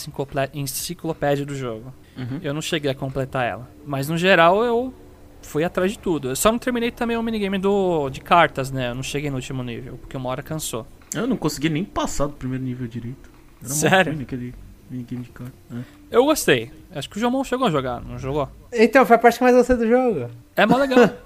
enciclopédia 0.53 1.45
do 1.45 1.53
jogo. 1.53 1.93
Uhum. 2.17 2.39
Eu 2.41 2.53
não 2.53 2.61
cheguei 2.61 2.89
a 2.89 2.95
completar 2.95 3.45
ela. 3.45 3.69
Mas 3.85 4.07
no 4.07 4.17
geral 4.17 4.63
eu 4.63 4.93
fui 5.41 5.65
atrás 5.65 5.91
de 5.91 5.99
tudo. 5.99 6.29
Eu 6.29 6.35
só 6.37 6.49
não 6.49 6.57
terminei 6.57 6.91
também 6.91 7.17
o 7.17 7.21
minigame 7.21 7.57
do, 7.57 8.09
de 8.09 8.21
cartas, 8.21 8.71
né? 8.71 8.91
Eu 8.91 8.95
não 8.95 9.03
cheguei 9.03 9.29
no 9.29 9.35
último 9.35 9.61
nível, 9.63 9.97
porque 9.97 10.15
uma 10.15 10.29
hora 10.29 10.41
cansou. 10.41 10.87
Eu 11.13 11.27
não 11.27 11.35
consegui 11.35 11.67
nem 11.67 11.83
passar 11.83 12.27
do 12.27 12.33
primeiro 12.33 12.63
nível 12.63 12.87
direito. 12.87 13.29
Era 13.61 13.69
Sério? 13.73 14.21
aquele 14.21 14.55
minigame 14.89 15.23
de 15.23 15.29
carta. 15.29 15.53
É. 15.73 15.79
Eu 16.09 16.23
gostei. 16.23 16.71
Acho 16.89 17.09
que 17.09 17.17
o 17.17 17.19
Jomon 17.19 17.43
chegou 17.43 17.67
a 17.67 17.71
jogar, 17.71 17.99
não 17.99 18.17
jogou? 18.17 18.49
Então, 18.71 19.05
foi 19.05 19.17
a 19.17 19.19
parte 19.19 19.39
que 19.39 19.43
mais 19.43 19.57
gostei 19.57 19.75
do 19.75 19.89
jogo. 19.89 20.29
É 20.55 20.65
mó 20.65 20.77
legal. 20.77 21.09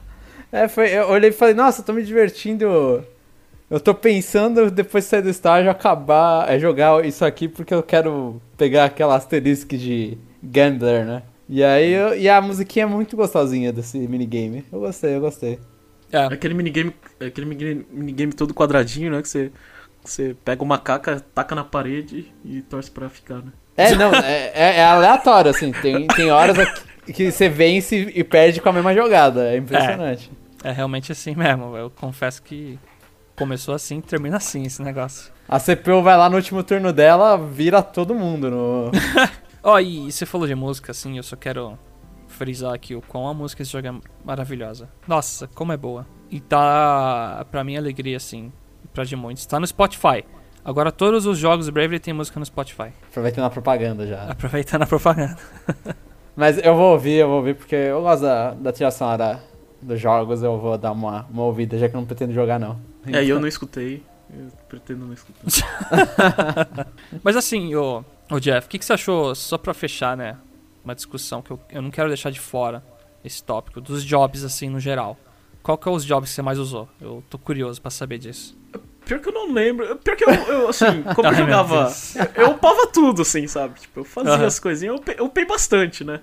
É, 0.52 0.68
foi. 0.68 0.90
Eu 0.90 1.10
olhei 1.10 1.30
e 1.30 1.32
falei, 1.32 1.54
nossa, 1.54 1.82
eu 1.82 1.86
tô 1.86 1.94
me 1.94 2.02
divertindo. 2.04 3.06
Eu 3.70 3.80
tô 3.80 3.94
pensando, 3.94 4.72
depois 4.72 5.04
de 5.04 5.10
sair 5.12 5.22
do 5.22 5.30
estágio, 5.30 5.70
acabar, 5.70 6.50
é 6.52 6.58
jogar 6.60 7.06
isso 7.06 7.24
aqui 7.24 7.48
porque 7.48 7.74
eu 7.74 7.84
quero 7.84 8.42
pegar 8.58 8.86
aquela 8.86 9.16
asterisco 9.16 9.78
de 9.78 10.18
Gambler, 10.44 11.06
né? 11.06 11.24
E 11.48 11.64
aí, 11.64 11.92
eu- 11.92 12.18
e 12.18 12.28
a 12.30 12.42
musiquinha 12.42 12.84
é 12.84 12.88
muito 12.88 13.16
gostosinha 13.16 13.72
desse 13.72 13.98
minigame. 14.00 14.66
Eu 14.72 14.80
gostei, 14.80 15.16
eu 15.16 15.22
gostei. 15.22 15.60
é. 16.12 16.18
Aquele 16.26 16.54
minigame, 16.56 16.94
aquele 17.20 17.46
minigame, 17.46 17.86
minigame 17.92 18.34
todo 18.34 18.54
quadradinho, 18.54 19.12
né? 19.12 19.22
Que 19.22 19.30
você, 19.30 19.52
você 20.04 20.36
pega 20.44 20.64
uma 20.64 20.80
caca, 20.80 21.20
taca 21.36 21.54
na 21.54 21.64
parede 21.64 22.34
e 22.44 22.62
torce 22.64 22.90
pra 22.90 23.08
ficar, 23.10 23.38
né? 23.38 23.52
É, 23.78 23.94
não, 23.96 24.12
é, 24.16 24.52
é- 24.56 24.76
é 24.80 24.84
aleatório, 24.86 25.52
assim. 25.52 25.72
Tem, 25.72 26.08
tem 26.08 26.32
horas 26.32 26.58
que 27.06 27.32
você 27.32 27.48
vence 27.48 28.12
e 28.16 28.24
perde 28.24 28.60
com 28.62 28.70
a 28.70 28.74
mesma 28.74 28.94
jogada. 28.96 29.54
É 29.54 29.58
impressionante. 29.58 30.32
É 30.64 30.72
realmente 30.72 31.12
assim 31.12 31.36
mesmo. 31.36 31.78
Eu 31.78 31.90
confesso 31.92 32.42
que 32.42 32.78
começou 33.40 33.74
assim, 33.74 34.02
termina 34.02 34.38
assim 34.38 34.64
esse 34.64 34.82
negócio. 34.82 35.32
A 35.48 35.60
CPU 35.60 36.04
vai 36.04 36.18
lá 36.18 36.30
no 36.30 36.36
último 36.36 36.62
turno 36.62 36.92
dela, 36.92 37.38
vira 37.38 37.82
todo 37.82 38.14
mundo 38.14 38.52
no. 38.52 38.92
Ó, 39.64 39.80
e 39.80 40.12
você 40.12 40.26
falou 40.26 40.46
de 40.46 40.54
música, 40.54 40.92
assim, 40.92 41.18
eu 41.18 41.24
só 41.24 41.36
quero 41.36 41.80
frisar 42.28 42.74
aqui 42.74 42.96
o 42.96 43.02
quão 43.02 43.28
a 43.28 43.34
música 43.34 43.64
desse 43.64 43.72
jogo 43.72 43.88
é 43.88 43.94
maravilhosa. 44.24 44.90
Nossa, 45.08 45.48
como 45.56 45.72
é 45.72 45.78
boa. 45.78 46.06
E 46.30 46.40
tá, 46.40 47.46
pra 47.50 47.64
mim, 47.64 47.78
alegria, 47.78 48.18
assim, 48.18 48.52
pra 48.94 49.04
de 49.04 49.16
muitos. 49.16 49.46
Tá 49.46 49.60
no 49.60 49.66
Spotify. 49.66 50.24
Agora 50.64 50.92
todos 50.92 51.26
os 51.26 51.38
jogos 51.38 51.66
do 51.66 51.72
Bravely 51.72 52.00
tem 52.00 52.14
música 52.14 52.40
no 52.40 52.46
Spotify. 52.46 52.92
Aproveitando 53.10 53.46
a 53.46 53.50
propaganda 53.50 54.06
já. 54.06 54.24
Aproveitando 54.30 54.84
a 54.84 54.86
propaganda. 54.86 55.38
Mas 56.36 56.58
eu 56.58 56.76
vou 56.76 56.94
ouvir, 56.94 57.16
eu 57.16 57.28
vou 57.28 57.38
ouvir, 57.38 57.56
porque 57.56 57.76
eu 57.76 58.02
gosto 58.02 58.22
da, 58.22 58.52
da 58.52 58.72
trilha 58.72 58.92
sonora 58.92 59.42
dos 59.82 60.00
jogos, 60.00 60.44
eu 60.44 60.58
vou 60.58 60.78
dar 60.78 60.92
uma, 60.92 61.26
uma 61.30 61.44
ouvida, 61.44 61.78
já 61.78 61.90
que 61.90 61.96
eu 61.96 62.00
não 62.00 62.06
pretendo 62.06 62.34
jogar, 62.34 62.60
não. 62.60 62.80
É, 63.08 63.24
e 63.24 63.30
eu 63.30 63.39
não 63.39 63.47
escutei. 63.47 64.04
Eu 64.32 64.47
pretendo 64.68 65.06
não 65.06 65.14
escutar. 65.14 65.41
Mas 67.24 67.36
assim, 67.36 67.74
ô, 67.76 68.04
ô 68.30 68.39
Jeff, 68.39 68.68
o 68.68 68.70
que, 68.70 68.78
que 68.78 68.86
você 68.86 68.93
achou, 68.93 69.34
só 69.34 69.58
pra 69.58 69.74
fechar, 69.74 70.16
né? 70.16 70.38
Uma 70.84 70.93
discussão 70.93 71.41
que 71.41 71.52
eu, 71.52 71.60
eu 71.72 71.82
não 71.82 71.89
quero 71.89 72.10
deixar 72.10 72.30
de 72.30 72.39
fora 72.39 72.84
esse 73.24 73.43
tópico, 73.43 73.82
dos 73.82 74.04
jobs, 74.04 74.43
assim, 74.43 74.70
no 74.70 74.80
geral. 74.80 75.18
Qual 75.64 75.78
que 75.78 75.88
é 75.88 75.91
os 75.91 76.06
jobs 76.06 76.30
que 76.30 76.36
você 76.36 76.41
mais 76.41 76.58
usou? 76.58 76.88
Eu 77.02 77.24
tô 77.30 77.38
curioso 77.38 77.82
pra 77.82 77.91
saber 77.91 78.18
disso. 78.18 78.58
Pior 79.06 79.20
que 79.20 79.30
eu 79.30 79.34
não 79.34 79.52
lembro. 79.52 79.95
Pior 79.97 80.16
que 80.16 80.24
eu, 80.24 80.30
eu, 80.30 80.70
assim, 80.70 81.04
como 81.16 81.28
eu 81.28 81.34
jogava. 81.34 81.84
Deus. 81.86 82.16
Eu 82.36 82.52
upava 82.52 82.88
tudo, 82.88 83.24
assim, 83.24 83.47
sabe? 83.47 83.80
Tipo, 83.80 84.02
eu 84.02 84.04
fazia 84.04 84.34
Aham. 84.34 84.45
as 84.45 84.60
coisinhas, 84.60 84.95
eu, 84.95 85.14
eu 85.16 85.26
upei 85.26 85.45
bastante, 85.45 86.04
né? 86.04 86.22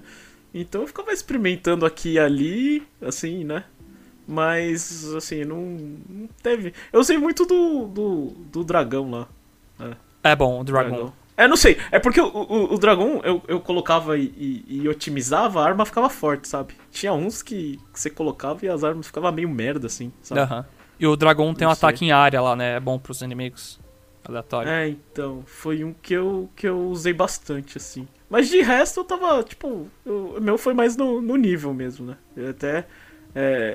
Então 0.54 0.82
eu 0.82 0.86
ficava 0.86 1.12
experimentando 1.12 1.84
aqui 1.84 2.12
e 2.12 2.18
ali, 2.18 2.86
assim, 3.02 3.44
né? 3.44 3.64
Mas, 4.26 5.14
assim, 5.14 5.44
não, 5.44 5.60
não 6.08 6.28
teve. 6.42 6.74
Eu 6.92 7.00
usei 7.00 7.16
muito 7.16 7.44
do, 7.44 7.86
do, 7.86 8.26
do 8.50 8.64
dragão 8.64 9.10
lá. 9.10 9.28
É 10.22 10.34
bom, 10.34 10.60
o 10.60 10.64
Dragon. 10.64 11.12
É, 11.36 11.46
não 11.46 11.56
sei. 11.56 11.78
É 11.92 11.98
porque 11.98 12.20
o, 12.20 12.26
o, 12.26 12.74
o 12.74 12.78
Dragon 12.78 13.20
eu, 13.22 13.42
eu 13.46 13.60
colocava 13.60 14.18
e, 14.18 14.32
e, 14.36 14.80
e, 14.82 14.88
otimizava, 14.88 15.60
a 15.60 15.64
arma 15.64 15.84
ficava 15.84 16.08
forte, 16.08 16.48
sabe? 16.48 16.74
Tinha 16.90 17.12
uns 17.12 17.42
que, 17.42 17.78
que 17.92 18.00
você 18.00 18.10
colocava 18.10 18.64
e 18.64 18.68
as 18.68 18.82
armas 18.82 19.06
ficavam 19.06 19.30
meio 19.30 19.48
merda, 19.48 19.86
assim, 19.86 20.12
sabe? 20.22 20.40
Aham. 20.40 20.66
E 20.98 21.06
o 21.06 21.14
Dragon 21.14 21.52
tem 21.52 21.68
um 21.68 21.70
ataque 21.70 22.06
em 22.06 22.10
área 22.10 22.40
lá, 22.40 22.56
né? 22.56 22.76
É 22.76 22.80
bom 22.80 22.98
pros 22.98 23.20
inimigos. 23.20 23.78
Aleatório. 24.24 24.68
É, 24.68 24.88
então. 24.88 25.44
Foi 25.46 25.84
um 25.84 25.92
que 25.92 26.14
eu, 26.14 26.48
que 26.56 26.66
eu 26.66 26.88
usei 26.88 27.12
bastante, 27.12 27.76
assim. 27.76 28.08
Mas 28.28 28.48
de 28.48 28.60
resto 28.62 29.00
eu 29.00 29.04
tava, 29.04 29.42
tipo. 29.44 29.88
O 30.04 30.40
meu 30.40 30.58
foi 30.58 30.74
mais 30.74 30.96
no, 30.96 31.20
no 31.20 31.36
nível 31.36 31.72
mesmo, 31.72 32.06
né? 32.06 32.16
Eu 32.36 32.50
até. 32.50 32.86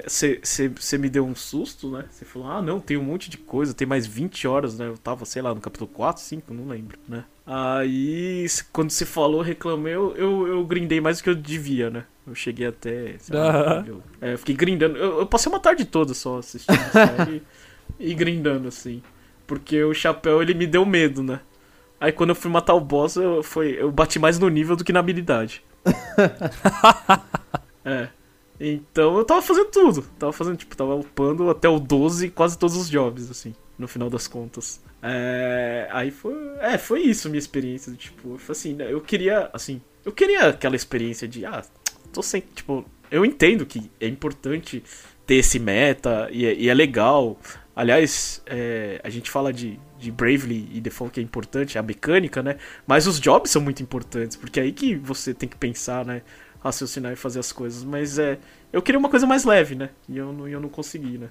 Você 0.07 0.97
me 0.97 1.09
deu 1.09 1.25
um 1.25 1.35
susto, 1.35 1.91
né? 1.91 2.05
Você 2.09 2.25
falou, 2.25 2.49
ah, 2.49 2.61
não, 2.61 2.79
tem 2.79 2.97
um 2.97 3.03
monte 3.03 3.29
de 3.29 3.37
coisa, 3.37 3.73
tem 3.73 3.87
mais 3.87 4.07
20 4.07 4.47
horas, 4.47 4.77
né? 4.77 4.87
Eu 4.87 4.97
tava, 4.97 5.23
sei 5.25 5.41
lá, 5.41 5.53
no 5.53 5.61
capítulo 5.61 5.89
4, 5.93 6.21
5, 6.21 6.53
não 6.53 6.67
lembro, 6.67 6.97
né? 7.07 7.23
Aí, 7.45 8.45
quando 8.73 8.89
você 8.89 9.05
falou, 9.05 9.41
reclamei, 9.41 9.93
eu, 9.93 10.15
eu, 10.15 10.47
eu 10.47 10.65
grindei 10.65 10.99
mais 10.99 11.17
do 11.17 11.23
que 11.23 11.29
eu 11.29 11.35
devia, 11.35 11.89
né? 11.89 12.05
Eu 12.25 12.33
cheguei 12.33 12.67
até. 12.67 13.17
Lá, 13.29 13.83
eu, 13.85 14.01
é, 14.21 14.33
eu 14.33 14.37
fiquei 14.37 14.55
grindando. 14.55 14.97
Eu, 14.97 15.19
eu, 15.19 15.25
passei 15.25 15.51
uma 15.51 15.59
tarde 15.59 15.85
toda 15.85 16.13
só 16.13 16.37
assistindo 16.37 16.79
a 16.79 16.91
série 16.91 17.43
e 17.99 18.13
grindando, 18.13 18.67
assim. 18.67 19.01
Porque 19.45 19.83
o 19.83 19.93
chapéu 19.93 20.41
ele 20.41 20.53
me 20.53 20.65
deu 20.65 20.85
medo, 20.85 21.21
né? 21.21 21.41
Aí 21.99 22.11
quando 22.11 22.29
eu 22.29 22.35
fui 22.35 22.49
matar 22.49 22.73
o 22.73 22.79
boss, 22.79 23.15
eu, 23.15 23.43
foi, 23.43 23.75
eu 23.79 23.91
bati 23.91 24.17
mais 24.17 24.39
no 24.39 24.49
nível 24.49 24.75
do 24.75 24.83
que 24.83 24.93
na 24.93 24.99
habilidade. 24.99 25.63
é. 27.85 28.07
Então 28.63 29.17
eu 29.17 29.25
tava 29.25 29.41
fazendo 29.41 29.71
tudo. 29.71 30.03
Tava 30.19 30.31
fazendo, 30.31 30.57
tipo, 30.57 30.77
tava 30.77 30.95
upando 30.95 31.49
até 31.49 31.67
o 31.67 31.79
12 31.79 32.29
quase 32.29 32.57
todos 32.57 32.75
os 32.75 32.87
jobs, 32.87 33.31
assim, 33.31 33.55
no 33.77 33.87
final 33.87 34.07
das 34.07 34.27
contas. 34.27 34.79
É, 35.01 35.87
aí 35.91 36.11
foi. 36.11 36.35
É, 36.59 36.77
foi 36.77 37.01
isso 37.01 37.27
minha 37.27 37.39
experiência. 37.39 37.91
Tipo, 37.93 38.39
assim, 38.47 38.75
né, 38.75 38.93
eu 38.93 39.01
queria, 39.01 39.49
assim, 39.51 39.81
eu 40.05 40.11
queria 40.11 40.49
aquela 40.49 40.75
experiência 40.75 41.27
de, 41.27 41.43
ah, 41.43 41.63
tô 42.13 42.21
sem. 42.21 42.41
Tipo, 42.41 42.85
eu 43.09 43.25
entendo 43.25 43.65
que 43.65 43.89
é 43.99 44.07
importante 44.07 44.83
ter 45.25 45.35
esse 45.35 45.57
meta 45.57 46.29
e 46.31 46.45
é, 46.45 46.53
e 46.53 46.69
é 46.69 46.73
legal. 46.73 47.39
Aliás, 47.75 48.43
é, 48.45 49.01
a 49.03 49.09
gente 49.09 49.31
fala 49.31 49.51
de, 49.51 49.79
de 49.97 50.11
Bravely 50.11 50.69
e 50.73 50.81
Default 50.81 51.13
que 51.13 51.19
é 51.19 51.23
importante, 51.23 51.79
a 51.79 51.81
mecânica, 51.81 52.43
né? 52.43 52.57
Mas 52.85 53.07
os 53.07 53.19
jobs 53.19 53.49
são 53.49 53.61
muito 53.61 53.81
importantes, 53.81 54.37
porque 54.37 54.59
é 54.59 54.63
aí 54.63 54.71
que 54.71 54.95
você 54.95 55.33
tem 55.33 55.47
que 55.49 55.55
pensar, 55.55 56.05
né? 56.05 56.21
Raciocinar 56.63 57.11
e 57.11 57.15
fazer 57.15 57.39
as 57.39 57.51
coisas. 57.51 57.83
Mas 57.83 58.17
é. 58.17 58.39
Eu 58.71 58.81
queria 58.81 58.99
uma 58.99 59.09
coisa 59.09 59.27
mais 59.27 59.43
leve, 59.43 59.75
né? 59.75 59.89
E 60.07 60.17
eu 60.17 60.31
não, 60.31 60.47
eu 60.47 60.59
não 60.59 60.69
consegui, 60.69 61.17
né? 61.17 61.29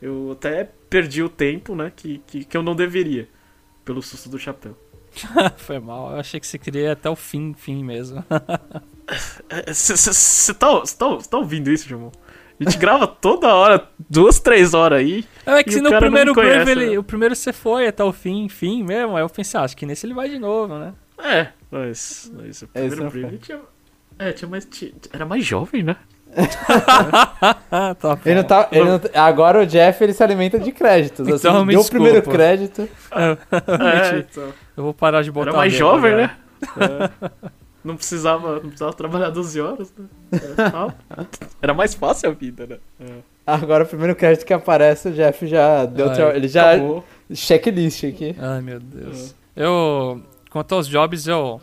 Eu 0.00 0.32
até 0.32 0.68
perdi 0.88 1.22
o 1.22 1.28
tempo, 1.28 1.74
né? 1.74 1.92
Que, 1.94 2.18
que, 2.26 2.44
que 2.44 2.56
eu 2.56 2.62
não 2.62 2.76
deveria. 2.76 3.28
Pelo 3.84 4.02
susto 4.02 4.28
do 4.28 4.38
chapéu. 4.38 4.76
Foi 5.56 5.78
mal. 5.78 6.12
Eu 6.12 6.20
achei 6.20 6.38
que 6.38 6.46
você 6.46 6.58
queria 6.58 6.92
até 6.92 7.10
o 7.10 7.16
fim, 7.16 7.54
fim 7.54 7.82
mesmo. 7.82 8.24
Você 9.66 10.52
tá, 10.52 10.82
tá, 10.82 11.16
tá 11.16 11.38
ouvindo 11.38 11.70
isso, 11.72 11.88
Jamon? 11.88 12.10
A 12.60 12.64
gente 12.64 12.76
grava 12.76 13.06
toda 13.06 13.54
hora, 13.54 13.88
duas, 14.10 14.40
três 14.40 14.74
horas 14.74 14.98
aí. 14.98 15.24
É 15.46 15.62
que 15.62 15.70
se 15.70 15.80
no 15.80 15.96
primeiro 15.96 16.34
conhece, 16.34 16.64
Brave, 16.64 16.90
né? 16.90 16.98
o 16.98 17.04
primeiro 17.04 17.36
você 17.36 17.52
foi 17.52 17.86
até 17.86 18.02
o 18.02 18.12
fim, 18.12 18.48
fim 18.48 18.82
mesmo, 18.82 19.16
aí 19.16 19.22
eu 19.22 19.30
pensei, 19.30 19.58
ah, 19.58 19.62
acho 19.62 19.76
que 19.76 19.86
nesse 19.86 20.04
ele 20.04 20.14
vai 20.14 20.28
de 20.28 20.38
novo, 20.38 20.76
né? 20.76 20.92
É, 21.18 21.48
mas, 21.70 22.30
mas 22.34 22.62
o 22.62 22.68
primeiro 22.68 22.94
Esse 23.06 23.18
Brave 23.18 23.38
tinha, 23.38 23.60
é, 24.18 24.32
tinha 24.32 24.48
mais. 24.48 24.64
Tinha, 24.64 24.92
era 25.12 25.24
mais 25.24 25.44
jovem, 25.44 25.82
né? 25.82 25.96
tá 27.98 28.18
ele 28.24 28.34
não 28.34 28.44
tá, 28.44 28.68
ele 28.70 28.84
não, 28.84 29.00
agora 29.14 29.60
o 29.60 29.66
Jeff 29.66 30.04
ele 30.04 30.12
se 30.12 30.22
alimenta 30.22 30.58
de 30.58 30.70
créditos. 30.72 31.26
Assim, 31.26 31.48
então, 31.48 31.66
deu 31.66 31.80
o 31.80 31.88
primeiro 31.88 32.22
crédito. 32.22 32.88
É, 33.10 33.30
é, 34.12 34.18
então. 34.18 34.52
Eu 34.76 34.84
vou 34.84 34.94
parar 34.94 35.22
de 35.22 35.30
botar. 35.32 35.50
Era 35.50 35.56
mais 35.56 35.72
jovem, 35.72 36.14
né? 36.14 36.36
É. 36.76 37.48
Não 37.82 37.96
precisava, 37.96 38.54
não 38.54 38.68
precisava 38.68 38.92
trabalhar 38.92 39.30
12 39.30 39.60
horas, 39.60 39.92
né? 39.96 40.06
É, 40.32 41.26
era 41.62 41.72
mais 41.72 41.94
fácil 41.94 42.28
a 42.28 42.32
vida, 42.32 42.66
né? 42.66 42.76
É. 43.00 43.12
Agora 43.46 43.84
o 43.84 43.86
primeiro 43.86 44.14
crédito 44.14 44.44
que 44.44 44.52
aparece, 44.52 45.08
o 45.08 45.12
Jeff 45.12 45.46
já 45.46 45.86
deu. 45.86 46.10
Ai, 46.10 46.36
ele 46.36 46.48
já. 46.48 46.74
Acabou. 46.74 47.04
Checklist 47.32 48.04
aqui. 48.04 48.36
Ai, 48.38 48.60
meu 48.60 48.78
Deus. 48.78 49.34
Eu. 49.56 50.20
Quanto 50.50 50.74
aos 50.74 50.86
jobs, 50.86 51.26
eu 51.26 51.60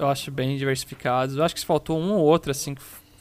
eu 0.00 0.08
acho 0.08 0.30
bem 0.30 0.56
diversificados. 0.56 1.36
Eu 1.36 1.44
acho 1.44 1.54
que 1.54 1.64
faltou 1.64 1.98
um 1.98 2.12
ou 2.12 2.24
outro, 2.24 2.50
assim, 2.50 2.74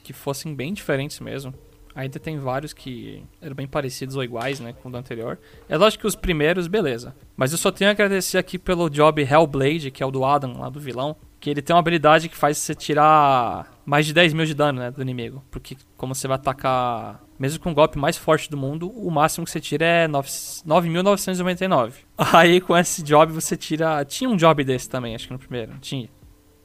que 0.04 0.14
fossem 0.14 0.56
bem 0.56 0.74
diferentes 0.74 1.20
mesmo. 1.20 1.54
Ainda 1.94 2.20
tem 2.20 2.38
vários 2.38 2.72
que 2.72 3.24
eram 3.42 3.56
bem 3.56 3.68
parecidos 3.68 4.16
ou 4.16 4.24
iguais, 4.24 4.60
né, 4.60 4.74
com 4.74 4.88
o 4.88 4.92
do 4.92 4.98
anterior. 4.98 5.38
É 5.68 5.76
lógico 5.76 6.02
que 6.02 6.08
os 6.08 6.16
primeiros, 6.16 6.68
beleza. 6.68 7.14
Mas 7.36 7.52
eu 7.52 7.58
só 7.58 7.72
tenho 7.72 7.90
a 7.90 7.92
agradecer 7.92 8.38
aqui 8.38 8.58
pelo 8.58 8.90
job 8.90 9.22
Hellblade, 9.22 9.92
que 9.92 10.02
é 10.02 10.06
o 10.06 10.12
do 10.12 10.24
Adam, 10.24 10.54
lá 10.60 10.70
do 10.70 10.80
vilão. 10.80 11.16
Que 11.40 11.50
ele 11.50 11.62
tem 11.62 11.74
uma 11.74 11.80
habilidade 11.80 12.30
que 12.30 12.38
faz 12.38 12.58
você 12.58 12.76
tirar 12.76 13.72
mais 13.86 14.06
de 14.06 14.14
10 14.14 14.34
mil 14.34 14.46
de 14.46 14.54
dano, 14.54 14.80
né, 14.80 14.92
do 14.92 15.02
inimigo. 15.02 15.44
Porque 15.52 15.76
como 15.98 16.16
você 16.16 16.28
vai 16.28 16.36
atacar, 16.36 17.22
mesmo 17.38 17.62
com 17.62 17.72
o 17.72 17.76
golpe 17.76 17.98
mais 17.98 18.18
forte 18.18 18.50
do 18.50 18.58
mundo, 18.58 18.90
o 18.90 19.10
máximo 19.10 19.46
que 19.46 19.52
você 19.52 19.60
tira 19.60 19.86
é 19.86 20.08
9.999. 20.08 21.94
Aí 22.18 22.62
com 22.62 22.78
esse 22.78 23.04
job 23.04 23.34
você 23.34 23.58
tira... 23.58 24.06
Tinha 24.06 24.30
um 24.30 24.38
job 24.38 24.64
desse 24.64 24.90
também, 24.90 25.16
acho 25.16 25.28
que 25.28 25.34
no 25.34 25.40
primeiro. 25.40 25.74
Tinha. 25.82 26.10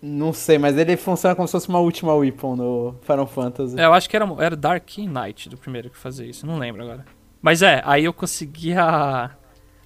Não 0.07 0.35
sei, 0.35 0.59
mas 0.59 0.77
ele 0.77 0.99
funciona 0.99 1.35
como 1.35 1.49
se 1.49 1.53
fosse 1.53 1.67
uma 1.67 1.79
última 1.79 2.15
weapon 2.15 2.57
no 2.57 2.95
Final 3.01 3.27
Fantasy. 3.27 3.81
É, 3.81 3.87
eu 3.87 3.95
acho 3.95 4.09
que 4.09 4.15
era, 4.15 4.27
era 4.39 4.55
Dark 4.55 4.87
Knight 4.99 5.49
do 5.49 5.57
primeiro 5.57 5.89
que 5.89 5.97
fazia 5.97 6.27
isso, 6.27 6.47
não 6.47 6.59
lembro 6.59 6.83
agora. 6.83 7.07
Mas 7.41 7.63
é, 7.63 7.81
aí 7.87 8.05
eu 8.05 8.13
conseguia 8.13 9.31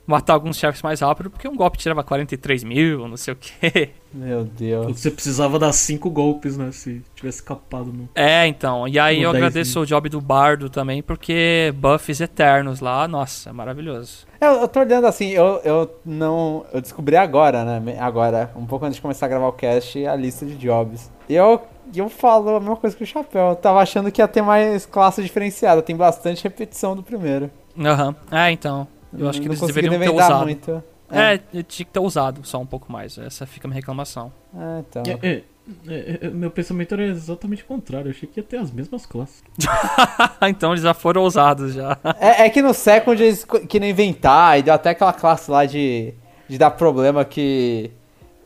matar 0.08 0.32
alguns 0.32 0.56
chefes 0.56 0.80
mais 0.80 1.00
rápido, 1.00 1.28
porque 1.28 1.46
um 1.46 1.54
golpe 1.54 1.76
tirava 1.76 2.02
43 2.02 2.64
mil, 2.64 3.06
não 3.06 3.16
sei 3.18 3.34
o 3.34 3.36
que. 3.36 3.90
Meu 4.10 4.42
Deus. 4.42 4.98
Você 4.98 5.10
precisava 5.10 5.58
dar 5.58 5.70
5 5.70 6.08
golpes, 6.08 6.56
né? 6.56 6.72
Se 6.72 7.02
tivesse 7.14 7.42
capado 7.42 7.92
no. 7.92 8.08
É, 8.14 8.46
então. 8.46 8.88
E 8.88 8.98
aí 8.98 9.22
eu 9.22 9.28
agradeço 9.28 9.78
mil. 9.78 9.82
o 9.82 9.86
job 9.86 10.08
do 10.08 10.18
Bardo 10.18 10.70
também, 10.70 11.02
porque 11.02 11.74
buffs 11.76 12.22
eternos 12.22 12.80
lá, 12.80 13.06
nossa, 13.06 13.50
é 13.50 13.52
maravilhoso. 13.52 14.26
É, 14.40 14.46
eu, 14.46 14.52
eu 14.62 14.68
tô 14.68 14.80
olhando 14.80 15.06
assim, 15.06 15.28
eu, 15.28 15.60
eu 15.62 15.94
não. 16.06 16.64
Eu 16.72 16.80
descobri 16.80 17.14
agora, 17.14 17.62
né? 17.78 17.98
Agora, 18.00 18.50
um 18.56 18.64
pouco 18.64 18.86
antes 18.86 18.96
de 18.96 19.02
começar 19.02 19.26
a 19.26 19.28
gravar 19.28 19.48
o 19.48 19.52
cast, 19.52 20.06
a 20.06 20.16
lista 20.16 20.46
de 20.46 20.54
jobs. 20.56 21.10
E 21.28 21.34
eu, 21.34 21.60
eu 21.94 22.08
falo 22.08 22.56
a 22.56 22.60
mesma 22.60 22.76
coisa 22.76 22.96
que 22.96 23.02
o 23.02 23.06
Chapéu. 23.06 23.50
Eu 23.50 23.56
tava 23.56 23.80
achando 23.80 24.10
que 24.10 24.22
ia 24.22 24.28
ter 24.28 24.40
mais 24.40 24.86
classe 24.86 25.22
diferenciada. 25.22 25.82
Tem 25.82 25.94
bastante 25.94 26.44
repetição 26.44 26.96
do 26.96 27.02
primeiro. 27.02 27.50
Aham. 27.78 28.08
Uhum. 28.32 28.38
É, 28.38 28.50
então. 28.50 28.88
Eu 29.16 29.28
acho 29.28 29.40
que 29.40 29.48
eles 29.48 29.60
deveriam 29.60 29.98
ter 29.98 30.10
usado. 30.10 30.44
Muito. 30.44 30.82
É. 31.10 31.34
é, 31.34 31.62
tinha 31.62 31.86
que 31.86 31.92
ter 31.92 32.00
usado 32.00 32.40
só 32.44 32.58
um 32.60 32.66
pouco 32.66 32.90
mais. 32.92 33.16
Essa 33.18 33.46
fica 33.46 33.66
a 33.66 33.68
minha 33.68 33.76
reclamação. 33.76 34.32
Ah, 34.54 34.82
então. 34.86 35.02
É, 35.22 35.28
é, 35.28 35.42
é, 35.86 36.18
é, 36.22 36.30
meu 36.30 36.50
pensamento 36.50 36.92
era 36.92 37.04
exatamente 37.04 37.62
o 37.62 37.66
contrário. 37.66 38.08
Eu 38.08 38.10
achei 38.10 38.28
que 38.28 38.40
ia 38.40 38.44
ter 38.44 38.58
as 38.58 38.70
mesmas 38.70 39.06
classes. 39.06 39.42
então 40.48 40.72
eles 40.72 40.82
já 40.82 40.94
foram 40.94 41.22
ousados 41.22 41.74
já. 41.74 41.96
É, 42.20 42.46
é, 42.46 42.50
que 42.50 42.60
no 42.60 42.74
Second 42.74 43.22
eles 43.22 43.46
queriam 43.68 43.88
inventar 43.88 44.58
e 44.58 44.62
deu 44.62 44.74
até 44.74 44.90
aquela 44.90 45.12
classe 45.12 45.50
lá 45.50 45.64
de, 45.64 46.12
de 46.48 46.58
dar 46.58 46.72
problema 46.72 47.24
que 47.24 47.90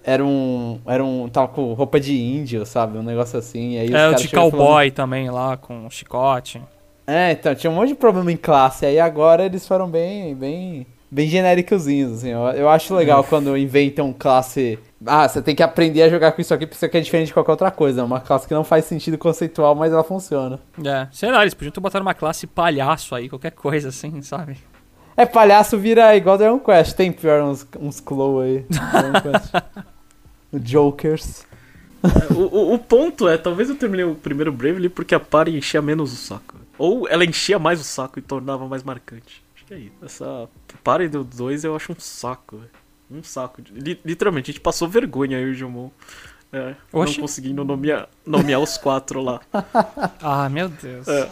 era 0.05 0.25
um. 0.25 0.81
Era 0.87 1.05
um. 1.05 1.29
Tava 1.29 1.49
com 1.49 1.73
roupa 1.75 2.01
de 2.01 2.17
índio, 2.17 2.67
sabe? 2.67 2.99
Um 2.99 3.03
negócio 3.03 3.39
assim. 3.39 3.79
Aí 3.79 3.93
é, 3.93 4.09
o 4.09 4.15
de 4.15 4.29
cowboy 4.29 4.59
falando... 4.59 4.93
também 4.93 5.31
lá, 5.31 5.57
com 5.57 5.89
chicote. 5.91 6.61
É, 7.07 7.33
então, 7.33 7.55
tinha 7.55 7.71
um 7.71 7.75
monte 7.75 7.89
de 7.89 7.95
problema 7.95 8.31
em 8.31 8.37
classe. 8.37 8.87
Aí 8.87 8.99
agora 8.99 9.45
eles 9.45 9.67
foram 9.67 9.89
bem, 9.89 10.35
bem, 10.35 10.87
bem 11.11 11.29
genéricozinhos, 11.29 12.19
assim. 12.19 12.31
Eu, 12.31 12.41
eu 12.41 12.69
acho 12.69 12.95
legal 12.95 13.21
é. 13.21 13.23
quando 13.25 13.57
inventam 13.57 14.15
classe. 14.17 14.79
Ah, 15.05 15.29
você 15.29 15.43
tem 15.43 15.55
que 15.55 15.63
aprender 15.63 16.03
a 16.03 16.09
jogar 16.09 16.33
com 16.33 16.41
isso 16.41 16.55
aqui, 16.55 16.67
porque 16.67 16.77
isso 16.77 16.87
aqui 16.87 16.99
é 16.99 17.01
diferente 17.01 17.29
de 17.29 17.35
qualquer 17.35 17.53
outra 17.53 17.71
coisa. 17.71 18.01
É 18.01 18.05
uma 18.05 18.21
classe 18.21 18.47
que 18.47 18.55
não 18.55 18.65
faz 18.65 18.85
sentido 18.85 19.19
conceitual, 19.19 19.75
mas 19.75 19.93
ela 19.93 20.05
funciona. 20.05 20.61
É, 20.85 21.09
sei 21.11 21.31
lá, 21.31 21.43
eles 21.43 21.55
podiam 21.55 21.73
botar 21.81 22.01
uma 22.01 22.15
classe 22.15 22.47
palhaço 22.47 23.15
aí, 23.15 23.29
qualquer 23.29 23.53
coisa 23.53 23.89
assim, 23.89 24.23
sabe? 24.23 24.57
É, 25.17 25.27
palhaço 25.27 25.77
vira 25.77 26.17
igual 26.17 26.39
Dragon 26.39 26.59
Quest. 26.59 26.95
Tem 26.95 27.13
pior 27.13 27.43
uns, 27.43 27.67
uns 27.79 28.01
Claw 28.01 28.41
aí. 28.41 28.65
Jokers. 30.55 31.45
É, 32.03 32.33
o, 32.33 32.41
o, 32.41 32.75
o, 32.75 32.79
ponto 32.79 33.29
é, 33.29 33.37
talvez 33.37 33.69
eu 33.69 33.77
terminei 33.77 34.05
o 34.05 34.15
primeiro 34.15 34.51
Bravely 34.51 34.89
porque 34.89 35.15
a 35.15 35.21
party 35.21 35.57
enchia 35.57 35.81
menos 35.81 36.13
o 36.13 36.17
saco. 36.17 36.52
Ou 36.83 37.07
ela 37.09 37.25
enchia 37.25 37.61
mais 37.61 37.81
o 37.81 37.85
saco 37.85 38.19
e 38.19 38.23
tornava 38.23 38.67
mais 38.67 38.83
marcante. 38.83 39.41
Acho 39.55 39.65
que 39.65 39.73
é 39.73 39.79
isso. 39.79 39.95
Essa 40.03 40.49
party 40.83 41.07
do 41.07 41.23
2 41.23 41.63
eu 41.63 41.77
acho 41.77 41.93
um 41.93 41.97
saco, 41.97 42.57
véio. 42.57 42.71
Um 43.09 43.23
saco. 43.23 43.63
Literalmente, 44.05 44.51
a 44.51 44.53
gente 44.53 44.61
passou 44.61 44.89
vergonha 44.89 45.39
aí, 45.39 45.45
o 45.45 45.55
Jumon. 45.55 45.91
É, 46.53 46.75
não 46.93 47.15
conseguindo 47.15 47.65
nomear, 47.65 48.09
nomear 48.27 48.61
os 48.61 48.77
quatro 48.77 49.23
lá. 49.23 49.41
Ah, 50.21 50.49
meu 50.49 50.69
Deus. 50.69 51.07
É. 51.07 51.31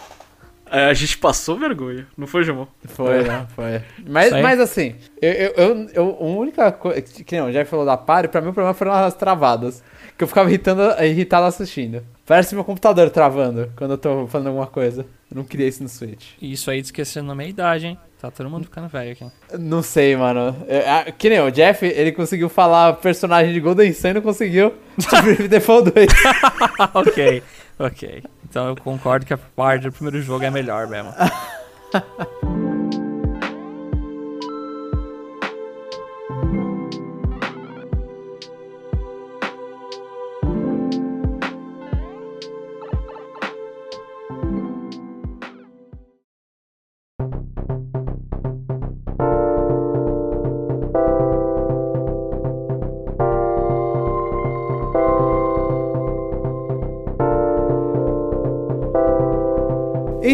É, 0.71 0.85
a 0.85 0.95
gente 0.95 1.19
passou 1.19 1.59
vergonha, 1.59 2.07
não 2.17 2.29
foi, 2.29 2.45
Jamon? 2.45 2.69
Foi, 2.85 3.25
né? 3.25 3.45
Foi. 3.57 3.83
Mas, 4.09 4.31
mas 4.31 4.61
assim, 4.61 4.95
eu, 5.21 5.33
eu, 5.33 5.53
eu, 5.57 5.89
eu, 5.95 6.17
a 6.21 6.25
única 6.25 6.71
coisa. 6.71 7.03
Que 7.03 7.41
não, 7.41 7.51
já 7.51 7.65
falou 7.65 7.85
da 7.85 7.97
pare, 7.97 8.29
pra 8.29 8.41
mim 8.41 8.51
o 8.51 8.53
problema 8.53 8.73
foram 8.73 8.93
as 8.93 9.15
travadas. 9.15 9.83
Que 10.17 10.23
eu 10.23 10.29
ficava 10.29 10.49
irritando, 10.49 10.83
irritado 11.03 11.47
assistindo. 11.47 12.07
Parece 12.25 12.55
meu 12.55 12.63
computador 12.63 13.11
travando 13.11 13.73
quando 13.75 13.93
eu 13.93 13.99
tô 13.99 14.29
falando 14.29 14.47
alguma 14.47 14.69
coisa. 14.69 15.05
Eu 15.31 15.37
não 15.37 15.45
queria 15.45 15.69
isso 15.69 15.83
no 15.83 15.89
Switch. 15.89 16.33
Isso 16.43 16.71
aí 16.71 16.81
esquecendo 16.81 17.29
na 17.29 17.35
minha 17.35 17.49
idade, 17.49 17.87
hein? 17.87 17.99
Tá 18.21 18.31
todo 18.31 18.51
mundo 18.51 18.65
ficando 18.65 18.89
velho 18.89 19.13
aqui. 19.13 19.27
Não 19.59 19.83
sei, 19.83 20.17
mano. 20.17 20.55
É, 20.69 20.91
ah, 20.91 21.13
que 21.13 21.31
nem 21.31 21.41
o 21.41 21.51
Jeff, 21.51 21.87
ele 21.87 22.13
conseguiu 22.13 22.49
falar 22.49 22.95
personagem 22.95 23.53
de 23.53 23.61
Golden 23.61 23.93
Sun 23.93 24.09
e 24.09 24.15
não 24.15 24.23
conseguiu 24.23 24.75
de 24.99 25.07
Bravely 25.09 25.49
Default 25.49 25.91
2. 25.93 26.07
ok, 26.93 27.43
ok. 27.79 28.25
Então 28.49 28.69
eu 28.69 28.77
concordo 28.77 29.25
que 29.25 29.33
a 29.33 29.39
parte 29.39 29.85
do 29.85 29.93
primeiro 29.93 30.21
jogo 30.21 30.45
é 30.45 30.51
melhor 30.51 30.89
mesmo. 30.89 31.15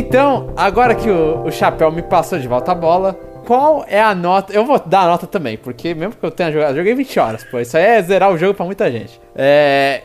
Então, 0.07 0.53
agora 0.57 0.95
que 0.95 1.11
o, 1.11 1.43
o 1.43 1.51
Chapéu 1.51 1.91
me 1.91 2.01
passou 2.01 2.39
de 2.39 2.47
volta 2.47 2.71
a 2.71 2.75
bola, 2.77 3.15
qual 3.45 3.85
é 3.89 4.01
a 4.01 4.15
nota? 4.15 4.53
Eu 4.53 4.65
vou 4.65 4.79
dar 4.79 5.01
a 5.01 5.07
nota 5.09 5.27
também, 5.27 5.59
porque 5.59 5.95
mesmo 5.95 6.15
que 6.15 6.25
eu 6.25 6.31
tenha 6.31 6.53
jogado, 6.53 6.71
eu 6.71 6.77
joguei 6.77 6.95
20 6.95 7.19
horas, 7.19 7.45
pô, 7.45 7.59
isso 7.59 7.77
aí 7.77 7.83
é 7.83 8.03
zerar 8.03 8.33
o 8.33 8.39
jogo 8.39 8.55
pra 8.55 8.65
muita 8.65 8.91
gente. 8.91 9.21
É. 9.35 10.03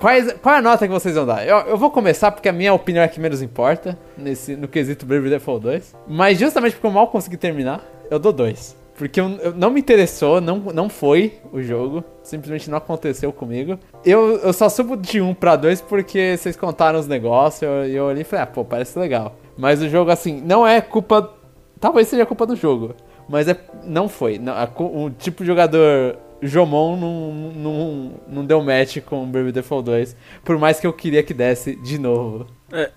Quais, 0.00 0.32
qual 0.42 0.56
é 0.56 0.58
a 0.58 0.62
nota 0.62 0.84
que 0.84 0.92
vocês 0.92 1.14
vão 1.14 1.24
dar? 1.24 1.46
Eu, 1.46 1.58
eu 1.58 1.76
vou 1.78 1.92
começar 1.92 2.32
porque 2.32 2.48
a 2.48 2.52
minha 2.52 2.74
opinião 2.74 3.04
é 3.04 3.08
que 3.08 3.20
menos 3.20 3.40
importa 3.40 3.96
nesse, 4.18 4.56
no 4.56 4.66
quesito 4.66 5.06
Bravely 5.06 5.30
Default 5.30 5.62
2. 5.62 5.96
Mas 6.08 6.40
justamente 6.40 6.72
porque 6.72 6.88
eu 6.88 6.90
mal 6.90 7.06
consegui 7.06 7.36
terminar, 7.36 7.82
eu 8.10 8.18
dou 8.18 8.32
2. 8.32 8.76
Porque 8.96 9.20
eu, 9.20 9.28
eu, 9.42 9.54
não 9.54 9.70
me 9.70 9.80
interessou, 9.80 10.40
não, 10.40 10.58
não 10.58 10.88
foi 10.88 11.34
o 11.52 11.60
jogo. 11.60 12.04
Simplesmente 12.22 12.70
não 12.70 12.78
aconteceu 12.78 13.32
comigo. 13.32 13.78
Eu, 14.04 14.38
eu 14.38 14.52
só 14.52 14.68
subo 14.68 14.96
de 14.96 15.20
1 15.20 15.34
pra 15.34 15.56
2 15.56 15.80
porque 15.82 16.36
vocês 16.36 16.56
contaram 16.56 16.98
os 16.98 17.08
negócios. 17.08 17.62
E 17.62 17.64
eu, 17.64 17.84
eu 17.86 18.04
olhei 18.04 18.22
e 18.22 18.24
falei, 18.24 18.44
ah, 18.44 18.46
pô, 18.46 18.64
parece 18.64 18.98
legal. 18.98 19.36
Mas 19.56 19.82
o 19.82 19.88
jogo, 19.88 20.10
assim, 20.10 20.40
não 20.40 20.66
é 20.66 20.80
culpa. 20.80 21.32
Talvez 21.80 22.08
seja 22.08 22.24
culpa 22.24 22.46
do 22.46 22.54
jogo. 22.54 22.94
Mas 23.28 23.48
é, 23.48 23.58
não 23.84 24.08
foi. 24.08 24.38
Não, 24.38 24.52
a, 24.52 24.68
o 24.78 25.10
tipo 25.10 25.42
de 25.42 25.46
jogador 25.48 26.16
Jomon 26.40 26.96
não, 26.96 27.32
não, 27.52 28.10
não 28.28 28.44
deu 28.44 28.62
match 28.62 28.98
com 29.00 29.26
Baby 29.26 29.50
Default 29.50 29.86
2. 29.86 30.16
Por 30.44 30.56
mais 30.56 30.78
que 30.78 30.86
eu 30.86 30.92
queria 30.92 31.22
que 31.22 31.34
desse 31.34 31.74
de 31.74 31.98
novo. 31.98 32.46
É, 32.70 32.90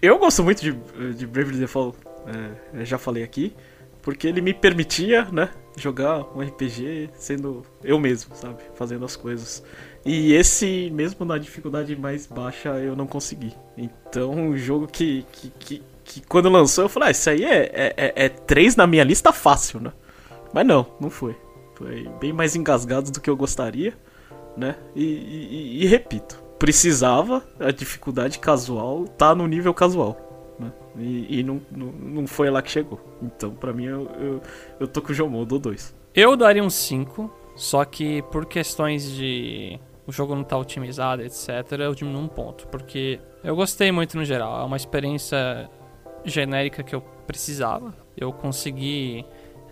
eu 0.00 0.18
gosto 0.18 0.42
muito 0.42 0.60
de, 0.60 0.72
de 1.14 1.26
Default, 1.26 1.96
é, 2.26 2.84
já 2.84 2.98
falei 2.98 3.22
aqui 3.22 3.54
porque 4.02 4.26
ele 4.26 4.40
me 4.40 4.52
permitia, 4.52 5.24
né, 5.30 5.50
jogar 5.76 6.26
um 6.36 6.40
RPG 6.40 7.10
sendo 7.14 7.62
eu 7.82 7.98
mesmo, 7.98 8.34
sabe, 8.34 8.62
fazendo 8.74 9.04
as 9.04 9.16
coisas. 9.16 9.62
E 10.04 10.34
esse, 10.34 10.90
mesmo 10.92 11.24
na 11.24 11.38
dificuldade 11.38 11.94
mais 11.96 12.26
baixa, 12.26 12.70
eu 12.70 12.96
não 12.96 13.06
consegui. 13.06 13.54
Então, 13.76 14.32
um 14.32 14.56
jogo 14.56 14.86
que, 14.88 15.24
que, 15.32 15.50
que, 15.50 15.82
que 16.04 16.20
quando 16.26 16.48
lançou, 16.48 16.84
eu 16.84 16.88
falei, 16.88 17.08
ah, 17.08 17.12
isso 17.12 17.30
aí 17.30 17.44
é, 17.44 17.70
é, 17.72 17.94
é, 17.96 18.24
é 18.24 18.28
três 18.28 18.74
na 18.74 18.86
minha 18.86 19.04
lista 19.04 19.32
fácil, 19.32 19.80
né? 19.80 19.92
Mas 20.52 20.66
não, 20.66 20.86
não 21.00 21.08
foi. 21.08 21.36
Foi 21.76 22.08
bem 22.20 22.32
mais 22.32 22.56
engasgado 22.56 23.10
do 23.10 23.20
que 23.20 23.30
eu 23.30 23.36
gostaria, 23.36 23.94
né? 24.56 24.74
E, 24.94 25.04
e, 25.04 25.84
e 25.84 25.86
repito, 25.86 26.42
precisava, 26.58 27.42
a 27.58 27.70
dificuldade 27.70 28.38
casual 28.38 29.06
tá 29.06 29.34
no 29.34 29.46
nível 29.46 29.72
casual. 29.72 30.31
E, 30.96 31.38
e 31.38 31.42
não, 31.42 31.60
não, 31.70 31.86
não, 31.86 32.26
foi 32.26 32.50
lá 32.50 32.60
que 32.60 32.70
chegou. 32.70 33.00
Então, 33.22 33.54
pra 33.54 33.72
mim, 33.72 33.84
eu, 33.84 34.08
eu, 34.20 34.42
eu 34.80 34.88
tô 34.88 35.00
com 35.00 35.12
o 35.12 35.14
Jomon, 35.14 35.44
dou 35.44 35.58
2. 35.58 35.94
Eu 36.14 36.36
daria 36.36 36.62
um 36.62 36.70
5, 36.70 37.30
só 37.56 37.84
que 37.84 38.22
por 38.30 38.44
questões 38.46 39.10
de 39.10 39.80
o 40.06 40.12
jogo 40.12 40.34
não 40.34 40.44
tá 40.44 40.56
otimizado, 40.58 41.22
etc., 41.22 41.48
eu 41.78 41.94
diminuo 41.94 42.22
um 42.22 42.28
ponto. 42.28 42.66
Porque 42.68 43.20
eu 43.42 43.56
gostei 43.56 43.90
muito 43.92 44.16
no 44.16 44.24
geral. 44.24 44.60
É 44.60 44.64
uma 44.64 44.76
experiência 44.76 45.70
genérica 46.24 46.82
que 46.82 46.94
eu 46.94 47.00
precisava. 47.26 47.94
Eu 48.16 48.32
consegui. 48.32 49.24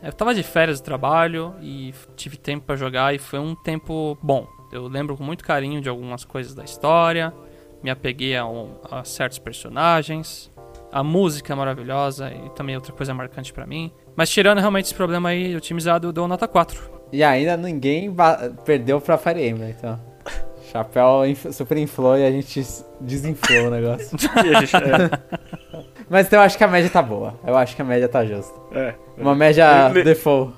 Eu 0.03 0.13
tava 0.13 0.35
de 0.35 0.43
férias 0.43 0.81
do 0.81 0.85
trabalho 0.85 1.55
e 1.61 1.93
tive 2.17 2.37
tempo 2.37 2.65
para 2.65 2.77
jogar 2.77 3.15
e 3.15 3.19
foi 3.19 3.39
um 3.39 3.55
tempo 3.55 4.17
bom. 4.23 4.47
Eu 4.73 4.87
lembro 4.87 5.17
com 5.17 5.25
muito 5.25 5.45
carinho 5.45 5.81
de 5.81 5.89
algumas 5.89 6.25
coisas 6.25 6.55
da 6.55 6.65
história, 6.65 7.35
me 7.83 7.91
apeguei 7.91 8.37
a, 8.37 8.47
um, 8.47 8.77
a 8.91 9.05
certos 9.05 9.39
personagens, 9.39 10.51
a 10.93 11.03
música 11.03 11.53
é 11.53 11.57
maravilhosa 11.57 12.33
e 12.33 12.51
também 12.51 12.75
outra 12.75 12.93
coisa 12.93 13.15
marcante 13.15 13.53
para 13.53 13.67
mim. 13.67 13.93
Mas 14.17 14.31
tirando 14.31 14.59
realmente 14.59 14.87
esse 14.87 14.95
problema 14.95 15.31
aí 15.31 15.57
otimizado, 15.57 16.09
eu 16.09 16.13
dou 16.13 16.27
nota 16.27 16.47
4. 16.47 17.01
E 17.13 17.23
ainda 17.23 17.57
ninguém 17.57 18.15
perdeu 18.65 19.01
pra 19.01 19.19
Fire 19.19 19.47
Emblem, 19.47 19.75
então. 19.77 19.99
Chapéu 20.71 21.23
super 21.53 21.77
inflou 21.79 22.17
e 22.17 22.25
a 22.25 22.31
gente 22.31 22.65
desinflou 23.01 23.67
o 23.67 23.71
negócio. 23.71 24.17
é. 24.39 25.81
Mas 26.09 26.27
então 26.27 26.39
eu 26.39 26.45
acho 26.45 26.57
que 26.57 26.65
a 26.65 26.69
média 26.69 26.91
tá 26.91 27.03
boa. 27.03 27.35
Eu 27.45 27.57
acho 27.57 27.75
que 27.75 27.83
a 27.83 27.85
média 27.85 28.09
tá 28.09 28.25
justa. 28.25 28.55
É. 28.73 28.95
Uma 29.19 29.35
média 29.35 29.89
Le... 29.89 30.05
default. 30.05 30.55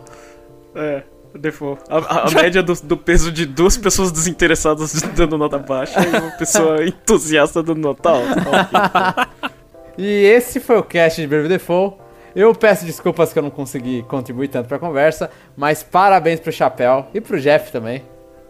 É. 0.75 1.03
Default. 1.35 1.83
A, 1.89 1.99
a, 1.99 2.29
a 2.29 2.31
média 2.31 2.63
do, 2.63 2.75
do, 2.75 2.97
peso 2.97 3.33
de 3.33 3.47
duas 3.47 3.77
pessoas 3.79 4.13
desinteressadas 4.13 5.01
dando 5.17 5.39
nota 5.39 5.59
baixa 5.59 5.99
e 6.01 6.09
uma 6.09 6.31
pessoa 6.33 6.85
entusiasta 6.85 7.63
dando 7.63 7.81
nota 7.81 8.11
alta. 8.11 9.29
E 9.97 10.25
esse 10.25 10.61
foi 10.61 10.79
o 10.79 10.83
cast 10.83 11.21
de 11.21 11.27
Brave 11.27 11.49
Default. 11.49 11.99
Eu 12.35 12.55
peço 12.55 12.87
desculpas 12.87 13.33
que 13.33 13.39
eu 13.39 13.43
não 13.43 13.51
consegui 13.51 14.03
contribuir 14.05 14.49
tanto 14.49 14.67
para 14.67 14.79
a 14.79 14.81
conversa, 14.81 15.31
mas 15.57 15.83
parabéns 15.83 16.41
pro 16.41 16.51
Chapéu 16.51 17.07
e 17.13 17.21
pro 17.21 17.39
Jeff 17.39 17.71
também 17.71 18.03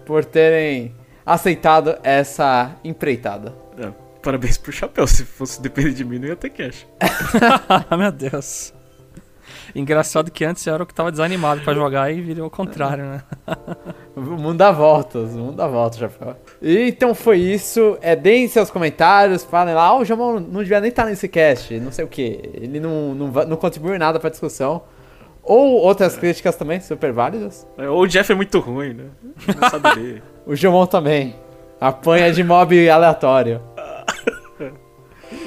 por 0.07 0.25
terem 0.25 0.95
aceitado 1.27 1.97
essa 2.03 2.77
empreitada. 2.85 3.55
É, 3.79 3.91
parabéns 4.23 4.57
pro 4.57 4.73
Chapéu, 4.73 5.07
se 5.07 5.25
fosse 5.25 5.61
depender 5.61 5.93
de 5.93 6.05
mim 6.05 6.19
não 6.19 6.29
ia 6.29 6.37
ter 6.37 6.51
cash. 6.51 6.87
Meu 7.99 8.13
Deus. 8.13 8.73
Engraçado 9.75 10.31
que 10.31 10.45
antes 10.45 10.67
eu 10.67 10.75
era 10.75 10.83
o 10.83 10.87
que 10.87 10.93
tava 10.93 11.11
desanimado 11.11 11.63
para 11.63 11.75
jogar 11.75 12.13
e 12.13 12.21
virou 12.21 12.47
o 12.47 12.51
contrário, 12.51 13.05
né? 13.05 13.23
o 14.15 14.21
mundo 14.21 14.59
dá 14.59 14.71
voltas, 14.71 15.35
o 15.35 15.39
mundo 15.39 15.57
dá 15.57 15.67
voltas, 15.67 15.99
Chapéu. 15.99 16.37
E 16.61 16.89
então 16.89 17.15
foi 17.15 17.39
isso. 17.39 17.97
É, 18.03 18.15
deem 18.15 18.49
seus 18.49 18.71
comentários, 18.71 19.45
falem 19.45 19.75
lá, 19.75 19.95
oh, 19.95 20.01
o 20.01 20.05
Jamon 20.05 20.41
não 20.41 20.63
devia 20.63 20.81
nem 20.81 20.91
estar 20.91 21.05
tá 21.05 21.09
nesse 21.09 21.27
cast, 21.27 21.79
não 21.81 21.91
sei 21.91 22.05
o 22.05 22.09
que. 22.09 22.51
Ele 22.55 22.79
não, 22.79 23.15
não, 23.15 23.29
não 23.47 23.57
contribui 23.57 23.97
nada 23.97 24.21
pra 24.21 24.29
discussão. 24.29 24.83
Ou 25.43 25.81
outras 25.81 26.17
é. 26.17 26.21
críticas 26.21 26.55
também, 26.55 26.81
super 26.81 27.13
válidas. 27.13 27.67
É, 27.77 27.89
ou 27.89 28.03
o 28.03 28.07
Jeff 28.07 28.31
é 28.31 28.35
muito 28.35 28.61
ruim, 28.61 28.95
né? 28.95 29.05
Não 29.61 29.71
sabe 29.71 30.01
ler. 30.01 30.23
o 30.47 30.55
Jomon 30.55 30.87
também. 30.87 31.35
Apanha 31.81 32.33
de 32.33 32.45
mob 32.45 32.89
aleatório. 32.89 33.61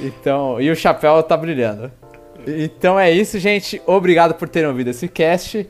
Então, 0.02 0.60
e 0.60 0.68
o 0.68 0.76
chapéu 0.76 1.22
tá 1.22 1.36
brilhando. 1.36 1.90
Então 2.46 2.98
é 2.98 3.10
isso, 3.10 3.38
gente. 3.38 3.80
Obrigado 3.86 4.34
por 4.34 4.48
terem 4.48 4.68
ouvido 4.68 4.90
esse 4.90 5.08
cast. 5.08 5.68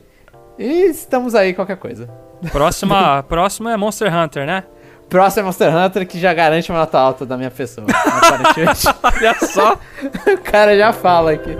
E 0.57 0.85
estamos 0.85 1.35
aí, 1.35 1.53
qualquer 1.53 1.77
coisa. 1.77 2.07
Próxima, 2.51 3.23
próxima 3.29 3.73
é 3.73 3.77
Monster 3.77 4.13
Hunter, 4.15 4.45
né? 4.45 4.63
Próximo 5.09 5.41
é 5.41 5.45
Monster 5.45 5.75
Hunter, 5.75 6.07
que 6.07 6.19
já 6.19 6.33
garante 6.33 6.71
uma 6.71 6.79
nota 6.79 6.99
alta 6.99 7.25
da 7.25 7.37
minha 7.37 7.51
pessoa. 7.51 7.87
Olha 9.03 9.35
só. 9.45 9.79
o 10.33 10.37
cara 10.39 10.77
já 10.77 10.91
fala 10.91 11.31
aqui. 11.31 11.55